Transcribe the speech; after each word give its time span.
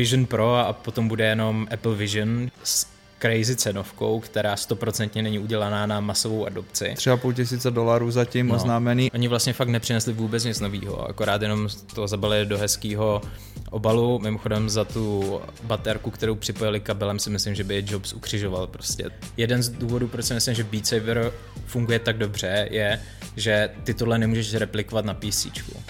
Vision 0.00 0.26
Pro 0.26 0.56
a 0.56 0.72
potom 0.72 1.08
bude 1.08 1.24
jenom 1.24 1.68
Apple 1.70 1.94
Vision. 1.94 2.50
S 2.64 2.86
crazy 3.20 3.56
cenovkou, 3.56 4.20
která 4.20 4.56
stoprocentně 4.56 5.22
není 5.22 5.38
udělaná 5.38 5.86
na 5.86 6.00
masovou 6.00 6.46
adopci. 6.46 6.92
Třeba 6.96 7.16
půl 7.16 7.32
tisíce 7.32 7.70
dolarů 7.70 8.10
zatím 8.10 8.48
no. 8.48 8.54
oznámený. 8.54 9.10
Oni 9.10 9.28
vlastně 9.28 9.52
fakt 9.52 9.68
nepřinesli 9.68 10.12
vůbec 10.12 10.44
nic 10.44 10.60
nového, 10.60 11.08
akorát 11.08 11.42
jenom 11.42 11.68
to 11.94 12.08
zabalili 12.08 12.46
do 12.46 12.58
hezkého 12.58 13.22
obalu. 13.70 14.18
Mimochodem 14.18 14.70
za 14.70 14.84
tu 14.84 15.40
baterku, 15.62 16.10
kterou 16.10 16.34
připojili 16.34 16.80
kabelem, 16.80 17.18
si 17.18 17.30
myslím, 17.30 17.54
že 17.54 17.64
by 17.64 17.74
je 17.74 17.82
Jobs 17.86 18.12
ukřižoval 18.12 18.66
prostě. 18.66 19.10
Jeden 19.36 19.62
z 19.62 19.68
důvodů, 19.68 20.08
proč 20.08 20.24
si 20.24 20.34
myslím, 20.34 20.54
že 20.54 20.64
Beat 20.64 20.86
Saber 20.86 21.32
funguje 21.66 21.98
tak 21.98 22.18
dobře, 22.18 22.68
je, 22.70 23.00
že 23.36 23.70
ty 23.84 23.94
tohle 23.94 24.18
nemůžeš 24.18 24.54
replikovat 24.54 25.04
na 25.04 25.14
PC, 25.14 25.46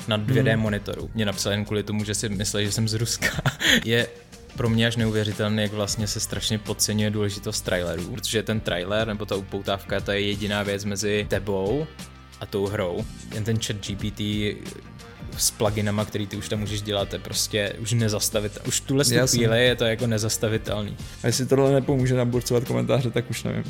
na 0.09 0.19
2D 0.19 0.51
hmm. 0.51 0.61
monitoru. 0.61 1.11
Mě 1.15 1.25
napsal 1.25 1.53
jen 1.53 1.65
kvůli 1.65 1.83
tomu, 1.83 2.05
že 2.05 2.15
si 2.15 2.29
myslel, 2.29 2.65
že 2.65 2.73
jsem 2.73 2.89
z 2.89 2.95
Ruska. 2.95 3.29
je 3.85 4.07
pro 4.61 4.69
mě 4.69 4.87
až 4.87 4.97
neuvěřitelné, 4.97 5.63
jak 5.63 5.73
vlastně 5.73 6.07
se 6.07 6.21
strašně 6.21 6.59
podceňuje 6.59 7.11
důležitost 7.11 7.61
trailerů, 7.61 8.11
protože 8.11 8.43
ten 8.43 8.61
trailer 8.61 9.07
nebo 9.07 9.27
ta 9.27 9.37
upoutávka, 9.37 10.01
to 10.01 10.13
je 10.13 10.21
jediná 10.21 10.63
věc 10.63 10.85
mezi 10.85 11.27
tebou 11.31 11.87
a 12.41 12.47
tou 12.47 12.67
hrou. 12.67 13.05
Jen 13.35 13.45
ten 13.45 13.59
chat 13.61 13.77
GPT 13.77 14.21
s 15.37 15.51
pluginama, 15.51 16.05
který 16.05 16.27
ty 16.27 16.37
už 16.37 16.49
tam 16.49 16.59
můžeš 16.59 16.83
dělat, 16.83 17.13
je 17.13 17.19
prostě 17.19 17.73
už 17.79 17.93
nezastavitelný. 17.93 18.69
Už 18.69 18.81
tuhle 18.81 19.05
chvíli 19.05 19.65
je 19.65 19.77
to 19.77 19.85
jako 19.85 20.07
nezastavitelný. 20.07 20.97
A 21.23 21.27
jestli 21.27 21.47
tohle 21.47 21.73
nepomůže 21.73 22.15
naburcovat 22.15 22.65
komentáře, 22.65 23.11
tak 23.11 23.31
už 23.31 23.43
nevím. 23.43 23.65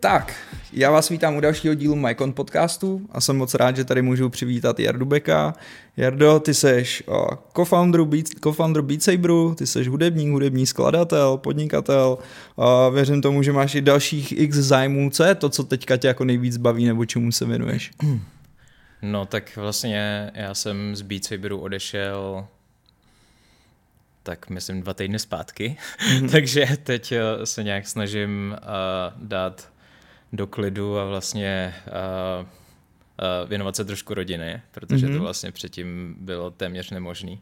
Tak, 0.00 0.34
já 0.76 0.90
vás 0.90 1.08
vítám 1.08 1.36
u 1.36 1.40
dalšího 1.40 1.74
dílu 1.74 1.96
MyCon 1.96 2.32
podcastu 2.32 3.06
a 3.12 3.20
jsem 3.20 3.36
moc 3.36 3.54
rád, 3.54 3.76
že 3.76 3.84
tady 3.84 4.02
můžu 4.02 4.28
přivítat 4.28 4.80
Jardu 4.80 5.06
Beka. 5.06 5.54
Jardo, 5.96 6.40
ty 6.40 6.54
seš 6.54 7.02
co-founder, 7.56 8.04
Beat, 8.04 8.26
co-founder 8.42 8.82
Beat 8.82 9.02
Saberu, 9.02 9.54
ty 9.54 9.66
seš 9.66 9.88
hudebník, 9.88 10.30
hudební 10.30 10.66
skladatel, 10.66 11.36
podnikatel. 11.36 12.18
A 12.56 12.88
věřím 12.88 13.22
tomu, 13.22 13.42
že 13.42 13.52
máš 13.52 13.74
i 13.74 13.80
dalších 13.80 14.40
x 14.40 14.56
zájmů. 14.56 15.10
Co 15.10 15.24
je 15.24 15.34
to, 15.34 15.48
co 15.48 15.64
teďka 15.64 15.96
tě 15.96 16.08
jako 16.08 16.24
nejvíc 16.24 16.56
baví 16.56 16.84
nebo 16.84 17.04
čemu 17.04 17.32
se 17.32 17.44
věnuješ? 17.44 17.90
No 19.02 19.26
tak 19.26 19.56
vlastně 19.56 20.30
já 20.34 20.54
jsem 20.54 20.96
z 20.96 21.02
Beat 21.02 21.24
Saberu 21.24 21.58
odešel 21.58 22.46
tak 24.22 24.50
myslím 24.50 24.80
dva 24.80 24.94
týdny 24.94 25.18
zpátky, 25.18 25.76
mm-hmm. 26.08 26.30
takže 26.32 26.66
teď 26.82 27.12
eh, 27.12 27.46
se 27.46 27.62
nějak 27.62 27.88
snažím 27.88 28.56
uh, 28.58 29.28
dát 29.28 29.68
do 30.36 30.46
klidu 30.46 30.98
a 30.98 31.04
vlastně 31.04 31.74
uh, 31.86 32.46
uh, 32.46 33.48
věnovat 33.48 33.76
se 33.76 33.84
trošku 33.84 34.14
rodiny, 34.14 34.62
protože 34.72 35.06
mm-hmm. 35.06 35.10
to 35.10 35.14
mhm. 35.14 35.22
vlastně 35.22 35.52
předtím 35.52 36.16
bylo 36.20 36.50
téměř 36.50 36.90
nemožný. 36.90 37.40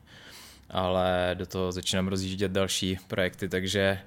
Ale 0.71 1.31
do 1.35 1.47
toho 1.47 1.73
začínám 1.73 2.09
rozjíždět 2.09 2.53
další 2.53 2.99
projekty, 3.09 3.49
takže 3.49 3.99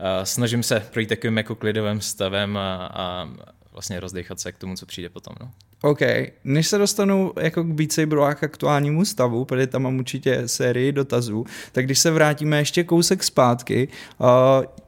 uh, 0.00 0.06
snažím 0.24 0.62
se 0.62 0.80
projít 0.80 1.08
takovým 1.08 1.36
jako 1.36 1.54
klidovým 1.54 2.00
stavem 2.00 2.56
a, 2.56 2.90
a 2.94 3.28
vlastně 3.72 4.00
rozdechat 4.00 4.40
se 4.40 4.52
k 4.52 4.58
tomu, 4.58 4.76
co 4.76 4.86
přijde 4.86 5.08
potom. 5.08 5.34
No. 5.40 5.50
OK, 5.82 6.00
než 6.44 6.68
se 6.68 6.78
dostanu 6.78 7.32
jako 7.40 7.64
k 7.64 7.66
Beat 7.66 7.92
Saberu 7.92 8.22
a 8.22 8.34
k 8.34 8.44
aktuálnímu 8.44 9.04
stavu, 9.04 9.44
protože 9.44 9.66
tam 9.66 9.82
mám 9.82 9.98
určitě 9.98 10.48
sérii 10.48 10.92
dotazů, 10.92 11.44
tak 11.72 11.84
když 11.84 11.98
se 11.98 12.10
vrátíme 12.10 12.58
ještě 12.58 12.84
kousek 12.84 13.22
zpátky, 13.22 13.88
uh, 14.18 14.26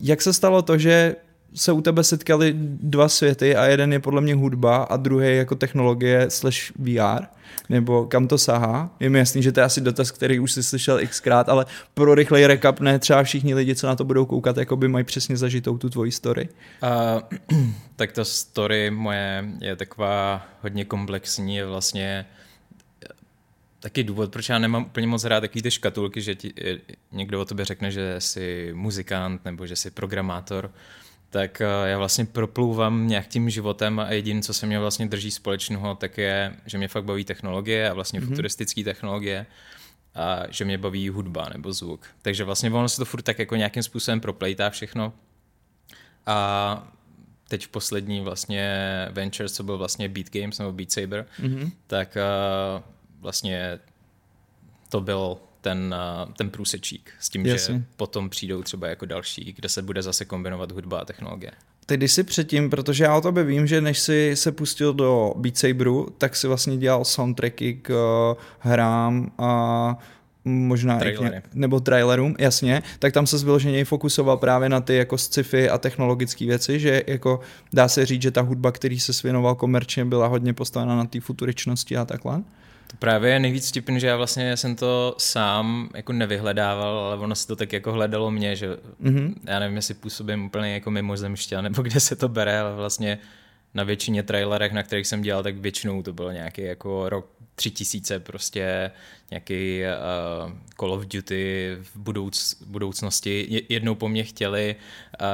jak 0.00 0.22
se 0.22 0.32
stalo 0.32 0.62
to, 0.62 0.78
že 0.78 1.16
se 1.56 1.72
u 1.72 1.80
tebe 1.80 2.04
setkali 2.04 2.54
dva 2.58 3.08
světy 3.08 3.56
a 3.56 3.64
jeden 3.64 3.92
je 3.92 3.98
podle 3.98 4.20
mě 4.20 4.34
hudba 4.34 4.76
a 4.76 4.96
druhý 4.96 5.36
jako 5.36 5.54
technologie 5.54 6.30
slash 6.30 6.72
VR, 6.78 7.24
nebo 7.68 8.06
kam 8.06 8.28
to 8.28 8.38
sahá. 8.38 8.90
Je 9.00 9.10
mi 9.10 9.18
jasný, 9.18 9.42
že 9.42 9.52
to 9.52 9.60
je 9.60 9.64
asi 9.64 9.80
dotaz, 9.80 10.10
který 10.10 10.38
už 10.38 10.52
jsi 10.52 10.62
slyšel 10.62 11.00
xkrát, 11.06 11.48
ale 11.48 11.66
pro 11.94 12.14
rychlej 12.14 12.46
recap 12.46 12.80
ne 12.80 12.98
třeba 12.98 13.22
všichni 13.22 13.54
lidi, 13.54 13.74
co 13.74 13.86
na 13.86 13.96
to 13.96 14.04
budou 14.04 14.26
koukat, 14.26 14.56
jako 14.56 14.76
by 14.76 14.88
mají 14.88 15.04
přesně 15.04 15.36
zažitou 15.36 15.78
tu 15.78 15.90
tvoji 15.90 16.12
story. 16.12 16.48
Uh, 17.52 17.68
tak 17.96 18.12
ta 18.12 18.24
story 18.24 18.90
moje 18.90 19.44
je 19.60 19.76
taková 19.76 20.46
hodně 20.62 20.84
komplexní, 20.84 21.56
je 21.56 21.66
vlastně 21.66 22.26
taky 23.80 24.04
důvod, 24.04 24.32
proč 24.32 24.48
já 24.48 24.58
nemám 24.58 24.84
úplně 24.84 25.06
moc 25.06 25.24
rád 25.24 25.40
takový 25.40 25.62
ty 25.62 25.70
škatulky, 25.70 26.20
že 26.20 26.34
ti, 26.34 26.52
někdo 27.12 27.40
o 27.40 27.44
tobě 27.44 27.64
řekne, 27.64 27.90
že 27.90 28.14
jsi 28.18 28.70
muzikant 28.74 29.44
nebo 29.44 29.66
že 29.66 29.76
jsi 29.76 29.90
programátor 29.90 30.70
tak 31.30 31.60
eh, 31.60 31.88
já 31.88 31.98
vlastně 31.98 32.24
proplouvám 32.24 33.08
nějak 33.08 33.26
tím 33.26 33.50
životem 33.50 34.00
a 34.00 34.10
jediné, 34.10 34.42
co 34.42 34.54
se 34.54 34.66
mě 34.66 34.78
vlastně 34.78 35.06
drží 35.06 35.30
společného, 35.30 35.94
tak 35.94 36.18
je, 36.18 36.56
že 36.66 36.78
mě 36.78 36.88
fakt 36.88 37.04
baví 37.04 37.24
technologie 37.24 37.90
a 37.90 37.94
vlastně 37.94 38.20
mm-hmm. 38.20 38.28
futuristické 38.28 38.84
technologie 38.84 39.46
a 40.14 40.42
že 40.50 40.64
mě 40.64 40.78
baví 40.78 41.08
hudba 41.08 41.48
nebo 41.52 41.72
zvuk. 41.72 42.06
Takže 42.22 42.44
vlastně 42.44 42.70
ono 42.70 42.88
se 42.88 42.96
to 42.96 43.04
furt 43.04 43.22
tak 43.22 43.38
jako 43.38 43.56
nějakým 43.56 43.82
způsobem 43.82 44.20
proplejtá 44.20 44.70
všechno. 44.70 45.12
A 46.26 46.88
teď 47.48 47.64
v 47.64 47.68
poslední 47.68 48.20
vlastně 48.20 48.68
Ventures, 49.10 49.52
co 49.52 49.62
byl 49.62 49.78
vlastně 49.78 50.08
Beat 50.08 50.30
Games 50.30 50.58
nebo 50.58 50.72
Beat 50.72 50.92
Saber, 50.92 51.26
mm-hmm. 51.40 51.70
tak 51.86 52.16
uh, 52.16 52.82
vlastně 53.20 53.78
to 54.88 55.00
byl 55.00 55.38
ten, 55.66 55.94
eh, 55.98 56.32
ten 56.36 56.50
průsečík 56.50 57.10
s 57.20 57.28
tím, 57.28 57.46
Jasně. 57.46 57.74
že 57.74 57.82
potom 57.96 58.30
přijdou 58.30 58.62
třeba 58.62 58.88
jako 58.88 59.06
další, 59.06 59.52
kde 59.56 59.68
se 59.68 59.82
bude 59.82 60.02
zase 60.02 60.24
kombinovat 60.24 60.72
hudba 60.72 60.98
a 60.98 61.04
technologie. 61.04 61.50
Teď 61.86 62.00
když 62.00 62.12
si 62.12 62.24
předtím, 62.24 62.70
protože 62.70 63.04
já 63.04 63.16
o 63.16 63.20
tobě 63.20 63.44
vím, 63.44 63.66
že 63.66 63.80
než 63.80 63.98
jsi 63.98 64.32
se 64.34 64.52
pustil 64.52 64.94
do 64.94 65.34
Beat 65.36 65.56
Saberu, 65.56 66.08
tak 66.18 66.36
si 66.36 66.46
vlastně 66.46 66.76
dělal 66.76 67.04
soundtracky 67.04 67.74
k 67.74 67.90
uh, 67.90 68.42
hrám 68.58 69.32
a 69.38 69.98
možná 70.44 70.98
Trailery. 70.98 71.42
nebo 71.54 71.80
trailerům, 71.80 72.34
jasně, 72.38 72.82
tak 72.98 73.12
tam 73.12 73.26
se 73.26 73.38
vyloženě 73.38 73.84
fokusoval 73.84 74.36
právě 74.36 74.68
na 74.68 74.80
ty 74.80 74.96
jako 74.96 75.18
sci-fi 75.18 75.70
a 75.70 75.78
technologické 75.78 76.46
věci, 76.46 76.80
že 76.80 77.02
jako 77.06 77.40
dá 77.72 77.88
se 77.88 78.06
říct, 78.06 78.22
že 78.22 78.30
ta 78.30 78.40
hudba, 78.40 78.72
který 78.72 79.00
se 79.00 79.12
svěnoval 79.12 79.54
komerčně, 79.54 80.04
byla 80.04 80.26
hodně 80.26 80.52
postavena 80.52 80.96
na 80.96 81.04
té 81.04 81.20
futuričnosti 81.20 81.96
a 81.96 82.04
takhle. 82.04 82.42
To 82.86 82.96
právě 82.98 83.32
je 83.32 83.38
nejvíc 83.40 83.68
vtipný, 83.68 84.00
že 84.00 84.06
já 84.06 84.16
vlastně 84.16 84.56
jsem 84.56 84.76
to 84.76 85.14
sám 85.18 85.90
jako 85.94 86.12
nevyhledával, 86.12 86.98
ale 86.98 87.16
ono 87.16 87.34
se 87.34 87.46
to 87.46 87.56
tak 87.56 87.72
jako 87.72 87.92
hledalo 87.92 88.30
mě, 88.30 88.56
že 88.56 88.68
mm-hmm. 89.02 89.34
já 89.44 89.58
nevím, 89.58 89.76
jestli 89.76 89.94
působím 89.94 90.44
úplně 90.44 90.74
jako 90.74 90.90
mimozemšťan, 90.90 91.64
nebo 91.64 91.82
kde 91.82 92.00
se 92.00 92.16
to 92.16 92.28
bere, 92.28 92.60
ale 92.60 92.74
vlastně 92.74 93.18
na 93.74 93.84
většině 93.84 94.22
trailerech, 94.22 94.72
na 94.72 94.82
kterých 94.82 95.06
jsem 95.06 95.22
dělal, 95.22 95.42
tak 95.42 95.56
většinou 95.56 96.02
to 96.02 96.12
bylo 96.12 96.30
nějaký 96.30 96.62
jako 96.62 97.08
rok 97.08 97.30
3000 97.56 98.20
prostě 98.20 98.90
nějaký 99.30 99.80
uh, 99.82 100.52
Call 100.80 100.92
of 100.92 101.06
Duty 101.06 101.76
v 101.80 101.96
budouc, 101.96 102.62
budoucnosti. 102.66 103.64
Jednou 103.68 103.94
po 103.94 104.08
mně 104.08 104.24
chtěli 104.24 104.76
uh, 105.20 105.26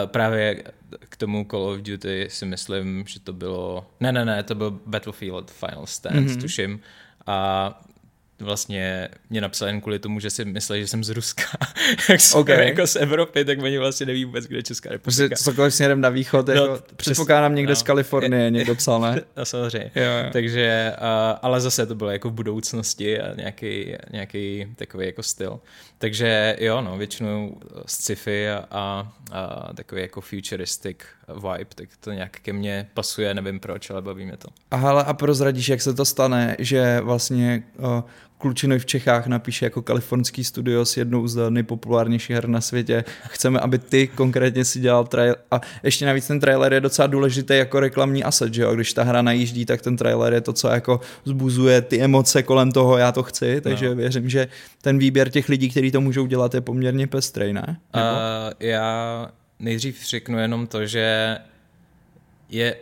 uh, 0.00 0.06
právě 0.06 0.64
k 1.08 1.16
tomu 1.16 1.46
Call 1.50 1.62
of 1.62 1.80
Duty 1.80 2.26
si 2.30 2.46
myslím, 2.46 3.04
že 3.06 3.20
to 3.20 3.32
bylo... 3.32 3.86
Ne, 4.00 4.12
ne, 4.12 4.24
ne, 4.24 4.42
to 4.42 4.54
byl 4.54 4.80
Battlefield 4.86 5.50
Final 5.50 5.86
Stand, 5.86 6.16
mm-hmm. 6.16 6.40
tuším. 6.40 6.80
A 7.26 7.80
vlastně 8.40 9.08
mě 9.30 9.40
napsal 9.40 9.68
jen 9.68 9.80
kvůli 9.80 9.98
tomu, 9.98 10.20
že 10.20 10.30
si 10.30 10.44
mysleli, 10.44 10.80
že 10.80 10.86
jsem 10.86 11.04
z 11.04 11.10
Ruska. 11.10 11.42
Jak 12.08 12.20
jsem 12.20 12.40
okay. 12.40 12.68
jako 12.68 12.86
z 12.86 12.96
Evropy, 12.96 13.44
tak 13.44 13.62
oni 13.62 13.78
vlastně 13.78 14.06
neví 14.06 14.24
vůbec, 14.24 14.44
kde 14.44 14.58
je 14.58 14.62
Česká 14.62 14.90
republika. 14.90 15.28
Prostě 15.28 15.44
cokoliv 15.44 15.74
směrem 15.74 16.00
na 16.00 16.08
východ, 16.08 16.46
no, 16.46 16.54
jako, 16.54 16.82
předpokládám 16.96 17.54
někde 17.54 17.72
no. 17.72 17.76
z 17.76 17.82
Kalifornie, 17.82 18.50
někdo 18.50 18.74
psal, 18.74 19.00
ne? 19.00 19.20
No 19.36 19.44
samozřejmě. 19.44 19.90
Jo, 19.94 20.02
jo. 20.02 20.30
Takže, 20.32 20.92
uh, 20.98 21.38
ale 21.42 21.60
zase 21.60 21.86
to 21.86 21.94
bylo 21.94 22.10
jako 22.10 22.30
v 22.30 22.32
budoucnosti 22.32 23.20
a 23.20 23.34
nějaký, 23.34 23.94
nějaký 24.12 24.66
takový 24.76 25.06
jako 25.06 25.22
styl. 25.22 25.60
Takže 25.98 26.56
jo, 26.60 26.80
no, 26.80 26.98
většinou 26.98 27.60
sci-fi 27.86 28.50
a, 28.50 28.64
a, 28.70 29.12
a 29.32 29.72
takový 29.74 30.00
jako 30.00 30.20
futuristic 30.20 30.96
vibe, 31.28 31.74
tak 31.74 31.88
to 32.00 32.12
nějak 32.12 32.40
ke 32.40 32.52
mně 32.52 32.88
pasuje, 32.94 33.34
nevím 33.34 33.60
proč, 33.60 33.90
ale 33.90 34.02
baví 34.02 34.24
mě 34.24 34.36
to. 34.36 34.48
A 34.70 34.76
hele, 34.76 35.04
a 35.04 35.14
prozradíš, 35.14 35.68
jak 35.68 35.82
se 35.82 35.94
to 35.94 36.04
stane, 36.04 36.56
že 36.58 37.00
vlastně 37.00 37.62
uh, 37.78 38.02
klučinoj 38.46 38.78
v 38.78 38.86
Čechách 38.86 39.26
napíše 39.26 39.66
jako 39.66 39.82
kalifornský 39.82 40.44
studio 40.44 40.84
s 40.84 40.96
jednou 40.96 41.26
z 41.26 41.50
nejpopulárnějších 41.50 42.30
her 42.30 42.48
na 42.48 42.60
světě. 42.60 43.04
Chceme, 43.28 43.60
aby 43.60 43.78
ty 43.78 44.06
konkrétně 44.06 44.64
si 44.64 44.80
dělal 44.80 45.04
trailer. 45.04 45.36
A 45.50 45.60
ještě 45.82 46.06
navíc 46.06 46.26
ten 46.26 46.40
trailer 46.40 46.72
je 46.72 46.80
docela 46.80 47.06
důležitý 47.06 47.56
jako 47.56 47.80
reklamní 47.80 48.24
asset, 48.24 48.54
že 48.54 48.62
jo? 48.62 48.74
Když 48.74 48.92
ta 48.92 49.02
hra 49.02 49.22
najíždí, 49.22 49.66
tak 49.66 49.82
ten 49.82 49.96
trailer 49.96 50.32
je 50.32 50.40
to, 50.40 50.52
co 50.52 50.68
jako 50.68 51.00
zbuzuje 51.24 51.82
ty 51.82 52.00
emoce 52.00 52.42
kolem 52.42 52.72
toho, 52.72 52.98
já 52.98 53.12
to 53.12 53.22
chci, 53.22 53.60
takže 53.60 53.88
no. 53.88 53.94
věřím, 53.94 54.28
že 54.28 54.48
ten 54.82 54.98
výběr 54.98 55.30
těch 55.30 55.48
lidí, 55.48 55.70
kteří 55.70 55.90
to 55.90 56.00
můžou 56.00 56.26
dělat, 56.26 56.54
je 56.54 56.60
poměrně 56.60 57.06
pestrý, 57.06 57.52
ne? 57.52 57.80
Uh, 57.94 58.02
já 58.60 59.30
nejdřív 59.58 60.06
řeknu 60.06 60.38
jenom 60.38 60.66
to, 60.66 60.86
že 60.86 61.38
je 62.48 62.76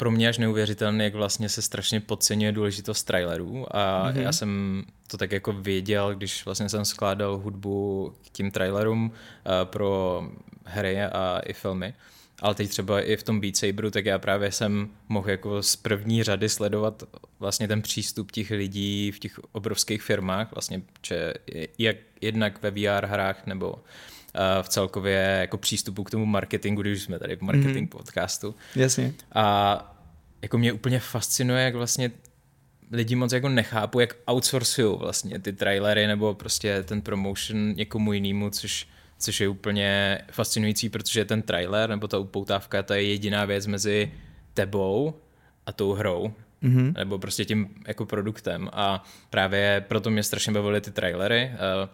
pro 0.00 0.10
mě 0.10 0.28
až 0.28 0.38
neuvěřitelné, 0.38 1.04
jak 1.04 1.14
vlastně 1.14 1.48
se 1.48 1.62
strašně 1.62 2.00
podceňuje 2.00 2.52
důležitost 2.52 3.02
trailerů 3.02 3.76
a 3.76 4.12
mm-hmm. 4.12 4.20
já 4.20 4.32
jsem 4.32 4.82
to 5.06 5.16
tak 5.16 5.32
jako 5.32 5.52
věděl, 5.52 6.14
když 6.14 6.44
vlastně 6.44 6.68
jsem 6.68 6.84
skládal 6.84 7.38
hudbu 7.38 8.12
k 8.26 8.30
tím 8.30 8.50
trailerům 8.50 9.04
uh, 9.10 9.52
pro 9.64 10.22
hry 10.64 11.02
a 11.02 11.40
i 11.46 11.52
filmy. 11.52 11.94
ale 12.42 12.54
teď 12.54 12.70
třeba 12.70 13.00
i 13.00 13.16
v 13.16 13.22
tom 13.22 13.40
Beat 13.40 13.56
Saberu, 13.56 13.90
tak 13.90 14.06
já 14.06 14.18
právě 14.18 14.52
jsem 14.52 14.88
mohl 15.08 15.30
jako 15.30 15.62
z 15.62 15.76
první 15.76 16.22
řady 16.22 16.48
sledovat 16.48 17.02
vlastně 17.40 17.68
ten 17.68 17.82
přístup 17.82 18.30
těch 18.30 18.50
lidí 18.50 19.12
v 19.12 19.18
těch 19.18 19.38
obrovských 19.52 20.02
firmách, 20.02 20.52
vlastně, 20.52 20.82
že 21.06 21.34
jak 21.78 21.96
jednak 22.20 22.62
ve 22.62 22.70
VR 22.70 23.06
hrách 23.06 23.46
nebo 23.46 23.74
v 24.62 24.68
celkově 24.68 25.38
jako 25.40 25.58
přístupu 25.58 26.04
k 26.04 26.10
tomu 26.10 26.26
marketingu, 26.26 26.82
když 26.82 27.02
jsme 27.02 27.18
tady 27.18 27.36
v 27.36 27.40
marketing 27.40 27.88
mm-hmm. 27.88 27.98
podcastu. 27.98 28.54
Jasně. 28.76 29.12
A 29.32 29.96
jako 30.42 30.58
mě 30.58 30.72
úplně 30.72 31.00
fascinuje, 31.00 31.64
jak 31.64 31.74
vlastně 31.74 32.10
lidi 32.92 33.14
moc 33.14 33.32
jako 33.32 33.48
nechápu, 33.48 34.00
jak 34.00 34.16
outsourcují 34.26 34.98
vlastně 34.98 35.38
ty 35.38 35.52
trailery 35.52 36.06
nebo 36.06 36.34
prostě 36.34 36.82
ten 36.82 37.02
promotion 37.02 37.72
někomu 37.76 38.12
jinému, 38.12 38.50
což, 38.50 38.88
což 39.18 39.40
je 39.40 39.48
úplně 39.48 40.18
fascinující, 40.32 40.88
protože 40.88 41.24
ten 41.24 41.42
trailer 41.42 41.90
nebo 41.90 42.08
ta 42.08 42.18
upoutávka, 42.18 42.82
to 42.82 42.94
je 42.94 43.02
jediná 43.02 43.44
věc 43.44 43.66
mezi 43.66 44.12
tebou 44.54 45.14
a 45.66 45.72
tou 45.72 45.92
hrou. 45.92 46.32
Mm-hmm. 46.62 46.94
nebo 46.96 47.18
prostě 47.18 47.44
tím 47.44 47.68
jako 47.88 48.06
produktem 48.06 48.70
a 48.72 49.04
právě 49.30 49.84
proto 49.88 50.10
mě 50.10 50.22
strašně 50.22 50.52
bavily 50.52 50.80
ty 50.80 50.90
trailery, 50.90 51.50
uh, 51.52 51.88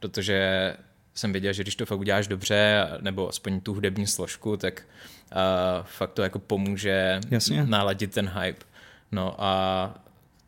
protože 0.00 0.74
jsem 1.14 1.32
věděl, 1.32 1.52
že 1.52 1.62
když 1.62 1.76
to 1.76 1.86
fakt 1.86 1.98
uděláš 1.98 2.26
dobře, 2.26 2.88
nebo 3.00 3.28
aspoň 3.28 3.60
tu 3.60 3.74
hudební 3.74 4.06
složku, 4.06 4.56
tak 4.56 4.82
uh, 5.32 5.86
fakt 5.86 6.12
to 6.12 6.22
jako 6.22 6.38
pomůže 6.38 7.20
Jasně. 7.30 7.64
naladit 7.66 8.14
ten 8.14 8.28
hype. 8.28 8.64
No 9.12 9.34
a 9.38 9.94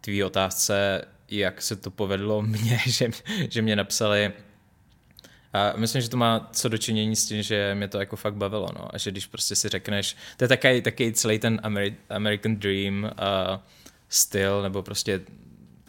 tvý 0.00 0.24
otázce, 0.24 1.04
jak 1.30 1.62
se 1.62 1.76
to 1.76 1.90
povedlo 1.90 2.42
mně, 2.46 2.80
že, 2.86 3.10
že 3.50 3.62
mě 3.62 3.76
napsali 3.76 4.32
a 5.52 5.72
myslím, 5.76 6.02
že 6.02 6.10
to 6.10 6.16
má 6.16 6.48
co 6.52 6.68
dočinění 6.68 7.16
s 7.16 7.26
tím, 7.26 7.42
že 7.42 7.74
mě 7.74 7.88
to 7.88 7.98
jako 7.98 8.16
fakt 8.16 8.34
bavilo, 8.34 8.68
no. 8.78 8.94
A 8.94 8.98
že 8.98 9.10
když 9.10 9.26
prostě 9.26 9.56
si 9.56 9.68
řekneš, 9.68 10.16
to 10.36 10.44
je 10.44 10.48
taky, 10.48 10.82
taky 10.82 11.12
celý 11.12 11.38
ten 11.38 11.56
Ameri- 11.56 11.94
American 12.08 12.56
Dream 12.56 13.04
uh, 13.04 13.10
styl, 14.08 14.62
nebo 14.62 14.82
prostě 14.82 15.20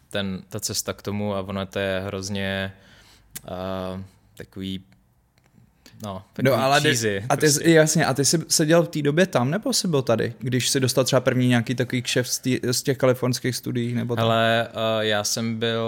ten, 0.09 0.43
ta 0.49 0.59
cesta 0.59 0.93
k 0.93 1.01
tomu 1.01 1.35
a 1.35 1.41
ono 1.41 1.65
to 1.65 1.79
je 1.79 2.01
hrozně 2.05 2.73
uh, 3.43 4.01
takový 4.45 4.83
No, 6.03 6.23
no 6.41 6.53
ale 6.53 6.81
cheesy, 6.81 7.25
a 7.29 7.35
ty, 7.35 7.39
prostě. 7.39 7.69
jasně, 7.69 8.05
a 8.05 8.13
ty 8.13 8.25
jsi 8.25 8.39
seděl 8.47 8.83
v 8.83 8.87
té 8.87 9.01
době 9.01 9.25
tam, 9.25 9.51
nebo 9.51 9.73
jsi 9.73 9.87
byl 9.87 10.01
tady, 10.01 10.33
když 10.39 10.69
jsi 10.69 10.79
dostal 10.79 11.03
třeba 11.03 11.19
první 11.19 11.47
nějaký 11.47 11.75
takový 11.75 12.01
kšef 12.01 12.27
z, 12.27 12.39
tý, 12.39 12.59
z 12.71 12.81
těch 12.81 12.97
kalifornských 12.97 13.55
studií? 13.55 13.93
Nebo 13.93 14.15
tam? 14.15 14.25
Ale 14.25 14.67
uh, 14.69 15.03
já 15.03 15.23
jsem 15.23 15.59
byl 15.59 15.85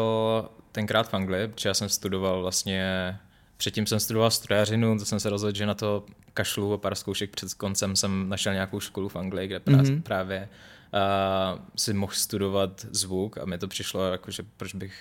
tenkrát 0.72 1.10
v 1.10 1.14
Anglii, 1.14 1.48
protože 1.48 1.70
já 1.70 1.74
jsem 1.74 1.90
studoval 1.90 2.42
vlastně, 2.42 3.16
předtím 3.58 3.86
jsem 3.86 4.00
studoval 4.00 4.32
strojařinu, 4.32 5.00
to 5.00 5.06
jsem 5.06 5.20
se 5.20 5.30
rozhodl, 5.30 5.58
že 5.58 5.66
na 5.66 5.74
to 5.74 6.06
kašlu 6.34 6.74
a 6.74 6.78
pár 6.78 6.96
zkoušek 6.96 7.30
před 7.30 7.54
koncem 7.54 7.96
jsem 7.96 8.30
našel 8.30 8.54
nějakou 8.54 8.80
školu 8.80 9.10
v 9.10 9.16
Anglii, 9.16 9.48
kde 9.48 9.60
mm-hmm. 9.60 10.02
právě 10.02 10.50
uh, 10.94 11.60
si 11.76 11.94
mohl 11.94 12.14
studovat 12.16 12.86
zvuk 12.92 13.38
a 13.38 13.46
mi 13.46 13.58
to 13.58 13.68
přišlo, 13.68 14.12
jako, 14.12 14.32
že 14.32 14.44
proč 14.58 14.76
bych 14.76 14.94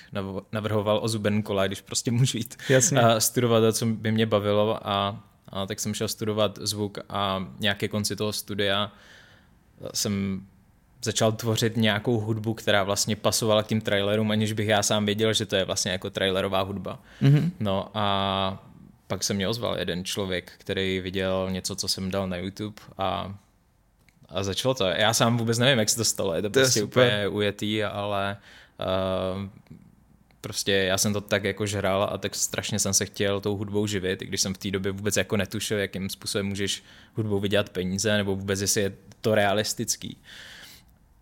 navrhoval 0.52 1.00
o 1.02 1.08
zuben 1.08 1.42
kola, 1.42 1.66
když 1.66 1.80
prostě 1.80 2.10
můžu 2.10 2.38
jít 2.38 2.56
Jasně. 2.68 3.00
Uh, 3.00 3.16
studovat 3.16 3.60
to, 3.60 3.72
co 3.72 3.86
by 3.86 4.12
mě 4.12 4.26
bavilo 4.26 4.88
a, 4.88 5.24
a 5.48 5.66
tak 5.66 5.80
jsem 5.80 5.94
šel 5.94 6.08
studovat 6.08 6.58
zvuk 6.62 6.98
a 7.08 7.46
nějaké 7.58 7.88
konci 7.88 8.16
toho 8.16 8.32
studia 8.32 8.92
jsem 9.94 10.46
začal 11.04 11.32
tvořit 11.32 11.76
nějakou 11.76 12.20
hudbu, 12.20 12.54
která 12.54 12.82
vlastně 12.82 13.16
pasovala 13.16 13.62
k 13.62 13.66
tím 13.66 13.80
trailerům, 13.80 14.30
aniž 14.30 14.52
bych 14.52 14.68
já 14.68 14.82
sám 14.82 15.06
věděl, 15.06 15.32
že 15.32 15.46
to 15.46 15.56
je 15.56 15.64
vlastně 15.64 15.92
jako 15.92 16.10
trailerová 16.10 16.62
hudba. 16.62 16.98
Mm-hmm. 17.22 17.50
No 17.60 17.90
a 17.94 18.64
pak 19.06 19.24
se 19.24 19.34
mě 19.34 19.48
ozval 19.48 19.78
jeden 19.78 20.04
člověk, 20.04 20.52
který 20.58 21.00
viděl 21.00 21.48
něco, 21.50 21.76
co 21.76 21.88
jsem 21.88 22.10
dal 22.10 22.28
na 22.28 22.36
YouTube 22.36 22.82
a 22.98 23.34
a 24.32 24.42
začalo 24.42 24.74
to. 24.74 24.84
Já 24.84 25.14
sám 25.14 25.38
vůbec 25.38 25.58
nevím, 25.58 25.78
jak 25.78 25.88
se 25.88 25.96
to 25.96 26.04
stalo, 26.04 26.34
je 26.34 26.42
to, 26.42 26.50
to 26.50 26.60
prostě 26.60 26.80
je 26.80 26.84
úplně 26.84 27.28
ujetý, 27.28 27.84
ale 27.84 28.36
uh, 28.80 29.48
prostě 30.40 30.72
já 30.72 30.98
jsem 30.98 31.12
to 31.12 31.20
tak 31.20 31.44
jako 31.44 31.66
žral 31.66 32.08
a 32.12 32.18
tak 32.18 32.34
strašně 32.34 32.78
jsem 32.78 32.94
se 32.94 33.06
chtěl 33.06 33.40
tou 33.40 33.56
hudbou 33.56 33.86
živit, 33.86 34.22
i 34.22 34.26
když 34.26 34.40
jsem 34.40 34.54
v 34.54 34.58
té 34.58 34.70
době 34.70 34.92
vůbec 34.92 35.16
jako 35.16 35.36
netušil, 35.36 35.78
jakým 35.78 36.10
způsobem 36.10 36.46
můžeš 36.46 36.82
hudbou 37.14 37.40
vydělat 37.40 37.68
peníze, 37.70 38.16
nebo 38.16 38.36
vůbec 38.36 38.60
jestli 38.60 38.80
je 38.80 38.92
to 39.20 39.34
realistický. 39.34 40.16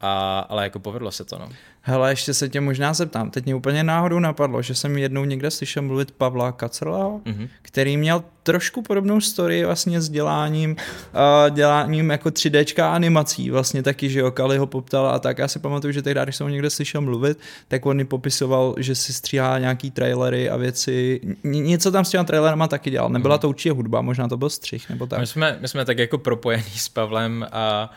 A, 0.01 0.39
ale 0.49 0.65
jako 0.65 0.79
povedlo 0.79 1.11
se 1.11 1.25
to, 1.25 1.39
no. 1.39 1.49
Hele, 1.83 2.13
ještě 2.13 2.35
se 2.35 2.49
tě 2.49 2.61
možná 2.61 2.95
zeptám. 2.95 3.31
Teď 3.31 3.45
mě 3.45 3.55
úplně 3.55 3.85
náhodou 3.85 4.19
napadlo, 4.19 4.63
že 4.63 4.75
jsem 4.75 4.99
jednou 4.99 5.25
někde 5.25 5.51
slyšel 5.51 5.83
mluvit 5.83 6.11
Pavla 6.11 6.53
Kacrla, 6.53 7.05
mm-hmm. 7.05 7.49
který 7.63 7.97
měl 7.97 8.25
trošku 8.43 8.83
podobnou 8.83 9.21
story 9.21 9.65
vlastně 9.65 10.01
s 10.01 10.09
děláním, 10.09 10.71
uh, 10.71 11.55
děláním 11.55 12.11
jako 12.11 12.29
3D 12.29 12.91
animací, 12.93 13.51
vlastně 13.51 13.83
taky, 13.83 14.11
že 14.11 14.21
jo, 14.21 14.31
Kali 14.31 14.59
ho 14.59 14.67
poptal 14.67 15.07
a 15.07 15.19
tak. 15.19 15.39
Já 15.39 15.49
si 15.49 15.59
pamatuju, 15.59 15.93
že 15.93 16.03
tehdy, 16.03 16.21
když 16.23 16.37
jsem 16.37 16.45
ho 16.45 16.51
někde 16.51 16.71
slyšel 16.71 17.01
mluvit, 17.01 17.39
tak 17.69 17.87
on 17.87 17.97
mi 17.97 18.05
popisoval, 18.05 18.75
že 18.79 18.95
si 18.95 19.13
stříhá 19.13 19.59
nějaký 19.59 19.91
trailery 19.91 20.51
a 20.51 20.57
věci. 20.57 21.21
Něco 21.45 21.91
tam 21.91 22.05
s 22.05 22.11
těma 22.11 22.25
trailerama 22.25 22.69
taky 22.69 22.91
dělal. 22.91 23.09
Nebyla 23.09 23.37
mm-hmm. 23.37 23.41
to 23.41 23.49
určitě 23.49 23.73
hudba, 23.73 24.01
možná 24.01 24.29
to 24.29 24.37
byl 24.37 24.51
střih 24.51 24.91
nebo 24.91 25.07
tak. 25.07 25.21
My 25.21 25.27
jsme, 25.27 25.59
my 25.61 25.69
jsme 25.69 25.85
tak 25.85 25.99
jako 25.99 26.19
propojení 26.19 26.71
s 26.77 26.89
Pavlem 26.89 27.47
a 27.53 27.91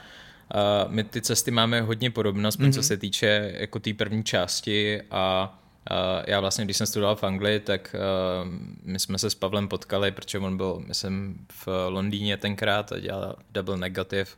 Uh, 0.55 0.91
my 0.91 1.03
ty 1.03 1.21
cesty 1.21 1.51
máme 1.51 1.81
hodně 1.81 2.11
podobnost, 2.11 2.59
mm-hmm. 2.59 2.73
co 2.73 2.79
mhm. 2.79 2.83
se 2.83 2.97
týče 2.97 3.53
jako 3.57 3.79
té 3.79 3.93
první 3.93 4.23
části 4.23 5.01
a 5.11 5.55
uh, 5.91 5.97
já 6.27 6.39
vlastně, 6.39 6.65
když 6.65 6.77
jsem 6.77 6.87
studoval 6.87 7.15
v 7.15 7.23
Anglii, 7.23 7.59
tak 7.59 7.95
uh, 7.95 8.49
my 8.83 8.99
jsme 8.99 9.17
se 9.17 9.29
s 9.29 9.35
Pavlem 9.35 9.67
potkali, 9.67 10.11
protože 10.11 10.39
on 10.39 10.57
byl, 10.57 10.83
myslím, 10.87 11.45
v 11.65 11.67
Londýně 11.89 12.37
tenkrát 12.37 12.91
a 12.91 12.99
dělal 12.99 13.35
Double 13.51 13.77
Negative, 13.77 14.29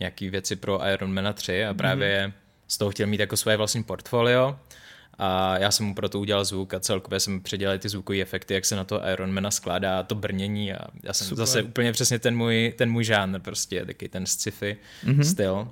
nějaký 0.00 0.30
věci 0.30 0.56
pro 0.56 0.88
Iron 0.88 1.14
Man 1.14 1.34
3 1.34 1.64
a 1.64 1.74
právě 1.74 2.26
mm-hmm. 2.26 2.32
z 2.68 2.78
toho 2.78 2.90
chtěl 2.90 3.06
mít 3.06 3.20
jako 3.20 3.36
své 3.36 3.56
vlastní 3.56 3.82
portfolio 3.82 4.58
a 5.18 5.58
já 5.58 5.70
jsem 5.70 5.86
mu 5.86 5.94
proto 5.94 6.20
udělal 6.20 6.44
zvuk 6.44 6.74
a 6.74 6.80
celkově 6.80 7.20
jsem 7.20 7.40
předělal 7.40 7.78
ty 7.78 7.88
zvukové 7.88 8.20
efekty, 8.20 8.54
jak 8.54 8.64
se 8.64 8.76
na 8.76 8.84
to 8.84 9.00
Ironmana 9.12 9.50
skládá, 9.50 10.02
to 10.02 10.14
brnění 10.14 10.72
a 10.72 10.78
já 11.02 11.12
jsem 11.12 11.26
Super. 11.26 11.46
zase 11.46 11.62
úplně 11.62 11.92
přesně 11.92 12.18
ten 12.18 12.36
můj, 12.36 12.74
ten 12.78 12.90
můj 12.90 13.04
žánr 13.04 13.40
prostě, 13.40 13.84
taky 13.84 14.08
ten 14.08 14.26
sci-fi 14.26 14.76
mm-hmm. 15.04 15.30
styl. 15.30 15.68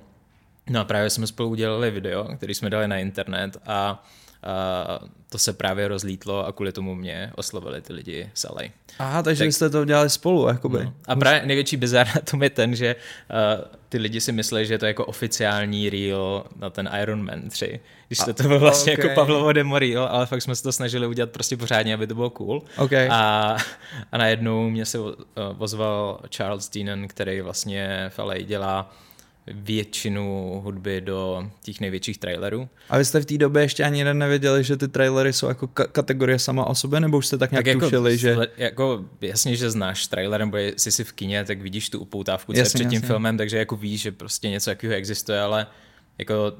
No 0.69 0.79
a 0.79 0.83
právě 0.83 1.09
jsme 1.09 1.27
spolu 1.27 1.49
udělali 1.49 1.91
video, 1.91 2.23
který 2.35 2.53
jsme 2.53 2.69
dali 2.69 2.87
na 2.87 2.97
internet 2.97 3.57
a 3.65 4.07
a 4.43 4.99
to 5.29 5.37
se 5.37 5.53
právě 5.53 5.87
rozlítlo 5.87 6.45
a 6.45 6.51
kvůli 6.51 6.71
tomu 6.71 6.95
mě 6.95 7.31
oslovili 7.35 7.81
ty 7.81 7.93
lidi 7.93 8.29
z 8.33 8.43
LA. 8.43 8.61
Aha, 8.99 9.23
takže 9.23 9.43
tak, 9.43 9.53
jste 9.53 9.69
to 9.69 9.85
dělali 9.85 10.09
spolu, 10.09 10.47
jakoby. 10.47 10.83
No. 10.83 10.93
A 11.07 11.15
právě 11.15 11.45
největší 11.45 11.77
bizar 11.77 12.07
na 12.15 12.21
tom 12.21 12.43
je 12.43 12.49
ten, 12.49 12.75
že 12.75 12.95
uh, 12.95 13.65
ty 13.89 13.97
lidi 13.97 14.21
si 14.21 14.31
myslí, 14.31 14.65
že 14.65 14.77
to 14.77 14.85
je 14.85 14.87
jako 14.87 15.05
oficiální 15.05 15.89
reel 15.89 16.43
na 16.55 16.69
ten 16.69 16.89
Iron 17.01 17.25
Man 17.25 17.49
3. 17.49 17.79
Když 18.07 18.19
to, 18.19 18.33
to 18.33 18.43
bylo 18.43 18.59
vlastně 18.59 18.93
okay. 18.93 19.05
jako 19.05 19.15
Pavlovo 19.21 19.53
demo 19.53 19.79
reel, 19.79 20.03
ale 20.03 20.25
fakt 20.25 20.41
jsme 20.41 20.55
se 20.55 20.63
to 20.63 20.71
snažili 20.71 21.07
udělat 21.07 21.29
prostě 21.29 21.57
pořádně, 21.57 21.93
aby 21.93 22.07
to 22.07 22.15
bylo 22.15 22.29
cool. 22.29 22.63
Okay. 22.77 23.07
A, 23.11 23.57
a 24.11 24.17
najednou 24.17 24.69
mě 24.69 24.85
se 24.85 24.99
uh, 24.99 25.15
ozval 25.57 26.19
Charles 26.29 26.69
Deanan, 26.69 27.07
který 27.07 27.41
vlastně 27.41 28.11
v 28.15 28.19
LA 28.19 28.37
dělá 28.37 28.93
většinu 29.53 30.59
hudby 30.63 31.01
do 31.01 31.51
těch 31.63 31.79
největších 31.79 32.17
trailerů. 32.17 32.69
A 32.89 32.97
vy 32.97 33.05
jste 33.05 33.19
v 33.19 33.25
té 33.25 33.37
době 33.37 33.61
ještě 33.63 33.83
ani 33.83 33.99
jeden 33.99 34.17
nevěděli, 34.17 34.63
že 34.63 34.77
ty 34.77 34.87
trailery 34.87 35.33
jsou 35.33 35.47
jako 35.47 35.65
ka- 35.65 35.87
kategorie 35.91 36.39
sama 36.39 36.65
o 36.65 36.75
sobě, 36.75 36.99
nebo 36.99 37.17
už 37.17 37.27
jste 37.27 37.37
tak 37.37 37.51
nějak 37.51 37.65
tak 37.65 37.73
jako, 37.73 37.85
tušili, 37.85 38.17
že... 38.17 38.37
Jako 38.57 39.05
jasně, 39.21 39.55
že 39.55 39.71
znáš 39.71 40.07
trailer, 40.07 40.39
nebo 40.39 40.57
jsi 40.57 40.91
si 40.91 41.03
v 41.03 41.11
kině, 41.13 41.45
tak 41.45 41.61
vidíš 41.61 41.89
tu 41.89 41.99
upoutávku, 41.99 42.53
co 42.53 42.59
jasně, 42.59 42.77
je 42.77 42.85
před 42.85 42.89
tím 42.89 42.97
jasně. 42.97 43.07
filmem, 43.07 43.37
takže 43.37 43.57
jako 43.57 43.75
víš, 43.75 44.01
že 44.01 44.11
prostě 44.11 44.49
něco 44.49 44.69
takového 44.71 44.97
existuje, 44.97 45.41
ale 45.41 45.67
jako 46.17 46.53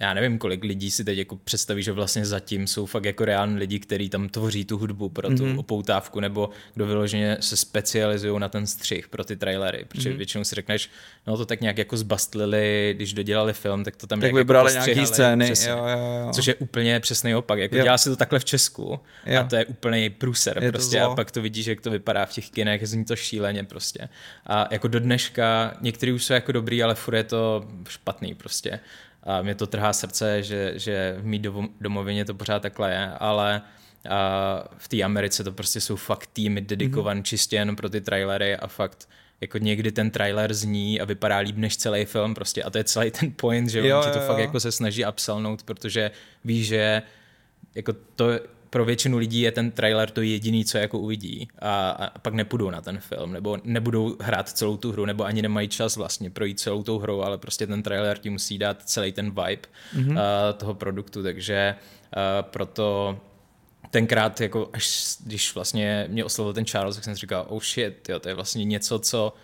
já 0.00 0.14
nevím, 0.14 0.38
kolik 0.38 0.64
lidí 0.64 0.90
si 0.90 1.04
teď 1.04 1.18
jako 1.18 1.36
představí, 1.36 1.82
že 1.82 1.92
vlastně 1.92 2.26
zatím 2.26 2.66
jsou 2.66 2.86
fakt 2.86 3.04
jako 3.04 3.24
reální 3.24 3.58
lidi, 3.58 3.78
kteří 3.78 4.08
tam 4.08 4.28
tvoří 4.28 4.64
tu 4.64 4.78
hudbu 4.78 5.08
pro 5.08 5.28
tu 5.28 5.34
mm-hmm. 5.34 5.58
opoutávku, 5.58 6.20
nebo 6.20 6.50
kdo 6.74 6.86
vyloženě 6.86 7.36
se 7.40 7.56
specializují 7.56 8.40
na 8.40 8.48
ten 8.48 8.66
střih 8.66 9.08
pro 9.08 9.24
ty 9.24 9.36
trailery, 9.36 9.84
protože 9.88 10.10
mm-hmm. 10.10 10.16
většinou 10.16 10.44
si 10.44 10.54
řekneš, 10.54 10.90
no 11.26 11.36
to 11.36 11.46
tak 11.46 11.60
nějak 11.60 11.78
jako 11.78 11.96
zbastlili, 11.96 12.94
když 12.96 13.12
dodělali 13.12 13.52
film, 13.52 13.84
tak 13.84 13.96
to 13.96 14.06
tam 14.06 14.20
tak 14.20 14.32
vybrali 14.32 14.74
jako 14.74 14.90
nějaký 14.90 15.06
scény, 15.06 15.44
přesně, 15.44 15.70
jo, 15.70 15.78
jo, 15.78 15.98
jo. 16.24 16.32
což 16.32 16.46
je 16.46 16.54
úplně 16.54 17.00
přesný 17.00 17.34
opak, 17.34 17.58
jako 17.58 17.76
jo. 17.76 17.82
dělá 17.82 17.98
se 17.98 18.10
to 18.10 18.16
takhle 18.16 18.38
v 18.38 18.44
Česku 18.44 19.00
jo. 19.26 19.40
a 19.40 19.44
to 19.44 19.56
je 19.56 19.64
úplně 19.64 20.10
průser 20.10 20.62
je 20.62 20.72
prostě 20.72 21.00
a 21.00 21.14
pak 21.14 21.30
to 21.30 21.42
vidíš, 21.42 21.66
jak 21.66 21.80
to 21.80 21.90
vypadá 21.90 22.26
v 22.26 22.32
těch 22.32 22.50
kinech, 22.50 22.88
zní 22.88 23.04
to 23.04 23.16
šíleně 23.16 23.64
prostě 23.64 24.08
a 24.46 24.68
jako 24.70 24.88
do 24.88 25.00
dneška, 25.00 25.74
některý 25.80 26.12
už 26.12 26.24
jsou 26.24 26.32
jako 26.32 26.52
dobrý, 26.52 26.82
ale 26.82 26.94
furt 26.94 27.14
je 27.14 27.24
to 27.24 27.68
špatný 27.88 28.34
prostě 28.34 28.80
a 29.22 29.42
mě 29.42 29.54
to 29.54 29.66
trhá 29.66 29.92
srdce, 29.92 30.42
že, 30.42 30.72
že 30.76 31.16
v 31.18 31.24
mý 31.24 31.42
domovině 31.80 32.24
to 32.24 32.34
pořád 32.34 32.62
takhle 32.62 32.90
je, 32.90 33.10
ale 33.18 33.62
a 34.08 34.64
v 34.76 34.88
té 34.88 35.02
Americe 35.02 35.44
to 35.44 35.52
prostě 35.52 35.80
jsou 35.80 35.96
fakt 35.96 36.30
týmy 36.32 36.60
dedikované 36.60 37.20
mm-hmm. 37.20 37.24
čistě 37.24 37.56
jenom 37.56 37.76
pro 37.76 37.90
ty 37.90 38.00
trailery 38.00 38.56
a 38.56 38.66
fakt 38.66 39.08
jako 39.40 39.58
někdy 39.58 39.92
ten 39.92 40.10
trailer 40.10 40.54
zní 40.54 41.00
a 41.00 41.04
vypadá 41.04 41.38
líp 41.38 41.56
než 41.56 41.76
celý 41.76 42.04
film 42.04 42.34
prostě 42.34 42.62
a 42.62 42.70
to 42.70 42.78
je 42.78 42.84
celý 42.84 43.10
ten 43.10 43.32
point, 43.36 43.70
že 43.70 43.88
jo, 43.88 43.98
on 43.98 44.04
ti 44.04 44.10
to 44.10 44.18
jo. 44.18 44.26
fakt 44.26 44.38
jako 44.38 44.60
se 44.60 44.72
snaží 44.72 45.06
upselnout, 45.06 45.62
protože 45.62 46.10
ví, 46.44 46.64
že 46.64 47.02
jako 47.74 47.92
to, 48.16 48.30
pro 48.70 48.84
většinu 48.84 49.18
lidí 49.18 49.40
je 49.40 49.52
ten 49.52 49.70
trailer 49.70 50.10
to 50.10 50.22
jediný, 50.22 50.64
co 50.64 50.78
jako 50.78 50.98
uvidí 50.98 51.48
a, 51.58 51.90
a 51.90 52.18
pak 52.18 52.34
nepůjdou 52.34 52.70
na 52.70 52.80
ten 52.80 52.98
film, 52.98 53.32
nebo 53.32 53.58
nebudou 53.64 54.16
hrát 54.20 54.48
celou 54.48 54.76
tu 54.76 54.92
hru, 54.92 55.06
nebo 55.06 55.24
ani 55.24 55.42
nemají 55.42 55.68
čas 55.68 55.96
vlastně 55.96 56.30
projít 56.30 56.60
celou 56.60 56.82
tou 56.82 56.98
hrou, 56.98 57.22
ale 57.22 57.38
prostě 57.38 57.66
ten 57.66 57.82
trailer 57.82 58.18
ti 58.18 58.30
musí 58.30 58.58
dát 58.58 58.82
celý 58.82 59.12
ten 59.12 59.26
vibe 59.26 59.68
mm-hmm. 59.96 60.10
uh, 60.10 60.18
toho 60.56 60.74
produktu, 60.74 61.22
takže 61.22 61.74
uh, 61.76 62.50
proto 62.50 63.18
tenkrát, 63.90 64.40
jako 64.40 64.70
až 64.72 65.16
když 65.24 65.54
vlastně 65.54 66.06
mě 66.08 66.24
oslovil 66.24 66.52
ten 66.52 66.66
Charles, 66.66 66.96
tak 66.96 67.04
jsem 67.04 67.14
si 67.14 67.20
říkal, 67.20 67.46
oh 67.48 67.62
shit, 67.62 68.08
jo, 68.08 68.18
to 68.18 68.28
je 68.28 68.34
vlastně 68.34 68.64
něco, 68.64 68.98
co 68.98 69.34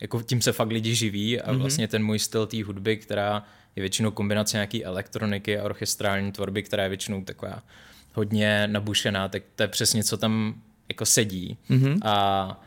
jako 0.00 0.22
tím 0.22 0.42
se 0.42 0.52
fakt 0.52 0.70
lidi 0.70 0.94
živí 0.94 1.40
a 1.40 1.52
mm-hmm. 1.52 1.58
vlastně 1.58 1.88
ten 1.88 2.04
můj 2.04 2.18
styl 2.18 2.46
té 2.46 2.64
hudby, 2.64 2.96
která 2.96 3.44
je 3.76 3.80
většinou 3.80 4.10
kombinace 4.10 4.56
nějaký 4.56 4.84
elektroniky 4.84 5.58
a 5.58 5.64
orchestrální 5.64 6.32
tvorby, 6.32 6.62
která 6.62 6.82
je 6.82 6.88
většinou 6.88 7.24
taková 7.24 7.62
hodně 8.12 8.66
nabušená, 8.66 9.28
tak 9.28 9.42
to 9.56 9.62
je 9.62 9.68
přesně, 9.68 10.04
co 10.04 10.16
tam 10.16 10.54
jako 10.88 11.06
sedí. 11.06 11.58
Mm-hmm. 11.70 11.98
A 12.04 12.64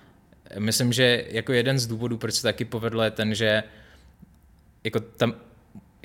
myslím, 0.60 0.94
že 0.94 1.26
jako 1.30 1.54
jeden 1.54 1.80
z 1.80 1.88
důvodů, 1.88 2.18
proč 2.18 2.34
se 2.34 2.44
taky 2.44 2.66
povedlo, 2.66 3.04
je 3.04 3.12
ten, 3.12 3.36
že 3.36 3.64
jako 4.84 5.00
tam 5.00 5.34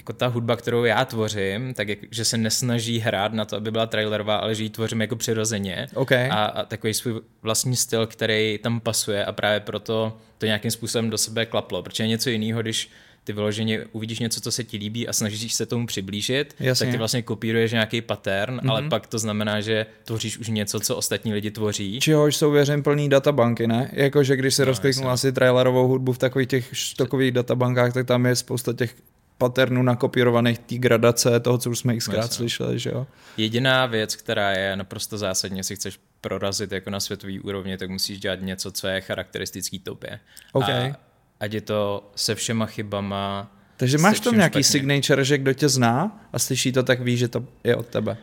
jako 0.00 0.12
ta 0.12 0.26
hudba, 0.26 0.56
kterou 0.56 0.85
já 0.85 1.04
tvořím, 1.04 1.75
tak 1.75 1.88
jak, 1.88 1.99
že 2.11 2.25
se 2.25 2.37
nesnaží 2.38 2.99
hrát 2.99 3.32
na 3.32 3.44
to, 3.44 3.56
aby 3.56 3.70
byla 3.70 3.87
trailerová, 3.87 4.37
ale 4.37 4.54
že 4.54 4.62
ji 4.62 4.70
tvořím 4.70 5.00
jako 5.00 5.16
přirozeně. 5.16 5.87
Okay. 5.94 6.28
A, 6.30 6.44
a 6.44 6.64
takový 6.64 6.94
svůj 6.94 7.20
vlastní 7.42 7.76
styl, 7.76 8.06
který 8.06 8.59
tam 8.62 8.80
pasuje 8.80 9.25
a 9.25 9.32
právě 9.32 9.61
proto 9.61 10.16
to 10.38 10.47
nějakým 10.47 10.70
způsobem 10.70 11.11
do 11.11 11.18
sebe 11.18 11.47
klaplo, 11.47 11.82
protože 11.82 12.04
je 12.04 12.09
něco 12.09 12.30
jiného, 12.30 12.62
když 12.62 12.90
ty 13.25 13.33
vyloženě 13.33 13.85
uvidíš 13.93 14.19
něco, 14.19 14.41
co 14.41 14.53
se 14.53 14.65
ti 14.65 14.77
líbí 14.77 15.09
a 15.09 15.12
snažíš 15.12 15.55
se 15.55 15.67
tomu 15.67 15.87
přiblížit, 15.87 16.55
Jasně. 16.61 16.87
tak 16.87 16.93
ty 16.93 16.99
vlastně 16.99 17.23
kopíruješ 17.23 17.73
nějaký 17.73 18.00
pattern, 18.00 18.57
mm-hmm. 18.57 18.71
ale 18.71 18.83
pak 18.89 19.07
to 19.07 19.19
znamená, 19.19 19.61
že 19.61 19.87
tvoříš 20.05 20.39
už 20.39 20.49
něco, 20.49 20.81
co 20.81 20.97
ostatní 20.97 21.33
lidi 21.33 21.50
tvoří. 21.50 22.00
Čehož 22.00 22.37
jsou 22.37 22.50
věřím 22.50 22.83
plný 22.83 23.09
databanky, 23.09 23.67
ne? 23.67 23.91
Jakože 23.93 24.37
když 24.37 24.55
se 24.55 24.62
no, 24.62 24.67
rozkliknu 24.67 25.09
asi 25.09 25.33
trailerovou 25.33 25.89
hudbu 25.89 26.12
v 26.12 26.19
takových 26.19 26.49
těch 26.49 26.69
štokových 26.73 27.33
databankách, 27.33 27.93
tak 27.93 28.07
tam 28.07 28.27
je 28.27 28.37
spousta 28.37 28.73
těch 28.73 28.95
patternů 29.39 29.83
nakopírovaných 29.83 30.59
té 30.59 30.75
gradace 30.75 31.41
toho, 31.41 31.59
co 31.59 31.71
už 31.71 31.79
jsme 31.79 31.97
xkrát 31.97 32.31
no, 32.31 32.37
slyšeli, 32.37 32.79
že 32.79 32.91
jo? 32.91 33.07
Jediná 33.37 33.87
věc, 33.87 34.17
která 34.17 34.53
je 34.53 34.77
naprosto 34.77 35.19
zásadně, 35.19 35.65
si 35.65 35.77
chceš 35.77 35.99
prorazit 36.21 36.73
jako 36.73 36.91
na 36.91 37.00
světový 37.00 37.41
úrovni, 37.41 37.77
tak 37.77 37.91
musíš 37.91 38.21
dělat 38.21 38.41
něco, 38.43 38.71
co 38.73 38.89
je 38.89 39.00
charakteristický 39.00 39.79
tobě. 39.79 40.21
Okay. 40.53 40.91
A 40.91 40.97
ať 41.40 41.52
je 41.52 41.61
to 41.61 42.11
se 42.16 42.35
všema 42.35 42.66
chybama. 42.66 43.56
Takže 43.76 43.99
máš 43.99 44.20
tam 44.20 44.37
nějaký 44.37 44.62
špatně. 44.62 44.64
signature, 44.64 45.25
že 45.25 45.38
kdo 45.38 45.52
tě 45.52 45.68
zná 45.68 46.26
a 46.32 46.38
slyší 46.38 46.73
to, 46.73 46.82
tak 46.82 47.00
ví, 47.00 47.16
že 47.16 47.28
to 47.28 47.44
je 47.64 47.76
od 47.76 47.87
tebe. 47.87 48.16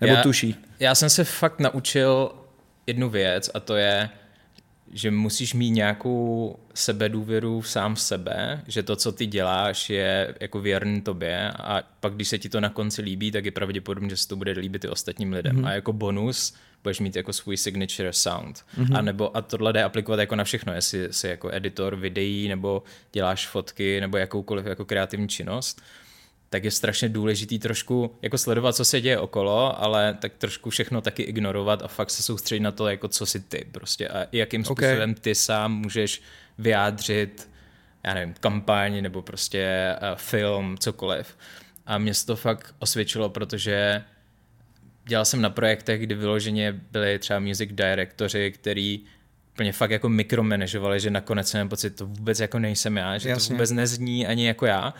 Nebo 0.00 0.14
já, 0.14 0.22
tuší. 0.22 0.56
Já 0.80 0.94
jsem 0.94 1.10
se 1.10 1.24
fakt 1.24 1.60
naučil 1.60 2.32
jednu 2.86 3.10
věc 3.10 3.50
a 3.54 3.60
to 3.60 3.76
je, 3.76 4.08
že 4.92 5.10
musíš 5.10 5.54
mít 5.54 5.70
nějakou 5.70 6.56
sebedůvěru 6.74 7.62
sám 7.62 7.94
v 7.94 8.00
sebe, 8.00 8.62
že 8.66 8.82
to, 8.82 8.96
co 8.96 9.12
ty 9.12 9.26
děláš, 9.26 9.90
je 9.90 10.34
jako 10.40 10.60
věrný 10.60 11.00
tobě 11.00 11.50
a 11.50 11.82
pak, 12.00 12.14
když 12.14 12.28
se 12.28 12.38
ti 12.38 12.48
to 12.48 12.60
na 12.60 12.68
konci 12.68 13.02
líbí, 13.02 13.30
tak 13.30 13.44
je 13.44 13.50
pravděpodobně, 13.50 14.10
že 14.10 14.16
se 14.16 14.28
to 14.28 14.36
bude 14.36 14.52
líbit 14.52 14.84
i 14.84 14.88
ostatním 14.88 15.32
lidem. 15.32 15.56
Mm-hmm. 15.56 15.66
A 15.66 15.72
jako 15.72 15.92
bonus 15.92 16.54
budeš 16.82 17.00
mít 17.00 17.16
jako 17.16 17.32
svůj 17.32 17.56
signature 17.56 18.12
sound. 18.12 18.64
Mm-hmm. 18.78 18.98
A, 18.98 19.02
nebo, 19.02 19.36
a 19.36 19.42
tohle 19.42 19.72
jde 19.72 19.82
aplikovat 19.82 20.20
jako 20.20 20.36
na 20.36 20.44
všechno, 20.44 20.72
jestli 20.72 21.12
jsi 21.12 21.28
jako 21.28 21.54
editor 21.54 21.96
videí, 21.96 22.48
nebo 22.48 22.82
děláš 23.12 23.46
fotky, 23.46 24.00
nebo 24.00 24.16
jakoukoliv 24.16 24.66
jako 24.66 24.84
kreativní 24.84 25.28
činnost 25.28 25.82
tak 26.52 26.64
je 26.64 26.70
strašně 26.70 27.08
důležitý 27.08 27.58
trošku 27.58 28.16
jako 28.22 28.38
sledovat, 28.38 28.76
co 28.76 28.84
se 28.84 29.00
děje 29.00 29.18
okolo, 29.18 29.82
ale 29.82 30.16
tak 30.20 30.32
trošku 30.38 30.70
všechno 30.70 31.00
taky 31.00 31.22
ignorovat 31.22 31.82
a 31.82 31.88
fakt 31.88 32.10
se 32.10 32.22
soustředit 32.22 32.60
na 32.60 32.72
to, 32.72 32.88
jako 32.88 33.08
co 33.08 33.26
si 33.26 33.40
ty 33.40 33.66
prostě 33.72 34.08
a 34.08 34.26
jakým 34.32 34.64
způsobem 34.64 35.10
okay. 35.10 35.20
ty 35.20 35.34
sám 35.34 35.72
můžeš 35.72 36.22
vyjádřit, 36.58 37.50
já 38.04 38.14
nevím, 38.14 38.34
kampaň 38.40 39.02
nebo 39.02 39.22
prostě 39.22 39.94
uh, 40.02 40.16
film, 40.16 40.78
cokoliv. 40.78 41.36
A 41.86 41.98
mě 41.98 42.12
to 42.26 42.36
fakt 42.36 42.74
osvědčilo, 42.78 43.28
protože 43.28 44.04
dělal 45.04 45.24
jsem 45.24 45.40
na 45.40 45.50
projektech, 45.50 46.00
kdy 46.00 46.14
vyloženě 46.14 46.80
byli 46.90 47.18
třeba 47.18 47.40
music 47.40 47.70
directoři, 47.72 48.52
který 48.52 49.00
úplně 49.54 49.72
fakt 49.72 49.90
jako 49.90 50.08
mikromanažovali, 50.08 51.00
že 51.00 51.10
nakonec 51.10 51.48
jsem 51.48 51.68
pocit, 51.68 51.90
to 51.90 52.06
vůbec 52.06 52.40
jako 52.40 52.58
nejsem 52.58 52.96
já, 52.96 53.18
že 53.18 53.28
Jasně. 53.28 53.48
to 53.48 53.54
vůbec 53.54 53.70
nezní 53.70 54.26
ani 54.26 54.46
jako 54.46 54.66
já. 54.66 54.94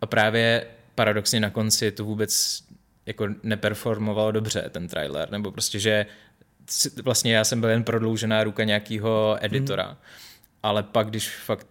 A 0.00 0.06
právě 0.06 0.66
paradoxně 0.94 1.40
na 1.40 1.50
konci 1.50 1.92
to 1.92 2.04
vůbec 2.04 2.62
jako 3.06 3.28
neperformovalo 3.42 4.32
dobře, 4.32 4.70
ten 4.70 4.88
trailer, 4.88 5.30
nebo 5.30 5.52
prostě, 5.52 5.78
že 5.78 6.06
vlastně 7.02 7.36
já 7.36 7.44
jsem 7.44 7.60
byl 7.60 7.70
jen 7.70 7.84
prodloužená 7.84 8.44
ruka 8.44 8.64
nějakého 8.64 9.38
editora, 9.40 9.88
mm. 9.88 9.96
ale 10.62 10.82
pak, 10.82 11.08
když 11.08 11.28
fakt 11.28 11.66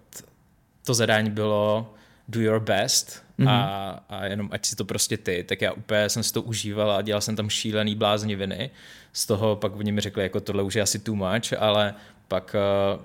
to 0.86 0.94
zadání 0.94 1.30
bylo 1.30 1.94
do 2.28 2.42
your 2.42 2.60
best 2.60 3.24
mm. 3.42 3.48
a, 3.48 4.04
a 4.10 4.26
jenom 4.26 4.50
ať 4.52 4.66
si 4.66 4.76
to 4.76 4.86
prostě 4.86 5.18
ty, 5.18 5.46
tak 5.48 5.62
já 5.62 5.72
úplně 5.72 6.10
jsem 6.10 6.24
si 6.24 6.34
to 6.34 6.42
užíval 6.42 6.92
a 6.92 7.02
dělal 7.02 7.22
jsem 7.22 7.36
tam 7.36 7.50
šílený 7.50 7.96
blázniviny. 7.96 8.70
Z 9.14 9.26
toho 9.26 9.56
pak 9.56 9.76
oni 9.76 9.92
mi 9.92 10.02
řekli, 10.02 10.24
jako 10.24 10.40
tohle 10.40 10.64
už 10.64 10.76
je 10.76 10.82
asi 10.82 11.00
too 11.00 11.16
much, 11.16 11.54
ale 11.60 11.94
pak 12.28 12.56
uh, 12.96 13.02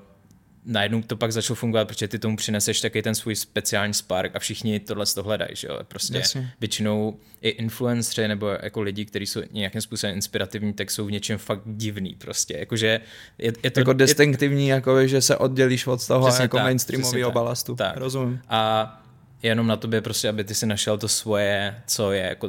najednou 0.66 1.02
to 1.02 1.16
pak 1.16 1.32
začalo 1.32 1.54
fungovat, 1.54 1.88
protože 1.88 2.08
ty 2.08 2.18
tomu 2.18 2.36
přineseš 2.36 2.80
taky 2.80 3.02
ten 3.02 3.14
svůj 3.14 3.36
speciální 3.36 3.94
spark 3.94 4.36
a 4.36 4.38
všichni 4.38 4.80
tohle 4.80 5.06
z 5.06 5.14
toho 5.14 5.26
hledají, 5.26 5.50
že 5.52 5.68
jo? 5.68 5.78
Prostě 5.88 6.18
Jasně. 6.18 6.50
většinou 6.60 7.16
i 7.40 7.48
influenceri 7.48 8.28
nebo 8.28 8.48
jako 8.48 8.82
lidi, 8.82 9.04
kteří 9.04 9.26
jsou 9.26 9.40
nějakým 9.50 9.80
způsobem 9.80 10.16
inspirativní, 10.16 10.72
tak 10.72 10.90
jsou 10.90 11.06
v 11.06 11.10
něčem 11.10 11.38
fakt 11.38 11.62
divný 11.64 12.14
prostě, 12.14 12.56
jakože 12.58 13.00
je, 13.38 13.52
je 13.62 13.70
to... 13.70 13.80
Jako 13.80 13.92
distinktivní, 13.92 14.68
je, 14.68 14.74
jako 14.74 15.06
že 15.06 15.20
se 15.20 15.36
oddělíš 15.36 15.86
od 15.86 16.06
toho 16.06 16.28
jako 16.40 16.58
mainstreamového 16.58 17.32
balastu. 17.32 17.74
Tak. 17.74 17.96
Rozumím. 17.96 18.40
A 18.48 19.02
jenom 19.42 19.66
na 19.66 19.76
tobě 19.76 20.00
prostě, 20.00 20.28
aby 20.28 20.44
ty 20.44 20.54
si 20.54 20.66
našel 20.66 20.98
to 20.98 21.08
svoje, 21.08 21.82
co 21.86 22.12
je 22.12 22.22
jako 22.22 22.48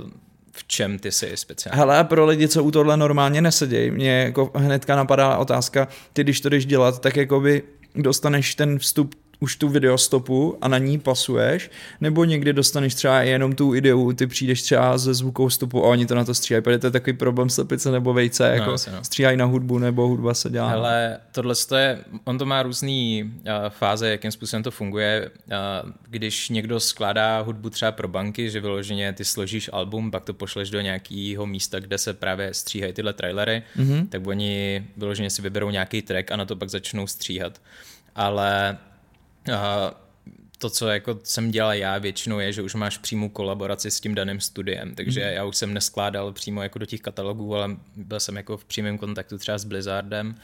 v 0.51 0.67
čem 0.67 0.99
ty 0.99 1.11
jsi 1.11 1.37
speciální. 1.37 1.79
Hele, 1.79 2.03
pro 2.03 2.25
lidi, 2.25 2.47
co 2.47 2.63
u 2.63 2.71
tohle 2.71 2.97
normálně 2.97 3.41
nesedějí, 3.41 3.91
mě 3.91 4.21
jako 4.21 4.51
hnedka 4.55 4.95
napadá 4.95 5.37
otázka, 5.37 5.87
ty 6.13 6.23
když 6.23 6.41
to 6.41 6.49
jdeš 6.49 6.65
dělat, 6.65 7.01
tak 7.01 7.15
jako 7.15 7.39
by 7.39 7.63
dostaneš 7.95 8.55
ten 8.55 8.79
vstup 8.79 9.15
už 9.39 9.55
tu 9.55 9.69
videostopu 9.69 10.57
a 10.61 10.67
na 10.67 10.77
ní 10.77 10.99
pasuješ, 10.99 11.71
nebo 12.01 12.25
někdy 12.25 12.53
dostaneš 12.53 12.95
třeba 12.95 13.21
jenom 13.21 13.55
tu 13.55 13.75
ideu, 13.75 14.13
ty 14.13 14.27
přijdeš 14.27 14.61
třeba 14.61 14.97
ze 14.97 15.13
zvukou 15.13 15.49
stopu 15.49 15.85
a 15.85 15.87
oni 15.87 16.05
to 16.05 16.15
na 16.15 16.25
to 16.25 16.33
stříhají, 16.33 16.63
protože 16.63 16.77
to 16.77 16.87
je 16.87 16.91
takový 16.91 17.17
problém 17.17 17.49
slepice 17.49 17.91
nebo 17.91 18.13
vejce, 18.13 18.49
no, 18.49 18.53
jako 18.53 18.71
no, 18.71 18.77
no. 18.97 19.03
stříhají 19.03 19.37
na 19.37 19.45
hudbu 19.45 19.77
nebo 19.77 20.07
hudba 20.07 20.33
se 20.33 20.49
dělá. 20.49 20.71
Ale 20.71 21.19
tohle 21.31 21.55
je, 21.77 21.99
on 22.23 22.37
to 22.37 22.45
má 22.45 22.63
různý 22.63 23.23
uh, 23.23 23.51
fáze, 23.69 24.09
jakým 24.09 24.31
způsobem 24.31 24.63
to 24.63 24.71
funguje. 24.71 25.31
Uh, 25.83 25.91
když 26.09 26.49
někdo 26.49 26.79
skládá 26.79 27.41
hudbu 27.41 27.69
třeba 27.69 27.91
pro 27.91 28.07
banky, 28.07 28.49
že 28.49 28.61
vyloženě 28.61 29.13
ty 29.13 29.25
složíš 29.25 29.69
album, 29.73 30.11
pak 30.11 30.23
to 30.23 30.33
pošleš 30.33 30.69
do 30.69 30.81
nějakého 30.81 31.45
místa, 31.45 31.79
kde 31.79 31.97
se 31.97 32.13
právě 32.13 32.53
stříhají 32.53 32.93
tyhle 32.93 33.13
trailery, 33.13 33.63
mm-hmm. 33.77 34.07
tak 34.09 34.27
oni 34.27 34.85
vyloženě 34.97 35.29
si 35.29 35.41
vyberou 35.41 35.69
nějaký 35.69 36.01
track 36.01 36.31
a 36.31 36.35
na 36.35 36.45
to 36.45 36.55
pak 36.55 36.69
začnou 36.69 37.07
stříhat. 37.07 37.61
Ale 38.15 38.77
to, 40.57 40.69
co 40.69 40.87
jako 40.87 41.19
jsem 41.23 41.51
dělal 41.51 41.73
já 41.73 41.97
většinou, 41.97 42.39
je, 42.39 42.53
že 42.53 42.61
už 42.61 42.75
máš 42.75 42.97
přímou 42.97 43.29
kolaboraci 43.29 43.91
s 43.91 43.99
tím 43.99 44.15
daným 44.15 44.39
studiem, 44.39 44.95
takže 44.95 45.21
mm. 45.21 45.27
já 45.27 45.43
už 45.43 45.55
jsem 45.55 45.73
neskládal 45.73 46.33
přímo 46.33 46.63
jako 46.63 46.79
do 46.79 46.85
těch 46.85 47.01
katalogů, 47.01 47.55
ale 47.55 47.75
byl 47.95 48.19
jsem 48.19 48.37
jako 48.37 48.57
v 48.57 48.65
přímém 48.65 48.97
kontaktu 48.97 49.37
třeba 49.37 49.57
s 49.57 49.63
Blizzardem, 49.63 50.35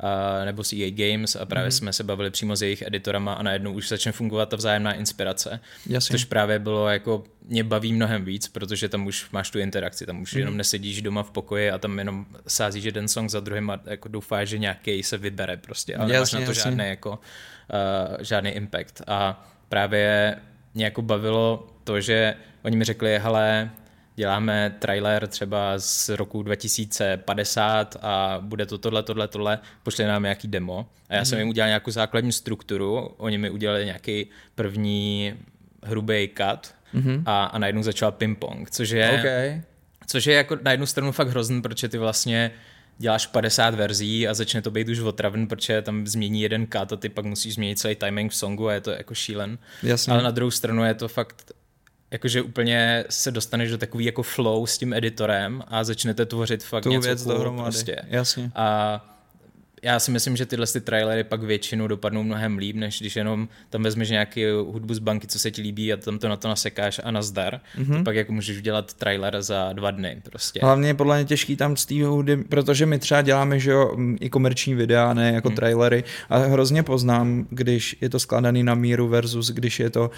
a, 0.00 0.44
nebo 0.44 0.64
s 0.64 0.72
EA 0.72 0.90
Games 0.90 1.36
a 1.36 1.46
právě 1.46 1.66
mm. 1.66 1.72
jsme 1.72 1.92
se 1.92 2.04
bavili 2.04 2.30
přímo 2.30 2.56
s 2.56 2.62
jejich 2.62 2.82
editorama 2.82 3.32
a 3.32 3.42
najednou 3.42 3.72
už 3.72 3.88
začne 3.88 4.12
fungovat 4.12 4.48
ta 4.48 4.56
vzájemná 4.56 4.92
inspirace. 4.92 5.60
Jasně. 5.86 6.12
Což 6.12 6.24
právě 6.24 6.58
bylo 6.58 6.88
jako, 6.88 7.24
mě 7.44 7.64
baví 7.64 7.92
mnohem 7.92 8.24
víc, 8.24 8.48
protože 8.48 8.88
tam 8.88 9.06
už 9.06 9.30
máš 9.30 9.50
tu 9.50 9.58
interakci, 9.58 10.06
tam 10.06 10.22
už 10.22 10.34
mm. 10.34 10.38
jenom 10.38 10.56
nesedíš 10.56 11.02
doma 11.02 11.22
v 11.22 11.30
pokoji 11.30 11.70
a 11.70 11.78
tam 11.78 11.98
jenom 11.98 12.26
sázíš 12.46 12.84
jeden 12.84 13.08
song 13.08 13.30
za 13.30 13.40
druhým 13.40 13.70
a 13.70 13.80
jako 13.86 14.08
doufáš, 14.08 14.48
že 14.48 14.58
nějaký 14.58 15.02
se 15.02 15.18
vybere 15.18 15.56
prostě, 15.56 15.96
ale 15.96 16.14
jasně, 16.14 16.16
nemáš 16.16 16.32
na 16.32 16.38
to 16.38 16.50
jasně. 16.50 16.70
žádné 16.70 16.88
jako 16.88 17.18
žádný 18.20 18.50
impact. 18.50 19.02
A 19.06 19.44
právě 19.68 20.36
mě 20.74 20.84
jako 20.84 21.02
bavilo 21.02 21.66
to, 21.84 22.00
že 22.00 22.34
oni 22.62 22.76
mi 22.76 22.84
řekli, 22.84 23.18
hele, 23.18 23.70
děláme 24.16 24.76
trailer 24.78 25.26
třeba 25.26 25.78
z 25.78 26.08
roku 26.08 26.42
2050 26.42 27.96
a 28.02 28.38
bude 28.40 28.66
to 28.66 28.78
tohle, 28.78 29.02
tohle, 29.02 29.28
tohle, 29.28 29.58
pošli 29.82 30.04
nám 30.04 30.22
nějaký 30.22 30.48
demo. 30.48 30.86
A 31.08 31.14
já 31.14 31.20
mm. 31.20 31.24
jsem 31.24 31.36
mhm. 31.36 31.40
jim 31.40 31.48
udělal 31.48 31.68
nějakou 31.68 31.90
základní 31.90 32.32
strukturu, 32.32 32.98
oni 33.16 33.38
mi 33.38 33.50
udělali 33.50 33.84
nějaký 33.84 34.26
první 34.54 35.34
hrubý 35.82 36.28
cut 36.28 36.74
mm-hmm. 36.94 37.22
a, 37.26 37.44
a 37.44 37.58
najednou 37.58 37.82
začal 37.82 38.12
ping-pong, 38.12 38.70
což 38.70 38.90
je, 38.90 39.10
okay. 39.20 39.62
což 40.06 40.26
je 40.26 40.34
jako 40.34 40.58
na 40.62 40.70
jednu 40.70 40.86
stranu 40.86 41.12
fakt 41.12 41.28
hrozný, 41.28 41.62
protože 41.62 41.88
ty 41.88 41.98
vlastně 41.98 42.50
děláš 43.00 43.26
50 43.26 43.74
verzí 43.74 44.28
a 44.28 44.34
začne 44.34 44.62
to 44.62 44.70
být 44.70 44.88
už 44.88 44.98
otravný, 44.98 45.46
protože 45.46 45.82
tam 45.82 46.06
změní 46.06 46.42
jeden 46.42 46.66
cut 46.66 46.92
a 46.92 46.96
ty 46.96 47.08
pak 47.08 47.24
musíš 47.24 47.54
změnit 47.54 47.78
celý 47.78 47.96
timing 47.96 48.32
v 48.32 48.36
songu 48.36 48.68
a 48.68 48.72
je 48.72 48.80
to 48.80 48.90
jako 48.90 49.14
šílen. 49.14 49.58
Jasně. 49.82 50.12
Ale 50.12 50.22
na 50.22 50.30
druhou 50.30 50.50
stranu 50.50 50.84
je 50.84 50.94
to 50.94 51.08
fakt 51.08 51.52
jakože 52.10 52.42
úplně 52.42 53.04
se 53.10 53.30
dostaneš 53.30 53.70
do 53.70 53.78
takový 53.78 54.04
jako 54.04 54.22
flow 54.22 54.66
s 54.66 54.78
tím 54.78 54.94
editorem 54.94 55.62
a 55.68 55.84
začnete 55.84 56.26
tvořit 56.26 56.64
fakt 56.64 56.82
Tu 56.82 56.90
něco 56.90 57.06
věc 57.08 57.22
cool, 57.22 57.32
dohromady. 57.32 57.62
prostě. 57.70 57.96
Jasně. 58.08 58.50
A 58.54 59.00
já 59.82 60.00
si 60.00 60.10
myslím, 60.10 60.36
že 60.36 60.46
tyhle 60.46 60.66
ty 60.66 60.80
trailery 60.80 61.24
pak 61.24 61.42
většinou 61.42 61.86
dopadnou 61.86 62.22
mnohem 62.22 62.58
líp, 62.58 62.76
než 62.76 63.00
když 63.00 63.16
jenom 63.16 63.48
tam 63.70 63.82
vezmeš 63.82 64.10
nějaký 64.10 64.44
hudbu 64.50 64.94
z 64.94 64.98
banky, 64.98 65.26
co 65.26 65.38
se 65.38 65.50
ti 65.50 65.62
líbí 65.62 65.92
a 65.92 65.96
tam 65.96 66.18
to 66.18 66.28
na 66.28 66.36
to 66.36 66.48
nasekáš 66.48 67.00
a 67.04 67.10
nazdar. 67.10 67.60
Mm-hmm. 67.78 67.98
To 67.98 68.04
pak 68.04 68.16
jako 68.16 68.32
můžeš 68.32 68.58
udělat 68.58 68.94
trailer 68.94 69.42
za 69.42 69.72
dva 69.72 69.90
dny 69.90 70.22
prostě. 70.30 70.60
Hlavně 70.62 70.88
je 70.88 70.94
podle 70.94 71.16
mě 71.16 71.24
těžký 71.24 71.56
tam 71.56 71.76
z 71.76 71.86
té 71.86 72.04
hudby, 72.04 72.36
protože 72.36 72.86
my 72.86 72.98
třeba 72.98 73.22
děláme, 73.22 73.58
že 73.58 73.70
jo, 73.70 73.96
i 74.20 74.30
komerční 74.30 74.74
videa, 74.74 75.14
ne 75.14 75.32
jako 75.32 75.48
hmm. 75.48 75.56
trailery 75.56 76.04
a 76.28 76.38
hrozně 76.38 76.82
poznám, 76.82 77.46
když 77.50 77.96
je 78.00 78.08
to 78.10 78.18
skladaný 78.18 78.62
na 78.62 78.74
míru 78.74 79.08
versus 79.08 79.50
když 79.50 79.80
je 79.80 79.90
to 79.90 80.10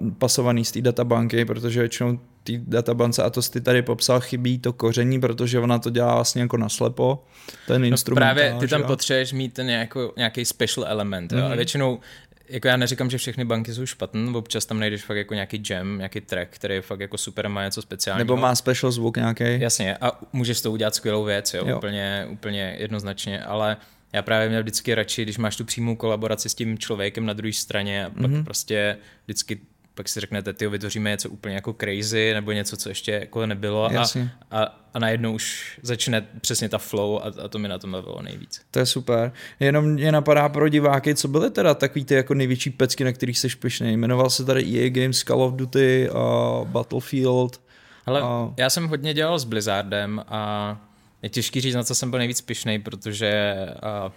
uh, 0.00 0.10
pasovaný 0.18 0.64
z 0.64 0.72
té 0.72 0.80
databanky, 0.80 1.44
protože 1.44 1.80
většinou 1.80 2.18
té 2.44 2.52
databance, 2.56 3.22
a 3.22 3.30
to 3.30 3.42
jsi 3.42 3.50
ty 3.50 3.60
tady 3.60 3.82
popsal, 3.82 4.20
chybí 4.20 4.58
to 4.58 4.72
koření, 4.72 5.20
protože 5.20 5.58
ona 5.58 5.78
to 5.78 5.90
dělá 5.90 6.14
vlastně 6.14 6.42
jako 6.42 6.56
naslepo, 6.56 7.24
ten 7.66 7.82
No 7.82 7.88
instrument. 7.88 8.20
právě 8.20 8.56
ty 8.60 8.68
tam 8.68 8.82
potřebuješ 8.90 9.32
mít 9.32 9.54
ten 9.54 9.70
jako, 9.70 10.12
nějaký 10.16 10.44
special 10.44 10.86
element. 10.86 11.32
Jo? 11.32 11.38
Mhm. 11.38 11.52
A 11.52 11.54
většinou 11.54 12.00
jako 12.48 12.68
já 12.68 12.76
neříkám, 12.76 13.10
že 13.10 13.18
všechny 13.18 13.44
banky 13.44 13.74
jsou 13.74 13.86
špatné, 13.86 14.30
občas 14.30 14.66
tam 14.66 14.80
najdeš 14.80 15.02
fakt 15.02 15.16
jako 15.16 15.34
nějaký 15.34 15.62
jam, 15.70 15.96
nějaký 15.98 16.20
track, 16.20 16.50
který 16.50 16.74
je 16.74 16.80
fakt 16.82 17.00
jako 17.00 17.18
super 17.18 17.48
má 17.48 17.64
něco 17.64 17.82
speciálního. 17.82 18.18
Nebo 18.24 18.36
má 18.36 18.54
special 18.54 18.92
zvuk 18.92 19.16
nějaký. 19.16 19.44
Jasně, 19.60 19.96
a 20.00 20.20
můžeš 20.32 20.60
toho 20.60 20.72
udělat 20.72 20.94
skvělou 20.94 21.24
věc, 21.24 21.54
jo, 21.54 21.64
Jo. 21.66 21.76
Úplně, 21.76 22.26
úplně 22.30 22.76
jednoznačně, 22.78 23.44
ale 23.44 23.76
já 24.12 24.22
právě 24.22 24.48
měl 24.48 24.62
vždycky 24.62 24.94
radši, 24.94 25.22
když 25.22 25.38
máš 25.38 25.56
tu 25.56 25.64
přímou 25.64 25.96
kolaboraci 25.96 26.48
s 26.48 26.54
tím 26.54 26.78
člověkem 26.78 27.26
na 27.26 27.32
druhé 27.32 27.52
straně 27.52 28.06
a 28.06 28.10
pak 28.10 28.18
Mhm. 28.18 28.34
mm-hmm. 28.34 28.44
prostě 28.44 28.96
vždycky 29.24 29.60
pak 29.94 30.08
si 30.08 30.20
řeknete, 30.20 30.52
ty 30.52 30.68
vytvoříme 30.68 31.10
něco 31.10 31.30
úplně 31.30 31.54
jako 31.54 31.72
crazy, 31.80 32.34
nebo 32.34 32.52
něco, 32.52 32.76
co 32.76 32.88
ještě 32.88 33.12
jako 33.12 33.46
nebylo 33.46 33.84
a, 33.84 33.92
Jasně. 33.92 34.30
a, 34.50 34.80
a 34.94 34.98
najednou 34.98 35.32
už 35.34 35.78
začne 35.82 36.26
přesně 36.40 36.68
ta 36.68 36.78
flow 36.78 37.18
a, 37.18 37.44
a 37.44 37.48
to 37.48 37.58
mi 37.58 37.68
na 37.68 37.78
tom 37.78 37.92
bavilo 37.92 38.22
nejvíc. 38.22 38.60
To 38.70 38.78
je 38.78 38.86
super. 38.86 39.32
Jenom 39.60 39.84
mě 39.84 40.12
napadá 40.12 40.48
pro 40.48 40.68
diváky, 40.68 41.14
co 41.14 41.28
byly 41.28 41.50
teda 41.50 41.74
takový 41.74 42.04
ty 42.04 42.14
jako 42.14 42.34
největší 42.34 42.70
pecky, 42.70 43.04
na 43.04 43.12
kterých 43.12 43.38
jsi 43.38 43.50
špišnej. 43.50 43.92
Jmenoval 43.96 44.30
se 44.30 44.44
tady 44.44 44.62
EA 44.78 44.90
Games, 44.90 45.18
Call 45.24 45.42
of 45.42 45.54
Duty, 45.54 46.10
uh, 46.10 46.68
Battlefield. 46.68 47.60
Ale 48.06 48.20
A- 48.22 48.54
já 48.56 48.70
jsem 48.70 48.88
hodně 48.88 49.14
dělal 49.14 49.38
s 49.38 49.44
Blizzardem 49.44 50.22
a 50.28 50.80
je 51.22 51.28
těžký 51.28 51.60
říct, 51.60 51.74
na 51.74 51.82
co 51.84 51.94
jsem 51.94 52.10
byl 52.10 52.18
nejvíc 52.18 52.40
pišnej, 52.40 52.78
protože 52.78 53.54
a, 53.82 54.12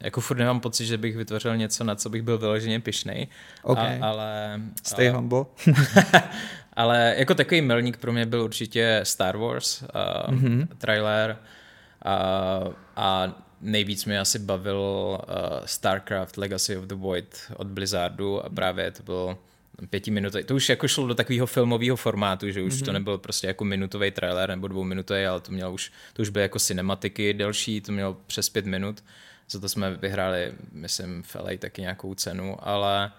jako 0.00 0.20
furt 0.20 0.36
nemám 0.36 0.60
pocit, 0.60 0.86
že 0.86 0.98
bych 0.98 1.16
vytvořil 1.16 1.56
něco, 1.56 1.84
na 1.84 1.94
co 1.94 2.10
bych 2.10 2.22
byl 2.22 2.38
vyloženě 2.38 2.80
pišnej. 2.80 3.26
OK. 3.62 3.78
A, 3.78 3.98
ale, 4.00 4.60
Stay 4.82 5.08
humble. 5.08 5.44
ale 6.72 7.14
jako 7.18 7.34
takový 7.34 7.60
milník 7.60 7.96
pro 7.96 8.12
mě 8.12 8.26
byl 8.26 8.42
určitě 8.42 9.00
Star 9.02 9.36
Wars 9.36 9.84
Mhm. 10.28 10.46
mm-hmm. 10.46 10.68
trailer 10.78 11.36
a, 12.04 12.60
a 12.96 13.34
nejvíc 13.60 14.04
mě 14.04 14.20
asi 14.20 14.38
bavil 14.38 14.78
uh, 14.78 15.36
StarCraft 15.64 16.36
Legacy 16.36 16.76
of 16.76 16.84
the 16.84 16.94
Void 16.94 17.52
od 17.56 17.66
Blizzardu 17.66 18.44
a 18.44 18.48
právě 18.48 18.90
to 18.90 19.02
bylo 19.02 19.38
pětiminutový, 19.90 20.44
to 20.44 20.54
už 20.54 20.68
jako 20.68 20.88
šlo 20.88 21.06
do 21.06 21.14
takového 21.14 21.46
filmového 21.46 21.96
formátu, 21.96 22.50
že 22.50 22.62
už 22.62 22.72
mm-hmm. 22.72 22.84
to 22.84 22.92
nebyl 22.92 23.18
prostě 23.18 23.46
jako 23.46 23.64
minutový 23.64 24.10
trailer 24.10 24.48
nebo 24.48 24.68
dvouminutový, 24.68 25.26
ale 25.26 25.40
to 25.40 25.52
mělo 25.52 25.72
už, 25.72 25.92
to 26.12 26.22
už 26.22 26.28
byly 26.28 26.42
jako 26.42 26.58
cinematiky 26.58 27.34
delší, 27.34 27.80
to 27.80 27.92
mělo 27.92 28.16
přes 28.26 28.48
pět 28.48 28.66
minut, 28.66 29.04
za 29.50 29.60
to 29.60 29.68
jsme 29.68 29.94
vyhráli, 29.94 30.52
myslím, 30.72 31.22
v 31.22 31.34
LA 31.34 31.50
taky 31.58 31.82
nějakou 31.82 32.14
cenu, 32.14 32.56
ale 32.60 33.12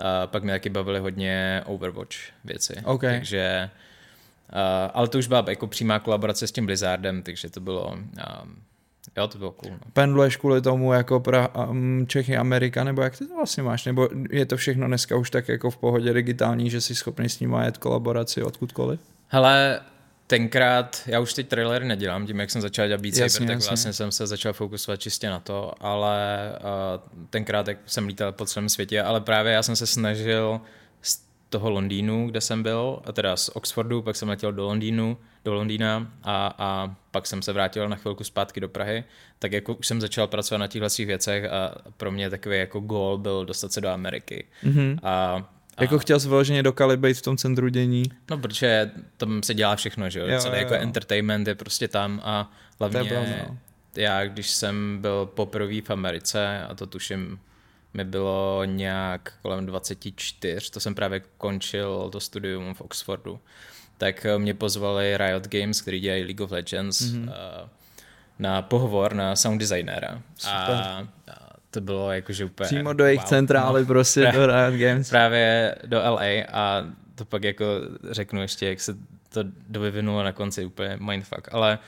uh, 0.00 0.06
pak 0.26 0.42
mě 0.42 0.52
taky 0.52 0.70
bavili 0.70 0.98
hodně 0.98 1.62
Overwatch 1.66 2.16
věci, 2.44 2.74
OK. 2.84 3.00
takže 3.00 3.70
uh, 4.52 4.58
ale 4.94 5.08
to 5.08 5.18
už 5.18 5.26
byla 5.26 5.44
jako 5.48 5.66
přímá 5.66 5.98
kolaborace 5.98 6.46
s 6.46 6.52
tím 6.52 6.66
Blizzardem, 6.66 7.22
takže 7.22 7.50
to 7.50 7.60
bylo, 7.60 7.86
um, 7.92 8.10
jo, 9.16 9.28
to 9.28 9.38
bylo 9.38 9.50
cool. 9.50 9.72
No. 9.72 9.78
Pendluješ 9.92 10.36
kvůli 10.36 10.62
tomu 10.62 10.92
jako 10.92 11.20
pra, 11.20 11.48
um, 11.48 12.06
Čechy, 12.06 12.36
Amerika, 12.36 12.84
nebo 12.84 13.02
jak 13.02 13.18
ty 13.18 13.26
to 13.26 13.36
vlastně 13.36 13.62
máš? 13.62 13.84
Nebo 13.84 14.08
je 14.30 14.46
to 14.46 14.56
všechno 14.56 14.86
dneska 14.86 15.16
už 15.16 15.30
tak 15.30 15.48
jako 15.48 15.70
v 15.70 15.76
pohodě 15.76 16.12
digitální, 16.12 16.70
že 16.70 16.80
jsi 16.80 16.94
schopný 16.94 17.28
s 17.28 17.40
ním 17.40 17.52
jet 17.64 17.78
kolaboraci 17.78 18.42
odkudkoliv? 18.42 19.00
Hele, 19.28 19.80
tenkrát, 20.32 21.02
já 21.06 21.20
už 21.20 21.34
teď 21.34 21.48
trailery 21.48 21.84
nedělám, 21.84 22.26
tím 22.26 22.40
jak 22.40 22.50
jsem 22.50 22.62
začal 22.62 22.86
dělat 22.86 23.00
Beat 23.00 23.14
Saber, 23.14 23.24
Jasně, 23.24 23.46
tak 23.46 23.54
jasně. 23.54 23.68
vlastně 23.68 23.92
jsem 23.92 24.12
se 24.12 24.26
začal 24.26 24.52
fokusovat 24.52 25.00
čistě 25.00 25.30
na 25.30 25.40
to, 25.40 25.72
ale 25.80 26.52
uh, 26.52 27.26
tenkrát 27.30 27.68
jak 27.68 27.78
jsem 27.86 28.06
lítal 28.06 28.32
po 28.32 28.46
celém 28.46 28.68
světě, 28.68 29.02
ale 29.02 29.20
právě 29.20 29.52
já 29.52 29.62
jsem 29.62 29.76
se 29.76 29.86
snažil 29.86 30.60
z 31.02 31.20
toho 31.48 31.70
Londýnu, 31.70 32.26
kde 32.26 32.40
jsem 32.40 32.62
byl, 32.62 33.02
a 33.04 33.12
teda 33.12 33.36
z 33.36 33.48
Oxfordu, 33.48 34.02
pak 34.02 34.16
jsem 34.16 34.28
letěl 34.28 34.52
do 34.52 34.64
Londýnu, 34.64 35.16
do 35.44 35.54
Londýna 35.54 36.12
a, 36.22 36.54
a 36.58 36.94
pak 37.10 37.26
jsem 37.26 37.42
se 37.42 37.52
vrátil 37.52 37.88
na 37.88 37.96
chvilku 37.96 38.24
zpátky 38.24 38.60
do 38.60 38.68
Prahy, 38.68 39.04
tak 39.38 39.52
jako 39.52 39.74
už 39.74 39.86
jsem 39.86 40.00
začal 40.00 40.26
pracovat 40.26 40.58
na 40.58 40.66
těchto 40.66 41.06
věcech 41.06 41.44
a 41.44 41.74
pro 41.96 42.10
mě 42.10 42.30
takový 42.30 42.58
jako 42.58 42.80
goal 42.80 43.18
byl 43.18 43.44
dostat 43.44 43.72
se 43.72 43.80
do 43.80 43.88
Ameriky. 43.88 44.44
Mhm. 44.62 44.98
A, 45.02 45.48
Jako 45.80 45.98
chtěl 45.98 46.20
jsi 46.20 46.28
vyloženě 46.28 46.62
do 46.62 46.72
Kali 46.72 46.96
být 46.96 47.14
v 47.14 47.22
tom 47.22 47.36
centru 47.36 47.68
dění? 47.68 48.02
No, 48.30 48.38
protože 48.38 48.90
tam 49.16 49.42
se 49.42 49.54
dělá 49.54 49.76
všechno, 49.76 50.10
že 50.10 50.20
jo? 50.20 50.26
Jo, 50.28 50.40
Celý 50.40 50.54
jo, 50.54 50.60
jako 50.62 50.74
jo. 50.74 50.80
entertainment 50.80 51.48
je 51.48 51.54
prostě 51.54 51.88
tam 51.88 52.20
a 52.24 52.50
hlavně 52.80 52.98
To 52.98 53.14
je 53.14 53.44
no. 53.48 53.58
já, 53.96 54.24
když 54.24 54.50
jsem 54.50 54.98
byl 55.00 55.26
poprvé 55.26 55.80
v 55.80 55.90
Americe, 55.90 56.62
a 56.68 56.74
to 56.74 56.86
tuším, 56.86 57.40
mi 57.94 58.04
bylo 58.04 58.64
nějak 58.64 59.32
kolem 59.42 59.66
24, 59.66 60.70
to 60.70 60.80
jsem 60.80 60.94
právě 60.94 61.22
končil 61.38 62.08
to 62.12 62.20
studium 62.20 62.74
v 62.74 62.80
Oxfordu, 62.80 63.40
tak 63.98 64.26
eh, 64.26 64.38
mě 64.38 64.54
pozvali 64.54 65.16
Riot 65.16 65.48
Games, 65.48 65.80
který 65.80 66.00
dělají 66.00 66.22
League 66.24 66.40
of 66.40 66.50
Legends, 66.50 67.00
Mhm. 67.00 67.26
mm-hmm. 67.28 67.68
na 68.38 68.62
pohovor 68.62 69.14
na 69.14 69.36
sound 69.36 69.60
designera. 69.60 70.22
A, 70.48 70.66
Super. 70.66 70.76
a 70.76 71.08
to 71.72 71.80
bylo 71.80 72.12
jakože 72.12 72.44
úplně... 72.44 72.66
Přímo 72.66 72.92
do 72.92 73.04
jejich 73.04 73.20
wow. 73.20 73.28
centrály 73.28 73.80
No. 73.80 73.86
prostě, 73.86 74.32
do 74.34 74.46
Riot 74.46 74.80
Games. 74.80 75.10
právě 75.10 75.74
do 75.86 75.98
LA 75.98 76.44
a 76.52 76.84
to 77.14 77.24
pak 77.24 77.44
jako 77.44 77.64
řeknu 78.10 78.42
ještě, 78.42 78.68
jak 78.68 78.80
se 78.80 78.94
to 79.28 79.40
dovyvinulo 79.68 80.22
na 80.22 80.32
konci, 80.32 80.64
úplně 80.64 80.98
mindfuck. 81.00 81.48
Ale 81.52 81.78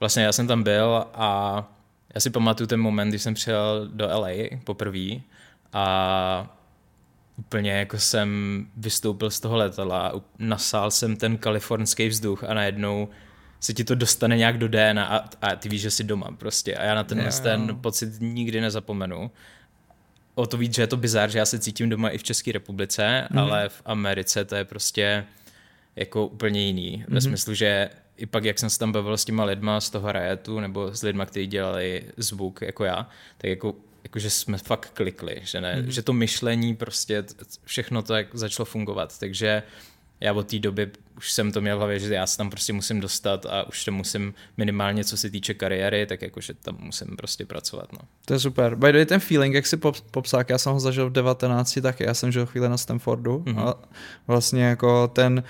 vlastně 0.00 0.22
já 0.22 0.32
jsem 0.32 0.46
tam 0.46 0.62
byl 0.62 1.06
a 1.14 1.64
já 2.14 2.20
si 2.20 2.30
pamatuju 2.30 2.66
ten 2.66 2.80
moment, 2.80 3.08
když 3.08 3.22
jsem 3.22 3.34
přijel 3.34 3.88
do 3.92 4.06
LA 4.06 4.58
poprvé 4.64 5.20
a 5.72 6.56
úplně 7.36 7.72
jako 7.72 7.98
jsem 7.98 8.66
vystoupil 8.76 9.30
z 9.30 9.40
toho 9.40 9.56
letadla, 9.56 10.08
a 10.08 10.20
nasál 10.38 10.90
jsem 10.90 11.16
ten 11.16 11.38
kalifornský 11.38 12.08
vzduch 12.08 12.44
a 12.44 12.54
najednou 12.54 13.08
se 13.66 13.74
ti 13.74 13.84
to 13.84 13.94
dostane 13.94 14.36
nějak 14.36 14.58
do 14.58 14.68
DNA 14.68 15.06
a, 15.06 15.24
a 15.42 15.56
ty 15.56 15.68
víš, 15.68 15.80
že 15.80 15.90
jsi 15.90 16.04
doma 16.04 16.28
prostě. 16.38 16.74
A 16.74 16.84
já 16.84 16.94
na 16.94 17.04
ten, 17.04 17.18
jo. 17.20 17.30
ten 17.42 17.76
pocit 17.80 18.20
nikdy 18.20 18.60
nezapomenu. 18.60 19.30
O 20.34 20.46
to 20.46 20.56
víc, 20.56 20.74
že 20.74 20.82
je 20.82 20.86
to 20.86 20.96
bizár, 20.96 21.30
že 21.30 21.38
já 21.38 21.46
se 21.46 21.58
cítím 21.58 21.88
doma 21.88 22.08
i 22.08 22.18
v 22.18 22.22
České 22.22 22.52
republice, 22.52 23.26
Mhm. 23.30 23.42
mm. 23.44 23.50
ale 23.52 23.68
v 23.68 23.82
Americe 23.84 24.44
to 24.44 24.54
je 24.54 24.64
prostě 24.64 25.24
jako 25.96 26.26
úplně 26.26 26.60
jiný. 26.66 27.04
Ve 27.08 27.12
Mhm. 27.14 27.20
smyslu, 27.20 27.54
že 27.54 27.90
i 28.16 28.26
pak, 28.26 28.44
jak 28.44 28.58
jsem 28.58 28.70
se 28.70 28.78
tam 28.78 28.92
bavil 28.92 29.16
s 29.16 29.24
těma 29.24 29.44
lidma 29.44 29.80
z 29.80 29.90
toho 29.90 30.12
Riotu, 30.12 30.60
nebo 30.60 30.94
s 30.94 31.02
lidma, 31.02 31.26
kteří 31.26 31.46
dělali 31.46 32.02
zvuk 32.16 32.62
jako 32.62 32.84
já, 32.84 33.08
tak 33.38 33.50
jako, 33.50 33.74
jako 34.04 34.18
že 34.18 34.30
jsme 34.30 34.58
fakt 34.58 34.90
klikli, 34.94 35.40
že, 35.44 35.60
ne, 35.60 35.72
Mhm. 35.76 35.84
mm. 35.84 35.90
že 35.90 36.02
to 36.02 36.12
myšlení 36.12 36.76
prostě, 36.76 37.24
všechno 37.64 38.02
to 38.02 38.14
jak 38.14 38.26
začalo 38.34 38.64
fungovat, 38.66 39.18
takže 39.18 39.62
já 40.20 40.32
od 40.32 40.50
té 40.50 40.58
doby 40.58 40.90
už 41.16 41.32
jsem 41.32 41.52
to 41.52 41.60
měl 41.60 41.76
v 41.76 41.78
hlavě, 41.78 41.98
že 41.98 42.14
já 42.14 42.26
se 42.26 42.36
tam 42.36 42.50
prostě 42.50 42.72
musím 42.72 43.00
dostat 43.00 43.46
a 43.46 43.68
už 43.68 43.84
to 43.84 43.92
musím 43.92 44.34
minimálně, 44.56 45.04
co 45.04 45.16
se 45.16 45.30
týče 45.30 45.54
kariéry, 45.54 46.06
tak 46.06 46.22
jakože 46.22 46.54
tam 46.54 46.76
musím 46.80 47.16
prostě 47.16 47.46
pracovat. 47.46 47.92
No. 47.92 47.98
To 48.24 48.32
je 48.34 48.38
super. 48.40 48.74
By 48.74 48.86
the 48.92 48.98
way, 48.98 49.06
ten 49.06 49.20
feeling, 49.20 49.54
jak 49.54 49.66
si 49.66 49.76
pop, 49.76 49.96
popsal, 50.10 50.42
já 50.48 50.58
jsem 50.58 50.72
ho 50.72 50.80
zažil 50.80 51.10
v 51.10 51.12
19 51.12 51.78
taky, 51.82 52.04
já 52.04 52.14
jsem 52.14 52.32
žil 52.32 52.46
chvíli 52.46 52.68
na 52.68 52.76
Stanfordu 52.76 53.42
Mhm. 53.46 53.58
a 53.58 53.74
vlastně 54.26 54.64
jako 54.64 55.08
ten, 55.08 55.42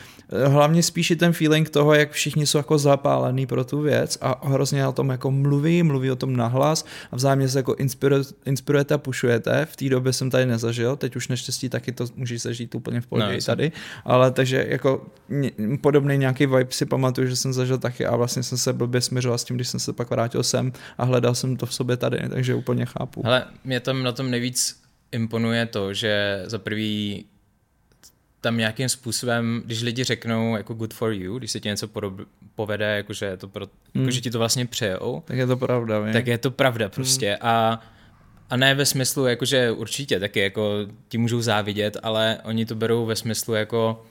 hlavně 0.47 0.83
spíš 0.83 1.13
ten 1.19 1.33
feeling 1.33 1.71
toho, 1.71 1.95
jak 1.95 2.11
všichni 2.13 2.47
jsou 2.47 2.59
jako 2.59 2.79
zapálení 2.79 3.47
pro 3.47 3.65
tu 3.65 3.81
věc 3.81 4.19
a 4.21 4.49
hrozně 4.49 4.87
o 4.89 4.93
tom 4.93 5.11
jako 5.11 5.31
mluví, 5.31 5.83
mluví 5.83 6.11
o 6.11 6.17
tom 6.17 6.37
nahlas 6.37 6.85
a 7.13 7.17
vzájemně 7.17 7.49
se 7.49 7.59
jako 7.59 7.75
inspiruje, 7.75 8.23
inspirujete 8.47 8.95
a 8.95 8.99
pušujete. 8.99 9.67
V 9.71 9.77
té 9.77 9.89
době 9.89 10.13
jsem 10.13 10.31
tady 10.31 10.47
nezažil, 10.47 10.97
teď 10.97 11.17
už 11.17 11.29
naštěstí 11.29 11.69
taky 11.69 11.93
to 11.93 12.05
můžeš 12.17 12.43
zažít 12.43 12.75
úplně 12.75 13.01
v 13.01 13.07
pohodě 13.07 13.33
No, 13.33 13.39
tady, 13.47 13.73
ale 14.05 14.31
takže 14.31 14.67
jako 14.69 15.07
ně- 15.29 15.51
podobný 15.81 16.19
nějaký 16.19 16.47
vibe 16.47 16.67
si 16.71 16.87
pamatuju, 16.87 17.29
že 17.29 17.37
jsem 17.37 17.53
zažil 17.53 17.79
taky 17.79 18.07
a 18.07 18.17
vlastně 18.17 18.43
jsem 18.43 18.59
se 18.59 18.73
blbě 18.73 19.01
směřoval 19.01 19.39
s 19.39 19.45
tím, 19.45 19.57
když 19.57 19.69
jsem 19.69 19.81
se 19.81 19.93
pak 19.93 20.11
vrátil 20.11 20.43
sem 20.43 20.73
a 20.99 21.05
hledal 21.05 21.35
jsem 21.35 21.57
to 21.57 21.67
v 21.67 21.75
sobě 21.75 21.97
tady, 21.97 22.29
takže 22.29 22.55
úplně 22.55 22.87
chápu. 22.87 23.23
Hele, 23.25 23.45
mě 23.65 23.81
tam 23.81 24.03
na 24.03 24.13
tom 24.13 24.31
nejvíc 24.31 24.81
imponuje 25.13 25.67
to, 25.67 25.95
že 25.95 26.43
za 26.47 26.59
prvý 26.59 27.25
tam 28.41 28.57
nějakým 28.57 28.89
způsobem, 28.89 29.63
když 29.65 29.83
lidi 29.83 30.05
řeknou 30.05 30.57
jako 30.57 30.75
good 30.75 30.95
for 30.95 31.13
you, 31.13 31.39
když 31.39 31.51
se 31.51 31.61
ti 31.61 31.69
něco 31.69 31.89
podob, 31.89 32.21
povede, 32.55 32.97
jakože, 32.97 33.37
to 33.37 33.49
pro, 33.49 33.67
Hmm. 33.95 34.03
jako, 34.05 34.11
že 34.11 34.21
ti 34.21 34.31
to 34.31 34.39
vlastně 34.39 34.67
přejou, 34.67 35.23
Tak 35.25 35.37
je 35.37 35.47
to 35.47 35.57
pravda, 35.57 36.01
vím. 36.01 36.13
tak 36.13 36.27
je 36.27 36.39
to 36.39 36.51
pravda 36.51 36.89
prostě. 36.89 37.29
Hmm. 37.29 37.51
A, 37.51 37.81
a 38.51 38.57
ne 38.57 38.75
ve 38.75 38.87
smyslu, 38.87 39.27
jakože 39.27 39.71
určitě 39.71 40.21
taky 40.21 40.41
jako 40.41 40.73
ti 41.09 41.19
můžou 41.19 41.41
závidět, 41.41 41.97
ale 42.03 42.39
oni 42.45 42.67
to 42.67 42.75
berou 42.75 43.07
ve 43.07 43.17
smyslu 43.17 43.55
jako 43.55 44.07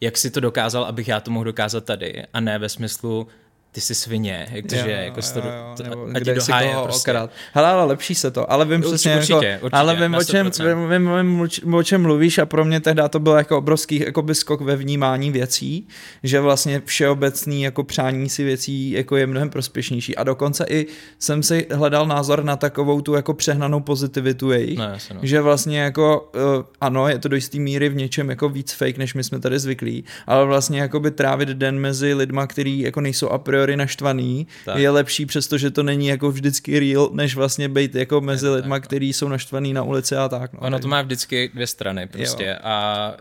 jak 0.00 0.16
si 0.16 0.30
to 0.30 0.40
dokázal, 0.40 0.84
abych 0.84 1.08
já 1.08 1.20
to 1.20 1.30
mohl 1.30 1.44
dokázat 1.44 1.84
tady 1.84 2.22
a 2.32 2.40
ne 2.40 2.58
ve 2.58 2.68
smyslu, 2.68 3.28
ty 3.76 3.80
jsi 3.80 3.94
svině, 3.94 4.48
jakože 4.50 4.76
jo, 4.76 4.86
jako 4.88 5.20
to, 5.34 5.38
jo, 5.38 5.92
to, 5.92 6.06
a 6.14 6.18
kde 6.18 6.40
si 6.40 6.52
toho 6.52 6.84
prostě. 6.84 7.10
Okrát. 7.10 7.30
Hele, 7.52 7.68
ale 7.68 7.84
lepší 7.84 8.14
se 8.14 8.30
to, 8.30 8.52
ale 8.52 8.64
vím 8.64 8.80
přesně, 8.80 9.16
určitě, 9.16 9.46
jako, 9.46 9.66
určitě, 9.66 9.80
ale 9.80 9.96
vím 9.96 10.14
o, 10.14 10.24
čem, 10.24 10.50
vím, 10.60 10.90
vím, 10.90 11.48
vím, 11.62 11.74
o 11.74 11.82
čem 11.82 12.02
mluvíš 12.02 12.38
a 12.38 12.46
pro 12.46 12.64
mě 12.64 12.80
tehdy 12.80 13.02
to 13.10 13.18
byl 13.18 13.32
jako 13.32 13.58
obrovský 13.58 14.00
jako 14.00 14.34
skok 14.34 14.60
ve 14.60 14.76
vnímání 14.76 15.30
věcí, 15.30 15.88
že 16.22 16.40
vlastně 16.40 16.82
všeobecný 16.84 17.62
jako 17.62 17.84
přání 17.84 18.28
si 18.28 18.44
věcí 18.44 18.90
jako 18.90 19.16
je 19.16 19.26
mnohem 19.26 19.50
prospěšnější 19.50 20.16
a 20.16 20.24
dokonce 20.24 20.66
i 20.68 20.86
jsem 21.18 21.42
si 21.42 21.66
hledal 21.72 22.06
názor 22.06 22.44
na 22.44 22.56
takovou 22.56 23.00
tu 23.00 23.14
jako 23.14 23.34
přehnanou 23.34 23.80
pozitivitu 23.80 24.50
jejich, 24.50 24.78
no, 24.78 24.84
jasně, 24.84 25.14
no. 25.14 25.20
že 25.22 25.40
vlastně 25.40 25.80
jako 25.80 26.30
uh, 26.34 26.64
ano, 26.80 27.08
je 27.08 27.18
to 27.18 27.28
do 27.28 27.36
jisté 27.36 27.58
míry 27.58 27.88
v 27.88 27.96
něčem 27.96 28.30
jako 28.30 28.48
víc 28.48 28.72
fake, 28.72 28.98
než 28.98 29.14
my 29.14 29.24
jsme 29.24 29.40
tady 29.40 29.58
zvyklí, 29.58 30.04
ale 30.26 30.46
vlastně 30.46 30.80
jako 30.80 31.00
by 31.00 31.10
trávit 31.10 31.48
den 31.48 31.78
mezi 31.78 32.14
lidma, 32.14 32.46
který 32.46 32.80
jako 32.80 33.00
nejsou 33.00 33.28
a 33.28 33.38
priori 33.38 33.65
priori 33.66 33.76
naštvaný, 33.76 34.46
tak. 34.64 34.78
je 34.78 34.90
lepší, 34.90 35.26
přestože 35.26 35.70
to 35.70 35.82
není 35.82 36.06
jako 36.06 36.30
vždycky 36.30 36.78
real, 36.80 37.10
než 37.12 37.34
vlastně 37.34 37.68
být 37.68 37.94
jako 37.94 38.20
mezi 38.20 38.48
lidma, 38.48 38.80
kteří 38.80 39.12
jsou 39.12 39.28
naštvaný 39.28 39.72
na 39.72 39.82
ulici 39.82 40.16
a 40.16 40.28
tak. 40.28 40.52
No. 40.52 40.60
Ono 40.60 40.78
to 40.78 40.88
má 40.88 41.02
vždycky 41.02 41.50
dvě 41.54 41.66
strany 41.66 42.06
prostě 42.06 42.44
jo. 42.44 42.56
a 42.62 43.16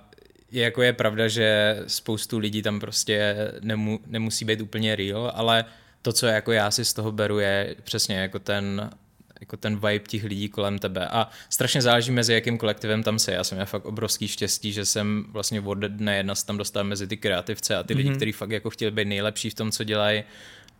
je, 0.51 0.63
jako 0.63 0.81
je 0.81 0.93
pravda, 0.93 1.27
že 1.27 1.77
spoustu 1.87 2.37
lidí 2.37 2.61
tam 2.61 2.79
prostě 2.79 3.35
nemu, 3.61 3.99
nemusí 4.07 4.45
být 4.45 4.61
úplně 4.61 4.95
real, 4.95 5.31
ale 5.35 5.65
to, 6.01 6.13
co 6.13 6.25
jako 6.25 6.51
já 6.51 6.71
si 6.71 6.85
z 6.85 6.93
toho 6.93 7.11
beru, 7.11 7.39
je 7.39 7.75
přesně 7.83 8.15
jako 8.15 8.39
ten 8.39 8.89
jako 9.45 9.57
ten 9.57 9.75
vibe 9.75 10.05
těch 10.07 10.23
lidí 10.23 10.49
kolem 10.49 10.79
tebe. 10.79 11.07
A 11.07 11.29
strašně 11.49 11.81
záleží 11.81 12.11
mezi 12.11 12.33
jakým 12.33 12.57
kolektivem 12.57 13.03
tam 13.03 13.19
se. 13.19 13.33
Já 13.33 13.43
jsem 13.43 13.55
měl 13.55 13.65
fakt 13.65 13.85
obrovský 13.85 14.27
štěstí, 14.27 14.73
že 14.73 14.85
jsem 14.85 15.25
vlastně 15.29 15.61
od 15.61 15.77
dne 15.77 16.17
jedna 16.17 16.35
se 16.35 16.45
tam 16.45 16.57
dostal 16.57 16.83
mezi 16.83 17.07
ty 17.07 17.17
kreativce 17.17 17.75
a 17.75 17.83
ty 17.83 17.93
mm-hmm. 17.93 17.97
lidi, 17.97 18.09
mhm. 18.09 18.15
kteří 18.15 18.31
fakt 18.31 18.51
jako 18.51 18.69
chtěli 18.69 18.91
být 18.91 19.07
nejlepší 19.07 19.49
v 19.49 19.53
tom, 19.53 19.71
co 19.71 19.83
dělají 19.83 20.23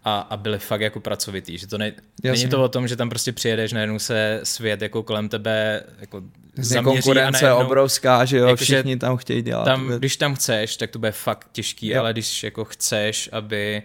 a, 0.04 0.19
a 0.19 0.38
byli 0.38 0.60
fakt 0.60 0.82
jako 0.82 0.99
pracovitý. 0.99 1.58
Že 1.58 1.67
to 1.67 1.78
ne, 1.78 1.93
není 2.23 2.47
to 2.47 2.63
o 2.63 2.69
tom, 2.69 2.88
že 2.88 2.95
tam 2.95 3.10
prostě 3.10 3.32
přijedeš, 3.32 3.73
najednou 3.73 3.99
se 3.99 4.39
svět 4.43 4.82
jako 4.82 5.04
kolem 5.04 5.30
tebe 5.30 5.84
jako 5.99 6.21
zaměří 6.56 7.01
konkurence 7.01 7.45
a 7.45 7.49
najednou, 7.49 7.65
obrovská, 7.65 8.25
že 8.25 8.38
jo, 8.38 8.45
jako, 8.45 8.63
všichni 8.63 8.93
že 8.93 8.99
tam 8.99 9.17
chtějí 9.17 9.41
dělat. 9.41 9.65
Tam, 9.65 9.88
když 9.88 10.17
tam 10.17 10.36
chceš, 10.36 10.78
tak 10.78 10.91
to 10.91 10.99
bude 10.99 11.12
fakt 11.12 11.47
těžký, 11.51 11.88
jo. 11.88 11.99
ale 11.99 12.13
když 12.13 12.43
jako 12.43 12.65
chceš, 12.65 13.30
aby 13.32 13.84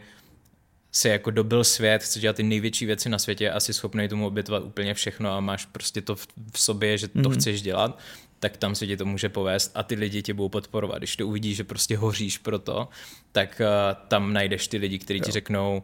si 0.93 1.09
jako 1.09 1.31
dobil 1.31 1.65
svět, 1.65 2.03
chceš 2.03 2.23
dělat 2.23 2.37
ty 2.37 2.43
největší 2.43 2.87
věci 2.87 3.09
na 3.09 3.19
světě 3.19 3.51
a 3.51 3.61
jsi 3.61 3.73
schopný 3.73 4.09
tomu 4.09 4.27
obětovat 4.27 4.65
úplně 4.65 4.95
všechno 4.95 5.31
a 5.31 5.41
máš 5.41 5.67
prostě 5.67 6.01
to 6.01 6.17
v, 6.17 6.27
v 6.53 6.61
sobě, 6.61 6.99
že 6.99 7.09
to 7.09 7.19
mm-hmm. 7.19 7.35
chceš 7.35 7.63
dělat, 7.63 7.99
tak 8.41 8.57
tam 8.57 8.75
se 8.75 8.87
ti 8.87 8.97
to 8.97 9.05
může 9.07 9.29
povést 9.29 9.73
a 9.75 9.83
ty 9.83 9.95
lidi 9.95 10.23
tě 10.23 10.35
budou 10.35 10.49
podporovat. 10.49 10.99
Když 10.99 11.17
to 11.17 11.27
uvidíš, 11.27 11.57
že 11.57 11.65
prostě 11.65 11.97
hoříš 11.97 12.39
pro 12.39 12.59
to, 12.59 12.89
tak 13.33 13.61
uh, 13.65 14.07
tam 14.09 14.33
najdeš 14.33 14.69
ty 14.69 14.77
lidi, 14.77 14.99
kteří 14.99 15.21
ti 15.21 15.31
řeknou, 15.31 15.83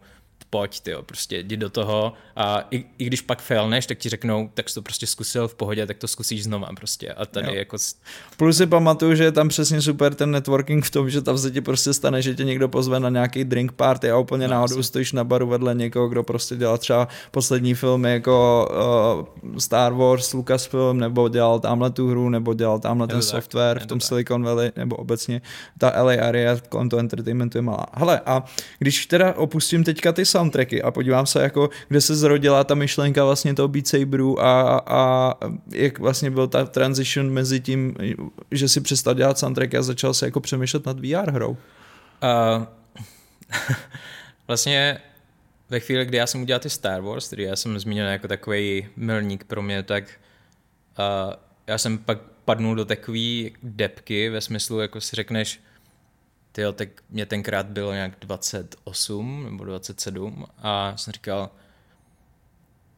pojď, 0.51 0.81
tyjo, 0.81 1.03
prostě 1.03 1.39
jdi 1.39 1.57
do 1.57 1.71
toho 1.71 2.13
a 2.37 2.67
i, 2.71 2.85
i 2.99 3.05
když 3.05 3.21
pak 3.21 3.43
failneš, 3.43 3.87
tak 3.87 3.99
ti 3.99 4.09
řeknou, 4.09 4.51
tak 4.55 4.69
jsi 4.69 4.75
to 4.75 4.83
prostě 4.83 5.07
zkusil 5.07 5.49
v 5.49 5.55
pohodě, 5.55 5.87
tak 5.87 5.99
to 5.99 6.09
zkusíš 6.09 6.45
znova 6.45 6.69
prostě 6.77 7.13
a 7.13 7.27
tady 7.27 7.47
jo. 7.47 7.55
jako... 7.55 7.77
Plus 8.37 8.57
si 8.57 8.67
pamatuju, 8.67 9.15
že 9.15 9.25
je 9.25 9.33
tam 9.33 9.49
přesně 9.49 9.83
super 9.83 10.15
ten 10.15 10.31
networking 10.31 10.85
v 10.85 10.91
tom, 10.91 11.11
že 11.11 11.23
tam 11.23 11.39
se 11.39 11.51
ti 11.51 11.61
prostě 11.61 11.95
stane, 11.95 12.23
že 12.23 12.35
tě 12.35 12.45
někdo 12.45 12.69
pozve 12.69 13.01
na 13.01 13.09
nějaký 13.09 13.45
drink 13.45 13.73
party 13.73 14.11
a 14.11 14.19
úplně 14.19 14.49
no, 14.49 14.55
náhodou 14.55 14.83
stojíš 14.83 15.13
na 15.13 15.25
baru 15.25 15.47
vedle 15.47 15.75
někoho, 15.75 16.09
kdo 16.09 16.23
prostě 16.23 16.57
dělal 16.57 16.79
třeba 16.79 17.09
poslední 17.31 17.75
filmy 17.75 18.13
jako 18.13 18.69
uh, 19.45 19.59
Star 19.59 19.93
Wars, 19.93 20.33
Lucasfilm, 20.33 20.99
nebo 20.99 21.29
dělal 21.29 21.61
tamhle 21.61 21.91
tu 21.91 22.09
hru, 22.09 22.29
nebo 22.29 22.55
dělal 22.55 22.79
tamhle 22.79 23.07
ten 23.07 23.17
tak, 23.17 23.25
software 23.25 23.81
v 23.81 23.87
tom 23.87 23.99
tak. 23.99 24.09
Silicon 24.09 24.43
Valley, 24.43 24.73
nebo 24.77 24.97
obecně 24.97 25.41
ta 25.79 26.03
LA 26.03 26.13
area 26.13 26.57
kolem 26.69 26.89
toho 26.89 27.01
entertainmentu 27.01 27.59
je 27.59 27.63
malá. 27.63 27.87
Hele, 27.93 28.21
a 28.27 28.45
když 28.79 29.07
teda 29.07 29.35
opustím 29.35 29.85
teďka 29.85 30.13
ty 30.13 30.27
soundtracky 30.47 30.83
a 30.83 30.91
podívám 30.91 31.27
se, 31.27 31.43
jako, 31.43 31.71
kde 31.89 32.01
se 32.01 32.17
zrodila 32.17 32.65
ta 32.65 32.75
myšlenka 32.75 33.25
vlastně 33.25 33.55
toho 33.55 33.69
Beat 33.69 33.87
Saberu 33.87 34.41
a, 34.41 34.79
a 34.87 35.35
jak 35.73 35.99
vlastně 35.99 36.31
byl 36.31 36.49
ta 36.49 36.65
transition 36.65 37.31
mezi 37.31 37.61
tím, 37.61 37.95
že 38.51 38.69
si 38.69 38.81
přestal 38.81 39.15
dělat 39.15 39.39
soundtracky 39.39 39.77
a 39.77 39.83
začal 39.83 40.15
se 40.15 40.27
jako 40.27 40.41
přemýšlet 40.41 40.87
nad 40.87 41.01
VR 41.01 41.31
hrou. 41.31 41.51
Uh, 41.51 41.57
vlastně 44.49 44.99
ve 45.71 45.81
chvíli, 45.81 46.05
kdy 46.05 46.17
já 46.19 46.27
jsem 46.27 46.43
udělal 46.43 46.61
ty 46.61 46.71
Star 46.71 47.01
Wars, 47.01 47.27
který 47.27 47.43
já 47.43 47.57
jsem 47.57 47.79
zmínil 47.79 48.07
jako 48.07 48.29
takový 48.29 48.89
milník 48.97 49.45
pro 49.45 49.63
mě, 49.63 49.83
tak 49.83 50.05
uh, 50.99 51.35
já 51.67 51.79
jsem 51.79 51.99
pak 51.99 52.19
padnul 52.45 52.75
do 52.75 52.85
takové 52.85 53.51
depky 53.63 54.29
ve 54.29 54.41
smyslu, 54.41 54.81
jako 54.81 55.01
si 55.01 55.17
řekneš, 55.17 55.61
tyjo, 56.57 56.73
tak 56.73 56.89
mě 57.11 57.27
tenkrát 57.27 57.67
bylo 57.67 57.93
nějak 57.93 58.13
28 58.21 59.45
nebo 59.51 59.65
27 59.65 60.47
a 60.59 60.97
jsem 60.97 61.13
říkal, 61.13 61.51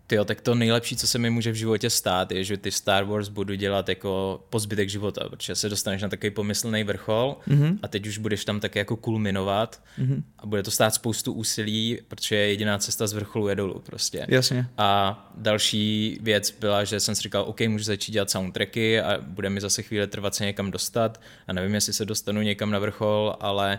Tyjo, 0.08 0.24
tak 0.24 0.40
to 0.40 0.54
nejlepší, 0.54 0.96
co 0.96 1.06
se 1.06 1.18
mi 1.18 1.30
může 1.30 1.50
v 1.52 1.54
životě 1.54 1.90
stát, 1.90 2.32
je, 2.32 2.44
že 2.44 2.56
ty 2.56 2.70
Star 2.70 3.04
Wars 3.04 3.28
budu 3.28 3.54
dělat 3.54 3.88
jako 3.88 4.40
po 4.50 4.58
zbytek 4.58 4.88
života, 4.88 5.28
protože 5.28 5.54
se 5.54 5.68
dostaneš 5.68 6.02
na 6.02 6.08
takový 6.08 6.30
pomyslný 6.30 6.84
vrchol 6.84 7.36
mm-hmm. 7.48 7.78
a 7.82 7.88
teď 7.88 8.06
už 8.06 8.18
budeš 8.18 8.44
tam 8.44 8.60
tak 8.60 8.76
jako 8.76 8.96
kulminovat 8.96 9.82
mm-hmm. 9.98 10.22
a 10.38 10.46
bude 10.46 10.62
to 10.62 10.70
stát 10.70 10.94
spoustu 10.94 11.32
úsilí, 11.32 11.98
protože 12.08 12.36
jediná 12.36 12.78
cesta 12.78 13.06
z 13.06 13.12
vrcholu 13.12 13.48
je 13.48 13.54
dolů 13.54 13.82
prostě. 13.86 14.26
Jasně. 14.28 14.66
A 14.78 15.30
další 15.34 16.18
věc 16.22 16.50
byla, 16.60 16.84
že 16.84 17.00
jsem 17.00 17.14
si 17.14 17.22
říkal, 17.22 17.44
OK, 17.48 17.60
můžu 17.60 17.84
začít 17.84 18.12
dělat 18.12 18.30
soundtracky 18.30 19.00
a 19.00 19.18
bude 19.20 19.50
mi 19.50 19.60
zase 19.60 19.82
chvíli 19.82 20.06
trvat 20.06 20.34
se 20.34 20.44
někam 20.44 20.70
dostat 20.70 21.20
a 21.46 21.52
nevím, 21.52 21.74
jestli 21.74 21.92
se 21.92 22.04
dostanu 22.04 22.42
někam 22.42 22.70
na 22.70 22.78
vrchol, 22.78 23.36
ale 23.40 23.78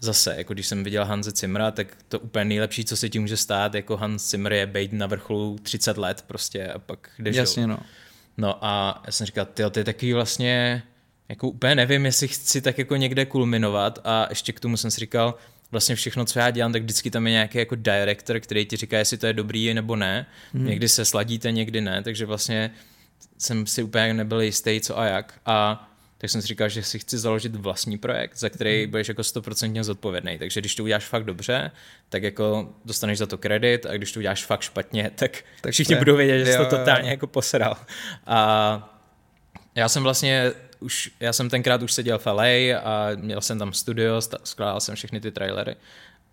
zase, 0.00 0.34
jako 0.36 0.54
když 0.54 0.66
jsem 0.66 0.84
viděl 0.84 1.04
Hanze 1.04 1.32
Cimra, 1.32 1.70
tak 1.70 1.96
to 2.08 2.20
úplně 2.20 2.44
nejlepší, 2.44 2.84
co 2.84 2.96
se 2.96 3.08
ti 3.08 3.18
může 3.18 3.36
stát, 3.36 3.74
jako 3.74 3.96
Hans 3.96 4.30
Zimmer 4.30 4.52
je 4.52 4.66
být 4.66 4.92
na 4.92 5.06
vrcholu 5.06 5.58
30 5.62 5.98
let 5.98 6.24
prostě 6.26 6.68
a 6.68 6.78
pak 6.78 7.10
jdeš 7.18 7.36
Jasně, 7.36 7.66
no. 7.66 7.78
No 8.36 8.64
a 8.64 9.02
já 9.06 9.12
jsem 9.12 9.26
říkal, 9.26 9.46
ty 9.46 9.62
to 9.70 9.78
je 9.78 9.84
takový 9.84 10.12
vlastně, 10.12 10.82
jako 11.28 11.48
úplně 11.48 11.74
nevím, 11.74 12.06
jestli 12.06 12.28
chci 12.28 12.60
tak 12.60 12.78
jako 12.78 12.96
někde 12.96 13.26
kulminovat 13.26 13.98
a 14.04 14.26
ještě 14.28 14.52
k 14.52 14.60
tomu 14.60 14.76
jsem 14.76 14.90
si 14.90 15.00
říkal, 15.00 15.34
vlastně 15.70 15.94
všechno, 15.94 16.24
co 16.24 16.38
já 16.38 16.50
dělám, 16.50 16.72
tak 16.72 16.82
vždycky 16.82 17.10
tam 17.10 17.26
je 17.26 17.32
nějaký 17.32 17.58
jako 17.58 17.74
director, 17.74 18.40
který 18.40 18.66
ti 18.66 18.76
říká, 18.76 18.98
jestli 18.98 19.18
to 19.18 19.26
je 19.26 19.32
dobrý 19.32 19.74
nebo 19.74 19.96
ne. 19.96 20.26
Hmm. 20.54 20.66
Někdy 20.66 20.88
se 20.88 21.04
sladíte, 21.04 21.52
někdy 21.52 21.80
ne, 21.80 22.02
takže 22.02 22.26
vlastně 22.26 22.70
jsem 23.38 23.66
si 23.66 23.82
úplně 23.82 24.14
nebyl 24.14 24.40
jistý, 24.40 24.80
co 24.80 24.98
a 24.98 25.04
jak. 25.04 25.40
A 25.46 25.88
tak 26.18 26.30
jsem 26.30 26.42
si 26.42 26.46
říkal, 26.46 26.68
že 26.68 26.82
si 26.82 26.98
chci 26.98 27.18
založit 27.18 27.56
vlastní 27.56 27.98
projekt, 27.98 28.36
za 28.36 28.48
který 28.48 28.84
mm. 28.84 28.90
budeš 28.90 29.08
jako 29.08 29.24
stoprocentně 29.24 29.84
zodpovědný. 29.84 30.38
Takže 30.38 30.60
když 30.60 30.74
to 30.74 30.82
uděláš 30.82 31.04
fakt 31.04 31.24
dobře, 31.24 31.70
tak 32.08 32.22
jako 32.22 32.74
dostaneš 32.84 33.18
za 33.18 33.26
to 33.26 33.38
kredit 33.38 33.86
a 33.86 33.92
když 33.92 34.12
to 34.12 34.20
uděláš 34.20 34.44
fakt 34.44 34.60
špatně, 34.60 35.10
tak, 35.14 35.44
tak 35.60 35.72
všichni 35.72 35.94
je, 35.94 35.98
budou 35.98 36.16
vědět, 36.16 36.44
že 36.44 36.52
jsi 36.52 36.58
to 36.58 36.64
totálně 36.64 37.10
jako 37.10 37.26
posral. 37.26 37.76
A 38.26 38.98
já 39.74 39.88
jsem 39.88 40.02
vlastně 40.02 40.52
už, 40.80 41.10
já 41.20 41.32
jsem 41.32 41.50
tenkrát 41.50 41.82
už 41.82 41.92
seděl 41.92 42.18
v 42.18 42.26
LA 42.26 42.44
a 42.82 43.10
měl 43.14 43.40
jsem 43.40 43.58
tam 43.58 43.72
studio, 43.72 44.20
skládal 44.44 44.80
jsem 44.80 44.94
všechny 44.94 45.20
ty 45.20 45.30
trailery 45.30 45.76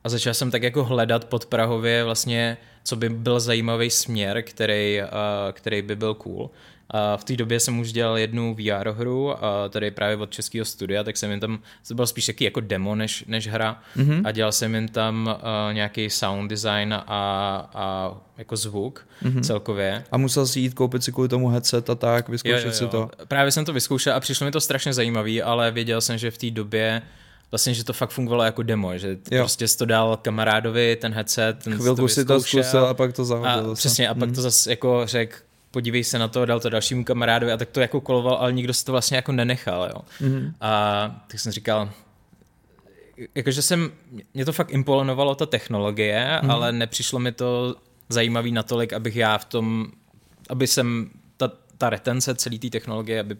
a 0.03 0.09
začal 0.09 0.33
jsem 0.33 0.51
tak 0.51 0.63
jako 0.63 0.83
hledat 0.83 1.25
pod 1.25 1.45
Prahově 1.45 2.03
vlastně, 2.03 2.57
co 2.83 2.95
by 2.95 3.09
byl 3.09 3.39
zajímavý 3.39 3.89
směr, 3.89 4.41
který, 4.41 5.01
uh, 5.01 5.07
který 5.51 5.81
by 5.81 5.95
byl 5.95 6.13
cool. 6.13 6.49
A 6.89 7.17
v 7.17 7.23
té 7.23 7.35
době 7.35 7.59
jsem 7.59 7.79
už 7.79 7.91
dělal 7.91 8.17
jednu 8.17 8.55
VR 8.55 8.89
hru, 8.89 9.45
a 9.45 9.69
tady 9.69 9.91
právě 9.91 10.17
od 10.17 10.31
českého 10.31 10.65
studia, 10.65 11.03
tak 11.03 11.17
jsem 11.17 11.31
jim 11.31 11.39
tam, 11.39 11.59
to 11.87 11.95
bylo 11.95 12.07
spíš 12.07 12.25
taky 12.25 12.43
jako 12.45 12.59
demo 12.59 12.95
než, 12.95 13.23
než 13.27 13.47
hra 13.47 13.81
mm-hmm. 13.97 14.21
a 14.25 14.31
dělal 14.31 14.51
jsem 14.51 14.75
jim 14.75 14.87
tam 14.87 15.37
uh, 15.37 15.73
nějaký 15.73 16.09
sound 16.09 16.49
design 16.49 16.93
a, 16.93 17.01
a 17.73 18.15
jako 18.37 18.57
zvuk 18.57 19.07
mm-hmm. 19.23 19.41
celkově. 19.41 20.03
A 20.11 20.17
musel 20.17 20.47
si 20.47 20.59
jít 20.59 20.73
koupit 20.73 21.03
si 21.03 21.11
kvůli 21.11 21.29
tomu 21.29 21.49
headset 21.49 21.89
a 21.89 21.95
tak, 21.95 22.29
vyzkoušet 22.29 22.57
jo, 22.57 22.65
jo, 22.65 22.67
jo. 22.67 22.73
si 22.73 22.87
to. 22.87 23.09
Právě 23.27 23.51
jsem 23.51 23.65
to 23.65 23.73
vyzkoušel 23.73 24.13
a 24.13 24.19
přišlo 24.19 24.45
mi 24.45 24.51
to 24.51 24.61
strašně 24.61 24.93
zajímavý, 24.93 25.41
ale 25.41 25.71
věděl 25.71 26.01
jsem, 26.01 26.17
že 26.17 26.31
v 26.31 26.37
té 26.37 26.51
době 26.51 27.01
vlastně, 27.51 27.73
že 27.73 27.83
to 27.83 27.93
fakt 27.93 28.09
fungovalo 28.09 28.43
jako 28.43 28.63
demo, 28.63 28.97
že 28.97 29.17
jo. 29.31 29.43
prostě 29.43 29.67
jsi 29.67 29.77
to 29.77 29.85
dal 29.85 30.17
kamarádovi, 30.21 30.95
ten 30.95 31.13
headset, 31.13 31.63
ten 31.63 31.75
Chvilku 31.77 32.01
to 32.01 32.07
si 32.07 32.25
to 32.25 32.41
zkusil 32.41 32.85
a 32.85 32.93
pak 32.93 33.13
to 33.13 33.25
zahodil. 33.25 33.71
A, 33.71 33.75
přesně, 33.75 34.09
a 34.09 34.13
pak 34.13 34.29
mm. 34.29 34.35
to 34.35 34.41
zase 34.41 34.69
jako 34.69 35.01
řekl, 35.05 35.37
podívej 35.73 36.03
se 36.03 36.19
na 36.19 36.27
to, 36.27 36.45
dal 36.45 36.59
to 36.59 36.69
dalšímu 36.69 37.03
kamarádovi 37.03 37.51
a 37.51 37.57
tak 37.57 37.69
to 37.69 37.81
jako 37.81 38.01
koloval, 38.01 38.35
ale 38.35 38.53
nikdo 38.53 38.73
si 38.73 38.85
to 38.85 38.91
vlastně 38.91 39.15
jako 39.15 39.31
nenechal, 39.31 39.89
jo. 39.93 40.01
Mm-hmm. 40.21 40.53
A 40.61 41.25
tak 41.27 41.39
jsem 41.39 41.51
říkal, 41.51 41.89
jakože 43.35 43.61
jsem, 43.61 43.91
mě 44.33 44.45
to 44.45 44.53
fakt 44.53 44.71
imponovalo 44.71 45.35
ta 45.35 45.45
technologie, 45.45 46.39
mm-hmm. 46.41 46.51
ale 46.51 46.71
nepřišlo 46.71 47.19
mi 47.19 47.31
to 47.31 47.75
zajímavý 48.09 48.51
natolik, 48.51 48.93
abych 48.93 49.15
já 49.15 49.37
v 49.37 49.45
tom, 49.45 49.87
aby 50.49 50.67
jsem, 50.67 51.09
ta, 51.37 51.51
ta 51.77 51.89
retence 51.89 52.35
celé 52.35 52.57
té 52.57 52.69
technologie, 52.69 53.19
aby 53.19 53.37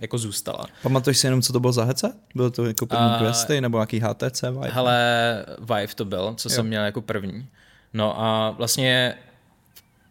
jako 0.00 0.18
zůstala. 0.18 0.66
Pamatuješ 0.82 1.18
si 1.18 1.26
jenom, 1.26 1.42
co 1.42 1.52
to 1.52 1.60
bylo 1.60 1.72
za 1.72 1.84
headset? 1.84 2.16
Bylo 2.34 2.50
to 2.50 2.64
jako 2.64 2.86
první 2.86 3.06
uh, 3.06 3.26
Questy 3.26 3.60
nebo 3.60 3.78
jaký 3.78 4.00
HTC 4.00 4.42
Vive? 4.42 4.68
Hele, 4.70 5.46
Vive 5.58 5.94
to 5.94 6.04
byl, 6.04 6.34
co 6.36 6.48
jo. 6.48 6.54
jsem 6.54 6.66
měl 6.66 6.84
jako 6.84 7.00
první. 7.00 7.46
No 7.94 8.20
a 8.20 8.50
vlastně 8.50 9.14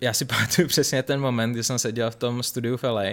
já 0.02 0.14
si 0.14 0.26
pamatuju 0.36 0.68
přesně 0.68 1.04
ten 1.04 1.20
moment, 1.20 1.52
kdy 1.52 1.64
jsem 1.64 1.80
seděl 1.80 2.12
v 2.12 2.16
tom 2.16 2.44
studiu 2.44 2.78
v 2.78 2.84
LA 2.84 3.04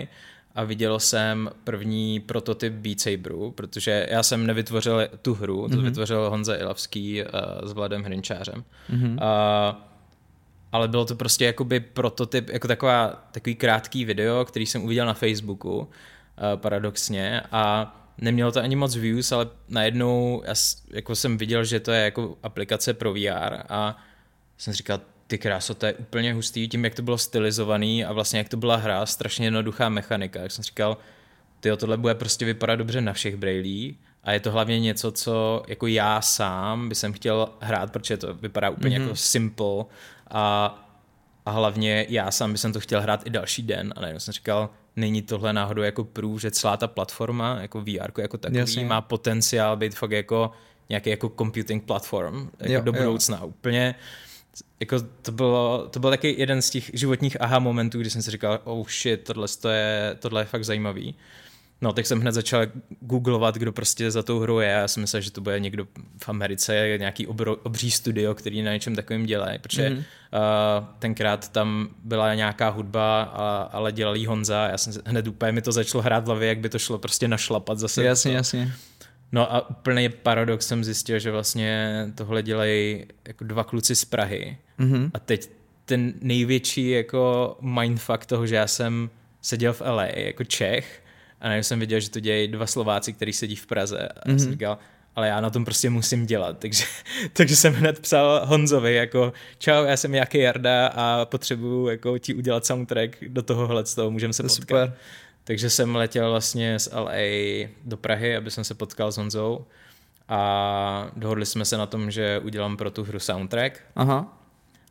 a 0.55 0.65
viděl 0.65 1.01
jsem 1.01 1.51
první 1.65 2.21
prototyp 2.21 2.73
Beat 2.73 3.01
Saberu, 3.01 3.51
protože 3.51 4.07
já 4.11 4.23
jsem 4.23 4.47
nevytvořil 4.47 5.09
tu 5.23 5.35
hru, 5.35 5.69
to 5.69 5.77
mm-hmm. 5.77 5.83
vytvořil 5.83 6.31
Honza 6.31 6.57
Ilavský 6.57 7.23
uh, 7.23 7.29
s 7.69 7.73
Vladem 7.73 8.03
Hrinčářem. 8.03 8.65
Mm-hmm. 8.91 9.13
Uh, 9.13 9.77
ale 10.73 10.89
bylo 10.89 11.05
to 11.05 11.15
prostě 11.15 11.45
jakoby 11.45 11.81
prototyp, 11.81 12.51
jako 12.51 12.69
taková, 12.69 13.29
takový 13.33 13.55
krátký 13.55 14.05
video, 14.05 14.45
který 14.45 14.67
jsem 14.67 14.85
uviděl 14.85 15.07
na 15.07 15.15
Facebooku, 15.15 15.79
uh, 15.79 15.87
paradoxně, 16.57 17.43
a 17.53 17.95
nemělo 18.19 18.53
to 18.53 18.61
ani 18.61 18.77
moc 18.77 18.97
views, 18.97 19.33
ale 19.33 19.49
najednou 19.69 20.43
já 20.47 20.55
jako 20.91 21.17
jsem 21.17 21.39
viděl, 21.39 21.65
že 21.65 21.81
to 21.81 21.91
je 21.91 22.05
jako 22.05 22.39
aplikace 22.43 22.95
pro 22.95 23.13
VR 23.13 23.57
a 23.69 23.97
jsem 24.59 24.75
říkal, 24.75 25.01
ty 25.33 25.39
kráso, 25.39 25.75
to 25.75 25.87
je 25.87 25.95
úplně 25.95 26.35
hustý, 26.35 26.69
tím, 26.69 26.85
jak 26.85 26.95
to 26.95 27.03
bylo 27.03 27.19
stylizovaný 27.19 28.05
a 28.05 28.13
vlastně 28.13 28.39
jak 28.39 28.49
to 28.49 28.57
byla 28.57 28.77
hra, 28.77 29.07
strašně 29.07 29.47
jednoduchá 29.47 29.89
mechanika. 29.89 30.41
Jak 30.43 30.53
jsem 30.53 30.65
říkal, 30.65 30.97
ty 31.61 31.77
tohle 31.77 31.97
bude 31.97 32.15
prostě 32.15 32.45
vypadat 32.45 32.77
dobře 32.77 33.01
na 33.01 33.13
všech 33.13 33.37
brailí 33.37 33.99
a 34.25 34.33
je 34.33 34.41
to 34.41 34.51
hlavně 34.51 34.81
něco, 34.81 35.13
co 35.13 35.63
jako 35.69 35.87
já 35.87 36.21
sám 36.21 36.89
by 36.89 36.95
jsem 36.95 37.13
chtěl 37.13 37.49
hrát, 37.61 37.93
protože 37.93 38.17
to 38.17 38.35
vypadá 38.35 38.71
úplně 38.71 38.99
mm-hmm. 38.99 39.03
jako 39.03 39.17
simple 39.17 39.85
a, 40.31 40.75
a 41.47 41.51
hlavně 41.51 42.07
já 42.09 42.31
sám 42.31 42.53
bych 42.53 42.63
to 42.73 42.81
chtěl 42.81 43.01
hrát 43.01 43.27
i 43.27 43.31
další 43.31 43.63
den 43.63 43.95
a 43.97 44.01
najednou 44.01 44.21
jsem 44.21 44.33
říkal, 44.33 44.71
není 44.97 45.23
tohle 45.23 45.53
náhodou 45.53 45.83
jako 45.83 46.05
prův, 46.05 46.41
že 46.41 46.51
celá 46.51 46.77
ta 46.77 46.89
platforma, 46.89 47.59
jako 47.61 47.81
VR 47.81 48.21
jako 48.21 48.39
takový, 48.39 48.59
Jasně. 48.59 48.85
má 48.85 49.01
potenciál 49.01 49.77
být 49.77 49.95
fakt 49.95 50.11
jako 50.11 50.51
nějaký 50.89 51.11
jako 51.11 51.33
computing 51.39 51.85
platform 51.85 52.51
jako 52.61 52.73
jo, 52.73 52.81
do 52.81 52.93
budoucna. 52.93 53.39
Jo. 53.41 53.47
Úplně 53.47 53.95
jako 54.81 54.97
to 55.23 55.33
bylo, 55.33 55.89
to 55.91 56.01
byl 56.01 56.11
taky 56.11 56.35
jeden 56.39 56.63
z 56.63 56.71
těch 56.71 56.91
životních 56.95 57.37
aha 57.41 57.59
momentů, 57.59 57.99
kdy 57.99 58.11
jsem 58.11 58.23
si 58.23 58.31
říkal, 58.31 58.61
oh 58.65 58.89
shit, 58.89 59.25
tohle, 59.25 59.49
to 59.61 59.69
je, 59.69 60.17
tohle 60.19 60.41
je 60.41 60.45
fakt 60.45 60.65
zajímavý. 60.65 61.15
No, 61.83 61.93
tak 61.93 62.07
jsem 62.07 62.21
hned 62.21 62.33
začal 62.33 62.67
googlovat, 63.01 63.55
kdo 63.55 63.73
prostě 63.73 64.11
za 64.11 64.23
tou 64.23 64.39
hrou 64.39 64.59
je. 64.59 64.69
Já 64.69 64.89
jsem 64.89 65.01
myslel, 65.01 65.23
že 65.23 65.31
to 65.31 65.41
bude 65.41 65.61
někdo 65.61 65.87
v 66.23 66.29
Americe, 66.29 66.97
nějaký 66.99 67.27
obro, 67.27 67.57
obří 67.57 67.91
studio, 67.91 68.35
který 68.35 68.63
na 68.63 68.73
něčem 68.73 68.97
takovým 68.97 69.27
dělá, 69.27 69.49
protože 69.61 69.89
mm-hmm. 69.89 69.97
uh, 69.99 70.87
tenkrát 70.99 71.49
tam 71.49 71.89
byla 72.05 72.35
nějaká 72.35 72.69
hudba, 72.69 73.23
a, 73.23 73.69
ale 73.73 73.93
dělal 73.93 74.17
Honza. 74.27 74.69
Já 74.69 74.79
jsem 74.79 74.93
hned 75.07 75.27
úplně 75.27 75.53
mi 75.53 75.63
to 75.63 75.73
začalo 75.73 76.03
hrát 76.03 76.25
v 76.25 76.27
hlavě, 76.27 76.49
jak 76.49 76.59
by 76.59 76.69
to 76.69 76.79
šlo 76.79 76.99
prostě 76.99 77.29
našlapat 77.29 77.79
zase. 77.79 78.05
Jasně, 78.05 78.33
jasně. 78.33 78.73
No 79.33 79.55
a 79.55 79.71
úplný 79.71 80.09
paradox 80.09 80.67
jsem 80.67 80.85
zjistil, 80.85 81.19
že 81.19 81.31
vlastně 81.31 82.07
tohle 82.15 82.43
dělají 82.43 83.07
jako 83.29 83.45
dva 83.45 83.65
kluci 83.65 83.97
z 83.97 84.05
Prahy. 84.05 84.59
Mm-hmm. 84.79 85.11
A 85.15 85.19
teď 85.19 85.51
ten 85.85 86.15
největší 86.21 86.91
jako 86.91 87.57
mindfuck 87.61 88.27
toho, 88.27 88.47
že 88.47 88.55
já 88.55 88.67
jsem 88.67 89.11
seděl 89.41 89.73
v 89.73 89.81
LA 89.81 90.05
jako 90.05 90.45
Čech 90.45 91.03
a 91.41 91.49
najednou 91.49 91.63
jsem 91.63 91.81
viděl, 91.81 92.01
že 92.01 92.11
to 92.11 92.21
dělají 92.21 92.49
dva 92.49 92.67
Slováci, 92.67 93.13
kteří 93.13 93.33
sedí 93.33 93.57
v 93.57 93.67
Praze. 93.67 94.09
A 94.09 94.29
mm-hmm. 94.29 94.37
jsem 94.37 94.53
říkal, 94.53 94.79
ale 95.17 95.29
já 95.29 95.41
na 95.41 95.51
tom 95.51 95.65
prostě 95.65 95.91
musím 95.91 96.27
dělat. 96.27 96.59
Takže, 96.61 96.85
takže 97.33 97.57
jsem 97.57 97.75
hned 97.75 98.01
psal 98.01 98.43
Honzovi 98.45 98.95
jako 98.95 99.33
čau, 99.59 99.85
já 99.85 99.97
jsem 99.97 100.13
nějaký 100.13 100.39
Jarda 100.39 100.87
a 100.87 101.25
potřebuju 101.25 101.89
jako 101.89 102.19
ti 102.19 102.35
udělat 102.35 102.67
soundtrack 102.67 103.25
do 103.29 103.43
tohohle 103.43 103.87
z 103.87 103.95
toho, 103.95 104.11
můžeme 104.11 104.33
se 104.33 104.43
potkat. 104.43 104.57
Super. 104.61 104.93
Takže 105.45 105.71
jsem 105.71 105.97
letěl 105.97 106.31
vlastně 106.31 106.79
z 106.79 106.93
LA 106.93 107.69
do 107.85 107.97
Prahy, 107.97 108.37
aby 108.37 108.51
jsem 108.51 108.65
se 108.65 108.75
potkal 108.75 109.13
s 109.13 109.17
Honzou 109.17 109.65
a 110.29 111.11
dohodli 111.17 111.47
jsme 111.47 111.65
se 111.65 111.77
na 111.77 111.87
tom, 111.87 112.11
že 112.11 112.41
udělám 112.45 112.77
pro 112.77 112.91
tu 112.91 113.05
hru 113.05 113.19
soundtrack. 113.19 113.81
Aha. 113.97 114.39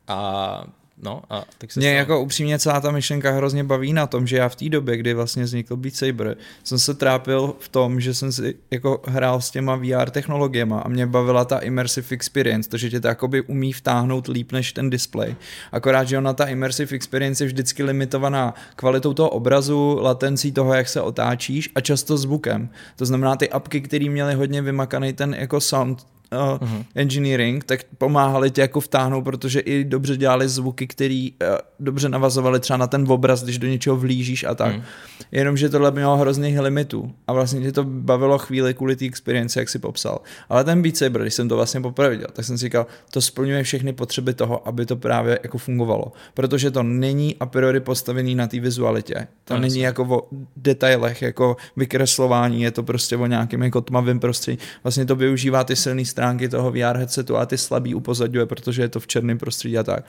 A 0.08 0.64
No, 1.02 1.22
a 1.30 1.44
tak 1.58 1.72
se 1.72 1.80
Mě 1.80 1.88
stalo. 1.88 1.98
jako 1.98 2.20
upřímně 2.20 2.58
celá 2.58 2.80
ta 2.80 2.90
myšlenka 2.90 3.30
hrozně 3.30 3.64
baví 3.64 3.92
na 3.92 4.06
tom, 4.06 4.26
že 4.26 4.36
já 4.36 4.48
v 4.48 4.56
té 4.56 4.68
době, 4.68 4.96
kdy 4.96 5.14
vlastně 5.14 5.42
vznikl 5.44 5.76
Beat 5.76 5.94
Saber, 5.94 6.36
jsem 6.64 6.78
se 6.78 6.94
trápil 6.94 7.54
v 7.58 7.68
tom, 7.68 8.00
že 8.00 8.14
jsem 8.14 8.32
si 8.32 8.54
jako 8.70 9.02
hrál 9.06 9.40
s 9.40 9.50
těma 9.50 9.76
VR 9.76 10.10
technologiemi 10.10 10.74
a 10.82 10.88
mě 10.88 11.06
bavila 11.06 11.44
ta 11.44 11.58
immersive 11.58 12.06
experience, 12.10 12.70
to, 12.70 12.76
že 12.76 12.90
tě 12.90 13.00
to 13.00 13.08
jakoby 13.08 13.40
umí 13.40 13.72
vtáhnout 13.72 14.26
líp 14.28 14.52
než 14.52 14.72
ten 14.72 14.90
display. 14.90 15.34
Akorát, 15.72 16.04
že 16.04 16.18
ona 16.18 16.32
ta 16.32 16.44
immersive 16.44 16.96
experience 16.96 17.44
je 17.44 17.46
vždycky 17.46 17.82
limitovaná 17.82 18.54
kvalitou 18.76 19.14
toho 19.14 19.30
obrazu, 19.30 19.98
latencí 20.00 20.52
toho, 20.52 20.74
jak 20.74 20.88
se 20.88 21.00
otáčíš 21.00 21.70
a 21.74 21.80
často 21.80 22.16
zvukem. 22.16 22.68
To 22.96 23.06
znamená, 23.06 23.36
ty 23.36 23.50
apky, 23.50 23.80
které 23.80 24.08
měly 24.08 24.34
hodně 24.34 24.62
vymakaný 24.62 25.12
ten 25.12 25.34
jako 25.38 25.60
sound 25.60 26.06
uh, 26.62 26.68
engineering, 26.94 27.64
tak 27.64 27.80
pomáhali 27.98 28.50
tě 28.50 28.60
jako 28.60 28.80
vtáhnout, 28.80 29.24
protože 29.24 29.60
i 29.60 29.84
dobře 29.84 30.16
dělali 30.16 30.48
zvuky, 30.48 30.86
které 30.86 31.28
uh, 31.42 31.58
dobře 31.80 32.08
navazovaly 32.08 32.60
třeba 32.60 32.76
na 32.76 32.86
ten 32.86 33.04
obraz, 33.08 33.44
když 33.44 33.58
do 33.58 33.68
něčeho 33.68 33.96
vlížíš 33.96 34.44
a 34.44 34.54
tak. 34.54 34.76
Uh-huh. 34.76 34.82
Jenomže 35.32 35.68
tohle 35.68 35.90
mělo 35.90 36.16
hrozných 36.16 36.60
limitů 36.60 37.12
a 37.26 37.32
vlastně 37.32 37.60
tě 37.60 37.72
to 37.72 37.84
bavilo 37.84 38.38
chvíli 38.38 38.74
kvůli 38.74 38.96
té 38.96 39.04
experience, 39.04 39.60
jak 39.60 39.68
si 39.68 39.78
popsal. 39.78 40.20
Ale 40.48 40.64
ten 40.64 40.82
Beat 40.82 40.96
Saber, 40.96 41.22
když 41.22 41.34
jsem 41.34 41.48
to 41.48 41.56
vlastně 41.56 41.80
poprvé 41.80 42.10
viděl, 42.10 42.28
tak 42.32 42.44
jsem 42.44 42.58
si 42.58 42.66
říkal, 42.66 42.86
to 43.10 43.20
splňuje 43.20 43.62
všechny 43.62 43.92
potřeby 43.92 44.34
toho, 44.34 44.68
aby 44.68 44.86
to 44.86 44.96
právě 44.96 45.38
jako 45.42 45.58
fungovalo. 45.58 46.12
Protože 46.34 46.70
to 46.70 46.82
není 46.82 47.36
a 47.40 47.46
priori 47.46 47.80
postavený 47.80 48.34
na 48.34 48.46
té 48.46 48.60
vizualitě. 48.60 49.26
To 49.44 49.58
není 49.58 49.80
jako 49.80 50.04
o 50.04 50.28
detailech, 50.56 51.22
jako 51.22 51.56
vykreslování, 51.76 52.62
je 52.62 52.70
to 52.70 52.82
prostě 52.82 53.16
o 53.16 53.26
nějakém 53.26 53.62
jako 53.62 53.80
tmavém 53.80 54.20
prostředí. 54.20 54.58
Vlastně 54.84 55.06
to 55.06 55.16
využívá 55.16 55.64
ty 55.64 55.76
silné 55.76 56.04
strany 56.04 56.21
stránky 56.22 56.48
toho 56.48 56.70
VR 56.70 56.96
headsetu 56.96 57.36
a 57.36 57.46
ty 57.46 57.58
slabý 57.58 57.94
upozadňuje, 57.94 58.46
protože 58.46 58.82
je 58.82 58.88
to 58.88 59.00
v 59.00 59.06
černém 59.06 59.38
prostředí 59.38 59.78
a 59.78 59.82
tak. 59.82 60.04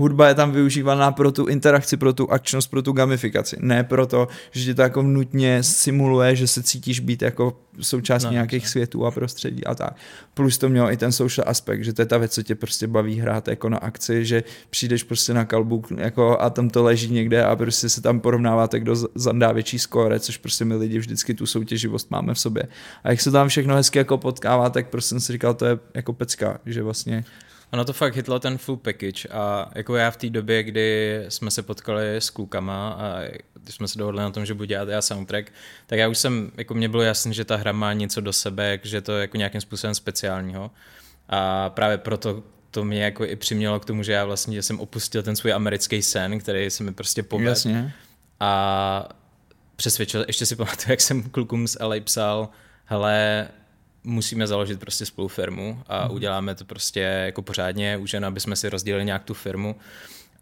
Hudba 0.00 0.28
je 0.28 0.34
tam 0.34 0.52
využívaná 0.52 1.12
pro 1.12 1.32
tu 1.32 1.46
interakci, 1.46 1.96
pro 1.96 2.12
tu 2.12 2.32
akčnost, 2.32 2.70
pro 2.70 2.82
tu 2.82 2.92
gamifikaci. 2.92 3.56
Ne 3.60 3.84
proto, 3.84 4.28
že 4.50 4.64
ti 4.64 4.74
to 4.74 4.82
jako 4.82 5.02
nutně 5.02 5.62
simuluje, 5.62 6.36
že 6.36 6.46
se 6.46 6.62
cítíš 6.62 7.00
být 7.00 7.22
jako 7.22 7.60
součástí 7.80 8.26
no, 8.26 8.32
nějakých 8.32 8.62
no. 8.62 8.68
světů 8.68 9.06
a 9.06 9.10
prostředí 9.10 9.64
a 9.64 9.74
tak. 9.74 9.96
Plus 10.34 10.58
to 10.58 10.68
mělo 10.68 10.92
i 10.92 10.96
ten 10.96 11.12
social 11.12 11.44
aspekt, 11.48 11.84
že 11.84 11.92
to 11.92 12.02
je 12.02 12.06
ta 12.06 12.18
věc, 12.18 12.32
co 12.32 12.42
tě 12.42 12.54
prostě 12.54 12.86
baví 12.86 13.20
hrát 13.20 13.48
jako 13.48 13.68
na 13.68 13.78
akci, 13.78 14.24
že 14.24 14.42
přijdeš 14.70 15.02
prostě 15.02 15.34
na 15.34 15.44
kalbu 15.44 15.82
jako 15.96 16.40
a 16.40 16.50
tam 16.50 16.70
to 16.70 16.82
leží 16.82 17.12
někde 17.12 17.44
a 17.44 17.56
prostě 17.56 17.88
se 17.88 18.02
tam 18.02 18.20
porovnáváte, 18.20 18.80
kdo 18.80 18.96
zandá 19.14 19.52
větší 19.52 19.78
skóre, 19.78 20.20
což 20.20 20.36
prostě 20.36 20.64
my 20.64 20.74
lidi 20.74 20.98
vždycky 20.98 21.34
tu 21.34 21.46
soutěživost 21.46 22.10
máme 22.10 22.34
v 22.34 22.38
sobě. 22.38 22.62
A 23.04 23.10
jak 23.10 23.20
se 23.20 23.30
tam 23.30 23.48
všechno 23.48 23.74
hezky 23.74 23.98
jako 23.98 24.18
potkává, 24.18 24.70
tak 24.70 24.88
prostě 24.88 25.08
jsem 25.08 25.20
si 25.20 25.32
říkal, 25.32 25.54
to 25.54 25.66
je 25.66 25.78
jako 25.94 26.12
pecka, 26.12 26.60
že 26.66 26.82
vlastně 26.82 27.24
Ono 27.72 27.84
to 27.84 27.92
fakt 27.92 28.16
hitlo 28.16 28.38
ten 28.38 28.58
full 28.58 28.76
package 28.76 29.28
a 29.28 29.70
jako 29.74 29.96
já 29.96 30.10
v 30.10 30.16
té 30.16 30.30
době, 30.30 30.62
kdy 30.62 31.20
jsme 31.28 31.50
se 31.50 31.62
potkali 31.62 32.16
s 32.16 32.30
klukama 32.30 32.90
a 32.90 33.20
když 33.62 33.74
jsme 33.74 33.88
se 33.88 33.98
dohodli 33.98 34.20
na 34.20 34.30
tom, 34.30 34.46
že 34.46 34.54
budu 34.54 34.64
dělat 34.64 34.88
já 34.88 35.02
soundtrack, 35.02 35.52
tak 35.86 35.98
já 35.98 36.08
už 36.08 36.18
jsem, 36.18 36.52
jako 36.56 36.74
mě 36.74 36.88
bylo 36.88 37.02
jasné, 37.02 37.32
že 37.32 37.44
ta 37.44 37.56
hra 37.56 37.72
má 37.72 37.92
něco 37.92 38.20
do 38.20 38.32
sebe, 38.32 38.78
že 38.82 39.00
to 39.00 39.12
je 39.12 39.20
jako 39.20 39.36
nějakým 39.36 39.60
způsobem 39.60 39.94
speciálního 39.94 40.70
a 41.28 41.70
právě 41.70 41.98
proto 41.98 42.42
to 42.70 42.84
mě 42.84 43.04
jako 43.04 43.24
i 43.24 43.36
přimělo 43.36 43.80
k 43.80 43.84
tomu, 43.84 44.02
že 44.02 44.12
já 44.12 44.24
vlastně 44.24 44.62
jsem 44.62 44.80
opustil 44.80 45.22
ten 45.22 45.36
svůj 45.36 45.52
americký 45.52 46.02
sen, 46.02 46.38
který 46.38 46.70
se 46.70 46.84
mi 46.84 46.92
prostě 46.92 47.22
povedl. 47.22 47.48
Jasně. 47.48 47.92
A 48.40 49.08
přesvědčil, 49.76 50.24
ještě 50.26 50.46
si 50.46 50.56
pamatuju, 50.56 50.90
jak 50.90 51.00
jsem 51.00 51.22
klukům 51.22 51.68
z 51.68 51.76
LA 51.80 51.96
psal, 52.04 52.48
hele, 52.84 53.48
musíme 54.04 54.46
založit 54.46 54.80
prostě 54.80 55.06
spolu 55.06 55.28
firmu 55.28 55.82
a 55.88 56.08
mm. 56.08 56.14
uděláme 56.14 56.54
to 56.54 56.64
prostě 56.64 57.00
jako 57.00 57.42
pořádně, 57.42 57.96
už 57.96 58.12
jen 58.12 58.24
aby 58.24 58.40
jsme 58.40 58.56
si 58.56 58.68
rozdělili 58.68 59.04
nějak 59.04 59.24
tu 59.24 59.34
firmu 59.34 59.76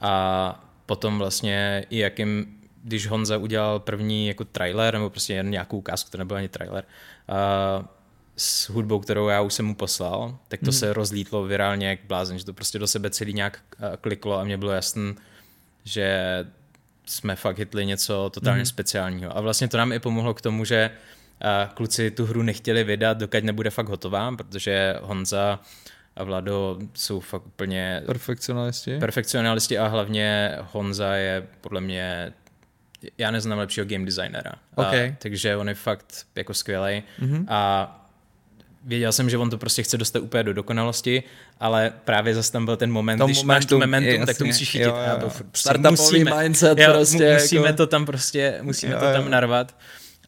a 0.01 0.65
potom 0.87 1.19
vlastně 1.19 1.87
i 1.91 1.99
jakým, 1.99 2.59
když 2.85 3.07
Honza 3.07 3.37
udělal 3.39 3.81
první 3.81 4.29
jako 4.29 4.45
trailer, 4.45 4.95
nebo 4.95 5.11
prostě 5.11 5.35
jen 5.35 5.51
nějakou 5.51 5.79
ukázku, 5.79 6.11
to 6.11 6.19
nebyl 6.19 6.37
ani 6.37 6.49
trailer, 6.49 6.85
a 7.29 7.85
s 8.37 8.71
hudbou, 8.71 8.99
kterou 8.99 9.29
já 9.29 9.41
už 9.41 9.55
jsem 9.55 9.67
mu 9.67 9.75
poslal, 9.75 10.39
tak 10.49 10.61
to 10.61 10.67
mm. 10.67 10.73
se 10.73 10.93
rozlítlo 10.93 11.45
virálně 11.45 11.89
jak 11.89 11.99
blázen, 12.07 12.39
že 12.39 12.45
to 12.45 12.53
prostě 12.53 12.79
do 12.79 12.87
sebe 12.87 13.11
celý 13.11 13.33
nějak 13.35 13.59
kliklo 14.01 14.39
a 14.39 14.45
mě 14.45 14.59
bylo 14.59 14.73
jasné, 14.73 15.15
že 15.85 16.19
jsme 17.07 17.37
fakt 17.37 17.59
hitli 17.59 17.87
něco 17.87 18.31
totálně 18.35 18.63
mm. 18.63 18.67
speciálního. 18.67 19.37
A 19.37 19.41
vlastně 19.41 19.69
to 19.69 19.77
nám 19.77 19.93
i 19.93 19.99
pomohlo 19.99 20.35
k 20.35 20.41
tomu, 20.41 20.65
že 20.65 20.91
kluci 21.75 22.11
tu 22.11 22.27
hru 22.27 22.43
nechtěli 22.43 22.85
vydat, 22.85 23.19
dokud 23.19 23.45
nebude 23.45 23.71
fakt 23.71 23.89
hotová, 23.89 24.37
protože 24.37 24.95
Honza 25.03 25.61
a 26.17 26.25
Vlado 26.25 26.79
jsou 26.95 27.21
fakt 27.21 27.47
úplně... 27.47 28.03
Perfekcionalisti. 28.07 28.99
Perfekcionalisti 28.99 29.79
a 29.79 29.87
hlavně 29.87 30.57
Honza 30.73 31.15
je 31.15 31.47
podle 31.61 31.81
mě 31.81 32.33
já 33.19 33.31
neznám 33.31 33.59
lepšího 33.59 33.87
game 33.87 34.05
designera. 34.05 34.53
Okay. 34.75 35.09
A, 35.09 35.17
takže 35.19 35.57
on 35.57 35.69
je 35.69 35.75
fakt 35.75 36.27
jako 36.37 36.55
skvělý. 36.55 37.03
Mm-hmm. 37.21 37.45
A 37.49 37.95
věděl 38.85 39.13
jsem, 39.13 39.31
že 39.31 39.39
on 39.39 39.51
to 39.51 39.59
prostě 39.59 39.83
chce 39.83 39.99
dostat 39.99 40.23
úplně 40.23 40.43
do 40.43 40.53
dokonalosti, 40.53 41.23
ale 41.61 41.93
právě 42.05 42.35
zase 42.35 42.53
tam 42.53 42.65
byl 42.65 42.77
ten 42.77 42.93
moment, 42.93 43.19
když 43.25 43.37
momentum, 43.37 43.47
máš 43.47 43.67
tu 43.67 43.79
momentum, 43.79 44.11
jasně, 44.11 44.27
tak 44.27 44.39
to 44.39 44.45
musíš 44.45 44.71
chytit. 44.71 44.87
Jo, 44.87 44.99
jo. 45.21 45.27
A 45.27 45.43
Startupový 45.55 45.91
musíme, 45.91 46.43
mindset 46.43 46.79
jo, 46.79 46.93
prostě. 46.93 47.35
Musíme 47.35 47.67
jako... 47.67 47.77
to 47.77 47.87
tam 47.87 48.07
prostě, 48.07 48.59
musíme 48.63 48.93
jo, 48.93 49.01
to 49.01 49.13
tam 49.13 49.31
narvat. 49.31 49.77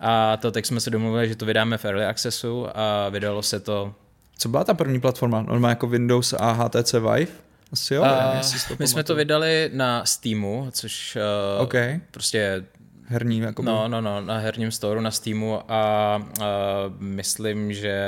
A 0.01 0.37
to 0.37 0.51
tak 0.51 0.67
jsme 0.67 0.81
se 0.81 0.91
domluvili, 0.91 1.29
že 1.29 1.37
to 1.37 1.47
vydáme 1.47 1.79
v 1.79 1.85
Early 1.85 2.05
Accessu 2.05 2.67
a 2.75 3.09
vydalo 3.09 3.43
se 3.43 3.61
to... 3.61 3.95
Co 4.39 4.49
byla 4.49 4.65
ta 4.65 4.75
první 4.75 5.01
platforma? 5.01 5.43
Normálně 5.43 5.73
jako 5.73 5.87
Windows 5.87 6.33
a 6.33 6.53
HTC 6.53 6.93
Vive? 6.93 7.33
Asi 7.73 7.95
jo, 7.95 8.03
uh, 8.03 8.09
nevím, 8.09 8.61
to 8.69 8.75
my 8.79 8.89
jsme 8.89 9.05
to 9.05 9.15
vydali 9.15 9.71
na 9.73 10.05
Steamu, 10.05 10.69
což 10.71 11.17
uh, 11.57 11.63
okay. 11.63 12.01
prostě 12.11 12.65
herní. 13.11 13.39
Jako 13.39 13.63
no, 13.63 13.89
no, 13.89 14.01
no, 14.01 14.21
na 14.21 14.39
herním 14.39 14.71
storu, 14.71 15.01
na 15.01 15.11
Steamu 15.11 15.59
a, 15.59 15.63
a 15.69 16.23
myslím, 16.99 17.73
že 17.73 18.05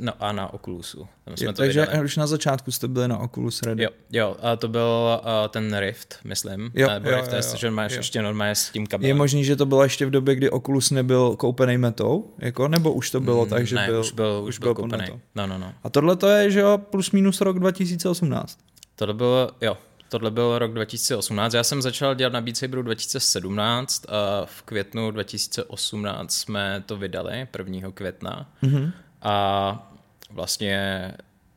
no, 0.00 0.12
a 0.20 0.32
na 0.32 0.54
Oculusu. 0.54 1.08
Tam 1.24 1.36
jsme 1.36 1.46
je, 1.46 1.52
to 1.52 1.56
takže 1.56 1.80
vydali. 1.80 2.04
už 2.04 2.16
na 2.16 2.26
začátku 2.26 2.72
jste 2.72 2.88
byli 2.88 3.08
na 3.08 3.18
Oculus 3.18 3.62
Ready. 3.62 3.82
Jo, 3.82 3.90
jo 4.12 4.36
a 4.42 4.56
to 4.56 4.68
byl 4.68 5.20
uh, 5.22 5.48
ten 5.48 5.78
Rift, 5.78 6.18
myslím. 6.24 6.70
Jo, 6.74 6.88
Nebo 6.88 7.10
jo, 7.10 7.16
Rift 7.16 7.32
jo, 7.32 7.38
jo, 7.38 7.56
že 7.56 7.70
máš 7.70 7.92
jo. 7.92 7.98
ještě 7.98 8.22
normálně 8.22 8.54
s 8.54 8.70
tím 8.70 8.86
kabelem. 8.86 9.08
Je 9.08 9.14
možný, 9.14 9.44
že 9.44 9.56
to 9.56 9.66
bylo 9.66 9.82
ještě 9.82 10.06
v 10.06 10.10
době, 10.10 10.34
kdy 10.34 10.50
Oculus 10.50 10.90
nebyl 10.90 11.36
koupený 11.36 11.78
metou, 11.78 12.34
jako, 12.38 12.68
nebo 12.68 12.92
už 12.92 13.10
to 13.10 13.20
bylo 13.20 13.44
mm, 13.44 13.50
tak, 13.50 13.66
že 13.66 13.76
ne, 13.76 13.86
byl, 13.86 14.00
už 14.00 14.12
byl, 14.12 14.44
už 14.46 14.58
byl, 14.58 14.66
byl 14.66 14.74
koupený. 14.74 15.04
No, 15.34 15.46
no, 15.46 15.58
no. 15.58 15.72
A 15.84 15.90
tohle 15.90 16.16
to 16.16 16.28
je, 16.28 16.50
že 16.50 16.60
jo, 16.60 16.78
plus 16.78 17.10
minus 17.10 17.40
rok 17.40 17.58
2018. 17.58 18.58
Tohle 18.96 19.14
bylo, 19.14 19.50
jo, 19.60 19.76
tohle 20.14 20.30
byl 20.30 20.58
rok 20.58 20.72
2018. 20.72 21.54
Já 21.54 21.64
jsem 21.64 21.82
začal 21.82 22.14
dělat 22.14 22.32
na 22.32 22.40
Beat 22.40 22.56
Saberu 22.56 22.82
2017 22.82 24.06
a 24.08 24.44
v 24.44 24.62
květnu 24.62 25.10
2018 25.10 26.34
jsme 26.34 26.82
to 26.86 26.96
vydali, 26.96 27.48
1. 27.58 27.90
května. 27.94 28.50
Mm-hmm. 28.62 28.92
A 29.22 29.92
vlastně 30.30 31.12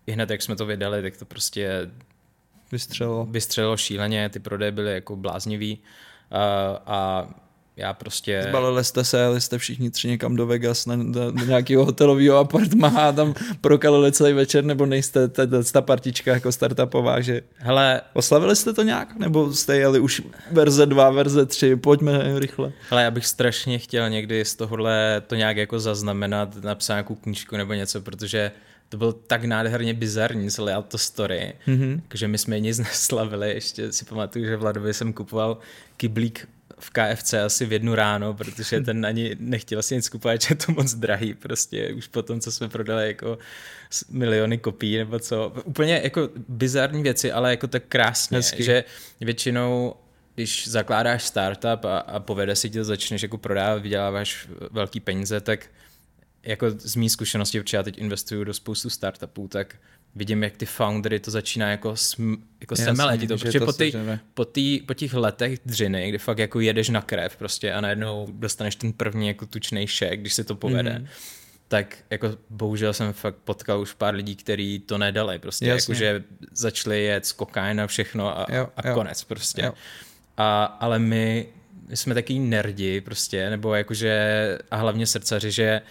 i 0.08 0.12
hned, 0.12 0.30
jak 0.30 0.42
jsme 0.42 0.56
to 0.56 0.66
vydali, 0.66 1.02
tak 1.02 1.18
to 1.18 1.26
prostě 1.26 1.92
vystřelilo. 2.72 3.26
Vystřelilo 3.26 3.78
šíleně, 3.78 4.30
ty 4.30 4.40
prodeje 4.40 4.72
byly 4.72 4.94
jako 4.94 5.16
bláznivý. 5.16 5.80
A, 6.32 6.42
a 6.86 7.30
já 7.78 7.94
prostě... 7.94 8.46
Zbalili 8.50 8.84
jste 8.84 9.04
se, 9.04 9.20
jeli 9.20 9.42
jste 9.42 9.58
všichni 9.58 9.90
tři 9.90 10.08
někam 10.08 10.36
do 10.36 10.46
Vegas 10.46 10.86
na, 10.86 10.96
na, 10.96 11.32
na 11.32 11.44
nějakého 11.44 11.86
hotelového 11.86 12.38
apartma 12.38 12.88
a 12.88 13.12
tam 13.12 13.34
prokalili 13.62 14.12
celý 14.12 14.34
večer, 14.34 14.64
nebo 14.64 14.86
nejste 14.86 15.28
ta, 15.28 15.44
ta 15.72 15.82
partička 15.82 16.32
jako 16.34 16.52
startupová, 16.52 17.22
že... 17.22 17.42
Hele... 17.56 18.02
Oslavili 18.14 18.56
jste 18.56 18.74
to 18.74 18.84
nějak? 18.84 19.16
Nebo 19.20 19.54
jste 19.54 19.78
jeli 19.78 20.00
už 20.00 20.22
verze 20.52 20.86
2, 20.86 21.10
verze 21.10 21.46
3, 21.46 21.76
pojďme 21.76 22.40
rychle. 22.40 22.72
Hele, 22.90 23.04
já 23.04 23.12
bych 23.12 23.28
strašně 23.28 23.80
chtěl 23.80 24.10
někdy 24.10 24.46
z 24.46 24.56
tohohle 24.56 25.22
to 25.28 25.36
nějak 25.36 25.58
jako 25.58 25.80
zaznamenat, 25.80 26.64
napsat 26.64 26.94
nějakou 26.94 27.16
knížku 27.16 27.58
nebo 27.58 27.74
něco, 27.74 28.02
protože 28.02 28.52
to 28.90 28.98
bylo 28.98 29.14
tak 29.14 29.46
nádherně 29.46 29.94
bizarní 29.94 30.50
celé 30.50 30.84
to 30.88 30.98
story, 30.98 31.54
mm-hmm. 31.68 32.02
že 32.14 32.28
my 32.28 32.38
jsme 32.38 32.60
nic 32.60 32.80
neslavili, 32.90 33.50
ještě 33.50 33.92
si 33.92 34.06
pamatuju, 34.06 34.46
že 34.46 34.58
Vladovi 34.58 34.94
jsem 34.94 35.14
kupoval 35.14 35.58
kyblík 35.98 36.48
v 36.80 36.90
KFC 36.90 37.34
asi 37.34 37.66
v 37.66 37.72
jednu 37.74 37.96
ráno, 37.96 38.34
protože 38.34 38.82
ten 38.82 39.06
ani 39.06 39.36
nechtěl 39.40 39.82
si 39.84 39.96
nic 39.96 40.10
kupovat, 40.10 40.42
že 40.42 40.48
je 40.52 40.56
to 40.56 40.72
moc 40.72 40.94
drahý, 40.94 41.34
prostě 41.34 41.94
už 41.94 42.08
po 42.08 42.22
tom, 42.22 42.40
co 42.40 42.52
jsme 42.52 42.70
prodali 42.70 43.08
jako 43.08 43.38
miliony 44.10 44.58
kopií 44.58 44.98
nebo 44.98 45.20
co. 45.20 45.54
Úplně 45.64 46.02
jako 46.04 46.30
bizarní 46.48 47.04
věci, 47.04 47.32
ale 47.32 47.50
jako 47.50 47.68
tak 47.68 47.84
krásně, 47.88 48.38
Hezky. 48.38 48.64
že 48.64 48.84
většinou 49.22 49.96
když 50.36 50.68
zakládáš 50.68 51.24
startup 51.24 51.86
a, 51.86 51.98
a 51.98 52.20
povede 52.20 52.56
si 52.56 52.70
tě, 52.70 52.84
začneš 52.84 53.22
jako 53.22 53.38
prodávat, 53.38 53.82
vyděláváš 53.82 54.48
velký 54.72 55.00
peníze, 55.00 55.42
tak 55.42 55.70
jako 56.48 56.72
z 56.72 56.96
mý 56.96 57.10
zkušenosti, 57.10 57.62
protože 57.62 57.78
já 57.78 57.84
teď 57.84 57.98
investuju 57.98 58.44
do 58.44 58.54
spoustu 58.54 58.90
startupů, 58.90 59.48
tak 59.48 59.76
vidím, 60.16 60.44
jak 60.44 60.58
ty 60.58 60.66
foundery 60.66 61.20
to 61.20 61.32
začíná 61.32 61.70
jako, 61.72 61.96
sm, 61.96 62.36
jako 62.62 62.76
semelet. 62.76 63.28
To, 63.28 63.38
protože 63.38 63.60
to 63.60 63.66
po, 63.66 63.74
ty, 63.74 63.94
po, 64.34 64.46
tý, 64.46 64.80
po 64.80 64.94
těch 64.94 65.14
letech 65.14 65.60
dřiny, 65.66 66.10
kdy 66.10 66.18
fakt 66.18 66.38
jako 66.38 66.60
jedeš 66.60 66.90
na 66.90 67.02
krev 67.02 67.38
prostě 67.38 67.74
a 67.74 67.82
najednou 67.82 68.28
dostaneš 68.32 68.76
ten 68.76 68.94
první 68.94 69.28
jako 69.28 69.46
tučný 69.46 69.88
šek, 69.88 70.20
když 70.20 70.34
se 70.34 70.44
to 70.44 70.56
povede, 70.56 70.92
mm-hmm. 70.92 71.08
tak 71.68 71.98
jako 72.10 72.38
bohužel 72.50 72.94
jsem 72.94 73.14
fakt 73.14 73.36
potkal 73.36 73.82
už 73.82 73.94
pár 73.94 74.16
lidí, 74.16 74.36
kteří 74.36 74.80
to 74.80 74.98
nedali. 74.98 75.40
Prostě 75.40 75.66
jako, 75.66 75.94
že 75.94 76.24
začali 76.52 77.04
jet 77.04 77.26
z 77.26 77.32
kokain 77.32 77.82
a 77.82 77.88
všechno 77.88 78.40
a, 78.40 78.46
jo, 78.56 78.70
a 78.76 78.88
jo. 78.88 78.94
konec 78.94 79.24
prostě. 79.24 79.62
Jo. 79.62 79.74
A, 80.38 80.64
ale 80.66 81.00
my, 81.00 81.48
my 81.88 81.98
jsme 81.98 82.14
taky 82.14 82.40
nerdi 82.40 83.02
prostě, 83.02 83.50
nebo 83.50 83.76
jakože 83.76 84.58
a 84.72 84.76
hlavně 84.76 85.08
srdcaři, 85.08 85.52
že 85.52 85.82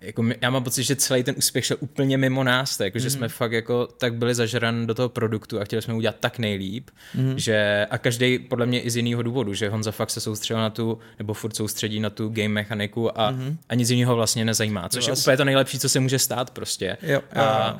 jako 0.00 0.22
my, 0.22 0.36
já 0.40 0.50
mám 0.50 0.64
pocit, 0.64 0.82
že 0.82 0.96
celý 0.96 1.22
ten 1.22 1.34
úspěch 1.38 1.66
šel 1.66 1.76
úplně 1.80 2.18
mimo 2.18 2.44
nás, 2.44 2.80
jako, 2.80 2.98
mm. 2.98 3.02
že 3.02 3.10
jsme 3.10 3.28
fakt 3.28 3.52
jako 3.52 3.86
tak 3.86 4.14
byli 4.14 4.34
zažran 4.34 4.86
do 4.86 4.94
toho 4.94 5.08
produktu 5.08 5.60
a 5.60 5.64
chtěli 5.64 5.82
jsme 5.82 5.94
udělat 5.94 6.16
tak 6.20 6.38
nejlíp, 6.38 6.90
mm. 7.14 7.38
že 7.38 7.86
a 7.90 7.98
každý 7.98 8.38
podle 8.38 8.66
mě 8.66 8.80
i 8.80 8.90
z 8.90 8.96
jiného 8.96 9.22
důvodu, 9.22 9.54
že 9.54 9.68
Honza 9.68 9.92
fakt 9.92 10.10
se 10.10 10.20
soustředil 10.20 10.62
na 10.62 10.70
tu, 10.70 10.98
nebo 11.18 11.34
furt 11.34 11.56
soustředí 11.56 12.00
na 12.00 12.10
tu 12.10 12.28
game 12.28 12.48
mechaniku 12.48 13.20
a, 13.20 13.30
mm. 13.30 13.58
a 13.68 13.74
nic 13.74 13.90
jiného 13.90 14.16
vlastně 14.16 14.44
nezajímá, 14.44 14.88
což 14.88 15.06
no, 15.06 15.12
je 15.12 15.16
úplně 15.16 15.36
to 15.36 15.44
nejlepší, 15.44 15.78
co 15.78 15.88
se 15.88 16.00
může 16.00 16.18
stát 16.18 16.50
prostě. 16.50 16.96
Jo, 17.02 17.20
a, 17.34 17.42
a 17.42 17.78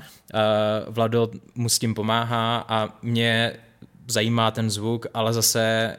Vlado 0.88 1.30
mu 1.54 1.68
s 1.68 1.78
tím 1.78 1.94
pomáhá 1.94 2.64
a 2.68 2.98
mě 3.02 3.52
zajímá 4.08 4.50
ten 4.50 4.70
zvuk, 4.70 5.06
ale 5.14 5.32
zase 5.32 5.96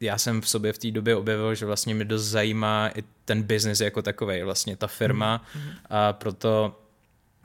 já 0.00 0.18
jsem 0.18 0.40
v 0.40 0.48
sobě 0.48 0.72
v 0.72 0.78
té 0.78 0.90
době 0.90 1.16
objevil, 1.16 1.54
že 1.54 1.66
vlastně 1.66 1.94
mě 1.94 2.04
dost 2.04 2.24
zajímá 2.24 2.90
i 2.94 3.04
ten 3.24 3.42
biznis 3.42 3.80
jako 3.80 4.02
takový, 4.02 4.42
vlastně 4.42 4.76
ta 4.76 4.86
firma. 4.86 5.42
Mm-hmm. 5.54 5.74
a 5.90 6.12
proto 6.12 6.80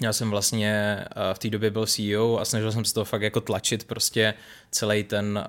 já 0.02 0.14
jsem 0.14 0.30
vlastně 0.30 1.04
v 1.34 1.40
té 1.40 1.50
době 1.50 1.72
byl 1.72 1.86
CEO 1.86 2.38
a 2.40 2.46
snažil 2.46 2.72
jsem 2.72 2.86
se 2.86 2.94
to 2.94 3.06
fakt 3.06 3.22
jako 3.22 3.42
tlačit 3.42 3.84
prostě 3.84 4.34
celý 4.72 5.04
ten 5.04 5.44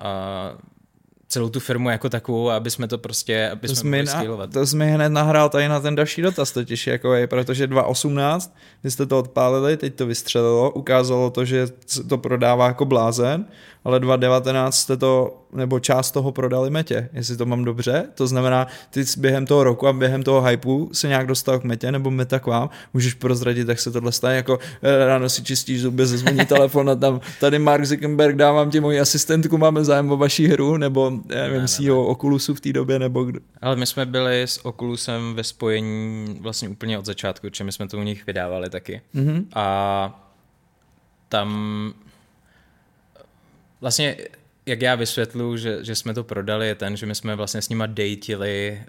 celou 1.33 1.49
tu 1.49 1.59
firmu 1.59 1.89
jako 1.89 2.09
takovou, 2.09 2.49
aby 2.49 2.71
jsme 2.71 2.87
to 2.87 2.97
prostě, 2.97 3.49
aby 3.49 3.67
to 3.67 3.75
jsme 3.75 4.03
mohli 4.03 4.37
na, 4.37 4.47
To 4.47 4.67
jsme 4.67 4.85
hned 4.85 5.09
nahrál 5.09 5.49
tady 5.49 5.67
na 5.67 5.79
ten 5.79 5.95
další 5.95 6.21
dotaz 6.21 6.51
totiž, 6.51 6.87
jako 6.87 7.13
je, 7.13 7.27
protože 7.27 7.67
2018, 7.67 8.55
vy 8.83 8.91
jste 8.91 9.05
to 9.05 9.19
odpálili, 9.19 9.77
teď 9.77 9.95
to 9.95 10.05
vystřelilo, 10.05 10.71
ukázalo 10.71 11.29
to, 11.29 11.45
že 11.45 11.67
to 12.09 12.17
prodává 12.17 12.67
jako 12.67 12.85
blázen, 12.85 13.45
ale 13.83 13.99
2019 13.99 14.75
jste 14.75 14.97
to, 14.97 15.43
nebo 15.53 15.79
část 15.79 16.11
toho 16.11 16.31
prodali 16.31 16.69
Metě, 16.69 17.09
jestli 17.13 17.37
to 17.37 17.45
mám 17.45 17.63
dobře. 17.63 18.05
To 18.15 18.27
znamená, 18.27 18.67
ty 18.89 19.03
během 19.17 19.45
toho 19.45 19.63
roku 19.63 19.87
a 19.87 19.93
během 19.93 20.23
toho 20.23 20.41
hypeu 20.41 20.89
se 20.93 21.07
nějak 21.07 21.27
dostal 21.27 21.59
k 21.59 21.63
Metě, 21.63 21.91
nebo 21.91 22.11
Meta 22.11 22.39
k 22.39 22.45
vám, 22.45 22.69
můžeš 22.93 23.13
prozradit, 23.13 23.67
jak 23.67 23.79
se 23.79 23.91
tohle 23.91 24.11
stane, 24.11 24.35
jako 24.35 24.59
eh, 24.81 25.05
ráno 25.05 25.29
si 25.29 25.43
čistíš 25.43 25.81
zuby, 25.81 26.05
zazvoní 26.05 26.45
telefon 26.45 26.89
a 26.89 26.95
tam, 26.95 27.21
tady 27.39 27.59
Mark 27.59 27.85
Zuckerberg, 27.85 28.35
dávám 28.35 28.71
ti 28.71 28.79
moji 28.79 28.99
asistentku, 28.99 29.57
máme 29.57 29.83
zájem 29.83 30.11
o 30.11 30.17
vaší 30.17 30.47
hru, 30.47 30.77
nebo 30.77 31.11
já 31.29 31.47
nevím, 31.47 31.67
CEO 31.67 32.05
Oculusu 32.05 32.55
v 32.55 32.61
té 32.61 32.73
době, 32.73 32.99
nebo 32.99 33.23
kdo. 33.23 33.39
Ale 33.61 33.75
my 33.75 33.85
jsme 33.85 34.05
byli 34.05 34.41
s 34.41 34.65
Oculusem 34.65 35.33
ve 35.35 35.43
spojení 35.43 36.37
vlastně 36.41 36.69
úplně 36.69 36.99
od 36.99 37.05
začátku, 37.05 37.47
my 37.63 37.71
jsme 37.71 37.87
to 37.87 37.97
u 37.97 38.03
nich 38.03 38.25
vydávali 38.25 38.69
taky. 38.69 39.01
Mm-hmm. 39.15 39.45
A 39.55 40.19
tam 41.29 41.93
vlastně 43.83 44.17
jak 44.65 44.81
já 44.81 44.95
vysvětlu, 44.95 45.57
že, 45.57 45.83
že 45.85 45.95
jsme 45.95 46.13
to 46.13 46.23
prodali, 46.23 46.67
je 46.67 46.75
ten, 46.75 46.97
že 46.97 47.05
my 47.05 47.15
jsme 47.15 47.35
vlastně 47.35 47.61
s 47.61 47.69
nima 47.69 47.85
datili 47.85 48.81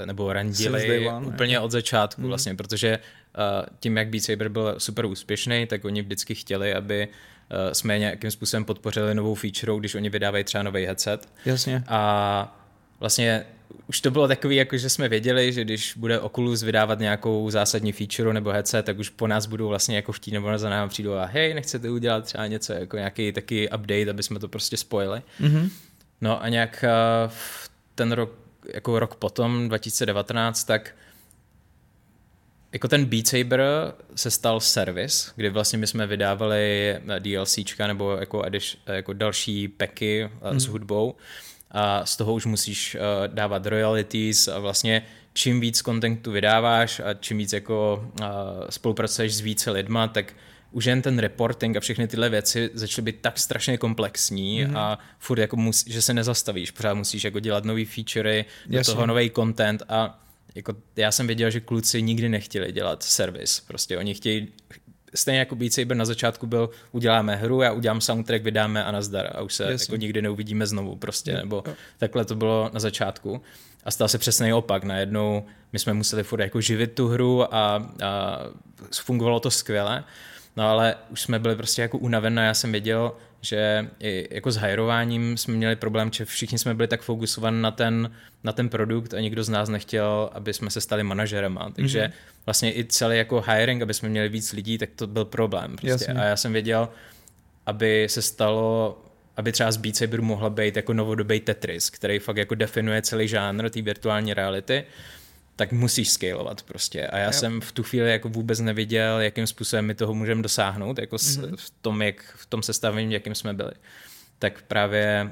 eh, 0.00 0.06
nebo 0.06 0.32
randili 0.32 1.08
one, 1.08 1.26
úplně 1.26 1.60
od 1.60 1.70
začátku 1.70 2.20
hmm. 2.20 2.28
vlastně, 2.28 2.54
protože 2.54 2.98
uh, 2.98 3.66
tím, 3.80 3.96
jak 3.96 4.08
Beat 4.08 4.24
Saber 4.24 4.48
byl 4.48 4.74
super 4.78 5.06
úspěšný, 5.06 5.66
tak 5.66 5.84
oni 5.84 6.02
vždycky 6.02 6.34
chtěli, 6.34 6.74
aby 6.74 7.08
uh, 7.08 7.72
jsme 7.72 7.98
nějakým 7.98 8.30
způsobem 8.30 8.64
podpořili 8.64 9.14
novou 9.14 9.34
feature, 9.34 9.78
když 9.78 9.94
oni 9.94 10.10
vydávají 10.10 10.44
třeba 10.44 10.62
nový 10.62 10.84
headset. 10.84 11.28
Jasně. 11.44 11.84
A 11.88 12.60
vlastně 13.00 13.46
už 13.86 14.00
to 14.00 14.10
bylo 14.10 14.28
takový, 14.28 14.56
jako 14.56 14.76
že 14.76 14.90
jsme 14.90 15.08
věděli, 15.08 15.52
že 15.52 15.64
když 15.64 15.94
bude 15.96 16.20
Oculus 16.20 16.62
vydávat 16.62 16.98
nějakou 16.98 17.50
zásadní 17.50 17.92
feature 17.92 18.32
nebo 18.32 18.50
headset, 18.50 18.86
tak 18.86 18.98
už 18.98 19.08
po 19.08 19.26
nás 19.26 19.46
budou 19.46 19.68
vlastně 19.68 19.96
jako 19.96 20.12
chtít 20.12 20.32
nebo 20.32 20.58
za 20.58 20.70
námi 20.70 20.88
přijdou 20.88 21.14
a 21.14 21.24
hej, 21.24 21.54
nechcete 21.54 21.90
udělat 21.90 22.24
třeba 22.24 22.46
něco, 22.46 22.72
jako 22.72 22.96
nějaký 22.96 23.32
taky 23.32 23.68
update, 23.68 24.10
aby 24.10 24.22
jsme 24.22 24.38
to 24.38 24.48
prostě 24.48 24.76
spojili. 24.76 25.22
Mm-hmm. 25.40 25.70
No 26.20 26.42
a 26.42 26.48
nějak 26.48 26.84
uh, 27.26 27.32
ten 27.94 28.12
rok, 28.12 28.32
jako 28.74 28.98
rok 28.98 29.14
potom, 29.14 29.68
2019, 29.68 30.64
tak 30.64 30.94
jako 32.72 32.88
ten 32.88 33.04
Beat 33.04 33.26
Saber 33.26 33.62
se 34.14 34.30
stal 34.30 34.60
servis, 34.60 35.32
kdy 35.36 35.50
vlastně 35.50 35.78
my 35.78 35.86
jsme 35.86 36.06
vydávali 36.06 36.96
DLCčka 37.18 37.86
nebo 37.86 38.16
jako, 38.16 38.46
ediš, 38.46 38.78
jako 38.86 39.12
další 39.12 39.68
packy 39.68 40.30
mm. 40.52 40.60
s 40.60 40.66
hudbou 40.66 41.14
a 41.74 42.06
z 42.06 42.16
toho 42.16 42.34
už 42.34 42.46
musíš 42.46 42.94
uh, 42.94 43.34
dávat 43.34 43.66
royalties 43.66 44.48
a 44.48 44.58
vlastně 44.58 45.02
čím 45.32 45.60
víc 45.60 45.82
kontentu 45.82 46.32
vydáváš 46.32 47.00
a 47.00 47.14
čím 47.14 47.38
víc 47.38 47.52
jako 47.52 48.08
uh, 48.20 48.26
spolupracuješ 48.70 49.34
s 49.34 49.40
více 49.40 49.70
lidma, 49.70 50.08
tak 50.08 50.34
už 50.72 50.84
jen 50.84 51.02
ten 51.02 51.18
reporting 51.18 51.76
a 51.76 51.80
všechny 51.80 52.08
tyhle 52.08 52.28
věci 52.28 52.70
začaly 52.74 53.04
být 53.04 53.16
tak 53.20 53.38
strašně 53.38 53.78
komplexní 53.78 54.64
mm-hmm. 54.64 54.78
a 54.78 54.98
furt 55.18 55.38
jako 55.38 55.56
musí, 55.56 55.92
že 55.92 56.02
se 56.02 56.14
nezastavíš, 56.14 56.70
pořád 56.70 56.94
musíš 56.94 57.24
jako 57.24 57.40
dělat 57.40 57.64
nový 57.64 57.84
featurey, 57.84 58.44
do 58.66 58.78
Jasně. 58.78 58.94
toho 58.94 59.06
nový 59.06 59.30
content 59.30 59.82
a 59.88 60.20
jako 60.54 60.74
já 60.96 61.12
jsem 61.12 61.26
věděl, 61.26 61.50
že 61.50 61.60
kluci 61.60 62.02
nikdy 62.02 62.28
nechtěli 62.28 62.72
dělat 62.72 63.02
servis, 63.02 63.60
prostě 63.60 63.98
oni 63.98 64.14
chtějí 64.14 64.48
stejně 65.14 65.38
jako 65.38 65.56
Beat 65.56 65.72
Saber 65.72 65.96
na 65.96 66.04
začátku 66.04 66.46
byl, 66.46 66.70
uděláme 66.92 67.36
hru, 67.36 67.60
já 67.60 67.72
udělám 67.72 68.00
soundtrack, 68.00 68.42
vydáme 68.42 68.84
a 68.84 68.92
nazdar 68.92 69.30
a 69.34 69.42
už 69.42 69.54
se 69.54 69.62
Jasně. 69.70 69.84
jako 69.84 69.96
nikdy 69.96 70.22
neuvidíme 70.22 70.66
znovu 70.66 70.96
prostě, 70.96 71.30
jo, 71.30 71.36
nebo 71.36 71.62
jo. 71.66 71.74
takhle 71.98 72.24
to 72.24 72.34
bylo 72.34 72.70
na 72.72 72.80
začátku. 72.80 73.42
A 73.84 73.90
stal 73.90 74.08
se 74.08 74.18
přesně 74.18 74.54
opak, 74.54 74.84
najednou 74.84 75.44
my 75.72 75.78
jsme 75.78 75.94
museli 75.94 76.22
furt 76.22 76.40
jako 76.40 76.60
živit 76.60 76.92
tu 76.92 77.08
hru 77.08 77.54
a, 77.54 77.88
a 78.04 78.40
fungovalo 79.02 79.40
to 79.40 79.50
skvěle. 79.50 80.04
No 80.56 80.68
ale 80.68 80.94
už 81.10 81.20
jsme 81.20 81.38
byli 81.38 81.56
prostě 81.56 81.82
jako 81.82 81.98
unavené, 81.98 82.46
já 82.46 82.54
jsem 82.54 82.72
věděl, 82.72 83.12
že 83.44 83.88
i 84.00 84.28
jako 84.30 84.50
s 84.50 84.56
hajrováním 84.56 85.36
jsme 85.36 85.54
měli 85.54 85.76
problém, 85.76 86.10
že 86.12 86.24
všichni 86.24 86.58
jsme 86.58 86.74
byli 86.74 86.88
tak 86.88 87.02
fokusovaní 87.02 87.62
na 87.62 87.70
ten, 87.70 88.10
na 88.44 88.52
ten 88.52 88.68
produkt 88.68 89.14
a 89.14 89.20
nikdo 89.20 89.44
z 89.44 89.48
nás 89.48 89.68
nechtěl, 89.68 90.30
aby 90.32 90.54
jsme 90.54 90.70
se 90.70 90.80
stali 90.80 91.02
manažerem. 91.02 91.58
Takže 91.76 92.00
mm-hmm. 92.00 92.44
vlastně 92.46 92.76
i 92.78 92.84
celý 92.84 93.16
jako 93.16 93.44
hiring, 93.48 93.82
aby 93.82 93.94
jsme 93.94 94.08
měli 94.08 94.28
víc 94.28 94.52
lidí, 94.52 94.78
tak 94.78 94.88
to 94.96 95.06
byl 95.06 95.24
problém. 95.24 95.76
Prostě. 95.76 96.06
A 96.06 96.24
já 96.24 96.36
jsem 96.36 96.52
věděl, 96.52 96.88
aby 97.66 98.06
se 98.10 98.22
stalo 98.22 98.98
aby 99.36 99.52
třeba 99.52 99.72
z 99.72 99.76
Beat 99.76 99.96
Saberu 99.96 100.22
mohla 100.22 100.50
být 100.50 100.76
jako 100.76 100.92
novodobý 100.92 101.40
Tetris, 101.40 101.90
který 101.90 102.18
fakt 102.18 102.36
jako 102.36 102.54
definuje 102.54 103.02
celý 103.02 103.28
žánr 103.28 103.70
té 103.70 103.82
virtuální 103.82 104.34
reality, 104.34 104.84
tak 105.56 105.72
musíš 105.72 106.10
scalovat 106.10 106.62
prostě. 106.62 107.06
A 107.06 107.18
já 107.18 107.26
jo. 107.26 107.32
jsem 107.32 107.60
v 107.60 107.72
tu 107.72 107.82
chvíli 107.82 108.10
jako 108.10 108.28
vůbec 108.28 108.60
neviděl, 108.60 109.20
jakým 109.20 109.46
způsobem 109.46 109.86
my 109.86 109.94
toho 109.94 110.14
můžeme 110.14 110.42
dosáhnout, 110.42 110.98
jako 110.98 111.16
mm-hmm. 111.16 111.56
v 111.56 111.70
tom, 111.70 112.02
jak, 112.02 112.34
v 112.36 112.46
tom 112.46 112.62
sestavení, 112.62 113.14
jakým 113.14 113.34
jsme 113.34 113.54
byli. 113.54 113.72
Tak 114.38 114.62
právě 114.62 115.30